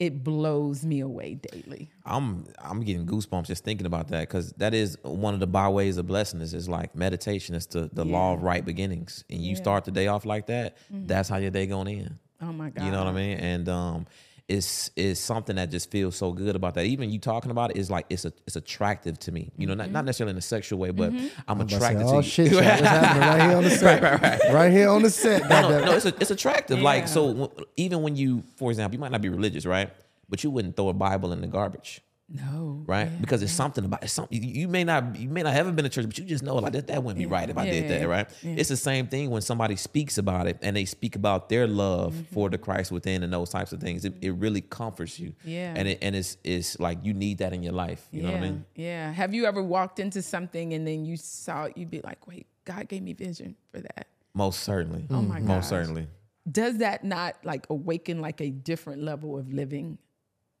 It 0.00 0.24
blows 0.24 0.84
me 0.84 0.98
away 0.98 1.34
daily. 1.34 1.92
I'm 2.04 2.46
I'm 2.58 2.80
getting 2.80 3.06
goosebumps 3.06 3.46
just 3.46 3.62
thinking 3.62 3.86
about 3.86 4.08
that 4.08 4.22
because 4.22 4.52
that 4.54 4.74
is 4.74 4.98
one 5.02 5.32
of 5.32 5.38
the 5.38 5.46
byways 5.46 5.96
of 5.96 6.08
blessing 6.08 6.40
is 6.40 6.54
is 6.54 6.68
like 6.68 6.96
meditation. 6.96 7.54
It's 7.54 7.66
the 7.66 7.88
the 7.92 8.04
law 8.04 8.32
of 8.32 8.42
right 8.42 8.64
beginnings, 8.64 9.22
and 9.30 9.40
you 9.40 9.54
start 9.54 9.84
the 9.84 9.92
day 9.92 10.08
off 10.08 10.24
like 10.24 10.46
that. 10.46 10.76
That's 10.90 11.28
how 11.28 11.36
your 11.36 11.52
day 11.52 11.66
going 11.66 11.86
in. 11.86 12.18
Oh 12.40 12.52
my 12.52 12.70
God. 12.70 12.84
You 12.84 12.90
know 12.90 12.98
what 12.98 13.06
I 13.06 13.12
mean? 13.12 13.38
And 13.38 13.68
um, 13.68 14.06
it's 14.52 14.90
it's 14.96 15.18
something 15.18 15.56
that 15.56 15.70
just 15.70 15.90
feels 15.90 16.14
so 16.14 16.32
good 16.32 16.54
about 16.54 16.74
that. 16.74 16.84
Even 16.84 17.10
you 17.10 17.18
talking 17.18 17.50
about 17.50 17.70
it 17.70 17.78
is 17.78 17.90
like 17.90 18.04
it's 18.10 18.26
a 18.26 18.32
it's 18.46 18.54
attractive 18.54 19.18
to 19.20 19.32
me. 19.32 19.50
You 19.56 19.66
know, 19.66 19.72
not, 19.72 19.84
mm-hmm. 19.84 19.94
not 19.94 20.04
necessarily 20.04 20.32
in 20.32 20.36
a 20.36 20.42
sexual 20.42 20.78
way, 20.78 20.90
but 20.90 21.10
mm-hmm. 21.10 21.26
I'm 21.48 21.62
I 21.62 21.66
say, 21.66 21.76
attracted 21.76 22.06
oh 22.06 22.20
to 22.20 22.28
shit, 22.28 22.46
you. 22.52 22.58
y'all, 22.58 22.66
what's 22.66 22.80
happening 22.82 23.22
right 23.22 23.40
here 23.48 23.56
on 23.56 23.64
the 23.64 23.70
set? 23.70 24.52
right, 24.52 24.72
here 24.72 24.88
on 24.90 25.02
the 25.02 25.10
set. 25.10 25.42
no, 25.42 25.48
goddamn. 25.48 25.84
no, 25.86 25.92
it's 25.92 26.04
a, 26.04 26.14
it's 26.20 26.30
attractive. 26.30 26.78
Yeah. 26.78 26.84
Like 26.84 27.08
so, 27.08 27.32
w- 27.32 27.64
even 27.78 28.02
when 28.02 28.14
you, 28.14 28.42
for 28.56 28.70
example, 28.70 28.94
you 28.94 29.00
might 29.00 29.10
not 29.10 29.22
be 29.22 29.30
religious, 29.30 29.64
right? 29.64 29.90
But 30.28 30.44
you 30.44 30.50
wouldn't 30.50 30.76
throw 30.76 30.90
a 30.90 30.94
Bible 30.94 31.32
in 31.32 31.40
the 31.40 31.46
garbage. 31.46 32.02
No. 32.28 32.82
right? 32.86 33.10
because 33.20 33.42
it's 33.42 33.52
something 33.52 33.84
about 33.84 34.02
it's 34.02 34.12
something 34.12 34.42
you 34.42 34.48
you 34.62 34.68
may 34.68 34.84
not 34.84 35.16
you 35.16 35.28
may 35.28 35.42
not 35.42 35.52
have 35.52 35.74
been 35.76 35.82
to 35.84 35.88
church, 35.90 36.06
but 36.06 36.16
you 36.18 36.24
just 36.24 36.42
know 36.42 36.54
like 36.56 36.72
that 36.72 36.86
that 36.86 37.02
wouldn't 37.02 37.18
be 37.18 37.26
right 37.26 37.48
if 37.50 37.58
I 37.58 37.66
did 37.66 37.84
Yeah. 37.90 37.98
that, 37.98 38.08
right? 38.08 38.30
It's 38.42 38.70
the 38.70 38.76
same 38.76 39.06
thing 39.06 39.28
when 39.30 39.42
somebody 39.42 39.76
speaks 39.76 40.16
about 40.16 40.46
it 40.46 40.58
and 40.62 40.74
they 40.74 40.86
speak 40.86 41.14
about 41.14 41.48
their 41.50 41.66
love 41.66 42.14
Mm-hmm. 42.14 42.34
for 42.34 42.48
the 42.48 42.56
Christ 42.58 42.90
within 42.90 43.22
and 43.22 43.32
those 43.32 43.50
types 43.50 43.72
of 43.72 43.80
things. 43.80 44.04
It, 44.04 44.14
it 44.22 44.30
really 44.32 44.60
comforts 44.62 45.18
you, 45.18 45.34
Yeah. 45.44 45.74
And 45.76 45.86
it 45.88 45.98
and 46.00 46.16
it's 46.16 46.38
it's 46.42 46.78
like 46.80 46.98
you 47.04 47.12
need 47.12 47.38
that 47.38 47.52
in 47.52 47.62
your 47.62 47.74
life. 47.74 48.08
You 48.10 48.22
yeah. 48.22 48.26
know 48.28 48.32
what 48.32 48.38
I 48.42 48.48
mean? 48.50 48.64
Yeah. 48.76 49.12
Have 49.12 49.34
you 49.34 49.44
ever 49.44 49.62
walked 49.62 50.00
into 50.00 50.22
something 50.22 50.72
and 50.72 50.86
then 50.86 51.04
you 51.04 51.16
saw 51.18 51.68
you'd 51.76 51.90
be 51.90 52.00
like, 52.02 52.26
wait, 52.26 52.46
God 52.64 52.88
gave 52.88 53.02
me 53.02 53.12
vision 53.12 53.56
for 53.70 53.80
that. 53.80 54.06
Most 54.32 54.60
certainly. 54.60 55.06
Oh 55.10 55.20
my 55.20 55.38
God. 55.40 55.48
Most 55.48 55.68
certainly. 55.68 56.06
Does 56.50 56.78
that 56.78 57.04
not 57.04 57.36
like 57.44 57.66
awaken 57.68 58.20
like 58.22 58.40
a 58.40 58.48
different 58.50 59.02
level 59.02 59.36
of 59.38 59.52
living? 59.52 59.98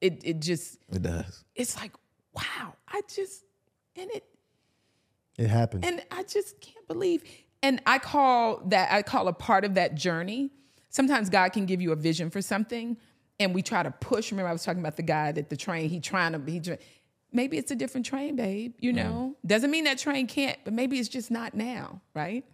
It 0.02 0.20
it 0.24 0.40
just 0.40 0.78
It 0.90 1.02
does. 1.02 1.44
it's 1.54 1.76
like, 1.76 1.92
wow, 2.34 2.74
I 2.88 3.00
just 3.14 3.44
and 3.96 4.10
it 4.10 4.24
It 5.38 5.46
happened. 5.48 5.84
and 5.84 6.02
I 6.10 6.24
just 6.24 6.60
can't 6.60 6.86
believe. 6.88 7.22
And 7.62 7.80
I 7.86 7.98
call 8.00 8.60
that 8.66 8.92
I 8.92 9.02
call 9.02 9.28
a 9.28 9.32
part 9.32 9.64
of 9.64 9.74
that 9.74 9.94
journey. 9.94 10.50
Sometimes 10.90 11.30
God 11.30 11.52
can 11.52 11.64
give 11.66 11.80
you 11.80 11.92
a 11.92 11.96
vision 11.96 12.28
for 12.30 12.42
something, 12.42 12.96
and 13.38 13.54
we 13.54 13.62
try 13.62 13.84
to 13.84 13.92
push. 13.92 14.32
Remember, 14.32 14.48
I 14.50 14.52
was 14.52 14.64
talking 14.64 14.80
about 14.80 14.96
the 14.96 15.04
guy 15.04 15.30
that 15.32 15.48
the 15.48 15.56
train. 15.56 15.88
He 15.88 16.00
trying 16.00 16.32
to 16.32 16.50
he. 16.50 16.76
Maybe 17.34 17.56
it's 17.56 17.70
a 17.70 17.76
different 17.76 18.04
train, 18.04 18.34
babe. 18.34 18.74
You 18.80 18.92
know, 18.92 19.36
mm. 19.36 19.48
doesn't 19.48 19.70
mean 19.70 19.84
that 19.84 19.98
train 19.98 20.26
can't, 20.26 20.58
but 20.64 20.74
maybe 20.74 20.98
it's 20.98 21.08
just 21.08 21.30
not 21.30 21.54
now, 21.54 22.02
right? 22.12 22.44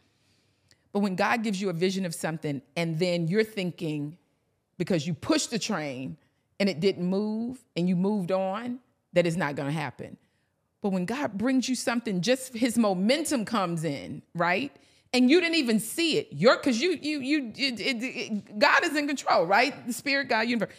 But 0.93 1.01
when 1.01 1.17
God 1.17 1.43
gives 1.43 1.61
you 1.61 1.71
a 1.71 1.73
vision 1.73 2.05
of 2.05 2.15
something, 2.15 2.61
and 2.77 2.99
then 2.99 3.27
you're 3.27 3.43
thinking, 3.43 4.19
because 4.77 5.07
you 5.07 5.15
push 5.15 5.47
the 5.47 5.59
train 5.59 6.19
and 6.61 6.69
it 6.69 6.81
didn't 6.81 7.05
move, 7.07 7.65
and 7.77 7.89
you 7.89 7.97
moved 7.97 8.33
on, 8.33 8.81
that 9.13 9.27
is 9.27 9.37
not 9.37 9.57
going 9.57 9.69
to 9.69 9.79
happen. 9.79 10.17
But 10.81 10.91
when 10.91 11.07
God 11.07 11.37
brings 11.37 11.69
you 11.69 11.75
something, 11.75 12.21
just 12.21 12.55
his 12.55 12.79
momentum 12.79 13.45
comes 13.45 13.85
in, 13.85 14.23
right? 14.35 14.71
And 15.13 15.31
you 15.31 15.41
didn't 15.41 15.57
even 15.57 15.81
see 15.81 16.19
it. 16.19 16.29
You're 16.31 16.57
because 16.57 16.81
you 16.81 16.91
you 17.01 17.21
you 17.21 17.53
it, 17.57 17.81
it, 17.81 18.03
it- 18.03 18.59
God 18.59 18.85
is 18.85 18.95
in 18.95 19.07
control, 19.07 19.47
right? 19.47 19.87
The 19.87 19.93
spirit, 19.93 20.29
God, 20.29 20.43
universe. 20.49 20.73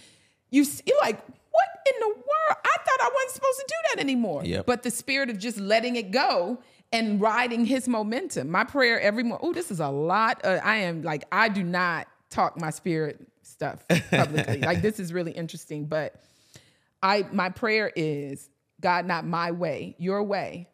You 0.51 0.63
see, 0.63 0.83
you're 0.85 0.99
like, 1.01 1.17
what 1.27 1.67
in 1.93 1.99
the 1.99 2.07
world? 2.07 2.57
I 2.63 2.77
thought 2.77 2.99
I 3.01 3.09
wasn't 3.13 3.31
supposed 3.35 3.59
to 3.59 3.65
do 3.67 3.75
that 3.95 4.01
anymore. 4.01 4.43
Yep. 4.45 4.65
But 4.65 4.83
the 4.83 4.91
spirit 4.91 5.29
of 5.29 5.37
just 5.37 5.57
letting 5.59 5.95
it 5.95 6.11
go 6.11 6.59
and 6.91 7.19
riding 7.21 7.65
his 7.65 7.87
momentum. 7.87 8.49
My 8.49 8.63
prayer 8.63 8.99
every 8.99 9.23
morning. 9.23 9.47
Oh, 9.47 9.53
this 9.53 9.69
is 9.71 9.79
a 9.79 9.89
lot. 9.89 10.41
Uh, 10.43 10.59
I 10.63 10.77
am 10.77 11.01
like, 11.03 11.25
I 11.31 11.49
do 11.49 11.63
not 11.63 12.07
talk 12.29 12.59
my 12.59 12.69
spirit 12.69 13.27
stuff 13.59 13.85
publicly. 14.09 14.59
like 14.61 14.81
this 14.81 14.99
is 14.99 15.11
really 15.11 15.33
interesting, 15.33 15.85
but 15.85 16.15
I 17.03 17.25
my 17.33 17.49
prayer 17.49 17.91
is 17.93 18.49
God, 18.81 19.05
not 19.05 19.25
my 19.25 19.51
way, 19.51 19.95
your 19.99 20.23
way. 20.23 20.69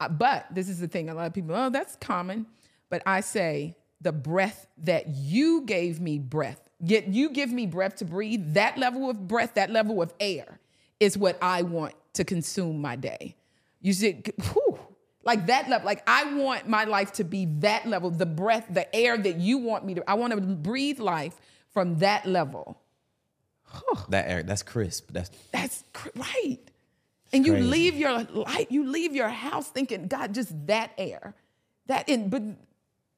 Uh, 0.00 0.08
But 0.08 0.46
this 0.52 0.68
is 0.68 0.80
the 0.80 0.88
thing: 0.88 1.08
a 1.08 1.14
lot 1.14 1.26
of 1.26 1.32
people, 1.34 1.54
oh, 1.54 1.70
that's 1.70 1.96
common. 1.96 2.46
But 2.90 3.02
I 3.06 3.20
say 3.20 3.76
the 4.00 4.12
breath 4.12 4.66
that 4.78 5.08
you 5.08 5.62
gave 5.62 6.00
me, 6.00 6.18
breath. 6.18 6.68
Yet 6.80 7.08
you 7.08 7.30
give 7.30 7.50
me 7.50 7.66
breath 7.66 7.96
to 7.96 8.04
breathe. 8.04 8.54
That 8.54 8.76
level 8.76 9.08
of 9.08 9.26
breath, 9.26 9.54
that 9.54 9.70
level 9.70 10.02
of 10.02 10.12
air, 10.20 10.58
is 11.00 11.16
what 11.16 11.38
I 11.40 11.62
want 11.62 11.94
to 12.14 12.24
consume 12.24 12.80
my 12.80 12.96
day. 12.96 13.36
You 13.80 13.92
said, 13.92 14.30
whew, 14.52 14.78
Like 15.24 15.46
that 15.46 15.68
level. 15.70 15.86
Like 15.86 16.02
I 16.06 16.34
want 16.34 16.68
my 16.68 16.84
life 16.84 17.12
to 17.14 17.24
be 17.24 17.46
that 17.60 17.86
level, 17.86 18.10
the 18.10 18.26
breath, 18.26 18.66
the 18.68 18.94
air 18.94 19.16
that 19.16 19.36
you 19.36 19.58
want 19.58 19.84
me 19.86 19.94
to. 19.94 20.10
I 20.10 20.14
want 20.14 20.34
to 20.34 20.40
breathe 20.40 20.98
life 21.00 21.40
from 21.76 21.98
that 21.98 22.24
level. 22.24 22.80
That 24.08 24.30
air, 24.30 24.42
that's 24.42 24.62
crisp. 24.62 25.10
That's 25.12 25.30
That's 25.52 25.84
cr- 25.92 26.08
right. 26.16 26.58
And 27.34 27.44
you 27.44 27.52
crazy. 27.52 27.68
leave 27.68 27.96
your 27.96 28.22
light, 28.22 28.68
you 28.70 28.86
leave 28.86 29.14
your 29.14 29.28
house 29.28 29.68
thinking, 29.68 30.06
God, 30.06 30.32
just 30.32 30.54
that 30.68 30.92
air. 30.96 31.34
That 31.84 32.08
in 32.08 32.30
but 32.30 32.42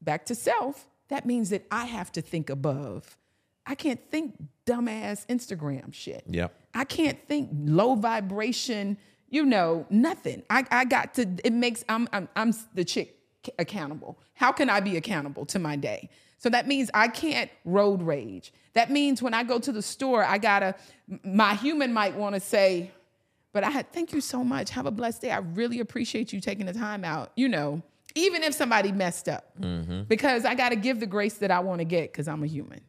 back 0.02 0.26
to 0.26 0.34
self, 0.34 0.88
that 1.06 1.24
means 1.24 1.50
that 1.50 1.66
I 1.70 1.84
have 1.84 2.10
to 2.12 2.20
think 2.20 2.50
above. 2.50 3.16
I 3.64 3.76
can't 3.76 4.00
think 4.10 4.34
dumbass 4.66 5.24
Instagram 5.28 5.94
shit. 5.94 6.24
Yep. 6.26 6.52
I 6.74 6.84
can't 6.84 7.24
think 7.28 7.50
low 7.52 7.94
vibration, 7.94 8.98
you 9.28 9.44
know, 9.46 9.86
nothing. 9.88 10.42
I, 10.50 10.64
I 10.72 10.84
got 10.84 11.14
to, 11.14 11.28
it 11.44 11.52
makes, 11.52 11.84
I'm, 11.88 12.08
I'm, 12.12 12.28
I'm 12.34 12.52
the 12.74 12.84
chick 12.84 13.20
accountable. 13.56 14.18
How 14.34 14.50
can 14.50 14.68
I 14.68 14.80
be 14.80 14.96
accountable 14.96 15.46
to 15.46 15.60
my 15.60 15.76
day? 15.76 16.10
So 16.38 16.48
that 16.50 16.66
means 16.68 16.90
I 16.94 17.08
can't 17.08 17.50
road 17.64 18.00
rage. 18.02 18.52
That 18.74 18.90
means 18.90 19.20
when 19.22 19.34
I 19.34 19.42
go 19.42 19.58
to 19.58 19.72
the 19.72 19.82
store, 19.82 20.24
I 20.24 20.38
gotta, 20.38 20.74
my 21.24 21.54
human 21.54 21.92
might 21.92 22.14
wanna 22.14 22.40
say, 22.40 22.90
but 23.52 23.64
I 23.64 23.82
thank 23.82 24.12
you 24.12 24.20
so 24.20 24.44
much. 24.44 24.70
Have 24.70 24.86
a 24.86 24.90
blessed 24.90 25.22
day. 25.22 25.30
I 25.32 25.38
really 25.38 25.80
appreciate 25.80 26.32
you 26.32 26.40
taking 26.40 26.66
the 26.66 26.72
time 26.72 27.04
out, 27.04 27.32
you 27.34 27.48
know, 27.48 27.82
even 28.14 28.42
if 28.42 28.54
somebody 28.54 28.92
messed 28.92 29.28
up, 29.28 29.52
because 30.08 30.44
I 30.44 30.54
gotta 30.54 30.76
give 30.76 31.00
the 31.00 31.06
grace 31.06 31.34
that 31.38 31.50
I 31.50 31.58
wanna 31.60 31.84
get 31.84 32.12
because 32.12 32.28
I'm 32.28 32.42
a 32.42 32.46
human. 32.46 32.80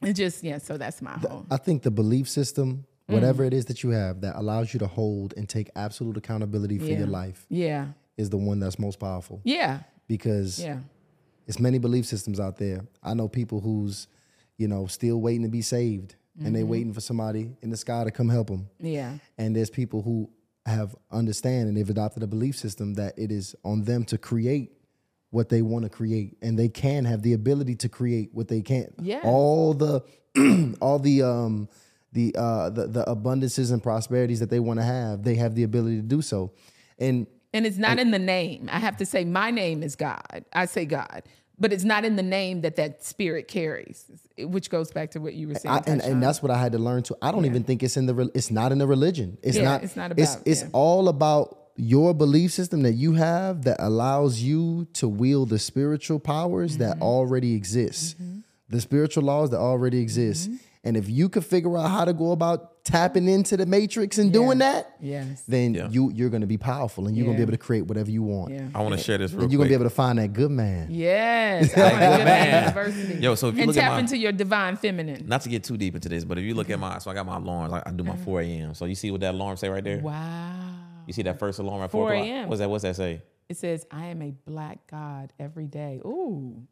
And 0.00 0.14
just, 0.14 0.42
yeah, 0.44 0.58
so 0.58 0.78
that's 0.78 1.02
my 1.02 1.12
whole. 1.18 1.44
I 1.50 1.56
think 1.56 1.82
the 1.82 1.90
belief 1.90 2.28
system, 2.28 2.84
Mm. 3.08 3.14
whatever 3.14 3.42
it 3.42 3.54
is 3.54 3.64
that 3.66 3.82
you 3.82 3.88
have 3.90 4.20
that 4.20 4.36
allows 4.36 4.74
you 4.74 4.78
to 4.80 4.86
hold 4.86 5.32
and 5.38 5.48
take 5.48 5.70
absolute 5.74 6.18
accountability 6.18 6.78
for 6.78 6.84
Yeah. 6.84 6.98
your 6.98 7.06
life, 7.06 7.46
Yeah. 7.48 7.86
is 8.18 8.28
the 8.28 8.36
one 8.36 8.60
that's 8.60 8.78
most 8.78 9.00
powerful. 9.00 9.40
Yeah. 9.44 9.80
Because 10.08 10.60
Yeah. 10.62 10.80
It's 11.48 11.58
many 11.58 11.78
belief 11.78 12.06
systems 12.06 12.38
out 12.38 12.58
there. 12.58 12.86
I 13.02 13.14
know 13.14 13.26
people 13.26 13.60
who's, 13.60 14.06
you 14.56 14.68
know, 14.68 14.86
still 14.86 15.20
waiting 15.20 15.42
to 15.42 15.48
be 15.48 15.62
saved, 15.62 16.14
and 16.36 16.46
Mm-hmm. 16.46 16.54
they 16.54 16.62
waiting 16.62 16.92
for 16.92 17.00
somebody 17.00 17.50
in 17.62 17.70
the 17.70 17.76
sky 17.76 18.04
to 18.04 18.12
come 18.12 18.28
help 18.28 18.46
them. 18.46 18.68
Yeah. 18.78 19.14
And 19.38 19.56
there's 19.56 19.70
people 19.70 20.02
who 20.02 20.30
have 20.66 20.94
understand 21.10 21.66
and 21.68 21.76
they've 21.76 21.90
adopted 21.90 22.22
a 22.22 22.26
belief 22.28 22.56
system 22.56 22.94
that 22.94 23.18
it 23.18 23.32
is 23.32 23.56
on 23.64 23.82
them 23.82 24.04
to 24.04 24.18
create 24.18 24.70
what 25.30 25.48
they 25.48 25.62
want 25.62 25.82
to 25.84 25.88
create, 25.90 26.36
and 26.40 26.58
they 26.58 26.68
can 26.68 27.04
have 27.06 27.22
the 27.22 27.32
ability 27.32 27.74
to 27.76 27.88
create 27.88 28.30
what 28.32 28.48
they 28.48 28.62
can. 28.62 28.92
Yes. 29.02 29.22
All 29.24 29.74
the, 29.74 30.02
all 30.80 30.98
the 30.98 31.22
um, 31.22 31.68
the 32.12 32.34
uh, 32.38 32.70
the 32.70 32.86
the 32.86 33.04
abundances 33.04 33.72
and 33.72 33.82
prosperities 33.82 34.40
that 34.40 34.48
they 34.50 34.60
want 34.60 34.78
to 34.80 34.84
have, 34.84 35.22
they 35.24 35.34
have 35.34 35.54
the 35.54 35.64
ability 35.64 35.96
to 35.96 36.02
do 36.02 36.22
so. 36.22 36.52
And 36.98 37.26
And 37.58 37.66
it's 37.66 37.76
not 37.76 37.98
in 37.98 38.12
the 38.12 38.18
name. 38.20 38.68
I 38.70 38.78
have 38.78 38.96
to 38.98 39.04
say, 39.06 39.24
my 39.24 39.50
name 39.50 39.82
is 39.82 39.96
God. 39.96 40.44
I 40.52 40.66
say 40.66 40.84
God, 40.84 41.24
but 41.58 41.72
it's 41.72 41.82
not 41.82 42.04
in 42.04 42.14
the 42.14 42.22
name 42.22 42.60
that 42.60 42.76
that 42.76 43.02
spirit 43.04 43.48
carries, 43.48 44.04
which 44.38 44.70
goes 44.70 44.92
back 44.92 45.10
to 45.12 45.18
what 45.18 45.34
you 45.34 45.48
were 45.48 45.56
saying. 45.56 45.74
I, 45.74 45.82
and, 45.90 46.00
and 46.00 46.22
that's 46.22 46.40
what 46.40 46.52
I 46.52 46.58
had 46.58 46.70
to 46.72 46.78
learn 46.78 47.02
too. 47.02 47.16
I 47.20 47.32
don't 47.32 47.46
even 47.46 47.64
think 47.64 47.82
it's 47.82 47.96
in 47.96 48.06
the 48.06 48.30
it's 48.32 48.50
not 48.52 48.70
in 48.70 48.78
the 48.78 48.86
religion. 48.86 49.38
It's 49.42 49.56
Yeah, 49.56 49.64
not. 49.64 49.82
it's 49.82 49.96
not 49.96 50.12
about- 50.12 50.38
it's 50.46 50.62
yeah. 50.62 50.68
all 50.72 51.08
about 51.08 51.46
your 51.74 52.14
belief 52.14 52.52
system 52.52 52.82
that 52.82 52.92
you 52.94 53.14
have 53.14 53.62
that 53.64 53.76
allows 53.80 54.40
you 54.40 54.86
to 54.92 55.08
wield 55.08 55.48
the 55.48 55.58
spiritual 55.58 56.20
powers 56.20 56.72
Mm-hmm. 56.76 56.82
that 56.84 57.00
already 57.02 57.54
exist, 57.54 58.16
the 58.68 58.80
spiritual 58.80 59.24
laws 59.24 59.50
that 59.50 59.58
already 59.58 60.00
exist. 60.00 60.50
Mm-hmm. 60.50 60.64
And 60.84 60.96
if 60.96 61.08
you 61.10 61.28
could 61.28 61.44
figure 61.44 61.76
out 61.76 61.88
how 61.90 62.04
to 62.04 62.12
go 62.12 62.30
about 62.32 62.84
tapping 62.84 63.28
into 63.28 63.56
the 63.56 63.66
matrix 63.66 64.16
and 64.16 64.32
doing 64.32 64.58
that, 64.58 64.94
Yes. 65.00 65.42
then 65.46 65.74
Yeah. 65.74 65.88
you 65.90 66.10
you're 66.14 66.30
going 66.30 66.40
to 66.40 66.46
be 66.46 66.56
powerful 66.56 67.06
and 67.08 67.16
you're 67.16 67.24
going 67.26 67.36
to 67.36 67.38
be 67.38 67.42
able 67.42 67.52
to 67.52 67.58
create 67.58 67.86
whatever 67.86 68.10
you 68.10 68.22
want. 68.22 68.52
Yeah. 68.52 68.68
I 68.74 68.80
want 68.82 68.94
to 68.96 69.00
share 69.02 69.18
this 69.18 69.32
real 69.32 69.42
And 69.42 69.52
you're 69.52 69.58
going 69.58 69.68
quick. 69.68 69.74
to 69.74 69.78
be 69.78 69.82
able 69.82 69.90
to 69.90 69.94
find 69.94 70.18
that 70.18 70.32
good 70.32 70.50
man. 70.50 70.86
Yes. 70.90 71.72
I 71.76 71.80
want 71.82 72.22
to 72.22 72.60
university. 72.60 73.18
Yo, 73.22 73.34
so 73.34 73.48
if 73.48 73.56
you 73.56 73.62
and 73.62 73.68
look 73.68 73.76
at 73.76 73.80
tap 73.80 73.92
my- 73.92 73.98
into 73.98 74.16
your 74.16 74.32
divine 74.32 74.76
feminine. 74.76 75.26
Not 75.26 75.42
to 75.42 75.48
get 75.48 75.64
too 75.64 75.76
deep 75.76 75.94
into 75.96 76.08
this, 76.08 76.24
but 76.24 76.38
if 76.38 76.44
you 76.44 76.54
look 76.54 76.70
at 76.70 76.78
my, 76.78 76.98
so 76.98 77.10
I 77.10 77.14
got 77.14 77.26
my 77.26 77.36
alarms. 77.36 77.72
I, 77.74 77.82
I 77.84 77.90
do 77.90 78.04
my 78.04 78.12
uh-huh. 78.12 78.24
4 78.24 78.40
a.m. 78.42 78.74
So 78.74 78.84
you 78.86 78.94
see 78.94 79.10
what 79.10 79.20
that 79.20 79.34
alarm 79.34 79.56
say 79.56 79.68
right 79.68 79.84
there? 79.84 79.98
Wow. 79.98 80.54
You 81.06 81.12
see 81.12 81.22
that 81.22 81.38
first 81.38 81.58
alarm 81.58 81.82
at 81.82 81.90
4 81.90 82.06
4 82.08 82.12
o'clock? 82.14 82.26
a.m.. 82.26 82.48
What's 82.48 82.60
that? 82.60 82.70
What's 82.70 82.82
that 82.84 82.96
say? 82.96 83.22
It 83.48 83.56
says, 83.56 83.86
I 83.90 84.06
am 84.06 84.20
a 84.22 84.30
black 84.46 84.86
God 84.90 85.32
every 85.40 85.66
day. 85.66 86.00
Ooh. 86.04 86.62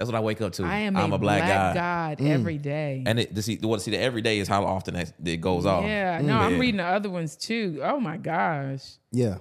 That's 0.00 0.10
what 0.10 0.16
I 0.16 0.20
wake 0.20 0.40
up 0.40 0.52
to. 0.54 0.64
I 0.64 0.78
am 0.78 0.96
I'm 0.96 1.12
a, 1.12 1.16
a 1.16 1.18
black, 1.18 1.42
guy. 1.42 1.74
God 1.74 2.18
Mm. 2.20 2.30
every 2.30 2.56
day. 2.56 3.04
And 3.06 3.20
it, 3.20 3.34
to 3.34 3.42
see, 3.42 3.58
what 3.58 3.82
see, 3.82 3.90
the 3.90 3.98
every 3.98 4.22
day 4.22 4.38
is 4.38 4.48
how 4.48 4.64
often 4.64 4.94
that 4.94 5.12
it 5.22 5.42
goes 5.42 5.66
off. 5.66 5.84
yeah. 5.84 6.22
No, 6.22 6.38
I'm 6.38 6.54
Yeah. 6.54 6.58
reading 6.58 6.78
the 6.78 6.84
other 6.84 7.10
ones 7.10 7.36
too. 7.36 7.80
Oh 7.82 8.00
my 8.00 8.16
gosh. 8.16 8.92
Yeah. 9.12 9.38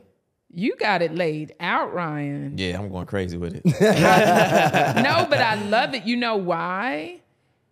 You 0.53 0.75
got 0.75 1.01
it 1.01 1.15
laid 1.15 1.55
out, 1.61 1.93
Ryan. 1.93 2.57
Yeah, 2.57 2.77
I'm 2.77 2.89
going 2.89 3.05
crazy 3.05 3.37
with 3.37 3.55
it. 3.55 3.63
no, 3.81 5.27
but 5.29 5.39
I 5.39 5.55
love 5.69 5.93
it. 5.93 6.03
You 6.03 6.17
know 6.17 6.35
why? 6.35 7.21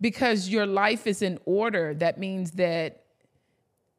Because 0.00 0.48
your 0.48 0.64
life 0.64 1.06
is 1.06 1.20
in 1.20 1.38
order. 1.44 1.92
That 1.92 2.18
means 2.18 2.52
that 2.52 3.04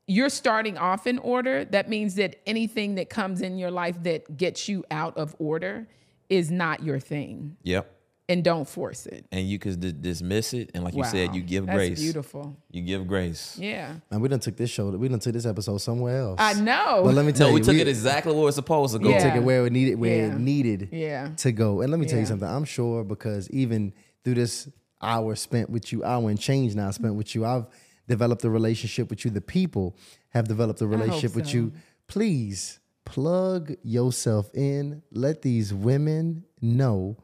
you're 0.07 0.29
starting 0.29 0.77
off 0.79 1.05
in 1.05 1.19
order. 1.19 1.63
That 1.65 1.89
means 1.89 2.15
that 2.15 2.37
anything 2.47 2.95
that 2.95 3.09
comes 3.11 3.41
in 3.41 3.59
your 3.59 3.69
life 3.69 4.01
that 4.03 4.35
gets 4.35 4.67
you 4.67 4.83
out 4.89 5.15
of 5.17 5.35
order 5.37 5.87
is 6.27 6.49
not 6.49 6.81
your 6.83 6.99
thing. 6.99 7.55
yep. 7.61 7.95
And 8.29 8.43
don't 8.43 8.67
force 8.67 9.07
it. 9.07 9.25
And 9.31 9.49
you 9.49 9.57
could 9.59 9.79
d- 9.79 9.91
dismiss 9.91 10.53
it, 10.53 10.69
and 10.75 10.83
like 10.83 10.93
you 10.95 11.03
said, 11.03 11.35
you 11.35 11.41
give 11.41 11.65
That's 11.65 11.75
grace. 11.77 11.99
beautiful. 11.99 12.55
You 12.71 12.83
give 12.83 13.07
grace. 13.07 13.57
Yeah. 13.59 13.95
And 14.11 14.21
we 14.21 14.29
done 14.29 14.39
took 14.39 14.55
this 14.55 14.69
show. 14.69 14.89
We 14.91 15.07
done 15.09 15.19
took 15.19 15.33
this 15.33 15.47
episode 15.47 15.79
somewhere 15.79 16.19
else. 16.21 16.35
I 16.39 16.53
know. 16.53 17.01
But 17.03 17.15
let 17.15 17.25
me 17.25 17.31
tell 17.31 17.47
No, 17.47 17.55
you, 17.55 17.59
we 17.59 17.61
took 17.65 17.75
it 17.75 17.87
exactly 17.87 18.33
where 18.33 18.47
it's 18.47 18.55
supposed 18.55 18.93
to 18.93 18.99
go. 18.99 19.07
we 19.07 19.13
Yeah. 19.15 19.23
took 19.27 19.35
it 19.35 19.43
where 19.43 19.65
it 19.65 19.73
needed 19.73 19.95
where 19.99 20.15
Yeah. 20.27 20.35
it 20.35 20.39
needed 20.39 20.89
Yeah. 20.91 21.29
to 21.37 21.51
go. 21.51 21.81
And 21.81 21.89
let 21.91 21.99
me 21.99 22.05
tell 22.05 22.19
you 22.19 22.25
something. 22.27 22.47
I'm 22.47 22.65
sure 22.65 23.03
because 23.03 23.49
even 23.49 23.93
through 24.23 24.35
this 24.35 24.69
hour 25.01 25.35
spent 25.35 25.69
with 25.71 25.91
you, 25.91 26.03
hour 26.03 26.29
and 26.29 26.39
change 26.39 26.75
now 26.75 26.91
spent 26.91 27.15
with 27.15 27.33
you, 27.33 27.45
I've 27.45 27.65
developed 28.07 28.43
a 28.43 28.49
relationship 28.49 29.09
with 29.09 29.25
you. 29.25 29.31
The 29.31 29.41
people 29.41 29.95
have 30.29 30.47
developed 30.47 30.81
a 30.81 30.87
relationship 30.87 31.35
with 31.35 31.51
you. 31.53 31.71
Please 32.07 32.79
plug 33.05 33.73
yourself 33.81 34.51
in. 34.53 35.01
Let 35.11 35.41
these 35.41 35.73
women 35.73 36.43
know. 36.61 37.17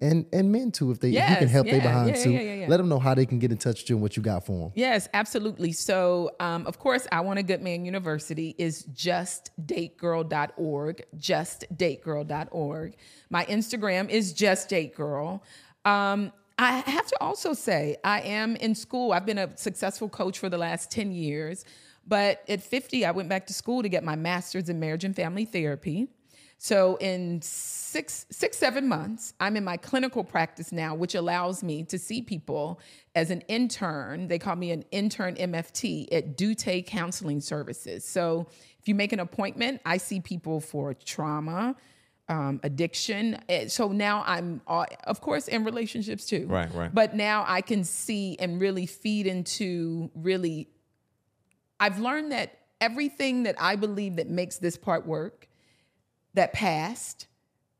And 0.00 0.24
and 0.32 0.50
men 0.52 0.72
too, 0.72 0.90
if 0.90 1.00
they 1.00 1.08
if 1.08 1.14
you 1.14 1.20
can 1.20 1.42
Yes, 1.42 1.50
help 1.50 1.66
they 1.66 1.80
behind 1.80 2.16
yeah, 2.16 2.22
too. 2.22 2.30
yeah, 2.30 2.40
yeah, 2.40 2.54
yeah. 2.54 2.66
Let 2.68 2.78
them 2.78 2.88
know 2.88 2.98
how 2.98 3.14
they 3.14 3.26
can 3.26 3.38
get 3.38 3.52
in 3.52 3.58
touch 3.58 3.82
with 3.82 3.90
you 3.90 3.96
and 3.96 4.02
what 4.02 4.16
you 4.16 4.22
got 4.22 4.46
for 4.46 4.58
them. 4.58 4.72
Yes, 4.74 5.08
absolutely. 5.14 5.72
So, 5.72 6.30
um, 6.40 6.66
of 6.66 6.78
course, 6.78 7.06
I 7.12 7.20
Want 7.20 7.38
a 7.38 7.42
Good 7.42 7.62
Man 7.62 7.84
University 7.84 8.54
is 8.58 8.84
justdategirl.org, 8.86 11.04
justdategirl.org. 11.18 12.96
My 13.30 13.44
Instagram 13.46 14.08
is 14.08 14.34
justdategirl. 14.34 15.40
Um, 15.84 16.32
I 16.58 16.78
have 16.78 17.06
to 17.06 17.16
also 17.20 17.52
say, 17.52 17.96
I 18.02 18.20
am 18.22 18.56
in 18.56 18.74
school. 18.74 19.12
I've 19.12 19.26
been 19.26 19.38
a 19.38 19.56
successful 19.56 20.08
coach 20.08 20.38
for 20.38 20.48
the 20.48 20.58
last 20.58 20.90
10 20.90 21.12
years, 21.12 21.64
but 22.06 22.42
at 22.48 22.62
50, 22.62 23.04
I 23.04 23.10
went 23.10 23.28
back 23.28 23.46
to 23.48 23.52
school 23.52 23.82
to 23.82 23.88
get 23.88 24.02
my 24.02 24.16
master's 24.16 24.68
in 24.70 24.80
marriage 24.80 25.04
and 25.04 25.14
family 25.14 25.44
therapy. 25.44 26.08
So 26.58 26.96
in 26.96 27.40
six, 27.42 28.26
six, 28.30 28.56
seven 28.56 28.88
months, 28.88 29.34
I'm 29.40 29.56
in 29.56 29.64
my 29.64 29.76
clinical 29.76 30.24
practice 30.24 30.72
now, 30.72 30.94
which 30.94 31.14
allows 31.14 31.62
me 31.62 31.82
to 31.84 31.98
see 31.98 32.22
people 32.22 32.80
as 33.14 33.30
an 33.30 33.42
intern. 33.42 34.28
They 34.28 34.38
call 34.38 34.56
me 34.56 34.70
an 34.70 34.84
intern 34.90 35.34
MFT 35.36 36.08
at 36.12 36.36
Dute 36.36 36.86
Counseling 36.86 37.40
Services. 37.40 38.04
So 38.04 38.46
if 38.80 38.88
you 38.88 38.94
make 38.94 39.12
an 39.12 39.20
appointment, 39.20 39.80
I 39.84 39.98
see 39.98 40.20
people 40.20 40.60
for 40.60 40.94
trauma, 40.94 41.76
um, 42.28 42.58
addiction. 42.62 43.38
Eh, 43.48 43.68
So 43.68 43.88
now 43.88 44.24
I'm, 44.26 44.60
of 44.66 45.20
course, 45.20 45.48
in 45.48 45.62
relationships 45.64 46.26
too. 46.26 46.46
Right, 46.48 46.72
right. 46.74 46.92
But 46.92 47.14
now 47.14 47.44
I 47.46 47.60
can 47.60 47.84
see 47.84 48.36
and 48.38 48.60
really 48.60 48.86
feed 48.86 49.26
into 49.26 50.10
really 50.14 50.68
I've 51.78 51.98
learned 51.98 52.32
that 52.32 52.58
everything 52.80 53.42
that 53.42 53.56
I 53.60 53.76
believe 53.76 54.16
that 54.16 54.28
makes 54.30 54.56
this 54.56 54.76
part 54.76 55.06
work, 55.06 55.48
that 56.36 56.52
past, 56.52 57.26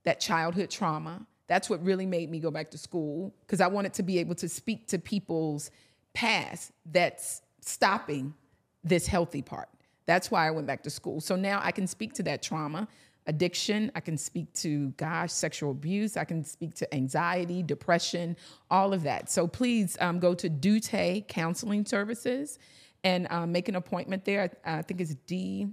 that 0.04 0.20
childhood 0.20 0.70
trauma, 0.70 1.26
that's 1.46 1.70
what 1.70 1.82
really 1.84 2.06
made 2.06 2.30
me 2.30 2.40
go 2.40 2.50
back 2.50 2.70
to 2.72 2.78
school 2.78 3.32
because 3.40 3.60
I 3.60 3.68
wanted 3.68 3.94
to 3.94 4.02
be 4.02 4.18
able 4.18 4.34
to 4.36 4.48
speak 4.48 4.88
to 4.88 4.98
people's 4.98 5.70
past 6.12 6.72
that's 6.90 7.42
stopping 7.60 8.34
this 8.82 9.06
healthy 9.06 9.42
part. 9.42 9.68
That's 10.06 10.30
why 10.30 10.46
I 10.46 10.50
went 10.50 10.66
back 10.66 10.82
to 10.84 10.90
school. 10.90 11.20
So 11.20 11.36
now 11.36 11.60
I 11.62 11.72
can 11.72 11.86
speak 11.86 12.14
to 12.14 12.22
that 12.24 12.42
trauma, 12.42 12.88
addiction, 13.26 13.92
I 13.94 14.00
can 14.00 14.16
speak 14.16 14.52
to 14.54 14.90
gosh, 14.96 15.32
sexual 15.32 15.72
abuse, 15.72 16.16
I 16.16 16.24
can 16.24 16.44
speak 16.44 16.74
to 16.76 16.94
anxiety, 16.94 17.62
depression, 17.62 18.36
all 18.70 18.92
of 18.92 19.02
that. 19.02 19.30
So 19.30 19.46
please 19.46 19.96
um, 20.00 20.18
go 20.18 20.34
to 20.34 20.48
Dute 20.48 21.26
Counseling 21.28 21.84
Services 21.84 22.58
and 23.04 23.26
um, 23.30 23.52
make 23.52 23.68
an 23.68 23.76
appointment 23.76 24.24
there. 24.24 24.50
I, 24.64 24.78
I 24.78 24.82
think 24.82 25.00
it's 25.00 25.14
D 25.26 25.68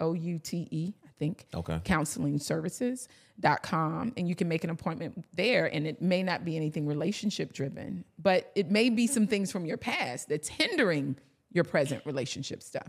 O 0.00 0.14
U 0.14 0.38
T 0.38 0.68
E, 0.70 0.94
think. 1.22 1.46
Okay. 1.54 1.80
Counseling 1.84 2.38
services.com. 2.38 4.12
And 4.16 4.28
you 4.28 4.34
can 4.34 4.48
make 4.48 4.64
an 4.64 4.70
appointment 4.70 5.24
there. 5.34 5.66
And 5.66 5.86
it 5.86 6.02
may 6.02 6.22
not 6.22 6.44
be 6.44 6.56
anything 6.56 6.86
relationship 6.86 7.52
driven, 7.52 8.04
but 8.18 8.50
it 8.54 8.70
may 8.70 8.90
be 8.90 9.06
some 9.06 9.26
things 9.26 9.50
from 9.52 9.64
your 9.66 9.76
past 9.76 10.28
that's 10.28 10.48
hindering 10.48 11.16
your 11.52 11.64
present 11.64 12.04
relationship 12.06 12.62
stuff. 12.62 12.88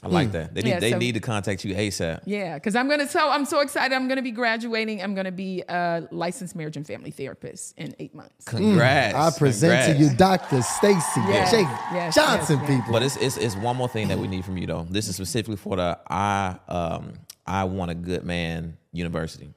I 0.00 0.06
like 0.06 0.30
that. 0.30 0.54
They 0.54 0.62
need 0.62 0.70
Yeah, 0.70 0.78
they 0.78 0.92
so- 0.92 0.98
need 0.98 1.14
to 1.14 1.20
contact 1.20 1.64
you 1.64 1.74
ASAP. 1.74 2.20
Yeah, 2.24 2.54
because 2.54 2.76
I'm 2.76 2.88
gonna 2.88 3.08
tell. 3.08 3.30
I'm 3.30 3.44
so 3.44 3.58
excited. 3.58 3.92
I'm 3.92 4.06
gonna 4.06 4.22
be 4.22 4.30
graduating. 4.30 5.02
I'm 5.02 5.12
gonna 5.16 5.32
be 5.32 5.64
a 5.68 6.06
licensed 6.12 6.54
marriage 6.54 6.76
and 6.76 6.86
family 6.86 7.10
therapist 7.10 7.76
in 7.76 7.96
eight 7.98 8.14
months. 8.14 8.44
Congrats. 8.44 9.16
I 9.16 9.36
present 9.36 9.86
to 9.92 10.00
you 10.00 10.14
Dr. 10.14 10.58
Stacii 10.58 11.26
Yes, 11.28 11.52
Jae 11.52 11.62
yes, 11.92 12.14
Johnson, 12.14 12.60
yes, 12.60 12.68
yes. 12.68 12.76
people. 12.78 12.92
But 12.92 13.02
it's, 13.02 13.16
it's 13.16 13.36
it's 13.38 13.56
one 13.56 13.76
more 13.76 13.88
thing 13.88 14.06
that 14.06 14.18
we 14.20 14.28
need 14.28 14.44
from 14.44 14.56
you 14.56 14.68
though. 14.68 14.86
This 14.88 15.08
is 15.08 15.16
specifically 15.16 15.56
for 15.56 15.74
the 15.74 15.98
I 16.08 16.56
um 16.68 17.14
I 17.48 17.64
want 17.64 17.90
a 17.90 17.94
good 17.94 18.24
man 18.24 18.76
university. 18.92 19.54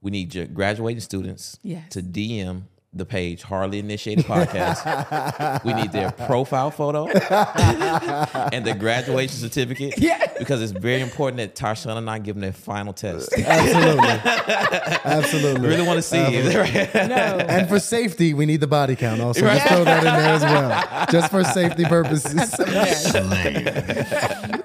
We 0.00 0.10
need 0.10 0.54
graduating 0.54 1.00
students 1.00 1.54
Uh-huh. 1.64 1.68
Yes. 1.74 1.92
to 1.92 2.02
DM 2.02 2.62
the 2.94 3.06
page 3.06 3.42
Hardly 3.42 3.78
Initiated 3.78 4.26
Podcast. 4.26 5.64
we 5.64 5.72
need 5.72 5.92
their 5.92 6.10
profile 6.12 6.70
photo 6.70 7.06
and 8.52 8.66
their 8.66 8.74
graduation 8.74 9.36
certificate. 9.38 9.94
Yeah. 9.96 10.26
Because 10.38 10.60
it's 10.60 10.72
very 10.72 11.00
important 11.00 11.38
that 11.38 11.54
Tarshawn 11.54 11.96
and 11.96 12.10
I 12.10 12.18
give 12.18 12.34
them 12.34 12.42
their 12.42 12.52
final 12.52 12.92
test. 12.92 13.32
Absolutely. 13.38 14.08
Absolutely. 15.04 15.60
We 15.62 15.68
really 15.68 15.86
want 15.86 15.96
to 15.98 16.02
see 16.02 16.18
you. 16.18 16.42
No. 17.12 17.16
And 17.48 17.68
for 17.68 17.78
safety, 17.80 18.34
we 18.34 18.46
need 18.46 18.60
the 18.60 18.66
body 18.66 18.94
count 18.96 19.20
also. 19.20 19.40
Just 19.40 19.66
throw 19.66 19.84
that 19.84 19.98
in 19.98 20.04
there 20.04 20.34
as 20.34 20.42
well. 20.42 21.06
Just 21.10 21.30
for 21.30 21.44
safety 21.44 21.84
purposes. 21.84 22.34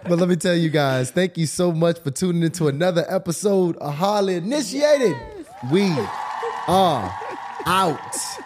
but 0.04 0.20
let 0.20 0.28
me 0.28 0.36
tell 0.36 0.56
you 0.56 0.70
guys, 0.70 1.12
thank 1.12 1.38
you 1.38 1.46
so 1.46 1.72
much 1.72 2.00
for 2.00 2.12
tuning 2.12 2.44
into 2.44 2.68
another 2.68 3.06
episode 3.10 3.78
of 3.78 3.94
Hardly 3.96 4.36
Initiated. 4.36 5.16
We 5.72 5.96
are 6.68 7.27
out. 7.68 8.40